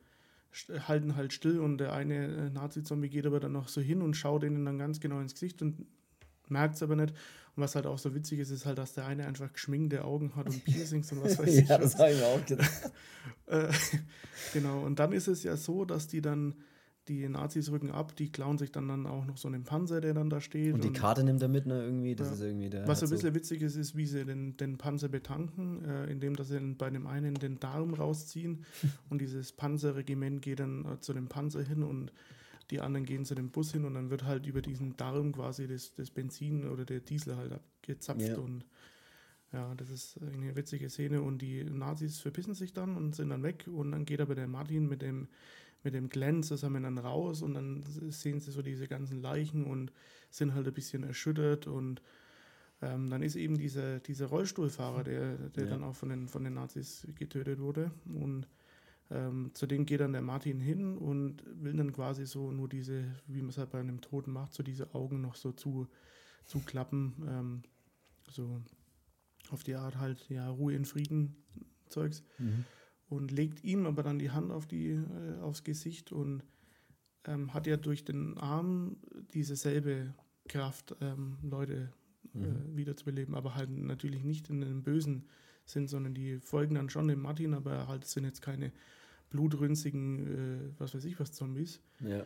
halten 0.87 1.15
halt 1.15 1.31
still 1.33 1.59
und 1.59 1.77
der 1.77 1.93
eine 1.93 2.25
äh, 2.25 2.49
Nazi-Zombie 2.49 3.09
geht 3.09 3.25
aber 3.27 3.39
dann 3.39 3.51
noch 3.51 3.67
so 3.67 3.81
hin 3.81 4.01
und 4.01 4.15
schaut 4.15 4.43
ihnen 4.43 4.65
dann 4.65 4.77
ganz 4.79 4.99
genau 4.99 5.19
ins 5.19 5.33
Gesicht 5.33 5.61
und 5.61 5.85
merkt 6.47 6.75
es 6.75 6.83
aber 6.83 6.95
nicht. 6.95 7.13
Und 7.55 7.63
was 7.63 7.75
halt 7.75 7.85
auch 7.85 7.99
so 7.99 8.15
witzig 8.15 8.39
ist, 8.39 8.49
ist 8.51 8.65
halt, 8.65 8.77
dass 8.77 8.93
der 8.93 9.05
eine 9.05 9.25
einfach 9.27 9.51
geschminkte 9.51 10.03
Augen 10.05 10.35
hat 10.35 10.47
und 10.47 10.63
Piercings 10.65 11.11
und 11.11 11.23
was 11.23 11.37
weiß 11.39 11.53
ich. 11.55 11.67
ja, 11.67 11.77
das 11.77 11.97
habe 11.97 12.11
ich 12.11 12.17
mir 12.19 12.25
auch 12.27 12.45
gedacht. 12.45 12.91
Äh, 13.47 13.73
genau, 14.53 14.81
und 14.81 14.99
dann 14.99 15.11
ist 15.11 15.27
es 15.27 15.41
ja 15.41 15.57
so, 15.57 15.83
dass 15.83 16.07
die 16.07 16.21
dann, 16.21 16.53
die 17.09 17.27
Nazis 17.27 17.69
rücken 17.71 17.91
ab, 17.91 18.15
die 18.15 18.31
klauen 18.31 18.57
sich 18.57 18.71
dann, 18.71 18.87
dann 18.87 19.05
auch 19.07 19.25
noch 19.25 19.37
so 19.37 19.47
einen 19.47 19.63
Panzer, 19.63 19.99
der 19.99 20.13
dann 20.13 20.29
da 20.29 20.39
steht. 20.39 20.73
Und 20.75 20.83
die 20.83 20.93
Karte 20.93 21.23
nimmt 21.23 21.41
er 21.41 21.47
mit, 21.49 21.65
ne, 21.65 21.83
irgendwie. 21.83 22.15
Das 22.15 22.27
Ja. 22.27 22.33
ist 22.35 22.41
irgendwie 22.41 22.69
der. 22.69 22.87
Was 22.87 22.99
so 23.01 23.07
ein 23.07 23.09
bisschen 23.09 23.35
witzig 23.35 23.61
ist, 23.61 23.75
ist, 23.75 23.97
wie 23.97 24.05
sie 24.05 24.23
den, 24.25 24.55
den 24.55 24.77
Panzer 24.77 25.09
betanken, 25.09 25.83
äh, 25.83 26.05
indem 26.11 26.35
dass 26.35 26.47
sie 26.49 26.59
bei 26.77 26.89
dem 26.89 27.07
einen 27.07 27.33
den 27.33 27.59
Darm 27.59 27.93
rausziehen 27.93 28.63
und 29.09 29.19
dieses 29.19 29.51
Panzerregiment 29.51 30.41
geht 30.41 30.59
dann 30.61 30.85
äh, 30.85 30.99
zu 31.01 31.13
dem 31.13 31.27
Panzer 31.27 31.63
hin 31.63 31.83
und 31.83 32.13
die 32.71 32.79
anderen 32.81 33.05
gehen 33.05 33.25
zu 33.25 33.33
dem 33.33 33.49
Bus 33.49 33.71
hin 33.71 33.83
und 33.83 33.95
dann 33.95 34.11
wird 34.11 34.23
halt 34.25 34.45
über 34.45 34.61
diesen 34.61 34.95
Darm 34.95 35.31
quasi 35.31 35.67
das, 35.67 35.95
das 35.95 36.11
Benzin 36.11 36.67
oder 36.69 36.85
der 36.85 36.99
Diesel 36.99 37.35
halt 37.35 37.51
abgezapft 37.51 38.21
Ja. 38.27 38.37
und 38.37 38.63
ja, 39.51 39.73
das 39.73 39.89
ist 39.89 40.19
eine 40.21 40.55
witzige 40.55 40.91
Szene 40.91 41.23
und 41.23 41.41
die 41.41 41.63
Nazis 41.63 42.19
verpissen 42.19 42.53
sich 42.53 42.71
dann 42.71 42.95
und 42.95 43.15
sind 43.15 43.29
dann 43.29 43.41
weg 43.41 43.65
und 43.67 43.91
dann 43.91 44.05
geht 44.05 44.21
aber 44.21 44.35
der 44.35 44.47
Martin 44.47 44.87
mit 44.87 45.01
dem 45.01 45.27
mit 45.83 45.93
dem 45.93 46.09
Glenn 46.09 46.43
zusammen 46.43 46.83
dann 46.83 46.97
raus 46.97 47.41
und 47.41 47.53
dann 47.53 47.83
sehen 48.09 48.39
sie 48.39 48.51
so 48.51 48.61
diese 48.61 48.87
ganzen 48.87 49.21
Leichen 49.21 49.65
und 49.65 49.91
sind 50.29 50.53
halt 50.53 50.67
ein 50.67 50.73
bisschen 50.73 51.03
erschüttert 51.03 51.67
und 51.67 52.01
ähm, 52.81 53.09
dann 53.09 53.21
ist 53.21 53.35
eben 53.35 53.57
dieser, 53.57 53.99
dieser 53.99 54.27
Rollstuhlfahrer, 54.27 55.03
der, 55.03 55.35
der 55.49 55.65
Ja. 55.65 55.69
dann 55.71 55.83
auch 55.83 55.95
von 55.95 56.09
den, 56.09 56.27
von 56.27 56.43
den 56.43 56.53
Nazis 56.53 57.05
getötet 57.15 57.59
wurde. 57.59 57.91
Und 58.05 58.47
ähm, 59.11 59.51
zu 59.53 59.67
dem 59.67 59.85
geht 59.85 59.99
dann 59.99 60.13
der 60.13 60.21
Martin 60.21 60.61
hin 60.61 60.97
und 60.97 61.43
will 61.61 61.73
dann 61.73 61.91
quasi 61.91 62.25
so 62.25 62.51
nur 62.51 62.69
diese, 62.69 63.03
wie 63.27 63.41
man 63.41 63.49
es 63.49 63.57
halt 63.57 63.71
bei 63.71 63.79
einem 63.79 63.99
Toten 63.99 64.31
macht, 64.31 64.53
so 64.53 64.63
diese 64.63 64.93
Augen 64.95 65.19
noch 65.19 65.35
so 65.35 65.51
zu, 65.51 65.87
zuklappen. 66.45 67.13
Ähm, 67.27 67.63
so 68.29 68.61
auf 69.49 69.63
die 69.63 69.75
Art 69.75 69.97
halt, 69.97 70.29
ja, 70.29 70.49
Ruhe 70.49 70.73
in 70.73 70.85
Frieden 70.85 71.35
Zeugs. 71.89 72.23
Mhm. 72.37 72.63
Und 73.09 73.31
legt 73.31 73.63
ihm 73.63 73.85
aber 73.87 74.03
dann 74.03 74.19
die 74.19 74.29
Hand 74.31 74.51
auf 74.51 74.67
die, 74.67 74.91
äh, 74.91 75.41
aufs 75.41 75.63
Gesicht 75.63 76.11
und 76.11 76.43
ähm, 77.25 77.53
hat 77.53 77.67
ja 77.67 77.75
durch 77.75 78.05
den 78.05 78.37
Arm 78.37 78.97
diese 79.33 79.55
selbe 79.55 80.13
Kraft, 80.47 80.95
ähm, 81.01 81.37
Leute 81.41 81.91
Mhm. 82.33 82.43
äh, 82.43 82.77
wiederzubeleben, 82.77 83.35
aber 83.35 83.55
halt 83.55 83.69
natürlich 83.71 84.23
nicht 84.23 84.49
in 84.49 84.63
einem 84.63 84.83
bösen 84.83 85.25
Sinn, 85.65 85.87
sondern 85.87 86.13
die 86.13 86.39
folgen 86.39 86.75
dann 86.75 86.89
schon 86.89 87.07
dem 87.07 87.21
Martin, 87.21 87.53
aber 87.53 87.87
halt 87.87 88.05
sind 88.05 88.25
jetzt 88.25 88.41
keine 88.41 88.71
blutrünstigen, 89.29 90.27
äh, 90.27 90.79
was 90.79 90.93
weiß 90.93 91.05
ich 91.05 91.19
was, 91.19 91.31
Zombies. 91.31 91.79
Ja. 91.99 92.23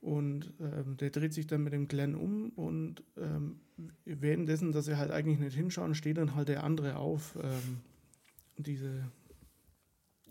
Und 0.00 0.52
ähm, 0.60 0.96
der 0.96 1.10
dreht 1.10 1.32
sich 1.34 1.46
dann 1.46 1.64
mit 1.64 1.72
dem 1.72 1.88
Glenn 1.88 2.14
um 2.14 2.50
und 2.50 3.02
ähm, 3.16 3.60
währenddessen, 4.04 4.72
dass 4.72 4.84
sie 4.84 4.96
halt 4.96 5.10
eigentlich 5.10 5.38
nicht 5.38 5.56
hinschauen, 5.56 5.94
steht 5.94 6.18
dann 6.18 6.34
halt 6.34 6.48
der 6.48 6.62
andere 6.62 6.96
auf. 6.96 7.36
Ähm, 7.42 7.80
diese, 8.56 9.10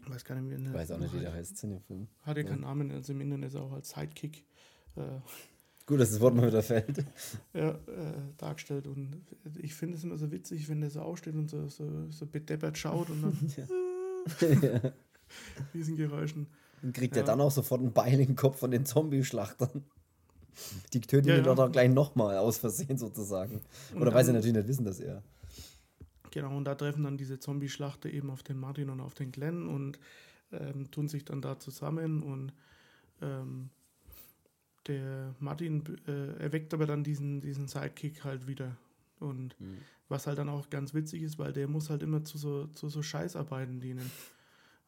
weiß 0.09 0.23
gar 0.25 0.35
nicht, 0.39 0.49
wie 0.49 0.53
er 0.63 0.69
Ich 0.69 0.73
weiß 0.73 0.91
auch 0.91 0.99
nicht, 0.99 1.13
wie 1.13 1.19
der 1.19 1.33
heißt 1.33 1.63
in 1.63 1.69
dem 1.71 1.81
Film. 1.81 2.07
Hat 2.23 2.37
ja 2.37 2.43
keinen 2.43 2.61
Namen, 2.61 2.91
also 2.91 3.13
im 3.13 3.21
Internet 3.21 3.49
ist 3.49 3.55
er 3.55 3.61
auch 3.61 3.73
als 3.73 3.89
Sidekick 3.89 4.45
äh, 4.95 5.01
Gut, 5.85 6.01
dass 6.01 6.09
das 6.09 6.19
Wort 6.19 6.35
mal 6.35 6.45
wieder 6.47 6.61
fällt. 6.61 6.97
ja, 7.53 7.69
äh, 7.69 7.77
dargestellt. 8.37 8.87
Und 8.87 9.21
ich 9.61 9.73
finde 9.73 9.95
es 9.97 10.03
immer 10.03 10.17
so 10.17 10.29
witzig, 10.31 10.67
wenn 10.67 10.81
der 10.81 10.89
so 10.89 10.99
aufsteht 11.01 11.35
und 11.35 11.49
so, 11.49 11.69
so, 11.69 12.09
so 12.09 12.25
bedeppert 12.25 12.77
schaut 12.77 13.09
und 13.09 13.21
dann 13.21 13.37
ja. 14.61 14.79
diesen 15.73 15.95
Geräuschen. 15.95 16.47
Und 16.83 16.93
kriegt 16.93 17.15
Ja. 17.15 17.21
er 17.21 17.25
dann 17.25 17.39
auch 17.41 17.51
sofort 17.51 17.81
einen 17.81 17.93
Beil 17.93 18.19
in 18.19 18.27
den 18.27 18.35
Kopf 18.35 18.59
von 18.59 18.69
den 18.71 18.85
Zombie-Schlachtern. 18.85 19.83
Die 20.93 21.01
töten 21.01 21.27
Ja, 21.29 21.35
ihn 21.35 21.45
ja. 21.45 21.55
doch 21.55 21.57
auch 21.63 21.71
gleich 21.71 21.89
nochmal 21.89 22.37
aus 22.37 22.57
Versehen 22.57 22.97
sozusagen. 22.97 23.61
Oder 23.95 24.13
weil 24.13 24.23
sie 24.25 24.29
dann- 24.29 24.35
natürlich 24.41 24.57
nicht 24.57 24.67
wissen, 24.67 24.85
dass 24.85 24.99
er. 24.99 25.23
Genau, 26.31 26.55
und 26.55 26.65
da 26.65 26.75
treffen 26.75 27.03
dann 27.03 27.17
diese 27.17 27.39
Zombie-Schlachter 27.39 28.09
eben 28.09 28.29
auf 28.29 28.43
den 28.43 28.59
Martin 28.59 28.89
und 28.89 28.99
auf 28.99 29.13
den 29.13 29.31
Glenn 29.31 29.67
und 29.67 29.99
ähm, 30.51 30.89
tun 30.91 31.07
sich 31.07 31.25
dann 31.25 31.41
da 31.41 31.59
zusammen 31.59 32.23
und 32.23 32.53
ähm, 33.21 33.69
der 34.87 35.35
Martin 35.39 35.83
äh, 36.07 36.41
erweckt 36.41 36.73
aber 36.73 36.85
dann 36.85 37.03
diesen, 37.03 37.41
diesen 37.41 37.67
Sidekick 37.67 38.23
halt 38.23 38.47
wieder. 38.47 38.77
Und 39.19 39.55
was 40.09 40.27
halt 40.27 40.37
dann 40.37 40.49
auch 40.49 40.69
ganz 40.69 40.93
witzig 40.93 41.23
ist, 41.23 41.39
weil 41.39 41.51
der 41.51 41.67
muss 41.67 41.89
halt 41.89 42.03
immer 42.03 42.23
zu 42.23 42.37
so, 42.37 42.67
zu 42.67 42.87
so 42.87 43.01
Scheißarbeiten 43.01 43.79
dienen. 43.79 44.09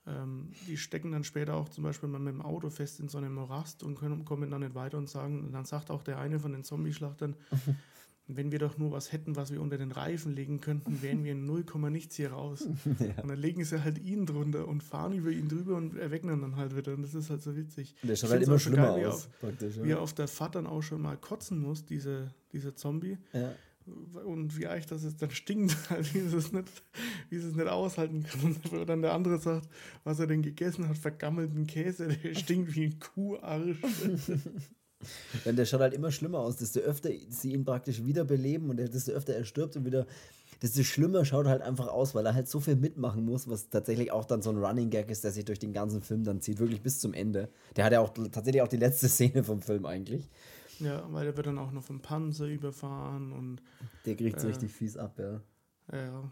Ähm, 0.08 0.54
die 0.68 0.78
stecken 0.78 1.12
dann 1.12 1.24
später 1.24 1.56
auch 1.56 1.70
zum 1.70 1.84
Beispiel 1.84 2.10
mal 2.10 2.20
mit 2.20 2.34
dem 2.34 2.42
Auto 2.42 2.70
fest 2.70 3.00
in 3.00 3.10
so 3.10 3.18
einem 3.18 3.34
Morast 3.34 3.84
und 3.84 3.96
können, 3.96 4.24
kommen 4.24 4.50
dann 4.50 4.62
nicht 4.62 4.76
weiter 4.76 4.98
und 4.98 5.10
sagen, 5.10 5.44
und 5.46 5.52
dann 5.52 5.66
sagt 5.66 5.92
auch 5.92 6.04
der 6.04 6.20
eine 6.20 6.40
von 6.40 6.54
den 6.54 6.64
Zombie-Schlachtern, 6.64 7.36
wenn 8.32 8.52
wir 8.52 8.60
doch 8.60 8.78
nur 8.78 8.92
was 8.92 9.12
hätten, 9.12 9.36
was 9.36 9.52
wir 9.52 9.60
unter 9.60 9.78
den 9.78 9.92
Reifen 9.92 10.34
legen 10.34 10.62
könnten, 10.62 11.02
wären 11.02 11.24
wir 11.24 11.32
in 11.32 11.46
0, 11.46 11.66
nichts 11.90 12.16
hier 12.16 12.32
raus. 12.32 12.62
Und 12.86 13.00
dann 13.28 13.38
legen 13.40 13.64
sie 13.66 13.84
halt 13.84 13.98
ihn 13.98 14.26
drunter 14.26 14.68
und 14.68 14.84
fahren 14.84 15.14
über 15.14 15.32
ihn 15.32 15.48
drüber 15.50 15.76
und 15.76 15.98
erwecken 15.98 16.30
ihn 16.32 16.42
dann 16.42 16.56
halt 16.56 16.76
wieder. 16.76 16.94
Und 16.94 17.02
das 17.02 17.16
ist 17.16 17.30
halt 17.30 17.42
so 17.42 17.56
witzig. 17.56 17.96
Der 18.04 18.16
schaut 18.16 18.30
halt 18.30 18.44
immer 18.44 18.60
schlimmer 18.60 18.94
geil, 18.94 19.02
wie 19.02 19.06
aus. 19.08 19.26
auf- 19.26 19.40
praktisch, 19.40 19.76
Wie 19.78 19.82
er 19.82 19.88
ja. 19.88 19.98
auf 20.00 20.14
der 20.14 20.28
Fahrt 20.28 20.56
dann 20.56 20.68
auch 20.68 20.82
schon 20.84 21.02
mal 21.02 21.18
kotzen 21.18 21.60
muss, 21.60 21.86
diese, 21.86 22.34
dieser 22.54 22.76
Zombie. 22.76 23.18
Ja. 23.34 23.52
Und 24.24 24.56
wie 24.58 24.68
eigentlich 24.68 24.86
das 24.86 25.04
jetzt 25.04 25.20
dann 25.22 25.32
stinkt, 25.32 25.76
halt, 25.90 26.14
wie 26.14 26.20
sie 26.20 26.38
es 26.38 26.52
nicht, 26.52 26.70
wie 27.30 27.40
sie 27.40 27.48
es 27.48 27.56
nicht 27.56 27.68
aushalten 27.68 28.24
kann. 28.24 28.56
Und 28.72 28.88
dann 28.90 29.02
der 29.02 29.14
andere 29.14 29.40
sagt, 29.40 29.68
was 30.04 30.20
er 30.20 30.28
denn 30.28 30.44
gegessen 30.44 30.88
hat, 30.88 30.98
vergammelten 30.98 31.66
Käse, 31.66 32.10
der 32.10 32.36
stinkt 32.36 32.76
wie 32.76 32.86
ein 32.86 33.00
Kuharsch. 33.00 33.78
Denn 35.46 35.56
der 35.56 35.66
schaut 35.66 35.82
halt 35.82 35.94
immer 35.94 36.12
schlimmer 36.12 36.40
aus. 36.40 36.58
Desto 36.58 36.80
öfter 36.80 37.10
sie 37.30 37.54
ihn 37.54 37.64
praktisch 37.66 38.04
wiederbeleben 38.06 38.70
und 38.70 38.78
desto 38.78 39.12
öfter 39.12 39.34
er 39.36 39.46
stirbt 39.46 39.76
und 39.78 39.86
wieder, 39.86 40.06
desto 40.62 40.84
schlimmer 40.84 41.24
schaut 41.26 41.46
er 41.46 41.52
halt 41.52 41.62
einfach 41.62 41.88
aus, 41.88 42.14
weil 42.16 42.26
er 42.26 42.34
halt 42.34 42.50
so 42.50 42.60
viel 42.60 42.76
mitmachen 42.76 43.24
muss, 43.24 43.48
was 43.48 43.70
tatsächlich 43.70 44.12
auch 44.12 44.26
dann 44.26 44.42
so 44.42 44.50
ein 44.50 44.58
Running 44.58 44.90
Gag 44.90 45.10
ist, 45.10 45.24
der 45.24 45.32
sich 45.32 45.46
durch 45.46 45.60
den 45.60 45.72
ganzen 45.74 46.02
Film 46.02 46.24
dann 46.24 46.42
zieht, 46.42 46.60
wirklich 46.60 46.82
bis 46.82 47.00
zum 47.00 47.14
Ende. 47.14 47.50
Der 47.76 47.86
hat 47.86 47.94
ja 47.94 48.02
auch 48.02 48.14
tatsächlich 48.32 48.62
auch 48.62 48.68
die 48.68 48.78
letzte 48.78 49.08
Szene 49.08 49.44
vom 49.44 49.62
Film 49.62 49.86
eigentlich. 49.86 50.30
Ja, 50.80 51.06
weil 51.12 51.28
er 51.28 51.36
wird 51.36 51.48
dann 51.48 51.58
auch 51.60 51.72
noch 51.72 51.84
vom 51.84 52.02
Panzer 52.02 52.46
überfahren 52.48 53.32
und 53.34 53.62
Der 54.06 54.16
kriegt 54.16 54.40
so 54.40 54.48
Äh. 54.48 54.52
richtig 54.52 54.72
fies 54.72 54.98
ab, 54.98 55.18
ja. 55.20 55.42
ja, 55.92 56.32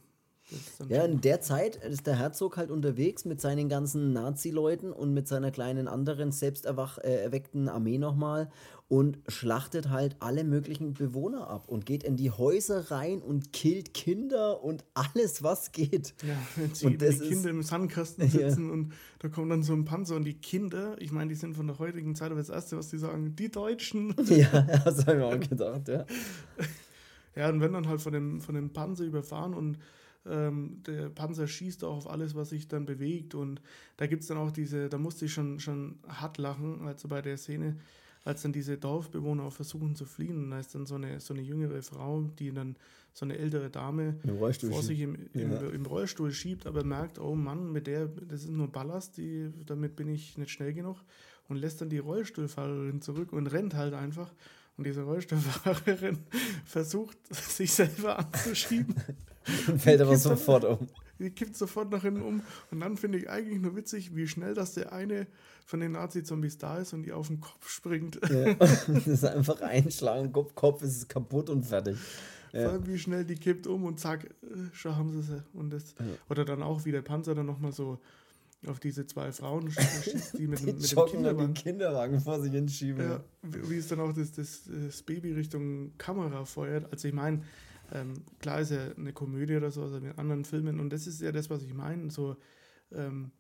Ja, 0.88 1.04
in 1.04 1.20
der 1.20 1.42
Zeit 1.42 1.76
ist 1.78 2.08
der 2.08 2.18
Herzog 2.18 2.56
halt 2.58 2.72
unterwegs 2.72 3.26
mit 3.26 3.42
seinen 3.42 3.68
ganzen 3.68 4.14
Nazi-Leuten 4.14 4.94
und 4.94 5.14
mit 5.14 5.28
seiner 5.28 5.52
kleinen 5.52 5.88
anderen 5.88 6.32
selbst 6.32 6.66
erwach, 6.66 6.98
äh, 7.00 7.24
erweckten 7.24 7.68
Armee 7.68 7.98
nochmal 7.98 8.50
und 8.88 9.18
schlachtet 9.28 9.90
halt 9.90 10.16
alle 10.20 10.46
möglichen 10.46 10.94
Bewohner 10.94 11.50
ab 11.50 11.68
und 11.68 11.86
geht 11.86 12.04
in 12.04 12.16
die 12.16 12.32
Häuser 12.32 12.90
rein 12.90 13.22
und 13.22 13.52
killt 13.52 13.94
Kinder 13.94 14.64
und 14.64 14.86
alles, 14.94 15.44
was 15.44 15.74
geht. 15.74 16.14
Ja, 16.26 16.38
wenn 16.56 16.74
sie 16.74 16.86
Und 16.86 17.02
das 17.02 17.20
die 17.20 17.28
Kinder 17.28 17.50
im 17.50 17.64
Sandkasten 17.64 18.24
Ja. 18.32 18.50
sitzen 18.50 18.70
und 18.70 18.94
da 19.20 19.28
kommt 19.28 19.52
dann 19.52 19.64
so 19.64 19.74
ein 19.74 19.84
Panzer 19.84 20.16
und 20.16 20.24
die 20.24 20.36
Kinder, 20.36 20.96
ich 21.00 21.12
meine, 21.12 21.28
die 21.30 21.36
sind 21.36 21.56
von 21.56 21.68
der 21.68 21.78
heutigen 21.80 22.16
Zeit, 22.16 22.32
aber 22.32 22.40
das 22.40 22.50
Erste, 22.50 22.78
was 22.78 22.90
die 22.90 22.98
sagen, 22.98 23.36
die 23.36 23.50
Deutschen. 23.52 24.16
Ja, 24.30 24.62
das 24.62 25.06
habe 25.06 25.12
ich 25.14 25.18
mir 25.18 25.26
auch 25.26 25.40
gedacht, 25.40 25.88
ja. 25.90 26.06
Ja, 27.36 27.50
und 27.50 27.60
wenn 27.62 27.74
dann 27.74 27.88
halt 27.88 28.02
von 28.02 28.14
dem, 28.14 28.40
von 28.42 28.56
dem 28.56 28.72
Panzer 28.72 29.04
überfahren 29.04 29.54
und 29.54 29.78
ähm, 30.30 30.82
der 30.86 31.10
Panzer 31.10 31.48
schießt 31.48 31.84
auch 31.84 31.98
auf 31.98 32.10
alles, 32.10 32.36
was 32.36 32.50
sich 32.50 32.68
dann 32.68 32.86
bewegt 32.86 33.36
und 33.36 33.62
da 33.98 34.08
gibt 34.08 34.22
es 34.22 34.28
dann 34.28 34.38
auch 34.38 34.52
diese, 34.52 34.90
da 34.90 34.98
musste 34.98 35.26
ich 35.26 35.34
schon, 35.34 35.60
schon 35.60 36.00
hart 36.08 36.38
lachen, 36.38 36.88
also 36.88 37.08
bei 37.08 37.22
der 37.22 37.38
Szene, 37.38 37.78
als 38.24 38.42
dann 38.42 38.52
diese 38.52 38.78
Dorfbewohner 38.78 39.44
auch 39.44 39.54
versuchen 39.54 39.96
zu 39.96 40.06
fliehen. 40.06 40.44
Und 40.44 40.52
da 40.52 40.60
ist 40.60 40.76
dann 40.76 40.86
so 40.86 40.96
eine, 40.96 41.20
so 41.20 41.34
eine 41.34 41.42
jüngere 41.42 41.82
Frau, 41.82 42.24
die 42.38 42.52
dann 42.52 42.76
so 43.14 43.26
eine 43.26 43.38
ältere 43.38 43.70
Dame 43.70 44.20
vor 44.38 44.84
sich 44.84 45.00
im, 45.00 45.16
im, 45.34 45.52
ja. 45.52 45.60
im, 45.70 45.86
Rollstuhl 45.86 46.32
schiebt, 46.32 46.68
aber 46.68 46.84
merkt, 46.84 47.20
oh 47.20 47.36
Mann, 47.36 47.72
mit 47.72 47.88
der, 47.88 48.08
das 48.08 48.44
ist 48.44 48.52
nur 48.52 48.68
Ballast, 48.68 49.18
die, 49.18 49.50
damit 49.66 49.96
bin 49.96 50.08
ich 50.08 50.38
nicht 50.38 50.52
schnell 50.52 50.74
genug 50.74 50.98
und 51.48 51.58
lässt 51.58 51.82
dann 51.82 51.90
die 51.90 51.98
Rollstuhlfahrerin 51.98 53.02
zurück 53.02 53.34
und 53.34 53.48
rennt 53.48 53.74
halt 53.74 53.94
einfach. 53.94 54.32
Und 54.78 54.86
diese 54.86 55.02
Rollstuhlfahrerin 55.02 56.20
versucht, 56.66 57.18
sich 57.34 57.72
selber 57.72 58.20
anzuschieben. 58.20 58.96
fällt 59.78 60.02
aber 60.02 60.18
sofort 60.18 60.64
dann, 60.64 60.78
um. 60.78 60.88
Die 61.20 61.32
kippt 61.32 61.56
sofort 61.56 61.92
nach 61.92 62.04
hinten 62.04 62.22
um. 62.22 62.42
Und 62.72 62.80
dann 62.80 62.98
finde 62.98 63.18
ich 63.18 63.30
eigentlich 63.30 63.60
nur 63.60 63.76
witzig, 63.76 64.16
wie 64.16 64.28
schnell 64.28 64.54
dass 64.54 64.74
der 64.74 64.94
eine 64.94 65.28
von 65.66 65.80
den 65.80 65.94
Nazi-Zombies 65.94 66.58
da 66.58 66.78
ist 66.78 66.94
und 66.94 67.04
die 67.04 67.12
auf 67.12 67.28
den 67.28 67.42
Kopf 67.42 67.70
springt. 67.70 68.20
Ja, 68.30 68.54
das 68.56 69.08
ist 69.08 69.26
einfach 69.26 69.62
einschlagen, 69.62 70.32
Kopf, 70.32 70.56
Kopf 70.56 70.82
ist 70.82 71.10
kaputt 71.10 71.50
und 71.50 71.66
fertig. 71.66 71.98
Ja. 72.54 72.64
Vor 72.64 72.72
allem, 72.72 72.88
wie 72.88 72.98
schnell 72.98 73.26
die 73.26 73.36
kippt 73.36 73.68
um 73.68 73.84
und 73.84 74.00
zack, 74.00 74.26
äh, 74.26 74.74
schon 74.74 74.96
haben 74.96 75.12
sie 75.12 75.22
sie. 75.22 75.44
Und 75.54 75.72
das, 75.72 75.96
ja. 76.00 76.06
Oder 76.30 76.46
dann 76.46 76.64
auch, 76.64 76.86
wie 76.86 76.92
der 76.92 77.02
Panzer 77.02 77.36
dann 77.36 77.46
nochmal 77.46 77.72
so 77.72 78.00
auf 78.66 78.80
diese 78.80 79.06
zwei 79.06 79.32
Frauen 79.32 79.70
schießt, 79.72 80.38
die 80.38 80.48
mit, 80.48 80.60
die 80.62 80.74
mit 80.74 80.92
dem 80.92 81.06
Kinderwagen. 81.06 81.54
Kinderwagen 81.54 82.20
vor 82.20 82.40
sich 82.40 82.52
hinschieben. 82.52 83.04
Ja, 83.04 83.24
wie 83.44 83.78
es 83.78 83.88
dann 83.88 84.00
auch 84.00 84.14
das, 84.14 84.32
das, 84.32 84.64
das 84.66 85.04
Baby 85.04 85.34
Richtung 85.34 85.92
Kamera 85.98 86.46
feuert. 86.46 86.92
Also 86.92 87.08
ich 87.08 87.14
meine, 87.14 87.44
ähm, 87.94 88.14
klar 88.40 88.62
ist 88.62 88.72
ja 88.72 88.92
eine 88.98 89.14
Komödie 89.14 89.56
oder 89.56 89.72
so, 89.72 89.84
also 89.84 90.00
mit 90.00 90.18
anderen 90.18 90.46
Filmen 90.46 90.80
und 90.80 90.92
das 90.92 91.08
ist 91.08 91.22
ja 91.22 91.32
das, 91.32 91.50
was 91.50 91.64
ich 91.64 91.74
meine. 91.74 92.12
So, 92.12 92.38
ähm, 92.92 93.32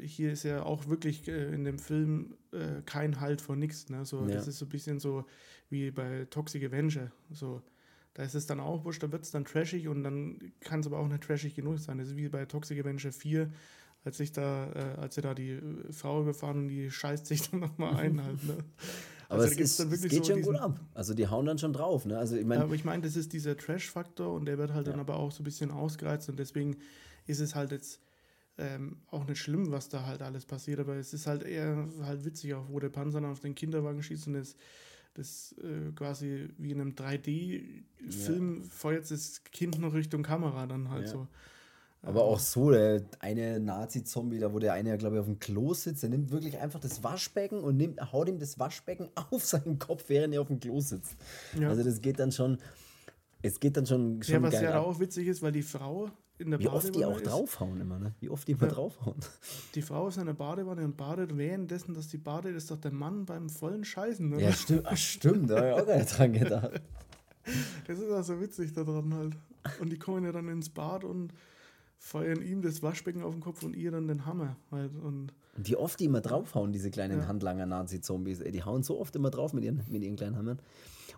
hier 0.00 0.32
ist 0.32 0.44
ja 0.44 0.62
auch 0.62 0.88
wirklich 0.88 1.28
äh, 1.28 1.52
in 1.52 1.64
dem 1.64 1.78
Film 1.78 2.34
äh, 2.52 2.82
kein 2.84 3.20
Halt 3.20 3.40
vor 3.40 3.56
nichts. 3.56 3.88
Ne? 3.88 4.04
So, 4.04 4.26
ja. 4.26 4.34
Das 4.34 4.48
ist 4.48 4.58
so 4.58 4.66
ein 4.66 4.70
bisschen 4.70 5.00
so 5.00 5.24
wie 5.68 5.90
bei 5.90 6.26
Toxic 6.30 6.64
Avenger. 6.64 7.10
So, 7.30 7.62
da 8.14 8.22
ist 8.22 8.34
es 8.34 8.46
dann 8.46 8.60
auch 8.60 8.84
wurscht, 8.84 9.02
da 9.02 9.12
wird 9.12 9.24
es 9.24 9.30
dann 9.30 9.44
trashig 9.44 9.88
und 9.88 10.02
dann 10.02 10.52
kann 10.60 10.80
es 10.80 10.86
aber 10.86 10.98
auch 10.98 11.08
nicht 11.08 11.22
trashig 11.22 11.54
genug 11.54 11.78
sein. 11.78 11.98
Das 11.98 12.08
ist 12.08 12.16
wie 12.16 12.28
bei 12.28 12.44
Toxic 12.44 12.78
Avenger 12.80 13.12
4, 13.12 13.50
als 14.04 14.20
ich 14.20 14.32
da, 14.32 14.72
äh, 14.72 15.00
als 15.00 15.14
sie 15.14 15.20
da 15.20 15.34
die 15.34 15.50
äh, 15.50 15.92
Frau 15.92 16.22
überfahren 16.22 16.58
und 16.58 16.68
die 16.68 16.90
scheißt 16.90 17.26
sich 17.26 17.42
dann 17.50 17.60
nochmal 17.60 17.96
ein 17.96 18.22
halt. 18.22 18.42
Ne? 18.44 18.58
Aber 19.30 19.42
also, 19.42 19.54
es, 19.60 19.78
ist, 19.78 19.92
es 19.92 20.02
geht 20.02 20.24
so 20.24 20.32
schon 20.32 20.36
diesen, 20.38 20.52
gut 20.52 20.60
ab. 20.60 20.80
Also 20.92 21.14
die 21.14 21.28
hauen 21.28 21.46
dann 21.46 21.56
schon 21.56 21.72
drauf. 21.72 22.04
Ne? 22.04 22.18
Also, 22.18 22.34
ich 22.34 22.44
mein, 22.44 22.58
aber 22.60 22.74
ich 22.74 22.84
meine, 22.84 23.02
das 23.02 23.14
ist 23.14 23.32
dieser 23.32 23.56
Trash-Faktor 23.56 24.34
und 24.34 24.46
der 24.46 24.58
wird 24.58 24.72
halt 24.74 24.88
ja. 24.88 24.92
dann 24.92 25.00
aber 25.00 25.16
auch 25.16 25.30
so 25.30 25.42
ein 25.42 25.44
bisschen 25.44 25.70
ausgereizt 25.70 26.28
und 26.28 26.36
deswegen 26.36 26.76
ist 27.28 27.38
es 27.38 27.54
halt 27.54 27.70
jetzt 27.70 28.00
ähm, 28.58 28.96
auch 29.08 29.24
nicht 29.26 29.38
schlimm, 29.38 29.70
was 29.70 29.88
da 29.88 30.04
halt 30.04 30.20
alles 30.20 30.46
passiert, 30.46 30.80
aber 30.80 30.96
es 30.96 31.14
ist 31.14 31.28
halt 31.28 31.44
eher 31.44 31.88
halt 32.02 32.24
witzig, 32.24 32.54
auch 32.54 32.68
wo 32.70 32.80
der 32.80 32.88
Panzer 32.88 33.20
dann 33.20 33.30
auf 33.30 33.38
den 33.38 33.54
Kinderwagen 33.54 34.02
schießt 34.02 34.26
und 34.26 34.32
das, 34.32 34.56
das 35.14 35.54
äh, 35.62 35.92
quasi 35.92 36.48
wie 36.58 36.72
in 36.72 36.80
einem 36.80 36.94
3D-Film 36.94 38.62
ja. 38.62 38.68
feuert 38.68 39.08
das 39.08 39.44
Kind 39.44 39.78
noch 39.78 39.94
Richtung 39.94 40.24
Kamera 40.24 40.66
dann 40.66 40.90
halt 40.90 41.06
ja. 41.06 41.12
so. 41.12 41.28
Aber 42.02 42.24
auch 42.24 42.38
so, 42.38 42.70
der 42.70 43.02
eine 43.18 43.60
Nazi-Zombie, 43.60 44.38
da 44.38 44.52
wo 44.52 44.58
der 44.58 44.72
eine 44.72 44.88
ja, 44.88 44.96
glaube 44.96 45.16
ich, 45.16 45.20
auf 45.20 45.26
dem 45.26 45.38
Klo 45.38 45.74
sitzt, 45.74 46.02
der 46.02 46.08
nimmt 46.08 46.30
wirklich 46.30 46.58
einfach 46.58 46.80
das 46.80 47.04
Waschbecken 47.04 47.62
und 47.62 47.76
nimmt, 47.76 48.00
haut 48.12 48.28
ihm 48.28 48.38
das 48.38 48.58
Waschbecken 48.58 49.10
auf 49.30 49.44
seinen 49.44 49.78
Kopf, 49.78 50.04
während 50.08 50.34
er 50.34 50.40
auf 50.40 50.46
dem 50.46 50.60
Klo 50.60 50.80
sitzt. 50.80 51.16
Ja. 51.58 51.68
Also 51.68 51.82
das 51.82 52.00
geht 52.00 52.18
dann 52.18 52.32
schon, 52.32 52.58
es 53.42 53.60
geht 53.60 53.76
dann 53.76 53.84
schon, 53.84 54.22
schon 54.22 54.34
Ja, 54.34 54.42
was 54.42 54.60
ja 54.60 54.80
auch 54.80 54.98
witzig 54.98 55.28
ist, 55.28 55.42
weil 55.42 55.52
die 55.52 55.62
Frau, 55.62 56.10
in 56.38 56.50
der 56.50 56.60
Wie 56.60 56.68
oft 56.68 56.94
die 56.94 57.04
auch 57.04 57.18
ist. 57.18 57.26
draufhauen 57.26 57.78
immer, 57.82 57.98
ne? 57.98 58.14
Wie 58.20 58.30
oft 58.30 58.48
die 58.48 58.52
immer 58.52 58.62
ja. 58.62 58.72
draufhauen. 58.72 59.16
Die 59.74 59.82
Frau 59.82 60.08
ist 60.08 60.16
in 60.16 60.24
der 60.24 60.32
Badewanne 60.32 60.82
und 60.82 60.96
badet 60.96 61.36
währenddessen, 61.36 61.92
dass 61.92 62.08
die 62.08 62.16
badet, 62.16 62.56
ist 62.56 62.70
doch 62.70 62.80
der 62.80 62.92
Mann 62.92 63.26
beim 63.26 63.50
vollen 63.50 63.84
Scheißen, 63.84 64.32
oder? 64.32 64.40
Ja, 64.40 64.52
stimmt, 64.52 64.86
Ach, 64.86 64.96
stimmt, 64.96 65.50
da 65.50 65.56
habe 65.56 65.68
ich 65.68 65.74
auch 65.74 65.86
gar 65.86 65.96
nicht 65.98 66.18
dran 66.18 66.32
gedacht. 66.32 66.80
Das 67.86 67.98
ist 67.98 68.10
auch 68.12 68.22
so 68.22 68.38
witzig 68.38 68.74
da 68.74 68.84
dran 68.84 69.12
halt. 69.14 69.34
Und 69.80 69.90
die 69.90 69.98
kommen 69.98 70.24
ja 70.24 70.30
dann 70.30 70.46
ins 70.48 70.68
Bad 70.68 71.04
und 71.04 71.32
feuern 72.00 72.40
ihm 72.40 72.62
das 72.62 72.82
Waschbecken 72.82 73.22
auf 73.22 73.34
den 73.34 73.42
Kopf 73.42 73.62
und 73.62 73.76
ihr 73.76 73.90
dann 73.90 74.08
den 74.08 74.24
Hammer 74.24 74.56
halt. 74.70 74.96
Und 74.96 75.34
wie 75.54 75.76
oft 75.76 76.00
die 76.00 76.06
immer 76.06 76.22
draufhauen, 76.22 76.72
diese 76.72 76.90
kleinen 76.90 77.20
ja. 77.20 77.26
Handlanger-Nazi-Zombies. 77.28 78.38
Die 78.38 78.64
hauen 78.64 78.82
so 78.82 78.98
oft 78.98 79.14
immer 79.14 79.30
drauf 79.30 79.52
mit 79.52 79.64
ihren, 79.64 79.82
mit 79.88 80.02
ihren 80.02 80.16
kleinen 80.16 80.36
Hammern. 80.36 80.58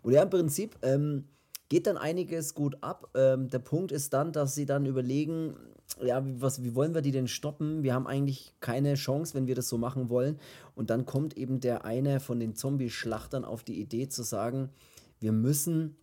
Und 0.02 0.12
ja, 0.12 0.22
im 0.24 0.28
Prinzip 0.30 0.76
ähm, 0.82 1.24
geht 1.68 1.86
dann 1.86 1.96
einiges 1.96 2.54
gut 2.54 2.76
ab. 2.82 3.08
Ähm, 3.14 3.48
der 3.48 3.60
Punkt 3.60 3.92
ist 3.92 4.12
dann, 4.12 4.32
dass 4.32 4.56
sie 4.56 4.66
dann 4.66 4.84
überlegen, 4.84 5.54
ja, 6.02 6.26
wie, 6.26 6.42
was, 6.42 6.64
wie 6.64 6.74
wollen 6.74 6.94
wir 6.94 7.00
die 7.00 7.12
denn 7.12 7.28
stoppen? 7.28 7.84
Wir 7.84 7.94
haben 7.94 8.08
eigentlich 8.08 8.52
keine 8.58 8.94
Chance, 8.94 9.34
wenn 9.34 9.46
wir 9.46 9.54
das 9.54 9.68
so 9.68 9.78
machen 9.78 10.08
wollen. 10.08 10.40
Und 10.74 10.90
dann 10.90 11.06
kommt 11.06 11.36
eben 11.36 11.60
der 11.60 11.84
eine 11.84 12.18
von 12.18 12.40
den 12.40 12.56
Zombie-Schlachtern 12.56 13.44
auf 13.44 13.62
die 13.62 13.80
Idee 13.80 14.08
zu 14.08 14.24
sagen, 14.24 14.70
wir 15.20 15.32
müssen. 15.32 15.96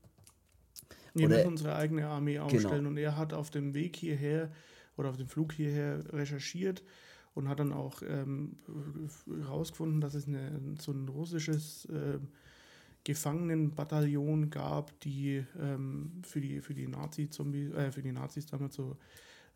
Wir 1.20 1.30
müssen 1.30 1.48
unsere 1.48 1.76
eigene 1.76 2.08
Armee 2.08 2.34
genau. 2.34 2.46
aufstellen. 2.46 2.70
Genau. 2.70 2.90
Und 2.90 2.98
er 2.98 3.18
hat 3.18 3.34
auf 3.34 3.50
dem 3.50 3.74
Weg 3.74 3.96
hierher 3.96 4.52
oder 4.98 5.10
auf 5.10 5.18
dem 5.18 5.28
Flug 5.28 5.54
hierher 5.54 6.04
recherchiert 6.14 6.84
und 7.34 7.48
hat 7.48 7.60
dann 7.60 7.74
auch 7.74 8.02
herausgefunden, 8.02 9.96
ähm, 9.96 10.02
dass 10.02 10.14
es 10.14 10.28
eine, 10.28 10.60
so 10.78 10.92
ein 10.92 11.08
russisches 11.08 11.86
äh, 11.86 12.20
Gefangenenbataillon 13.04 14.50
gab, 14.50 15.00
die 15.02 15.46
ähm, 15.60 16.12
für 16.24 16.42
die, 16.42 16.62
für 16.62 16.74
die 16.74 16.88
Nazi-Zombies, 16.88 17.74
äh, 17.74 17.92
für 17.92 18.02
die 18.02 18.12
Nazis 18.12 18.46
damals 18.46 18.76
so, 18.76 18.98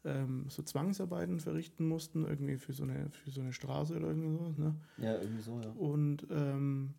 ähm, 0.05 0.45
so 0.47 0.63
Zwangsarbeiten 0.63 1.39
verrichten 1.39 1.87
mussten, 1.87 2.25
irgendwie 2.25 2.57
für 2.57 2.73
so 2.73 2.83
eine, 2.83 3.09
für 3.11 3.31
so 3.31 3.41
eine 3.41 3.53
Straße 3.53 3.95
oder 3.95 4.07
irgendwie 4.07 4.37
so. 4.37 4.53
Ne? 4.57 4.75
Ja, 4.97 5.19
irgendwie 5.19 5.41
so, 5.41 5.59
ja. 5.59 5.69
Und 5.71 6.25
ähm, 6.31 6.93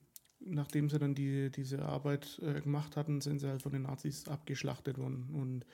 nachdem 0.47 0.88
sie 0.88 0.99
dann 0.99 1.14
die, 1.14 1.51
diese 1.51 1.82
Arbeit 1.82 2.40
äh, 2.42 2.61
gemacht 2.61 2.97
hatten, 2.97 3.20
sind 3.20 3.40
sie 3.40 3.49
halt 3.49 3.62
von 3.62 3.72
den 3.72 3.82
Nazis 3.82 4.28
abgeschlachtet 4.28 4.99
worden. 4.99 5.28
Und 5.32 5.64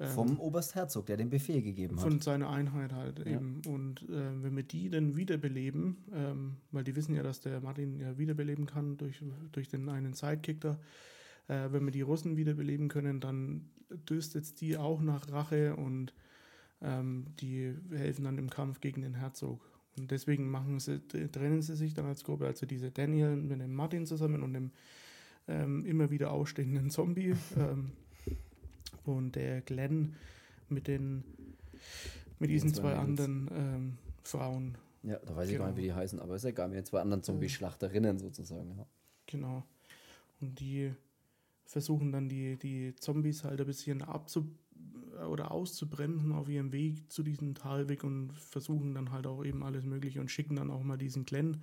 ähm, 0.00 0.10
Vom 0.10 0.38
Oberstherzog, 0.38 1.06
der 1.06 1.16
den 1.16 1.30
Befehl 1.30 1.62
gegeben 1.62 1.96
hat. 1.96 2.02
Von 2.02 2.20
seiner 2.20 2.50
Einheit 2.50 2.92
halt 2.92 3.18
ja. 3.20 3.26
eben. 3.26 3.62
Und 3.66 4.02
äh, 4.02 4.42
wenn 4.42 4.54
wir 4.54 4.62
die 4.62 4.90
dann 4.90 5.16
wiederbeleben, 5.16 5.96
ähm, 6.14 6.56
weil 6.70 6.84
die 6.84 6.94
wissen 6.94 7.14
ja, 7.14 7.22
dass 7.22 7.40
der 7.40 7.60
Martin 7.60 7.98
ja 7.98 8.16
wiederbeleben 8.16 8.66
kann 8.66 8.96
durch, 8.96 9.22
durch 9.52 9.68
den 9.68 9.88
einen 9.88 10.14
Sidekick 10.14 10.60
da, 10.60 10.78
äh, 11.48 11.72
wenn 11.72 11.84
wir 11.84 11.92
die 11.92 12.02
Russen 12.02 12.36
wiederbeleben 12.36 12.88
können, 12.88 13.20
dann 13.20 13.68
dürstet 14.08 14.44
es 14.44 14.54
die 14.54 14.76
auch 14.76 15.00
nach 15.00 15.30
Rache 15.32 15.74
und 15.74 16.12
ähm, 16.80 17.26
die 17.40 17.74
helfen 17.90 18.24
dann 18.24 18.38
im 18.38 18.50
Kampf 18.50 18.80
gegen 18.80 19.02
den 19.02 19.14
Herzog. 19.14 19.60
Und 19.98 20.10
deswegen 20.10 20.50
machen 20.50 20.80
sie, 20.80 21.00
trennen 21.08 21.62
sie 21.62 21.76
sich 21.76 21.94
dann 21.94 22.06
als 22.06 22.24
Gruppe, 22.24 22.46
also 22.46 22.66
diese 22.66 22.90
Daniel 22.90 23.36
mit 23.36 23.60
dem 23.60 23.74
Martin 23.74 24.06
zusammen 24.06 24.42
und 24.42 24.52
dem 24.54 24.70
ähm, 25.48 25.84
immer 25.84 26.10
wieder 26.10 26.30
ausstehenden 26.30 26.90
Zombie. 26.90 27.34
Ähm, 27.56 27.92
und 29.04 29.36
der 29.36 29.62
Glenn 29.62 30.14
mit 30.68 30.86
den 30.86 31.24
mit 32.38 32.50
diesen 32.50 32.74
zwei, 32.74 32.92
zwei 32.92 32.96
anderen 32.96 33.50
ähm, 33.52 33.98
Frauen. 34.22 34.76
Ja, 35.02 35.18
da 35.24 35.34
weiß 35.34 35.48
ich 35.48 35.54
genau. 35.54 35.64
gar 35.64 35.70
nicht, 35.70 35.78
wie 35.78 35.86
die 35.86 35.92
heißen, 35.92 36.20
aber 36.20 36.36
ist 36.36 36.42
ja 36.42 36.50
egal, 36.50 36.68
mit 36.68 36.76
den 36.76 36.84
zwei 36.84 37.00
anderen 37.00 37.22
Zombie-Schlachterinnen 37.22 38.18
sozusagen. 38.18 38.76
Ja. 38.76 38.86
Genau. 39.26 39.64
Und 40.40 40.60
die 40.60 40.92
versuchen 41.64 42.12
dann 42.12 42.28
die, 42.28 42.56
die 42.56 42.94
Zombies 42.96 43.44
halt 43.44 43.60
ein 43.60 43.66
bisschen 43.66 44.02
abzu 44.02 44.48
oder 45.26 45.50
auszubremsen 45.50 46.32
auf 46.32 46.48
ihrem 46.48 46.72
Weg 46.72 47.10
zu 47.10 47.22
diesem 47.22 47.54
Talweg 47.54 48.04
und 48.04 48.32
versuchen 48.32 48.94
dann 48.94 49.10
halt 49.10 49.26
auch 49.26 49.44
eben 49.44 49.62
alles 49.62 49.84
Mögliche 49.84 50.20
und 50.20 50.30
schicken 50.30 50.56
dann 50.56 50.70
auch 50.70 50.82
mal 50.82 50.98
diesen 50.98 51.24
Glenn 51.24 51.62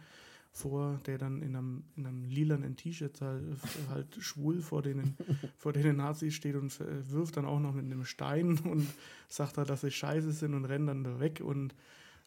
vor, 0.52 1.02
der 1.06 1.18
dann 1.18 1.42
in 1.42 1.56
einem, 1.56 1.84
in 1.98 2.06
einem 2.06 2.24
lilanen 2.24 2.78
T-Shirt 2.78 3.20
halt, 3.20 3.44
halt, 3.90 4.16
schwul 4.20 4.62
vor 4.62 4.82
denen, 4.82 5.18
vor 5.58 5.74
denen 5.74 5.98
Nazis 5.98 6.34
steht 6.34 6.56
und 6.56 6.80
wirft 7.12 7.36
dann 7.36 7.46
auch 7.46 7.60
noch 7.60 7.74
mit 7.74 7.86
einem 7.86 8.06
Stein 8.06 8.58
und 8.60 8.88
sagt 9.28 9.58
halt, 9.58 9.70
dass 9.70 9.82
sie 9.82 9.92
scheiße 9.92 10.32
sind 10.32 10.54
und 10.54 10.66
rennt 10.66 10.88
dann 10.88 11.04
da 11.04 11.20
weg 11.20 11.42
und 11.44 11.76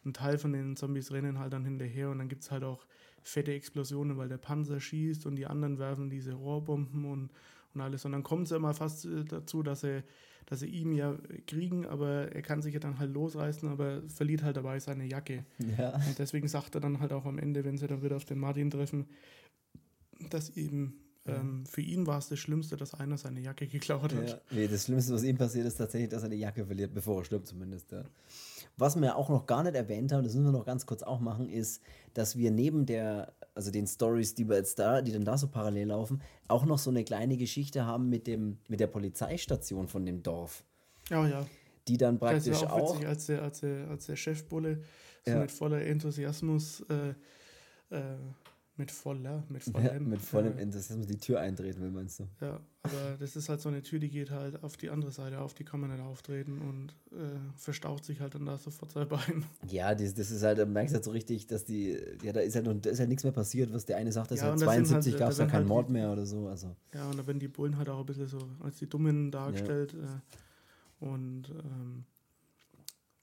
ein 0.05 0.13
Teil 0.13 0.37
von 0.37 0.53
den 0.53 0.75
Zombies 0.75 1.11
rennen 1.11 1.39
halt 1.39 1.53
dann 1.53 1.65
hinterher 1.65 2.09
und 2.09 2.19
dann 2.19 2.29
gibt 2.29 2.43
es 2.43 2.51
halt 2.51 2.63
auch 2.63 2.85
fette 3.23 3.53
Explosionen, 3.53 4.17
weil 4.17 4.29
der 4.29 4.37
Panzer 4.37 4.79
schießt 4.79 5.25
und 5.25 5.35
die 5.35 5.47
anderen 5.47 5.77
werfen 5.77 6.09
diese 6.09 6.33
Rohrbomben 6.33 7.05
und, 7.05 7.31
und 7.73 7.81
alles. 7.81 8.05
Und 8.05 8.13
dann 8.13 8.23
kommt 8.23 8.43
es 8.43 8.51
ja 8.51 8.59
mal 8.59 8.73
fast 8.73 9.05
äh, 9.05 9.25
dazu, 9.25 9.63
dass 9.63 9.81
sie 9.81 10.03
dass 10.49 10.61
sie 10.61 10.67
ihn 10.67 10.93
ja 10.93 11.15
kriegen, 11.45 11.85
aber 11.85 12.31
er 12.31 12.41
kann 12.41 12.61
sich 12.61 12.73
ja 12.73 12.79
dann 12.79 12.97
halt 12.97 13.13
losreißen, 13.13 13.69
aber 13.69 14.01
verliert 14.07 14.43
halt 14.43 14.57
dabei 14.57 14.79
seine 14.79 15.05
Jacke. 15.05 15.45
Ja. 15.77 15.95
Und 15.95 16.17
deswegen 16.17 16.47
sagt 16.47 16.75
er 16.75 16.81
dann 16.81 16.99
halt 16.99 17.13
auch 17.13 17.25
am 17.25 17.37
Ende, 17.37 17.63
wenn 17.63 17.77
sie 17.77 17.87
dann 17.87 18.01
wieder 18.01 18.15
auf 18.15 18.25
den 18.25 18.39
Martin 18.39 18.71
treffen, 18.71 19.05
dass 20.29 20.49
eben 20.49 20.95
ähm, 21.25 21.65
für 21.65 21.81
ihn 21.81 22.07
war 22.07 22.17
es 22.17 22.29
das 22.29 22.39
Schlimmste, 22.39 22.77
dass 22.77 22.93
einer 22.93 23.17
seine 23.17 23.41
Jacke 23.41 23.67
geklaut 23.67 24.13
hat. 24.13 24.29
Ja, 24.29 24.41
nee, 24.51 24.67
das 24.67 24.85
Schlimmste, 24.85 25.13
was 25.13 25.23
ihm 25.23 25.37
passiert, 25.37 25.65
ist 25.65 25.75
tatsächlich, 25.75 26.09
dass 26.09 26.23
er 26.23 26.29
die 26.29 26.37
Jacke 26.37 26.65
verliert, 26.65 26.93
bevor 26.93 27.21
er 27.21 27.25
stirbt 27.25 27.47
zumindest. 27.47 27.91
Ja. 27.91 28.03
Was 28.77 28.99
wir 28.99 29.15
auch 29.15 29.29
noch 29.29 29.45
gar 29.45 29.63
nicht 29.63 29.75
erwähnt 29.75 30.11
haben, 30.11 30.23
das 30.23 30.33
müssen 30.33 30.45
wir 30.45 30.57
noch 30.57 30.65
ganz 30.65 30.85
kurz 30.85 31.03
auch 31.03 31.19
machen, 31.19 31.49
ist, 31.49 31.81
dass 32.13 32.37
wir 32.37 32.51
neben 32.51 32.85
der, 32.85 33.33
also 33.59 33.71
den 33.71 33.87
Stories, 33.87 34.33
die 34.35 34.47
wir 34.47 34.55
jetzt 34.55 34.79
da, 34.79 35.01
die 35.01 35.11
dann 35.11 35.25
da 35.25 35.37
so 35.37 35.49
parallel 35.49 35.87
laufen, 35.87 36.21
auch 36.47 36.65
noch 36.65 36.79
so 36.79 36.91
eine 36.91 37.03
kleine 37.03 37.35
Geschichte 37.35 37.85
haben 37.85 38.07
mit 38.07 38.25
dem, 38.25 38.57
mit 38.69 38.79
der 38.79 38.87
Polizeistation 38.87 39.89
von 39.89 40.05
dem 40.05 40.23
Dorf. 40.23 40.63
Ja, 41.09 41.27
ja. 41.27 41.45
Die 41.85 41.97
dann 41.97 42.19
praktisch 42.19 42.53
das 42.53 42.61
ist 42.61 42.69
auch, 42.69 42.93
witzig, 42.93 43.07
als 43.09 43.25
der, 43.25 43.41
als 43.41 43.59
der, 43.59 43.89
als 43.89 44.05
der 44.05 44.15
Chefbulle 44.15 44.81
so 45.25 45.31
ja. 45.33 45.39
mit 45.41 45.51
voller 45.51 45.81
Enthusiasmus 45.81 46.85
äh, 46.87 47.09
äh, 47.93 48.15
Mit 48.79 48.91
voller, 48.91 49.43
mit 49.49 49.65
Ja, 49.65 49.71
vollem. 49.73 50.09
mit 50.09 50.21
vollem 50.21 50.57
äh, 50.57 50.61
Enthusiasmus 50.61 51.05
die 51.05 51.17
Tür 51.17 51.41
eintreten 51.41 51.81
will, 51.81 51.91
meinst 51.91 52.19
du? 52.21 52.27
Ja, 52.39 52.61
aber 52.83 53.17
das 53.19 53.35
ist 53.35 53.49
halt 53.49 53.59
so 53.59 53.67
eine 53.67 53.81
Tür, 53.83 53.99
die 53.99 54.07
geht 54.09 54.31
halt 54.31 54.63
auf 54.63 54.77
die 54.77 54.89
andere 54.89 55.11
Seite 55.11 55.41
auf, 55.41 55.53
die 55.53 55.65
kann 55.65 55.81
man 55.81 55.91
nicht 55.91 56.01
auftreten 56.01 56.59
und 56.59 56.93
äh, 57.19 57.25
verstaucht 57.57 58.05
sich 58.05 58.21
halt 58.21 58.35
dann 58.35 58.45
da 58.45 58.57
sofort 58.57 58.93
sein 58.93 59.05
Bein. 59.09 59.43
Ja, 59.67 59.93
das, 59.93 60.13
das 60.13 60.31
ist 60.31 60.43
halt, 60.43 60.59
da 60.59 60.65
merkst 60.65 60.93
du 60.93 60.95
halt 60.95 61.03
so 61.03 61.11
richtig, 61.11 61.45
dass 61.47 61.65
die, 61.65 61.99
ja, 62.23 62.31
da 62.31 62.39
ist 62.39 62.55
halt, 62.55 62.69
und 62.69 62.85
da 62.85 62.89
ist 62.89 62.99
halt 62.99 63.09
nichts 63.09 63.23
mehr 63.25 63.33
passiert, 63.33 63.73
was 63.73 63.85
der 63.85 63.97
eine 63.97 64.13
sagt, 64.13 64.31
das 64.31 64.39
Ja, 64.39 64.45
ja, 64.45 64.57
sind 64.57 64.65
72 64.65 65.11
halt- 65.13 65.19
gab 65.19 65.31
es 65.31 65.37
da 65.37 65.43
ja 65.43 65.49
keinen 65.49 65.59
halt 65.59 65.67
Mord 65.67 65.89
mehr 65.89 66.13
oder 66.13 66.25
so, 66.25 66.47
also. 66.47 66.73
Ja, 66.93 67.09
und 67.09 67.19
da 67.19 67.27
werden 67.27 67.39
die 67.39 67.49
Bullen 67.49 67.75
halt 67.77 67.89
auch 67.89 67.99
ein 67.99 68.05
bisschen 68.05 68.27
so 68.27 68.39
als 68.61 68.77
die 68.77 68.87
Dummen 68.87 69.29
dargestellt. 69.29 69.93
Äh, 69.93 71.03
und 71.05 71.49
ähm, 71.49 72.05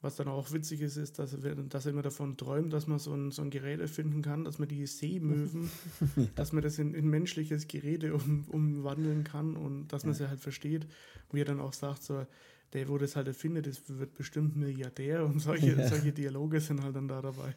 was 0.02 0.16
dann 0.16 0.28
auch 0.28 0.52
witzig 0.52 0.82
ist, 0.82 0.96
ist, 0.96 1.18
dass 1.18 1.32
er, 1.32 1.54
dass 1.54 1.86
er 1.86 1.92
immer 1.92 2.02
davon 2.02 2.36
träumt, 2.36 2.72
dass 2.72 2.86
man 2.86 2.98
so 2.98 3.12
ein, 3.12 3.30
so 3.30 3.42
ein 3.42 3.50
Gerät 3.50 3.80
erfinden 3.80 4.22
kann, 4.22 4.44
dass 4.44 4.58
man 4.58 4.68
die 4.68 4.86
Seemöwen, 4.86 5.70
dass 6.34 6.52
man 6.52 6.62
das 6.62 6.78
in, 6.78 6.94
in 6.94 7.08
menschliches 7.08 7.66
Gerede 7.66 8.14
um, 8.14 8.44
umwandeln 8.48 9.24
kann 9.24 9.56
und 9.56 9.88
dass 9.88 10.04
man 10.04 10.14
sie 10.14 10.28
halt 10.28 10.40
versteht. 10.40 10.86
Wie 11.32 11.40
er 11.40 11.46
dann 11.46 11.60
auch 11.60 11.72
sagt, 11.72 12.02
so, 12.02 12.26
der, 12.72 12.88
wo 12.88 12.98
das 12.98 13.16
halt 13.16 13.28
erfindet, 13.28 13.66
das 13.66 13.82
wird 13.88 14.14
bestimmt 14.14 14.56
Milliardär 14.56 15.24
und 15.24 15.40
solche, 15.40 15.72
Ja. 15.72 15.88
solche 15.88 16.12
Dialoge 16.12 16.60
sind 16.60 16.82
halt 16.82 16.94
dann 16.94 17.08
da 17.08 17.22
dabei. 17.22 17.54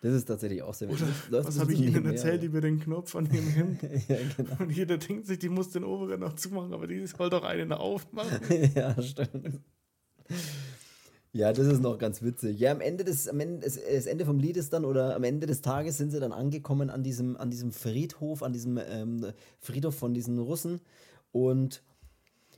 Das 0.00 0.14
ist 0.14 0.26
tatsächlich 0.26 0.62
auch 0.62 0.74
sehr 0.74 0.88
Läuft 0.88 1.30
was 1.30 1.58
habe 1.58 1.72
ich 1.72 1.80
Ihnen 1.80 2.06
erzählt 2.06 2.42
ja. 2.42 2.48
über 2.48 2.60
den 2.60 2.78
Knopf 2.78 3.16
an 3.16 3.26
Ihrem 3.32 3.48
Hemd? 3.48 3.82
ja, 4.08 4.16
genau. 4.36 4.56
Und 4.60 4.70
jeder 4.70 4.96
denkt 4.96 5.26
sich, 5.26 5.40
die 5.40 5.48
muss 5.48 5.70
den 5.70 5.82
oberen 5.82 6.20
noch 6.20 6.34
zumachen, 6.34 6.72
aber 6.72 6.86
die 6.86 7.04
soll 7.06 7.30
doch 7.30 7.42
einen 7.42 7.72
aufmachen. 7.72 8.40
ja, 8.74 9.00
stimmt. 9.02 9.60
Ja, 11.38 11.52
das 11.52 11.68
ist 11.68 11.80
noch 11.80 11.98
ganz 11.98 12.20
witzig. 12.20 12.58
Ja, 12.58 12.72
am 12.72 12.80
Ende 12.80 13.04
des, 13.04 13.28
am 13.28 13.38
Ende, 13.38 13.60
das, 13.64 13.76
Ende 13.76 14.26
vom 14.26 14.40
Lied 14.40 14.56
ist 14.56 14.72
dann, 14.72 14.84
oder 14.84 15.14
am 15.14 15.22
Ende 15.22 15.46
des 15.46 15.62
Tages 15.62 15.96
sind 15.96 16.10
sie 16.10 16.18
dann 16.18 16.32
angekommen 16.32 16.90
an 16.90 17.04
diesem, 17.04 17.36
an 17.36 17.48
diesem 17.48 17.70
Friedhof, 17.70 18.42
an 18.42 18.52
diesem 18.52 18.76
ähm, 18.76 19.24
Friedhof 19.60 19.94
von 19.94 20.14
diesen 20.14 20.40
Russen 20.40 20.80
und 21.30 21.84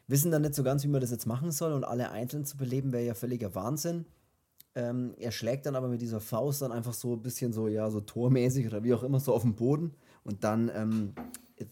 wissen 0.07 0.31
dann 0.31 0.41
nicht 0.41 0.55
so 0.55 0.63
ganz, 0.63 0.83
wie 0.83 0.89
man 0.89 1.03
das 1.03 1.11
jetzt 1.11 1.27
machen 1.27 1.53
soll 1.53 1.75
und 1.75 1.85
alle 1.85 2.11
einzeln 2.11 2.47
zu 2.47 2.57
beleben, 2.57 2.91
wäre 2.91 3.05
ja 3.05 3.13
völliger 3.13 3.55
Wahnsinn. 3.55 4.07
Ähm, 4.75 5.13
er 5.19 5.31
schlägt 5.31 5.67
dann 5.67 5.77
aber 5.77 5.89
mit 5.89 6.01
dieser 6.01 6.21
Faust 6.21 6.63
dann 6.63 6.73
einfach 6.73 6.95
so 6.95 7.13
ein 7.13 7.21
bisschen 7.21 7.53
so, 7.53 7.69
ja, 7.69 7.91
so 7.91 8.01
tormäßig 8.01 8.67
oder 8.67 8.83
wie 8.83 8.95
auch 8.95 9.03
immer, 9.03 9.21
so 9.21 9.35
auf 9.35 9.43
den 9.43 9.57
Boden 9.57 9.93
und 10.25 10.43
dann 10.43 10.71
ähm, 10.75 11.13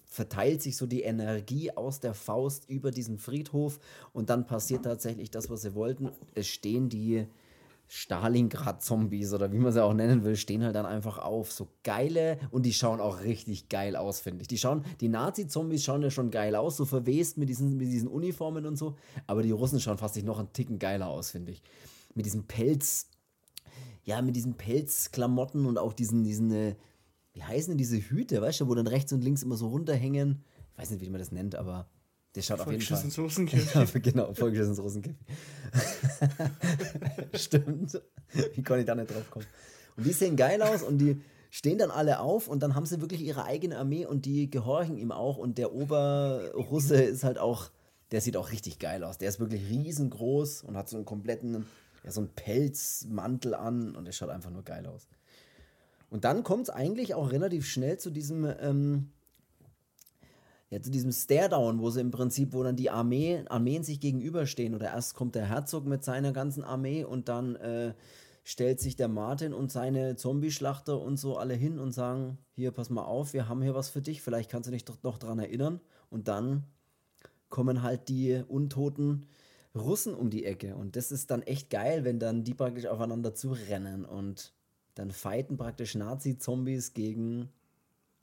verteilt 0.04 0.62
sich 0.62 0.76
so 0.76 0.86
die 0.86 1.02
Energie 1.02 1.70
aus 1.70 2.00
der 2.00 2.14
Faust 2.14 2.68
über 2.68 2.90
diesen 2.90 3.18
Friedhof 3.18 3.78
und 4.12 4.30
dann 4.30 4.46
passiert 4.46 4.84
tatsächlich 4.84 5.30
das, 5.30 5.50
was 5.50 5.62
sie 5.62 5.74
wollten. 5.74 6.10
Es 6.34 6.46
stehen 6.46 6.88
die 6.88 7.26
Stalingrad-Zombies 7.88 9.32
oder 9.32 9.50
wie 9.50 9.58
man 9.58 9.72
sie 9.72 9.82
auch 9.82 9.94
nennen 9.94 10.22
will, 10.22 10.36
stehen 10.36 10.62
halt 10.62 10.76
dann 10.76 10.84
einfach 10.84 11.18
auf. 11.18 11.50
So 11.50 11.68
geile 11.82 12.38
und 12.50 12.66
die 12.66 12.74
schauen 12.74 13.00
auch 13.00 13.22
richtig 13.22 13.70
geil 13.70 13.96
aus, 13.96 14.20
finde 14.20 14.42
ich. 14.42 14.48
Die 14.48 14.58
schauen, 14.58 14.84
die 15.00 15.08
Nazi-Zombies 15.08 15.82
schauen 15.82 16.02
ja 16.02 16.10
schon 16.10 16.30
geil 16.30 16.54
aus, 16.54 16.76
so 16.76 16.84
verwest 16.84 17.38
mit 17.38 17.48
diesen, 17.48 17.78
mit 17.78 17.88
diesen 17.88 18.08
Uniformen 18.08 18.66
und 18.66 18.76
so, 18.76 18.96
aber 19.26 19.42
die 19.42 19.50
Russen 19.50 19.80
schauen 19.80 19.98
fast 19.98 20.16
nicht 20.16 20.26
noch 20.26 20.38
einen 20.38 20.52
Ticken 20.52 20.78
geiler 20.78 21.08
aus, 21.08 21.30
finde 21.30 21.52
ich. 21.52 21.62
Mit 22.14 22.26
diesem 22.26 22.44
Pelz, 22.44 23.08
ja, 24.04 24.20
mit 24.20 24.36
diesen 24.36 24.54
Pelzklamotten 24.54 25.64
und 25.64 25.78
auch 25.78 25.94
diesen, 25.94 26.24
diesen, 26.24 26.50
äh, 26.52 26.74
wie 27.38 27.44
heißen 27.44 27.70
denn 27.70 27.78
diese 27.78 27.96
Hüte, 27.98 28.42
weißt 28.42 28.60
du, 28.60 28.66
wo 28.66 28.74
dann 28.74 28.88
rechts 28.88 29.12
und 29.12 29.22
links 29.22 29.44
immer 29.44 29.54
so 29.54 29.68
runterhängen. 29.68 30.42
Ich 30.72 30.78
weiß 30.82 30.90
nicht, 30.90 31.02
wie 31.02 31.08
man 31.08 31.20
das 31.20 31.30
nennt, 31.30 31.54
aber 31.54 31.88
der 32.34 32.42
schaut 32.42 32.58
auf 32.58 32.68
jeden 32.68 32.82
Fall. 32.82 33.08
Soßenkäfig. 33.08 33.74
Ja, 33.94 34.00
genau, 34.00 34.34
vollgeschissenes 34.34 34.82
Rosenkäfig. 34.82 35.24
Stimmt. 37.34 38.02
Wie 38.54 38.62
konnte 38.64 38.80
ich 38.80 38.86
da 38.86 38.96
nicht 38.96 39.14
drauf 39.14 39.30
kommen? 39.30 39.46
Und 39.96 40.04
die 40.04 40.12
sehen 40.12 40.34
geil 40.34 40.60
aus 40.62 40.82
und 40.82 40.98
die 40.98 41.22
stehen 41.50 41.78
dann 41.78 41.92
alle 41.92 42.18
auf 42.18 42.48
und 42.48 42.60
dann 42.60 42.74
haben 42.74 42.86
sie 42.86 43.00
wirklich 43.00 43.20
ihre 43.20 43.44
eigene 43.44 43.78
Armee 43.78 44.04
und 44.04 44.26
die 44.26 44.50
gehorchen 44.50 44.98
ihm 44.98 45.12
auch. 45.12 45.36
Und 45.36 45.58
der 45.58 45.72
Oberrusse 45.72 47.00
ist 47.00 47.22
halt 47.22 47.38
auch, 47.38 47.70
der 48.10 48.20
sieht 48.20 48.36
auch 48.36 48.50
richtig 48.50 48.80
geil 48.80 49.04
aus. 49.04 49.18
Der 49.18 49.28
ist 49.28 49.38
wirklich 49.38 49.62
riesengroß 49.70 50.64
und 50.64 50.76
hat 50.76 50.88
so 50.88 50.96
einen 50.96 51.06
kompletten, 51.06 51.66
ja, 52.02 52.10
so 52.10 52.20
einen 52.20 52.30
Pelzmantel 52.30 53.54
an 53.54 53.94
und 53.94 54.06
der 54.06 54.12
schaut 54.12 54.30
einfach 54.30 54.50
nur 54.50 54.64
geil 54.64 54.86
aus. 54.86 55.06
Und 56.10 56.24
dann 56.24 56.42
kommt 56.42 56.64
es 56.64 56.70
eigentlich 56.70 57.14
auch 57.14 57.32
relativ 57.32 57.66
schnell 57.66 57.98
zu 57.98 58.10
diesem, 58.10 58.46
ähm, 58.60 59.10
ja, 60.70 60.80
zu 60.80 60.90
diesem 60.90 61.12
Stare-Down, 61.12 61.80
wo 61.80 61.90
sie 61.90 62.00
im 62.00 62.10
Prinzip, 62.10 62.52
wo 62.52 62.62
dann 62.62 62.76
die 62.76 62.90
Armee, 62.90 63.44
Armeen 63.48 63.84
sich 63.84 64.00
gegenüberstehen. 64.00 64.74
Oder 64.74 64.86
erst 64.86 65.14
kommt 65.14 65.34
der 65.34 65.46
Herzog 65.46 65.86
mit 65.86 66.04
seiner 66.04 66.32
ganzen 66.32 66.64
Armee 66.64 67.04
und 67.04 67.28
dann 67.28 67.56
äh, 67.56 67.94
stellt 68.44 68.80
sich 68.80 68.96
der 68.96 69.08
Martin 69.08 69.52
und 69.52 69.70
seine 69.70 70.16
Zombie-Schlachter 70.16 71.00
und 71.00 71.18
so 71.18 71.36
alle 71.36 71.54
hin 71.54 71.78
und 71.78 71.92
sagen, 71.92 72.38
hier, 72.54 72.70
pass 72.70 72.88
mal 72.88 73.04
auf, 73.04 73.34
wir 73.34 73.48
haben 73.48 73.62
hier 73.62 73.74
was 73.74 73.90
für 73.90 74.00
dich, 74.00 74.22
vielleicht 74.22 74.50
kannst 74.50 74.68
du 74.68 74.72
dich 74.72 74.84
doch 74.84 75.02
noch 75.02 75.18
dran 75.18 75.38
erinnern. 75.38 75.80
Und 76.10 76.28
dann 76.28 76.64
kommen 77.50 77.82
halt 77.82 78.08
die 78.08 78.42
untoten 78.48 79.26
Russen 79.74 80.14
um 80.14 80.30
die 80.30 80.44
Ecke. 80.44 80.76
Und 80.76 80.96
das 80.96 81.12
ist 81.12 81.30
dann 81.30 81.42
echt 81.42 81.70
geil, 81.70 82.04
wenn 82.04 82.18
dann 82.18 82.44
die 82.44 82.54
praktisch 82.54 82.86
aufeinander 82.86 83.34
zurennen 83.34 84.04
und 84.04 84.54
dann 84.98 85.12
fighten 85.12 85.56
praktisch 85.56 85.94
Nazi-Zombies 85.94 86.92
gegen, 86.92 87.48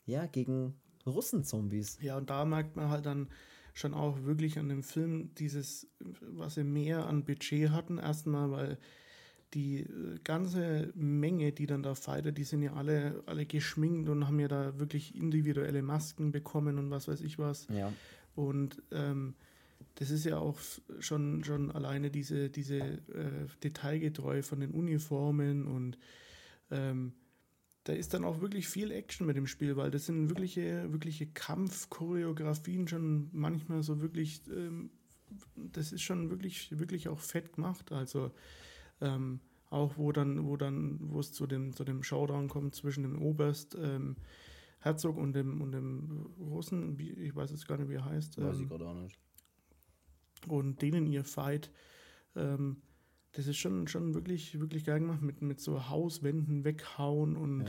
ja, 0.04 0.26
gegen 0.26 0.74
Russen-Zombies. 1.06 1.98
Ja, 2.02 2.18
und 2.18 2.28
da 2.28 2.44
merkt 2.44 2.76
man 2.76 2.90
halt 2.90 3.06
dann 3.06 3.28
schon 3.72 3.94
auch 3.94 4.24
wirklich 4.24 4.58
an 4.58 4.68
dem 4.68 4.82
Film 4.82 5.34
dieses, 5.36 5.86
was 6.20 6.56
sie 6.56 6.64
mehr 6.64 7.06
an 7.06 7.24
Budget 7.24 7.70
hatten. 7.70 7.96
Erstmal, 7.96 8.50
weil 8.50 8.78
die 9.54 9.80
äh, 9.80 10.18
ganze 10.22 10.92
Menge, 10.94 11.52
die 11.52 11.64
dann 11.64 11.82
da 11.82 11.94
fightet, 11.94 12.36
die 12.36 12.44
sind 12.44 12.60
ja 12.60 12.74
alle, 12.74 13.22
alle 13.24 13.46
geschminkt 13.46 14.10
und 14.10 14.26
haben 14.26 14.38
ja 14.38 14.48
da 14.48 14.78
wirklich 14.78 15.14
individuelle 15.14 15.80
Masken 15.80 16.30
bekommen 16.30 16.78
und 16.78 16.90
was 16.90 17.08
weiß 17.08 17.22
ich 17.22 17.38
was. 17.38 17.68
Ja. 17.68 17.90
Und 18.34 18.82
ähm, 18.92 19.32
das 19.94 20.10
ist 20.10 20.26
ja 20.26 20.36
auch 20.36 20.58
schon, 21.00 21.42
schon 21.42 21.70
alleine 21.70 22.10
diese, 22.10 22.50
diese 22.50 22.76
äh, 22.76 23.46
Detailgetreu 23.64 24.42
von 24.42 24.60
den 24.60 24.72
Uniformen 24.72 25.66
und 25.66 25.96
ähm, 26.70 27.12
da 27.84 27.92
ist 27.92 28.14
dann 28.14 28.24
auch 28.24 28.40
wirklich 28.40 28.66
viel 28.68 28.90
Action 28.90 29.26
mit 29.26 29.36
dem 29.36 29.46
Spiel, 29.46 29.76
weil 29.76 29.90
das 29.90 30.06
sind 30.06 30.28
wirkliche, 30.28 30.92
wirkliche 30.92 31.26
Kampfchoreografien 31.26 32.88
schon 32.88 33.28
manchmal 33.32 33.82
so 33.82 34.00
wirklich, 34.00 34.42
ähm, 34.48 34.90
das 35.54 35.92
ist 35.92 36.02
schon 36.02 36.30
wirklich, 36.30 36.76
wirklich 36.78 37.08
auch 37.08 37.20
fett 37.20 37.52
gemacht. 37.52 37.92
Also 37.92 38.32
ähm, 39.00 39.40
auch 39.70 39.96
wo 39.96 40.10
dann, 40.10 40.46
wo 40.46 40.56
dann, 40.56 40.98
wo 41.00 41.20
es 41.20 41.32
zu 41.32 41.46
dem, 41.46 41.74
zu 41.74 41.84
dem 41.84 42.02
Showdown 42.02 42.48
kommt 42.48 42.74
zwischen 42.74 43.02
dem 43.02 43.22
Oberst 43.22 43.76
ähm, 43.80 44.16
Herzog 44.80 45.16
und 45.16 45.32
dem, 45.32 45.60
und 45.60 45.72
dem 45.72 46.26
Russen, 46.38 46.98
ich 46.98 47.34
weiß 47.34 47.50
jetzt 47.50 47.66
gar 47.66 47.78
nicht, 47.78 47.88
wie 47.88 47.94
er 47.94 48.04
heißt. 48.04 48.40
Weiß 48.40 48.56
ich 48.56 48.62
ähm, 48.62 48.68
gerade 48.68 48.86
auch 48.86 48.94
nicht. 48.94 49.18
und 50.48 50.82
denen 50.82 51.06
ihr 51.06 51.24
Fight, 51.24 51.70
ähm, 52.34 52.82
das 53.36 53.46
ist 53.46 53.56
schon, 53.58 53.86
schon 53.88 54.14
wirklich, 54.14 54.58
wirklich 54.58 54.84
geil 54.84 55.00
gemacht, 55.00 55.22
mit, 55.22 55.42
mit 55.42 55.60
so 55.60 55.88
Hauswänden 55.88 56.64
weghauen 56.64 57.36
und 57.36 57.60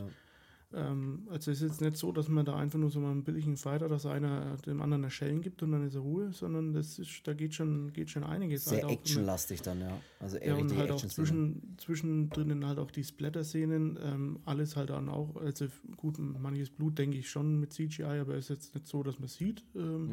Ja. 0.73 0.89
ähm, 0.89 1.27
also 1.30 1.52
es 1.52 1.61
ist 1.61 1.69
jetzt 1.72 1.81
nicht 1.81 1.98
so, 1.98 2.11
dass 2.11 2.27
man 2.30 2.45
da 2.45 2.56
einfach 2.56 2.80
nur 2.80 2.89
so 2.89 2.99
mal 2.99 3.11
einen 3.11 3.23
billigen 3.23 3.57
Fight 3.57 3.81
hat, 3.81 3.91
dass 3.91 4.06
einer 4.06 4.56
dem 4.65 4.81
anderen 4.81 5.03
eine 5.03 5.11
Schellen 5.11 5.41
gibt 5.41 5.61
und 5.64 5.72
dann 5.72 5.85
ist 5.85 5.95
er 5.95 6.02
Ruhe, 6.02 6.31
sondern 6.34 6.73
das 6.73 6.99
ist, 6.99 7.22
da 7.26 7.34
geht 7.34 7.53
schon, 7.53 7.91
geht 7.94 8.10
schon 8.10 8.23
einiges. 8.23 8.65
Sehr 8.65 8.81
halt 8.84 8.91
actionlastig 8.91 9.61
dann, 9.61 9.81
ja. 9.81 9.99
Also 10.19 10.38
eher 10.38 10.56
ja, 10.56 10.61
und 10.61 10.76
halt 10.77 10.91
auch 10.91 11.06
zwischen, 11.06 11.76
zwischendrin 11.77 12.65
halt 12.65 12.80
auch 12.80 12.91
die 12.91 13.03
Splatter-Szenen, 13.03 13.99
ähm, 14.03 14.39
alles 14.45 14.76
halt 14.76 14.89
dann 14.89 15.10
auch, 15.10 15.35
also 15.38 15.68
gut, 15.98 16.18
manches 16.19 16.69
Blut 16.69 16.98
denke 16.98 17.18
ich 17.18 17.30
schon 17.30 17.60
mit 17.60 17.73
CGI, 17.73 18.03
aber 18.22 18.35
ist 18.35 18.49
jetzt 18.49 18.73
nicht 18.73 18.88
so, 18.88 19.03
dass 19.03 19.19
man 19.19 19.27
sieht. 19.27 19.64
Ähm, 19.76 20.10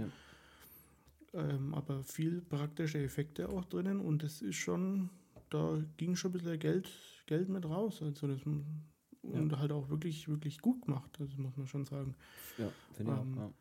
Ja. 1.35 1.51
ähm, 1.51 1.75
aber 1.75 2.03
viel 2.05 2.41
praktische 2.43 2.99
Effekte 3.03 3.49
auch 3.49 3.65
drinnen 3.65 4.01
und 4.01 4.23
das 4.23 4.41
ist 4.43 4.57
schon, 4.57 5.11
da 5.55 5.83
ging 5.97 6.17
schon 6.17 6.31
ein 6.31 6.33
bisschen 6.35 6.59
Geld, 6.59 6.91
Geld 7.27 7.49
mit 7.49 7.65
raus. 7.65 8.03
Also 8.03 8.27
das, 8.27 8.43
und 8.45 9.59
halt 9.59 9.73
auch 9.73 9.89
wirklich, 9.89 10.29
wirklich 10.29 10.61
gut 10.61 10.83
gemacht, 10.83 11.11
das 11.19 11.37
muss 11.37 11.57
man 11.57 11.67
schon 11.67 11.85
sagen. 11.85 12.15
Ja, 12.59 12.71
finde 12.93 13.13
ich 13.13 13.19
Ähm, 13.19 13.35
auch. 13.35 13.39
Ja. 13.39 13.53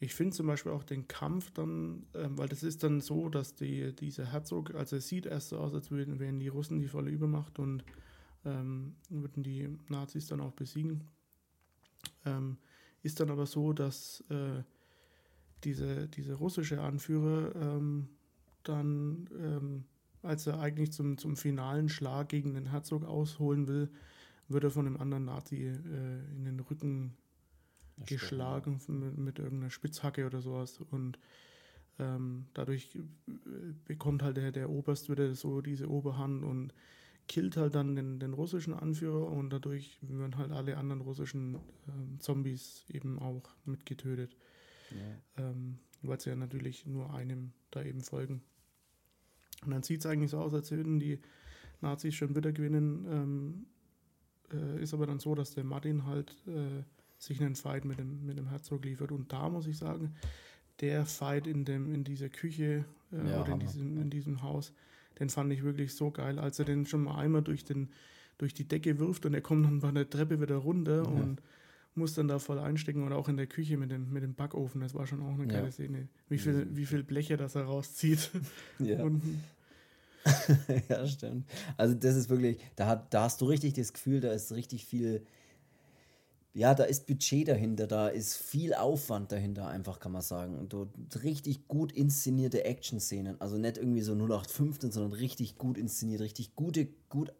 Ich 0.00 0.14
finde 0.14 0.34
zum 0.34 0.48
Beispiel 0.48 0.72
auch 0.72 0.82
den 0.82 1.06
Kampf 1.06 1.52
dann, 1.52 2.06
ähm, 2.14 2.36
weil 2.36 2.48
das 2.48 2.64
ist 2.64 2.82
dann 2.82 3.00
so, 3.00 3.28
dass 3.28 3.54
die, 3.54 3.94
dieser 3.94 4.26
Herzog, 4.32 4.74
also 4.74 4.96
es 4.96 5.06
sieht 5.06 5.26
erst 5.26 5.50
so 5.50 5.58
aus, 5.58 5.72
als 5.74 5.92
würden, 5.92 6.18
wären 6.18 6.40
die 6.40 6.48
Russen 6.48 6.80
die 6.80 6.88
volle 6.88 7.10
Übermacht 7.10 7.60
und 7.60 7.84
ähm, 8.44 8.96
würden 9.10 9.44
die 9.44 9.68
Nazis 9.88 10.26
dann 10.26 10.40
auch 10.40 10.52
besiegen. 10.52 11.04
Ähm, 12.24 12.56
ist 13.02 13.20
dann 13.20 13.30
aber 13.30 13.46
so, 13.46 13.72
dass 13.72 14.24
äh, 14.28 14.64
diese, 15.62 16.08
diese 16.08 16.34
russische 16.34 16.80
Anführer 16.80 17.54
ähm, 17.54 18.08
dann, 18.64 19.28
ähm, 19.38 19.84
als 20.22 20.46
er 20.46 20.60
eigentlich 20.60 20.92
zum, 20.92 21.18
zum 21.18 21.36
finalen 21.36 21.88
Schlag 21.88 22.28
gegen 22.28 22.54
den 22.54 22.66
Herzog 22.66 23.04
ausholen 23.04 23.66
will, 23.66 23.90
wird 24.48 24.64
er 24.64 24.70
von 24.70 24.86
einem 24.86 24.96
anderen 24.96 25.24
Nazi 25.24 25.56
äh, 25.56 26.34
in 26.36 26.44
den 26.44 26.60
Rücken 26.60 27.16
geschlagen 28.06 28.80
mit, 28.88 29.18
mit 29.18 29.38
irgendeiner 29.38 29.70
Spitzhacke 29.70 30.26
oder 30.26 30.40
sowas 30.40 30.80
und 30.90 31.18
ähm, 31.98 32.46
dadurch 32.54 32.94
äh, 32.96 33.00
bekommt 33.84 34.22
halt 34.22 34.36
der, 34.36 34.52
der 34.52 34.70
Oberst 34.70 35.10
wieder 35.10 35.34
so 35.34 35.60
diese 35.60 35.88
Oberhand 35.90 36.42
und 36.42 36.72
killt 37.28 37.56
halt 37.56 37.74
dann 37.74 37.94
den, 37.94 38.18
den 38.18 38.32
russischen 38.32 38.74
Anführer 38.74 39.28
und 39.28 39.50
dadurch 39.50 39.98
werden 40.02 40.36
halt 40.36 40.52
alle 40.52 40.76
anderen 40.76 41.02
russischen 41.02 41.56
ähm, 41.88 42.18
Zombies 42.18 42.84
eben 42.88 43.18
auch 43.18 43.42
mitgetötet. 43.64 44.36
Ja. 44.90 45.44
Ähm, 45.44 45.78
weil 46.02 46.20
sie 46.20 46.30
ja 46.30 46.36
natürlich 46.36 46.84
nur 46.86 47.14
einem 47.14 47.52
da 47.70 47.82
eben 47.82 48.00
folgen. 48.00 48.42
Und 49.64 49.72
dann 49.72 49.82
sieht 49.82 50.00
es 50.00 50.06
eigentlich 50.06 50.30
so 50.30 50.38
aus, 50.38 50.54
als 50.54 50.70
würden 50.70 50.98
die 50.98 51.18
Nazis 51.80 52.14
schon 52.14 52.34
wieder 52.34 52.52
gewinnen. 52.52 53.06
Ähm, 53.10 53.66
äh, 54.52 54.82
ist 54.82 54.94
aber 54.94 55.06
dann 55.06 55.18
so, 55.18 55.34
dass 55.34 55.54
der 55.54 55.64
Martin 55.64 56.06
halt 56.06 56.36
äh, 56.46 56.82
sich 57.18 57.40
einen 57.40 57.54
Fight 57.54 57.84
mit 57.84 57.98
dem, 57.98 58.26
mit 58.26 58.38
dem 58.38 58.48
Herzog 58.48 58.84
liefert. 58.84 59.12
Und 59.12 59.32
da 59.32 59.48
muss 59.48 59.66
ich 59.66 59.78
sagen, 59.78 60.14
der 60.80 61.06
Fight 61.06 61.46
in, 61.46 61.64
dem, 61.64 61.94
in 61.94 62.04
dieser 62.04 62.28
Küche 62.28 62.84
äh, 63.12 63.30
ja, 63.30 63.42
oder 63.42 63.52
in 63.52 63.60
diesem, 63.60 64.00
in 64.00 64.10
diesem 64.10 64.42
Haus, 64.42 64.72
den 65.18 65.28
fand 65.28 65.52
ich 65.52 65.62
wirklich 65.62 65.94
so 65.94 66.10
geil, 66.10 66.38
als 66.38 66.58
er 66.58 66.64
den 66.64 66.86
schon 66.86 67.04
mal 67.04 67.16
einmal 67.18 67.42
durch, 67.42 67.64
den, 67.64 67.90
durch 68.38 68.54
die 68.54 68.66
Decke 68.66 68.98
wirft 68.98 69.24
und 69.26 69.34
er 69.34 69.40
kommt 69.40 69.64
dann 69.64 69.80
bei 69.80 69.90
der 69.92 70.08
Treppe 70.08 70.40
wieder 70.40 70.56
runter 70.56 71.02
ja. 71.04 71.08
und 71.08 71.40
muss 71.94 72.14
dann 72.14 72.28
da 72.28 72.38
voll 72.38 72.58
einstecken 72.58 73.02
und 73.02 73.12
auch 73.12 73.28
in 73.28 73.36
der 73.36 73.46
Küche 73.46 73.76
mit 73.76 73.90
dem, 73.90 74.12
mit 74.12 74.22
dem 74.22 74.34
Backofen, 74.34 74.80
das 74.80 74.94
war 74.94 75.06
schon 75.06 75.22
auch 75.22 75.34
eine 75.34 75.46
geile 75.46 75.66
ja. 75.66 75.72
Szene. 75.72 76.08
Wie 76.28 76.38
viel, 76.38 76.66
wie 76.74 76.86
viel 76.86 77.02
Bleche 77.02 77.36
das 77.36 77.54
er 77.54 77.64
rauszieht. 77.64 78.30
Ja. 78.78 79.04
ja, 80.88 81.06
stimmt. 81.06 81.48
Also 81.76 81.94
das 81.94 82.14
ist 82.14 82.30
wirklich, 82.30 82.58
da, 82.76 82.86
hat, 82.86 83.12
da 83.12 83.24
hast 83.24 83.40
du 83.40 83.46
richtig 83.46 83.74
das 83.74 83.92
Gefühl, 83.92 84.20
da 84.20 84.32
ist 84.32 84.52
richtig 84.52 84.84
viel, 84.84 85.24
ja, 86.54 86.74
da 86.74 86.84
ist 86.84 87.06
Budget 87.06 87.48
dahinter, 87.48 87.86
da 87.86 88.08
ist 88.08 88.36
viel 88.36 88.74
Aufwand 88.74 89.32
dahinter, 89.32 89.68
einfach 89.68 89.98
kann 90.00 90.12
man 90.12 90.22
sagen. 90.22 90.58
Und 90.58 90.72
dort 90.72 90.90
richtig 91.24 91.66
gut 91.66 91.92
inszenierte 91.92 92.64
Action-Szenen. 92.64 93.40
Also 93.40 93.56
nicht 93.56 93.78
irgendwie 93.78 94.02
so 94.02 94.12
0815, 94.12 94.92
sondern 94.92 95.12
richtig 95.12 95.56
gut 95.56 95.78
inszeniert, 95.78 96.20
richtig 96.20 96.54
gute, 96.54 96.88
gut 97.08 97.32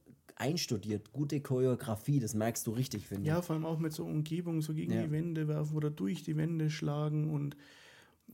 einstudiert, 0.43 1.12
gute 1.12 1.40
Choreografie, 1.40 2.20
das 2.20 2.35
merkst 2.35 2.66
du 2.66 2.73
richtig, 2.73 3.06
finde 3.06 3.23
ich. 3.23 3.28
Ja, 3.28 3.43
vor 3.43 3.55
allem 3.55 3.64
auch 3.64 3.78
mit 3.78 3.93
so 3.93 4.05
Umgebung, 4.05 4.60
so 4.60 4.74
gegen 4.74 4.93
ja. 4.93 5.02
die 5.02 5.10
Wände 5.10 5.48
werfen 5.48 5.77
oder 5.77 5.90
durch 5.90 6.23
die 6.23 6.36
Wände 6.36 6.70
schlagen 6.70 7.31
und 7.31 7.56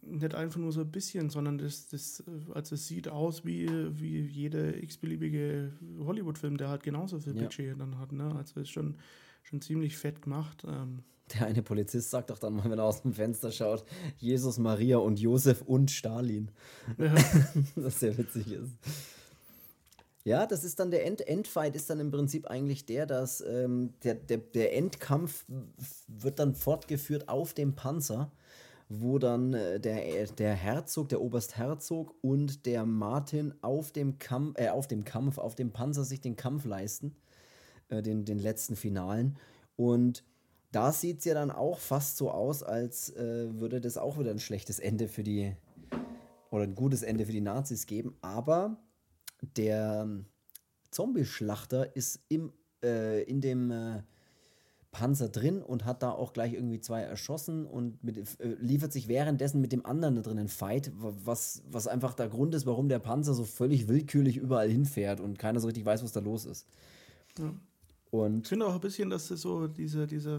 nicht 0.00 0.34
einfach 0.34 0.58
nur 0.58 0.72
so 0.72 0.80
ein 0.80 0.90
bisschen, 0.90 1.28
sondern 1.28 1.58
das, 1.58 1.88
das 1.88 2.22
also 2.54 2.74
es 2.74 2.86
sieht 2.86 3.08
aus 3.08 3.44
wie, 3.44 3.68
wie 4.00 4.20
jeder 4.20 4.82
x-beliebige 4.82 5.72
Hollywood-Film, 6.00 6.56
der 6.56 6.68
halt 6.68 6.82
genauso 6.82 7.18
viel 7.20 7.34
Budget 7.34 7.66
ja. 7.66 7.74
dann 7.74 7.98
hat. 7.98 8.12
Ne? 8.12 8.34
Also 8.34 8.60
ist 8.60 8.70
schon 8.70 8.96
schon 9.48 9.60
ziemlich 9.60 9.96
fett 9.96 10.22
gemacht. 10.22 10.64
Ähm. 10.66 11.02
Der 11.34 11.46
eine 11.46 11.62
Polizist 11.62 12.10
sagt 12.10 12.30
doch 12.30 12.38
dann 12.38 12.54
mal, 12.54 12.70
wenn 12.70 12.78
er 12.78 12.84
aus 12.84 13.02
dem 13.02 13.12
Fenster 13.12 13.52
schaut, 13.52 13.84
Jesus, 14.16 14.58
Maria 14.58 14.98
und 14.98 15.18
Josef 15.18 15.62
und 15.62 15.90
Stalin. 15.90 16.50
Ja. 16.96 17.14
das 17.76 18.00
sehr 18.00 18.16
witzig 18.16 18.52
ist. 18.52 18.78
Ja, 20.24 20.46
das 20.46 20.64
ist 20.64 20.78
dann 20.78 20.90
der 20.90 21.06
End 21.06 21.26
Endfight, 21.26 21.74
ist 21.74 21.88
dann 21.88 22.00
im 22.00 22.10
Prinzip 22.10 22.48
eigentlich 22.48 22.84
der, 22.84 23.06
dass 23.06 23.40
ähm, 23.40 23.94
der, 24.02 24.14
der, 24.14 24.38
der 24.38 24.76
Endkampf 24.76 25.46
wird 26.06 26.38
dann 26.38 26.54
fortgeführt 26.54 27.28
auf 27.28 27.54
dem 27.54 27.74
Panzer, 27.74 28.30
wo 28.88 29.18
dann 29.18 29.54
äh, 29.54 29.80
der, 29.80 30.26
der 30.26 30.54
Herzog, 30.54 31.08
der 31.08 31.20
Oberstherzog 31.20 32.14
und 32.20 32.66
der 32.66 32.84
Martin 32.84 33.54
auf 33.62 33.92
dem, 33.92 34.18
Kampf, 34.18 34.58
äh, 34.58 34.68
auf 34.68 34.86
dem 34.86 35.04
Kampf, 35.04 35.38
auf 35.38 35.54
dem 35.54 35.72
Panzer 35.72 36.04
sich 36.04 36.20
den 36.20 36.36
Kampf 36.36 36.64
leisten 36.64 37.16
äh, 37.88 38.02
den, 38.02 38.24
den 38.24 38.38
letzten 38.38 38.76
Finalen. 38.76 39.36
Und 39.76 40.24
da 40.72 40.92
sieht 40.92 41.20
es 41.20 41.24
ja 41.24 41.34
dann 41.34 41.50
auch 41.50 41.78
fast 41.78 42.16
so 42.16 42.30
aus, 42.30 42.62
als 42.62 43.10
äh, 43.16 43.48
würde 43.58 43.80
das 43.80 43.96
auch 43.96 44.18
wieder 44.18 44.30
ein 44.30 44.38
schlechtes 44.38 44.78
Ende 44.78 45.08
für 45.08 45.22
die, 45.22 45.54
oder 46.50 46.64
ein 46.64 46.74
gutes 46.74 47.02
Ende 47.02 47.26
für 47.26 47.32
die 47.32 47.40
Nazis 47.40 47.86
geben. 47.86 48.16
Aber 48.20 48.76
der 49.40 50.02
ähm, 50.04 50.26
Zombie-Schlachter 50.90 51.94
ist 51.96 52.20
im, 52.28 52.52
äh, 52.82 53.22
in 53.24 53.40
dem 53.40 53.70
äh, 53.70 54.02
Panzer 54.90 55.28
drin 55.28 55.62
und 55.62 55.84
hat 55.84 56.02
da 56.02 56.10
auch 56.10 56.32
gleich 56.32 56.54
irgendwie 56.54 56.80
zwei 56.80 57.02
erschossen 57.02 57.66
und 57.66 58.02
mit, 58.02 58.18
äh, 58.40 58.56
liefert 58.60 58.92
sich 58.92 59.06
währenddessen 59.06 59.60
mit 59.60 59.72
dem 59.72 59.84
anderen 59.84 60.16
da 60.16 60.22
drin 60.22 60.38
einen 60.38 60.48
Fight, 60.48 60.90
was, 60.96 61.62
was 61.70 61.86
einfach 61.86 62.14
der 62.14 62.28
Grund 62.28 62.54
ist, 62.54 62.66
warum 62.66 62.88
der 62.88 62.98
Panzer 62.98 63.34
so 63.34 63.44
völlig 63.44 63.88
willkürlich 63.88 64.38
überall 64.38 64.70
hinfährt 64.70 65.20
und 65.20 65.38
keiner 65.38 65.60
so 65.60 65.66
richtig 65.66 65.84
weiß, 65.84 66.02
was 66.02 66.12
da 66.12 66.20
los 66.20 66.46
ist. 66.46 66.66
Ja. 67.38 67.52
Und 68.10 68.42
ich 68.42 68.48
finde 68.48 68.66
auch 68.66 68.74
ein 68.74 68.80
bisschen, 68.80 69.10
dass 69.10 69.28
das 69.28 69.42
so 69.42 69.68
dieser, 69.68 70.06
dieser 70.06 70.38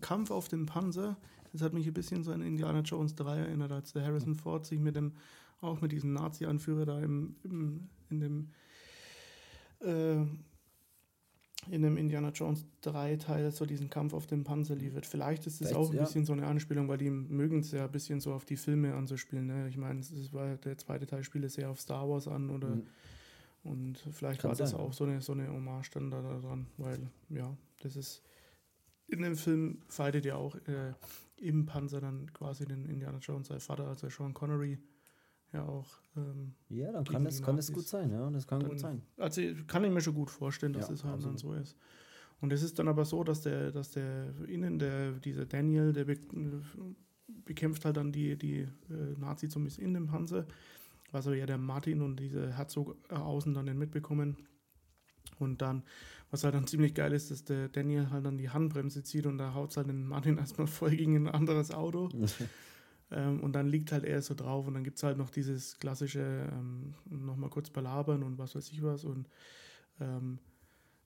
Kampf 0.00 0.30
auf 0.30 0.48
dem 0.48 0.64
Panzer, 0.64 1.16
das 1.52 1.60
hat 1.60 1.74
mich 1.74 1.86
ein 1.86 1.92
bisschen 1.92 2.24
so 2.24 2.32
an 2.32 2.40
Indiana 2.40 2.80
Jones 2.80 3.14
3 3.14 3.40
erinnert, 3.40 3.72
als 3.72 3.92
der 3.92 4.04
Harrison 4.04 4.34
Ford 4.34 4.64
sich 4.64 4.80
mit 4.80 4.96
dem, 4.96 5.12
auch 5.60 5.82
mit 5.82 5.92
diesem 5.92 6.14
Nazi-Anführer 6.14 6.86
da 6.86 6.98
im, 7.00 7.36
im, 7.44 7.88
in 8.12 8.20
dem 8.20 8.50
äh, 9.80 10.24
in 11.70 11.82
dem 11.82 11.96
Indiana 11.96 12.30
Jones 12.30 12.66
3 12.80 13.16
Teil 13.16 13.52
so 13.52 13.66
diesen 13.66 13.88
Kampf 13.88 14.14
auf 14.14 14.26
dem 14.26 14.42
Panzer 14.42 14.74
liefert. 14.74 15.06
Vielleicht 15.06 15.46
ist 15.46 15.60
es 15.60 15.72
auch 15.72 15.90
ein 15.90 15.96
ja. 15.96 16.02
bisschen 16.02 16.24
so 16.24 16.32
eine 16.32 16.46
Anspielung, 16.46 16.88
weil 16.88 16.98
die 16.98 17.10
mögen 17.10 17.60
es 17.60 17.70
ja 17.70 17.84
ein 17.84 17.92
bisschen 17.92 18.20
so 18.20 18.32
auf 18.32 18.44
die 18.44 18.56
Filme 18.56 18.94
anzuspielen. 18.94 19.46
Ne? 19.46 19.68
Ich 19.68 19.76
meine, 19.76 20.00
der 20.64 20.78
zweite 20.78 21.06
Teil 21.06 21.22
spielt 21.22 21.48
sehr 21.52 21.70
auf 21.70 21.80
Star 21.80 22.08
Wars 22.08 22.26
an 22.26 22.50
oder 22.50 22.70
mhm. 22.70 22.86
Und 23.64 23.98
vielleicht 24.10 24.40
Kann 24.40 24.50
war 24.50 24.56
sein. 24.56 24.66
das 24.66 24.74
auch 24.74 24.92
so 24.92 25.04
eine, 25.04 25.20
so 25.20 25.32
eine 25.32 25.48
Hommage 25.48 25.90
dann 25.92 26.10
da 26.10 26.20
dran, 26.20 26.66
weil, 26.78 26.98
ja, 27.28 27.56
das 27.80 27.96
ist. 27.96 28.22
In 29.08 29.22
dem 29.22 29.36
Film 29.36 29.82
fightet 29.88 30.24
ja 30.24 30.36
auch 30.36 30.56
äh, 30.66 30.94
im 31.36 31.66
Panzer 31.66 32.00
dann 32.00 32.32
quasi 32.32 32.64
den 32.64 32.86
Indiana 32.86 33.18
Jones, 33.18 33.48
sein 33.48 33.60
Vater, 33.60 33.86
also 33.86 34.08
Sean 34.08 34.32
Connery, 34.32 34.78
ja 35.52 35.64
auch. 35.64 35.88
Ähm, 36.16 36.54
ja, 36.68 36.92
dann 36.92 37.04
kann 37.04 37.24
das, 37.24 37.42
kann 37.42 37.56
das 37.56 37.72
gut 37.72 37.86
sein, 37.86 38.10
ja, 38.10 38.30
das 38.30 38.46
kann 38.46 38.60
dann, 38.60 38.70
gut 38.70 38.80
sein. 38.80 39.02
Also 39.16 39.42
kann 39.66 39.84
ich 39.84 39.90
mir 39.90 40.00
schon 40.00 40.14
gut 40.14 40.30
vorstellen, 40.30 40.72
dass 40.72 40.86
ja, 40.86 40.92
das 40.92 41.04
halt 41.04 41.14
absolut. 41.14 41.34
dann 41.34 41.38
so 41.38 41.54
ist. 41.54 41.76
Und 42.40 42.52
es 42.52 42.62
ist 42.62 42.78
dann 42.78 42.88
aber 42.88 43.04
so, 43.04 43.22
dass 43.22 43.42
der, 43.42 43.70
dass 43.70 43.92
der 43.92 44.34
innen, 44.48 44.78
der, 44.78 45.12
dieser 45.12 45.46
Daniel, 45.46 45.92
der 45.92 46.04
be 46.04 46.18
bekämpft 47.44 47.84
halt 47.84 47.96
dann 47.96 48.12
die, 48.12 48.36
die 48.36 48.60
äh, 48.90 49.18
Nazi-Zombies 49.18 49.78
in 49.78 49.94
dem 49.94 50.06
Panzer 50.06 50.46
was 51.12 51.26
aber 51.26 51.36
ja 51.36 51.46
der 51.46 51.58
Martin 51.58 52.02
und 52.02 52.16
diese 52.16 52.56
Herzog 52.56 52.96
außen 53.10 53.54
dann 53.54 53.66
mitbekommen. 53.78 54.36
Und 55.38 55.62
dann, 55.62 55.82
was 56.30 56.44
halt 56.44 56.54
dann 56.54 56.66
ziemlich 56.66 56.94
geil 56.94 57.12
ist, 57.12 57.30
dass 57.30 57.44
der 57.44 57.68
Daniel 57.68 58.10
halt 58.10 58.26
dann 58.26 58.38
die 58.38 58.50
Handbremse 58.50 59.02
zieht 59.02 59.26
und 59.26 59.38
da 59.38 59.54
haut 59.54 59.76
halt 59.76 59.88
den 59.88 60.06
Martin 60.06 60.38
erstmal 60.38 60.66
voll 60.66 60.96
gegen 60.96 61.16
ein 61.16 61.28
anderes 61.28 61.70
Auto. 61.70 62.08
ähm, 63.12 63.40
und 63.40 63.52
dann 63.52 63.68
liegt 63.68 63.92
halt 63.92 64.04
er 64.04 64.22
so 64.22 64.34
drauf 64.34 64.66
und 64.66 64.74
dann 64.74 64.84
gibt 64.84 64.96
es 64.96 65.02
halt 65.02 65.18
noch 65.18 65.30
dieses 65.30 65.78
klassische 65.78 66.48
ähm, 66.52 66.94
nochmal 67.10 67.50
kurz 67.50 67.70
belabern 67.70 68.22
und 68.22 68.38
was 68.38 68.54
weiß 68.54 68.70
ich 68.72 68.82
was. 68.82 69.04
Und 69.04 69.28
ähm, 70.00 70.38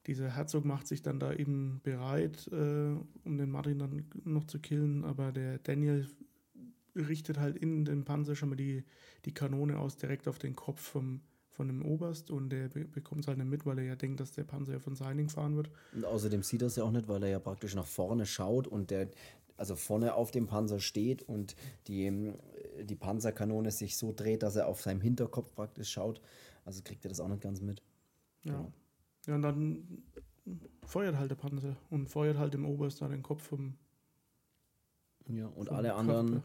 dieser 0.07 0.31
Herzog 0.31 0.65
macht 0.65 0.87
sich 0.87 1.03
dann 1.03 1.19
da 1.19 1.33
eben 1.33 1.81
bereit, 1.83 2.49
äh, 2.53 2.95
um 3.24 3.37
den 3.37 3.51
Martin 3.51 3.78
dann 3.78 4.05
noch 4.24 4.45
zu 4.45 4.61
killen, 4.61 5.05
aber 5.05 5.33
der 5.33 5.59
Daniel 5.59 6.07
richtet 6.95 7.39
halt 7.39 7.57
in 7.57 7.85
den 7.85 8.05
Panzer 8.05 8.37
schon 8.37 8.51
mal 8.51 8.57
die, 8.57 8.85
die 9.24 9.35
Kanone 9.35 9.78
aus 9.78 9.97
direkt 9.97 10.28
auf 10.28 10.39
den 10.39 10.55
Kopf 10.55 10.81
vom, 10.81 11.20
von 11.51 11.66
dem 11.66 11.85
Oberst 11.85 12.31
und 12.31 12.51
der 12.51 12.69
bekommt 12.69 13.23
es 13.23 13.28
halt 13.28 13.39
nicht 13.39 13.51
mit, 13.51 13.66
weil 13.66 13.78
er 13.78 13.85
ja 13.85 13.97
denkt, 13.97 14.20
dass 14.20 14.33
der 14.33 14.45
Panzer 14.45 14.74
ja 14.74 14.78
von 14.78 14.95
Seining 14.95 15.28
fahren 15.28 15.57
wird. 15.57 15.70
Und 15.93 16.05
außerdem 16.05 16.43
sieht 16.43 16.62
er 16.62 16.69
es 16.69 16.77
ja 16.77 16.85
auch 16.85 16.93
nicht, 16.93 17.09
weil 17.09 17.23
er 17.24 17.31
ja 17.31 17.39
praktisch 17.39 17.74
nach 17.74 17.87
vorne 17.87 18.24
schaut 18.24 18.66
und 18.66 18.91
der, 18.91 19.09
also 19.57 19.77
vorne 19.77 20.15
auf 20.15 20.31
dem 20.31 20.47
Panzer 20.47 20.81
steht 20.81 21.23
und 21.23 21.57
die, 21.89 22.33
die 22.83 22.97
Panzerkanone 22.97 23.70
sich 23.70 23.97
so 23.97 24.12
dreht, 24.15 24.43
dass 24.43 24.57
er 24.57 24.69
auf 24.69 24.83
seinem 24.83 25.01
Hinterkopf 25.01 25.55
praktisch 25.55 25.91
schaut. 25.91 26.20
Also 26.65 26.83
kriegt 26.83 27.05
er 27.05 27.09
das 27.09 27.20
auch 27.20 27.28
nicht 27.28 27.43
ganz 27.43 27.61
mit. 27.61 27.83
Ja. 28.45 28.53
Genau. 28.53 28.73
Ja, 29.27 29.35
und 29.35 29.43
dann 29.43 30.03
feuert 30.85 31.16
halt 31.16 31.31
der 31.31 31.37
Panzer 31.37 31.77
und 31.91 32.09
feuert 32.09 32.39
halt 32.39 32.55
dem 32.55 32.65
Oberst 32.65 33.03
da 33.03 33.09
den 33.09 33.23
Kopf 33.23 33.43
vom. 33.43 33.77
Ja, 35.28 35.47
und 35.47 35.70
alle 35.70 35.95
anderen. 35.95 36.35
Kopf, 36.35 36.45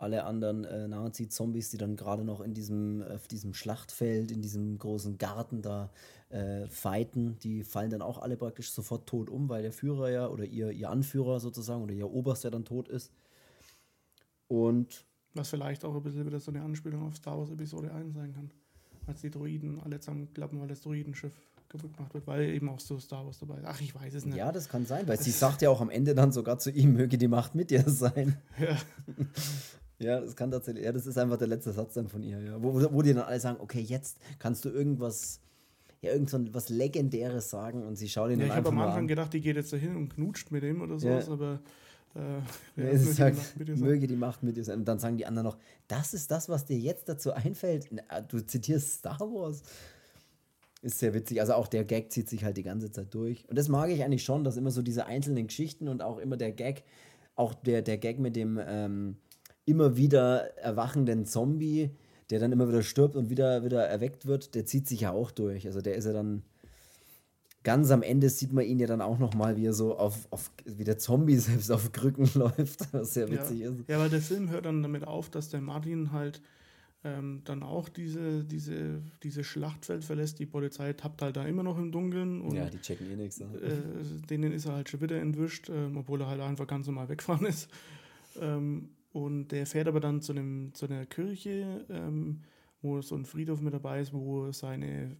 alle 0.00 0.24
anderen 0.24 0.64
äh, 0.64 0.88
Nazi-Zombies, 0.88 1.70
die 1.70 1.76
dann 1.76 1.96
gerade 1.96 2.24
noch 2.24 2.40
in 2.40 2.54
diesem, 2.54 3.02
auf 3.02 3.28
diesem 3.28 3.54
Schlachtfeld, 3.54 4.30
in 4.30 4.40
diesem 4.40 4.78
großen 4.78 5.18
Garten 5.18 5.62
da 5.62 5.90
äh, 6.30 6.66
fighten, 6.68 7.38
die 7.40 7.64
fallen 7.64 7.90
dann 7.90 8.02
auch 8.02 8.18
alle 8.18 8.36
praktisch 8.36 8.70
sofort 8.72 9.06
tot 9.06 9.28
um, 9.28 9.48
weil 9.48 9.62
der 9.62 9.72
Führer 9.72 10.10
ja 10.10 10.28
oder 10.28 10.44
ihr, 10.44 10.70
ihr 10.70 10.88
Anführer 10.88 11.40
sozusagen 11.40 11.82
oder 11.82 11.92
ihr 11.92 12.10
Oberst 12.10 12.44
ja 12.44 12.50
dann 12.50 12.64
tot 12.64 12.88
ist. 12.88 13.12
Und. 14.48 15.04
Was 15.34 15.50
vielleicht 15.50 15.84
auch 15.84 15.94
ein 15.94 16.02
bisschen 16.02 16.26
wieder 16.26 16.40
so 16.40 16.50
eine 16.50 16.62
Anspielung 16.62 17.06
auf 17.06 17.16
Star 17.16 17.38
Wars 17.38 17.50
Episode 17.50 17.92
1 17.92 18.14
sein 18.14 18.32
kann. 18.32 18.50
Als 19.06 19.20
die 19.20 19.30
Droiden 19.30 19.80
alle 19.80 20.00
zusammenklappen, 20.00 20.60
weil 20.60 20.68
das 20.68 20.80
Droidenschiff 20.80 21.32
kaputt 21.68 21.96
gemacht 21.96 22.14
wird, 22.14 22.26
weil 22.26 22.50
eben 22.50 22.68
auch 22.68 22.80
so 22.80 22.98
Star 22.98 23.24
Wars 23.24 23.38
dabei 23.38 23.58
ist. 23.58 23.64
Ach, 23.66 23.80
ich 23.80 23.94
weiß 23.94 24.14
es 24.14 24.24
nicht. 24.24 24.36
Ja, 24.36 24.50
das 24.50 24.68
kann 24.68 24.86
sein, 24.86 25.06
weil 25.06 25.20
sie 25.20 25.30
sagt 25.30 25.62
ja 25.62 25.70
auch 25.70 25.80
am 25.80 25.90
Ende 25.90 26.14
dann 26.14 26.32
sogar 26.32 26.58
zu 26.58 26.70
ihm, 26.70 26.94
möge 26.94 27.16
die 27.16 27.28
Macht 27.28 27.54
mit 27.54 27.70
dir 27.70 27.88
sein. 27.88 28.36
Ja. 28.58 28.76
Ja, 30.00 30.20
das 30.20 30.34
kann 30.34 30.50
tatsächlich, 30.50 30.84
ja, 30.84 30.92
das 30.92 31.06
ist 31.06 31.18
einfach 31.18 31.36
der 31.36 31.48
letzte 31.48 31.72
Satz 31.72 31.94
dann 31.94 32.08
von 32.08 32.22
ihr, 32.22 32.40
ja. 32.40 32.62
Wo, 32.62 32.72
wo 32.92 33.02
die 33.02 33.12
dann 33.12 33.24
alle 33.24 33.38
sagen, 33.38 33.58
okay, 33.60 33.80
jetzt 33.80 34.18
kannst 34.38 34.64
du 34.64 34.70
irgendwas, 34.70 35.40
ja, 36.00 36.12
irgend 36.12 36.30
so 36.30 36.38
was 36.54 36.70
Legendäres 36.70 37.50
sagen 37.50 37.86
und 37.86 37.96
sie 37.96 38.08
schauen 38.08 38.30
ihn 38.30 38.40
ja, 38.40 38.46
dann 38.46 38.56
einfach 38.56 38.72
Ich 38.72 38.76
habe 38.76 38.82
am 38.82 38.88
Anfang 38.88 39.02
an. 39.02 39.08
gedacht, 39.08 39.32
die 39.34 39.42
geht 39.42 39.56
jetzt 39.56 39.72
da 39.72 39.76
hin 39.76 39.96
und 39.96 40.08
knutscht 40.08 40.50
mit 40.50 40.64
ihm 40.64 40.80
oder 40.80 40.98
sowas, 40.98 41.26
ja. 41.26 41.32
aber 41.32 41.60
äh, 42.14 42.20
ja, 42.80 42.90
ja, 42.90 42.96
sie 42.98 43.12
sagt, 43.12 43.38
die 43.56 43.74
möge 43.74 44.06
die 44.06 44.16
Macht 44.16 44.42
mit 44.42 44.56
dir 44.56 44.64
sein. 44.64 44.80
Und 44.80 44.84
dann 44.86 44.98
sagen 44.98 45.16
die 45.16 45.26
anderen 45.26 45.46
noch, 45.46 45.58
das 45.86 46.14
ist 46.14 46.30
das, 46.30 46.48
was 46.48 46.64
dir 46.64 46.78
jetzt 46.78 47.08
dazu 47.08 47.32
einfällt. 47.32 47.88
Na, 47.90 48.20
du 48.22 48.40
zitierst 48.40 48.94
Star 48.94 49.20
Wars. 49.20 49.62
Ist 50.82 50.98
sehr 50.98 51.12
witzig. 51.12 51.40
Also 51.40 51.52
auch 51.52 51.68
der 51.68 51.84
Gag 51.84 52.10
zieht 52.10 52.28
sich 52.28 52.42
halt 52.42 52.56
die 52.56 52.62
ganze 52.62 52.90
Zeit 52.90 53.12
durch. 53.12 53.46
Und 53.48 53.58
das 53.58 53.68
mag 53.68 53.90
ich 53.90 54.02
eigentlich 54.02 54.24
schon, 54.24 54.44
dass 54.44 54.56
immer 54.56 54.70
so 54.70 54.80
diese 54.80 55.06
einzelnen 55.06 55.46
Geschichten 55.46 55.88
und 55.88 56.02
auch 56.02 56.18
immer 56.18 56.38
der 56.38 56.52
Gag, 56.52 56.84
auch 57.36 57.52
der, 57.52 57.82
der 57.82 57.98
Gag 57.98 58.18
mit 58.18 58.34
dem 58.34 58.58
ähm, 58.66 59.16
immer 59.64 59.96
wieder 59.96 60.56
erwachenden 60.58 61.26
Zombie, 61.26 61.90
der 62.30 62.38
dann 62.38 62.52
immer 62.52 62.68
wieder 62.68 62.82
stirbt 62.82 63.16
und 63.16 63.30
wieder, 63.30 63.64
wieder 63.64 63.86
erweckt 63.86 64.26
wird, 64.26 64.54
der 64.54 64.66
zieht 64.66 64.88
sich 64.88 65.02
ja 65.02 65.12
auch 65.12 65.30
durch. 65.30 65.66
Also 65.66 65.80
der 65.80 65.96
ist 65.96 66.04
ja 66.04 66.12
dann 66.12 66.42
ganz 67.62 67.90
am 67.90 68.02
Ende 68.02 68.30
sieht 68.30 68.52
man 68.52 68.64
ihn 68.64 68.78
ja 68.78 68.86
dann 68.86 69.00
auch 69.00 69.18
noch 69.18 69.34
mal, 69.34 69.56
wie 69.56 69.66
er 69.66 69.72
so 69.72 69.96
auf, 69.98 70.26
auf 70.30 70.50
wie 70.64 70.84
der 70.84 70.98
Zombie 70.98 71.36
selbst 71.38 71.70
auf 71.70 71.92
Krücken 71.92 72.28
läuft, 72.34 72.92
was 72.92 73.14
sehr 73.14 73.30
witzig 73.30 73.60
ja. 73.60 73.70
ist. 73.70 73.88
Ja, 73.88 73.98
weil 73.98 74.10
der 74.10 74.22
Film 74.22 74.50
hört 74.50 74.66
dann 74.66 74.82
damit 74.82 75.06
auf, 75.06 75.30
dass 75.30 75.50
der 75.50 75.60
Martin 75.60 76.12
halt 76.12 76.40
ähm, 77.02 77.40
dann 77.44 77.62
auch 77.62 77.88
diese, 77.88 78.44
diese, 78.44 79.02
diese 79.22 79.42
Schlachtfeld 79.42 80.04
verlässt. 80.04 80.38
Die 80.38 80.46
Polizei 80.46 80.92
tappt 80.92 81.22
halt 81.22 81.36
da 81.36 81.46
immer 81.46 81.62
noch 81.62 81.78
im 81.78 81.92
Dunkeln. 81.92 82.42
Und, 82.42 82.54
ja, 82.54 82.68
die 82.68 82.80
checken 82.80 83.10
eh 83.10 83.16
nichts. 83.16 83.40
Ne? 83.40 83.46
Äh, 83.58 84.26
denen 84.28 84.52
ist 84.52 84.66
er 84.66 84.74
halt 84.74 84.88
schon 84.88 85.00
wieder 85.00 85.18
entwischt, 85.18 85.70
ähm, 85.70 85.96
obwohl 85.96 86.20
er 86.20 86.28
halt 86.28 86.40
einfach 86.40 86.66
ganz 86.66 86.86
normal 86.86 87.08
weggefahren 87.08 87.46
ist. 87.46 87.68
Ähm, 88.38 88.90
und 89.12 89.48
der 89.48 89.66
fährt 89.66 89.88
aber 89.88 90.00
dann 90.00 90.20
zu, 90.22 90.32
einem, 90.32 90.72
zu 90.74 90.86
einer 90.86 91.04
Kirche, 91.06 91.84
ähm, 91.88 92.42
wo 92.80 93.00
so 93.02 93.16
ein 93.16 93.24
Friedhof 93.24 93.60
mit 93.60 93.74
dabei 93.74 94.00
ist, 94.00 94.12
wo 94.12 94.52
seine 94.52 95.16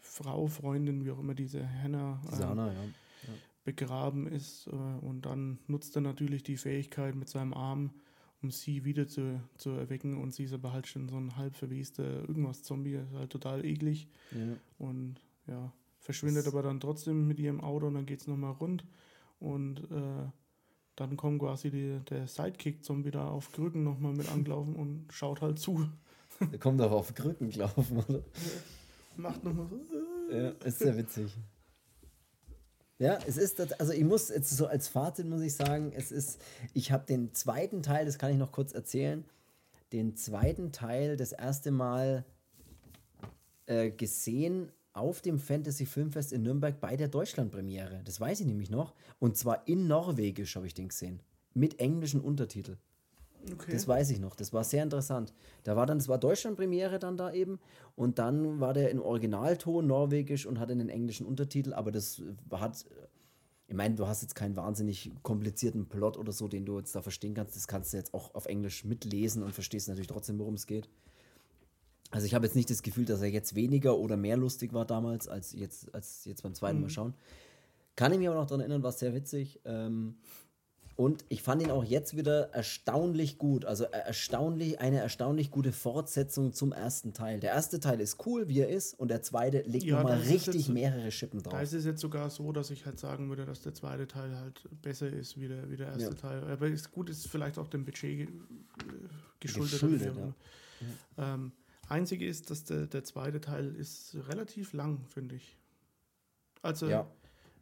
Frau, 0.00 0.46
Freundin, 0.48 1.04
wie 1.04 1.10
auch 1.10 1.18
immer 1.18 1.34
diese 1.34 1.66
Hannah 1.82 2.20
äh, 2.30 2.36
Sana, 2.36 2.66
ja. 2.72 2.72
ja. 2.72 3.34
begraben 3.64 4.26
ist. 4.26 4.66
Äh, 4.66 4.70
und 4.70 5.22
dann 5.26 5.58
nutzt 5.66 5.96
er 5.96 6.02
natürlich 6.02 6.42
die 6.42 6.56
Fähigkeit 6.56 7.14
mit 7.14 7.28
seinem 7.28 7.54
Arm, 7.54 7.90
um 8.42 8.50
sie 8.50 8.84
wieder 8.84 9.06
zu, 9.06 9.40
zu 9.56 9.70
erwecken. 9.70 10.20
Und 10.20 10.34
sie 10.34 10.44
ist 10.44 10.52
aber 10.52 10.72
halt 10.72 10.88
schon 10.88 11.08
so 11.08 11.16
ein 11.16 11.36
halb 11.36 11.54
verwester 11.54 12.28
Irgendwas-Zombie, 12.28 13.00
halt 13.14 13.30
total 13.30 13.64
eklig. 13.64 14.08
Ja. 14.32 14.56
Und 14.78 15.20
ja, 15.46 15.72
verschwindet 16.00 16.46
aber 16.48 16.62
dann 16.62 16.80
trotzdem 16.80 17.28
mit 17.28 17.38
ihrem 17.38 17.60
Auto 17.60 17.86
und 17.86 17.94
dann 17.94 18.06
geht 18.06 18.20
es 18.20 18.26
nochmal 18.26 18.52
rund. 18.52 18.84
Und 19.38 19.90
äh, 19.90 20.26
dann 20.96 21.16
kommt 21.16 21.40
quasi 21.40 21.70
die, 21.70 22.00
der 22.08 22.26
Sidekick-Zombie 22.26 23.10
da 23.10 23.28
auf 23.28 23.52
Krücken 23.52 23.82
nochmal 23.84 24.12
mit 24.12 24.30
angelaufen 24.30 24.76
und 24.76 25.06
schaut 25.10 25.40
halt 25.40 25.58
zu. 25.58 25.88
Der 26.40 26.58
kommt 26.58 26.80
auch 26.80 26.92
auf 26.92 27.14
Krücken 27.14 27.50
gelaufen, 27.50 27.98
oder? 28.08 28.22
Macht 29.16 29.44
nochmal 29.44 29.68
so. 29.68 30.34
Ja, 30.34 30.48
ist 30.64 30.78
sehr 30.78 30.96
witzig. 30.96 31.30
Ja, 32.98 33.18
es 33.26 33.36
ist, 33.36 33.58
das, 33.58 33.72
also 33.72 33.92
ich 33.92 34.04
muss 34.04 34.28
jetzt 34.28 34.50
so 34.50 34.66
als 34.66 34.88
Fazit 34.88 35.26
muss 35.26 35.42
ich 35.42 35.54
sagen, 35.54 35.92
es 35.94 36.12
ist, 36.12 36.40
ich 36.74 36.92
habe 36.92 37.04
den 37.04 37.34
zweiten 37.34 37.82
Teil, 37.82 38.06
das 38.06 38.18
kann 38.18 38.30
ich 38.30 38.38
noch 38.38 38.52
kurz 38.52 38.72
erzählen, 38.72 39.24
den 39.92 40.16
zweiten 40.16 40.72
Teil 40.72 41.16
das 41.16 41.32
erste 41.32 41.70
Mal 41.70 42.24
äh, 43.66 43.90
gesehen 43.90 44.70
auf 44.94 45.20
dem 45.20 45.38
Fantasy 45.38 45.86
Filmfest 45.86 46.32
in 46.32 46.42
Nürnberg 46.42 46.80
bei 46.80 46.96
der 46.96 47.08
Deutschlandpremiere. 47.08 48.00
Das 48.04 48.20
weiß 48.20 48.40
ich 48.40 48.46
nämlich 48.46 48.70
noch. 48.70 48.94
Und 49.18 49.36
zwar 49.36 49.66
in 49.68 49.86
Norwegisch 49.86 50.56
habe 50.56 50.66
ich 50.66 50.74
den 50.74 50.88
gesehen. 50.88 51.20
Mit 51.52 51.80
englischen 51.80 52.20
Untertitel. 52.20 52.78
Okay. 53.52 53.72
Das 53.72 53.86
weiß 53.86 54.10
ich 54.10 54.20
noch. 54.20 54.36
Das 54.36 54.52
war 54.52 54.64
sehr 54.64 54.82
interessant. 54.82 55.34
Da 55.64 55.76
war 55.76 55.86
dann, 55.86 55.98
das 55.98 56.08
war 56.08 56.18
Deutschlandpremiere 56.18 56.98
dann 56.98 57.16
da 57.16 57.32
eben. 57.32 57.58
Und 57.96 58.18
dann 58.18 58.60
war 58.60 58.72
der 58.72 58.90
in 58.90 59.00
Originalton 59.00 59.86
Norwegisch 59.86 60.46
und 60.46 60.58
hatte 60.58 60.72
einen 60.72 60.88
englischen 60.88 61.26
Untertitel. 61.26 61.74
Aber 61.74 61.90
das 61.90 62.22
hat, 62.52 62.86
ich 63.66 63.74
meine, 63.74 63.96
du 63.96 64.06
hast 64.06 64.22
jetzt 64.22 64.34
keinen 64.34 64.56
wahnsinnig 64.56 65.10
komplizierten 65.22 65.88
Plot 65.88 66.16
oder 66.16 66.32
so, 66.32 66.48
den 66.48 66.64
du 66.64 66.78
jetzt 66.78 66.94
da 66.94 67.02
verstehen 67.02 67.34
kannst. 67.34 67.56
Das 67.56 67.68
kannst 67.68 67.92
du 67.92 67.96
jetzt 67.96 68.14
auch 68.14 68.34
auf 68.34 68.46
Englisch 68.46 68.84
mitlesen 68.84 69.42
und 69.42 69.52
verstehst 69.52 69.88
natürlich 69.88 70.08
trotzdem, 70.08 70.38
worum 70.38 70.54
es 70.54 70.66
geht. 70.66 70.88
Also 72.14 72.26
ich 72.26 72.34
habe 72.34 72.46
jetzt 72.46 72.54
nicht 72.54 72.70
das 72.70 72.82
Gefühl, 72.82 73.04
dass 73.06 73.20
er 73.22 73.28
jetzt 73.28 73.54
weniger 73.56 73.98
oder 73.98 74.16
mehr 74.16 74.36
lustig 74.36 74.72
war 74.72 74.84
damals, 74.84 75.26
als 75.26 75.52
jetzt, 75.52 75.92
als 75.94 76.24
jetzt 76.26 76.42
beim 76.42 76.54
zweiten 76.54 76.80
Mal 76.80 76.88
schauen. 76.90 77.14
Kann 77.96 78.12
ich 78.12 78.18
mich 78.18 78.28
aber 78.28 78.36
noch 78.38 78.46
daran 78.46 78.60
erinnern, 78.60 78.82
war 78.84 78.92
sehr 78.92 79.14
witzig. 79.14 79.60
Ähm, 79.64 80.14
und 80.96 81.24
ich 81.28 81.42
fand 81.42 81.60
ihn 81.60 81.72
auch 81.72 81.82
jetzt 81.82 82.16
wieder 82.16 82.50
erstaunlich 82.54 83.36
gut. 83.36 83.64
Also 83.64 83.82
erstaunlich, 83.84 84.78
eine 84.80 85.00
erstaunlich 85.00 85.50
gute 85.50 85.72
Fortsetzung 85.72 86.52
zum 86.52 86.70
ersten 86.72 87.12
Teil. 87.14 87.40
Der 87.40 87.50
erste 87.50 87.80
Teil 87.80 88.00
ist 88.00 88.24
cool, 88.26 88.46
wie 88.48 88.60
er 88.60 88.68
ist, 88.68 88.94
und 89.00 89.08
der 89.08 89.20
zweite 89.22 89.62
legt 89.62 89.82
Ja, 89.82 89.96
nochmal 89.96 90.18
richtig 90.20 90.54
jetzt- 90.54 90.68
mehrere 90.68 91.10
Schippen 91.10 91.42
Da 91.42 91.50
drauf. 91.50 91.62
ist 91.62 91.72
es 91.72 91.84
jetzt 91.84 92.00
sogar 92.00 92.30
so, 92.30 92.52
dass 92.52 92.70
ich 92.70 92.86
halt 92.86 93.00
sagen 93.00 93.28
würde, 93.28 93.44
dass 93.44 93.60
der 93.60 93.74
zweite 93.74 94.06
Teil 94.06 94.36
halt 94.36 94.68
besser 94.82 95.08
ist 95.08 95.36
wie 95.40 95.48
der, 95.48 95.68
wie 95.68 95.76
der 95.76 95.88
erste 95.88 96.02
Ja. 96.04 96.10
Teil. 96.14 96.44
Aber 96.44 96.68
ist 96.68 96.92
gut, 96.92 97.10
ist 97.10 97.26
vielleicht 97.26 97.58
auch 97.58 97.66
dem 97.66 97.84
Budget 97.84 98.18
ge- 98.18 98.26
äh, 98.28 98.28
geschuldet. 99.40 99.72
Geschuldet, 99.72 100.12
immer. 100.16 100.34
ähm, 101.18 101.50
einzige 101.94 102.26
ist, 102.26 102.50
dass 102.50 102.64
der, 102.64 102.86
der 102.86 103.04
zweite 103.04 103.40
Teil 103.40 103.74
ist 103.74 104.14
relativ 104.28 104.72
lang, 104.72 105.04
finde 105.06 105.34
ich. 105.36 105.56
Also 106.62 106.88
Ja. 106.88 107.06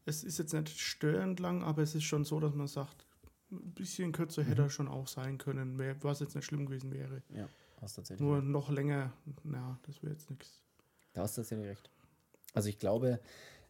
es 0.07 0.25
ist 0.25 0.39
jetzt 0.39 0.53
nicht 0.53 0.79
störend 0.79 1.41
lang, 1.41 1.63
aber 1.63 1.83
es 1.83 1.95
ist 1.95 2.05
schon 2.05 2.25
so, 2.25 2.41
dass 2.41 2.55
man 2.55 2.67
sagt, 2.67 3.07
ein 3.51 3.73
bisschen 3.75 4.13
kürzer 4.13 4.43
Mhm. 4.43 4.47
hätte 4.49 4.63
er 4.63 4.71
schon 4.71 4.89
auch 4.89 5.07
sein 5.09 5.39
können, 5.39 5.79
was 6.03 6.21
jetzt 6.21 6.35
nicht 6.35 6.45
schlimm 6.47 6.67
gewesen 6.67 6.91
wäre. 6.93 7.23
Ja, 7.35 7.49
hast 7.81 7.95
tatsächlich. 7.97 8.21
Nur 8.27 8.41
noch 8.43 8.71
länger, 8.71 9.13
na, 9.45 9.79
das 9.87 10.03
wäre 10.03 10.13
jetzt 10.13 10.31
nichts. 10.31 10.63
Da 11.13 11.23
hast 11.23 11.37
du 11.37 11.43
tatsächlich 11.43 11.69
recht. 11.69 11.91
Also 12.55 12.69
ich 12.69 12.79
glaube, 12.79 13.21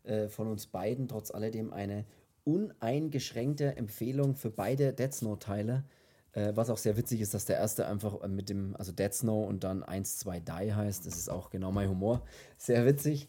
äh, 0.05 0.29
von 0.29 0.47
uns 0.49 0.67
beiden 0.67 1.09
trotz 1.09 1.31
alledem 1.33 1.73
eine 1.73 2.05
uneingeschränkte 2.45 3.77
Empfehlung 3.77 4.35
für 4.37 4.51
beide 4.51 4.93
Dead 4.93 5.13
Snow-Teile. 5.13 5.85
Äh, 6.33 6.53
was 6.55 6.71
auch 6.71 6.79
sehr 6.79 6.97
witzig 6.97 7.21
ist, 7.21 7.35
dass 7.35 7.45
der 7.45 7.57
erste 7.59 7.87
einfach 7.87 8.23
äh, 8.23 8.29
mit 8.29 8.49
dem, 8.49 8.75
also 8.77 8.93
Dead 8.93 9.13
Snow 9.13 9.47
und 9.47 9.65
dann 9.65 9.83
1, 9.83 10.19
2, 10.19 10.41
Die 10.41 10.75
heißt. 10.75 11.07
Das 11.07 11.17
ist 11.17 11.29
auch 11.29 11.51
genau 11.51 11.73
mein 11.73 11.89
Humor. 11.89 12.23
Sehr 12.57 12.87
witzig. 12.87 13.29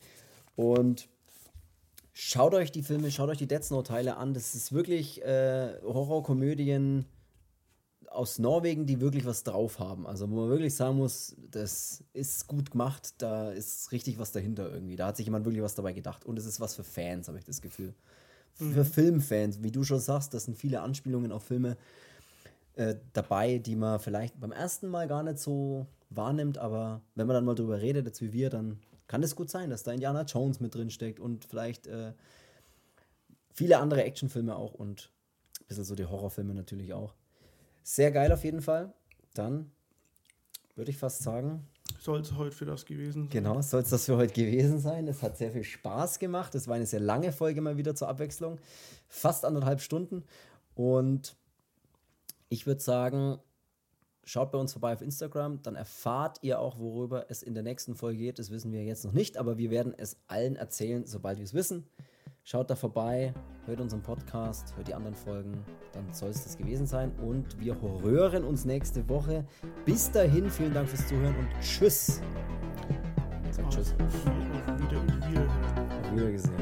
Und 0.55 1.09
schaut 2.13 2.53
euch 2.53 2.71
die 2.71 2.83
Filme, 2.83 3.11
schaut 3.11 3.29
euch 3.29 3.39
die 3.39 3.47
Dead 3.47 3.63
Snow-Teile 3.63 4.15
an. 4.15 4.33
Das 4.33 4.55
ist 4.55 4.71
wirklich 4.71 5.21
äh, 5.23 5.73
Horrorkomödien 5.83 7.05
aus 8.09 8.39
Norwegen, 8.39 8.85
die 8.85 9.01
wirklich 9.01 9.25
was 9.25 9.43
drauf 9.43 9.79
haben. 9.79 10.07
Also 10.07 10.29
wo 10.29 10.35
man 10.35 10.49
wirklich 10.49 10.75
sagen 10.75 10.97
muss, 10.97 11.35
das 11.51 12.03
ist 12.13 12.47
gut 12.47 12.71
gemacht, 12.71 13.15
da 13.17 13.51
ist 13.51 13.91
richtig 13.91 14.19
was 14.19 14.31
dahinter 14.31 14.71
irgendwie. 14.71 14.95
Da 14.95 15.07
hat 15.07 15.17
sich 15.17 15.25
jemand 15.25 15.45
wirklich 15.45 15.63
was 15.63 15.75
dabei 15.75 15.93
gedacht. 15.93 16.23
Und 16.23 16.37
es 16.39 16.45
ist 16.45 16.61
was 16.61 16.75
für 16.75 16.83
Fans, 16.83 17.27
habe 17.27 17.39
ich 17.39 17.43
das 17.43 17.61
Gefühl. 17.61 17.93
Für 18.53 18.85
Filmfans, 18.85 19.63
wie 19.63 19.71
du 19.71 19.83
schon 19.83 19.99
sagst, 19.99 20.33
das 20.35 20.45
sind 20.45 20.55
viele 20.55 20.81
Anspielungen 20.81 21.31
auf 21.31 21.43
Filme 21.43 21.75
äh, 22.75 22.95
dabei, 23.13 23.57
die 23.59 23.75
man 23.75 23.99
vielleicht 23.99 24.39
beim 24.39 24.51
ersten 24.51 24.87
Mal 24.87 25.07
gar 25.07 25.23
nicht 25.23 25.39
so 25.39 25.85
wahrnimmt, 26.09 26.57
aber 26.57 27.01
wenn 27.15 27.27
man 27.27 27.35
dann 27.35 27.45
mal 27.45 27.55
drüber 27.55 27.81
redet, 27.81 28.05
jetzt 28.05 28.21
wie 28.21 28.33
wir, 28.33 28.49
dann 28.49 28.79
kann 29.07 29.23
es 29.23 29.35
gut 29.35 29.49
sein, 29.49 29.69
dass 29.69 29.83
da 29.83 29.91
Indiana 29.91 30.23
Jones 30.23 30.59
mit 30.59 30.73
drin 30.75 30.89
steckt 30.89 31.19
und 31.19 31.45
vielleicht 31.45 31.87
äh, 31.87 32.13
viele 33.51 33.77
andere 33.79 34.03
Actionfilme 34.03 34.55
auch 34.55 34.73
und 34.73 35.11
ein 35.61 35.65
bisschen 35.67 35.83
so 35.83 35.95
die 35.95 36.05
Horrorfilme 36.05 36.53
natürlich 36.53 36.93
auch. 36.93 37.13
Sehr 37.83 38.11
geil 38.11 38.31
auf 38.31 38.43
jeden 38.43 38.61
Fall. 38.61 38.93
Dann 39.33 39.71
würde 40.75 40.91
ich 40.91 40.97
fast 40.97 41.21
sagen, 41.23 41.67
Soll 41.99 42.21
es 42.21 42.35
heute 42.35 42.55
für 42.55 42.65
das 42.65 42.85
gewesen 42.85 43.23
sein? 43.23 43.29
genau, 43.29 43.61
soll 43.61 43.81
es 43.81 43.89
das 43.89 44.05
für 44.05 44.17
heute 44.17 44.33
gewesen 44.33 44.79
sein. 44.79 45.07
Es 45.07 45.21
hat 45.21 45.37
sehr 45.37 45.51
viel 45.51 45.63
Spaß 45.63 46.17
gemacht. 46.19 46.55
Es 46.55 46.67
war 46.67 46.75
eine 46.75 46.85
sehr 46.85 46.99
lange 46.99 47.31
Folge 47.31 47.61
mal 47.61 47.77
wieder 47.77 47.93
zur 47.95 48.07
Abwechslung. 48.07 48.57
Fast 49.09 49.45
anderthalb 49.45 49.81
Stunden. 49.81 50.23
Und 50.75 51.35
ich 52.53 52.67
würde 52.67 52.81
sagen, 52.81 53.39
schaut 54.23 54.51
bei 54.51 54.59
uns 54.59 54.73
vorbei 54.73 54.93
auf 54.93 55.01
Instagram. 55.01 55.63
Dann 55.63 55.75
erfahrt 55.75 56.37
ihr 56.43 56.59
auch, 56.59 56.77
worüber 56.77 57.25
es 57.29 57.41
in 57.41 57.55
der 57.55 57.63
nächsten 57.63 57.95
Folge 57.95 58.19
geht. 58.19 58.37
Das 58.37 58.51
wissen 58.51 58.71
wir 58.71 58.83
jetzt 58.83 59.03
noch 59.03 59.11
nicht, 59.11 59.37
aber 59.37 59.57
wir 59.57 59.71
werden 59.71 59.93
es 59.97 60.17
allen 60.27 60.55
erzählen, 60.55 61.05
sobald 61.07 61.39
wir 61.39 61.45
es 61.45 61.55
wissen. 61.55 61.87
Schaut 62.43 62.69
da 62.69 62.75
vorbei, 62.75 63.33
hört 63.65 63.79
unseren 63.79 64.03
Podcast, 64.03 64.75
hört 64.75 64.87
die 64.87 64.93
anderen 64.93 65.15
Folgen, 65.15 65.63
dann 65.93 66.13
soll 66.13 66.29
es 66.29 66.43
das 66.43 66.57
gewesen 66.57 66.85
sein. 66.85 67.11
Und 67.19 67.59
wir 67.59 67.81
hören 67.81 68.43
uns 68.43 68.65
nächste 68.65 69.09
Woche. 69.09 69.45
Bis 69.85 70.11
dahin, 70.11 70.47
vielen 70.49 70.75
Dank 70.75 70.89
fürs 70.89 71.07
Zuhören 71.07 71.35
und 71.35 71.47
tschüss. 71.59 72.21
Sagt 73.49 73.73
tschüss. 73.73 73.95
Auf 76.03 76.52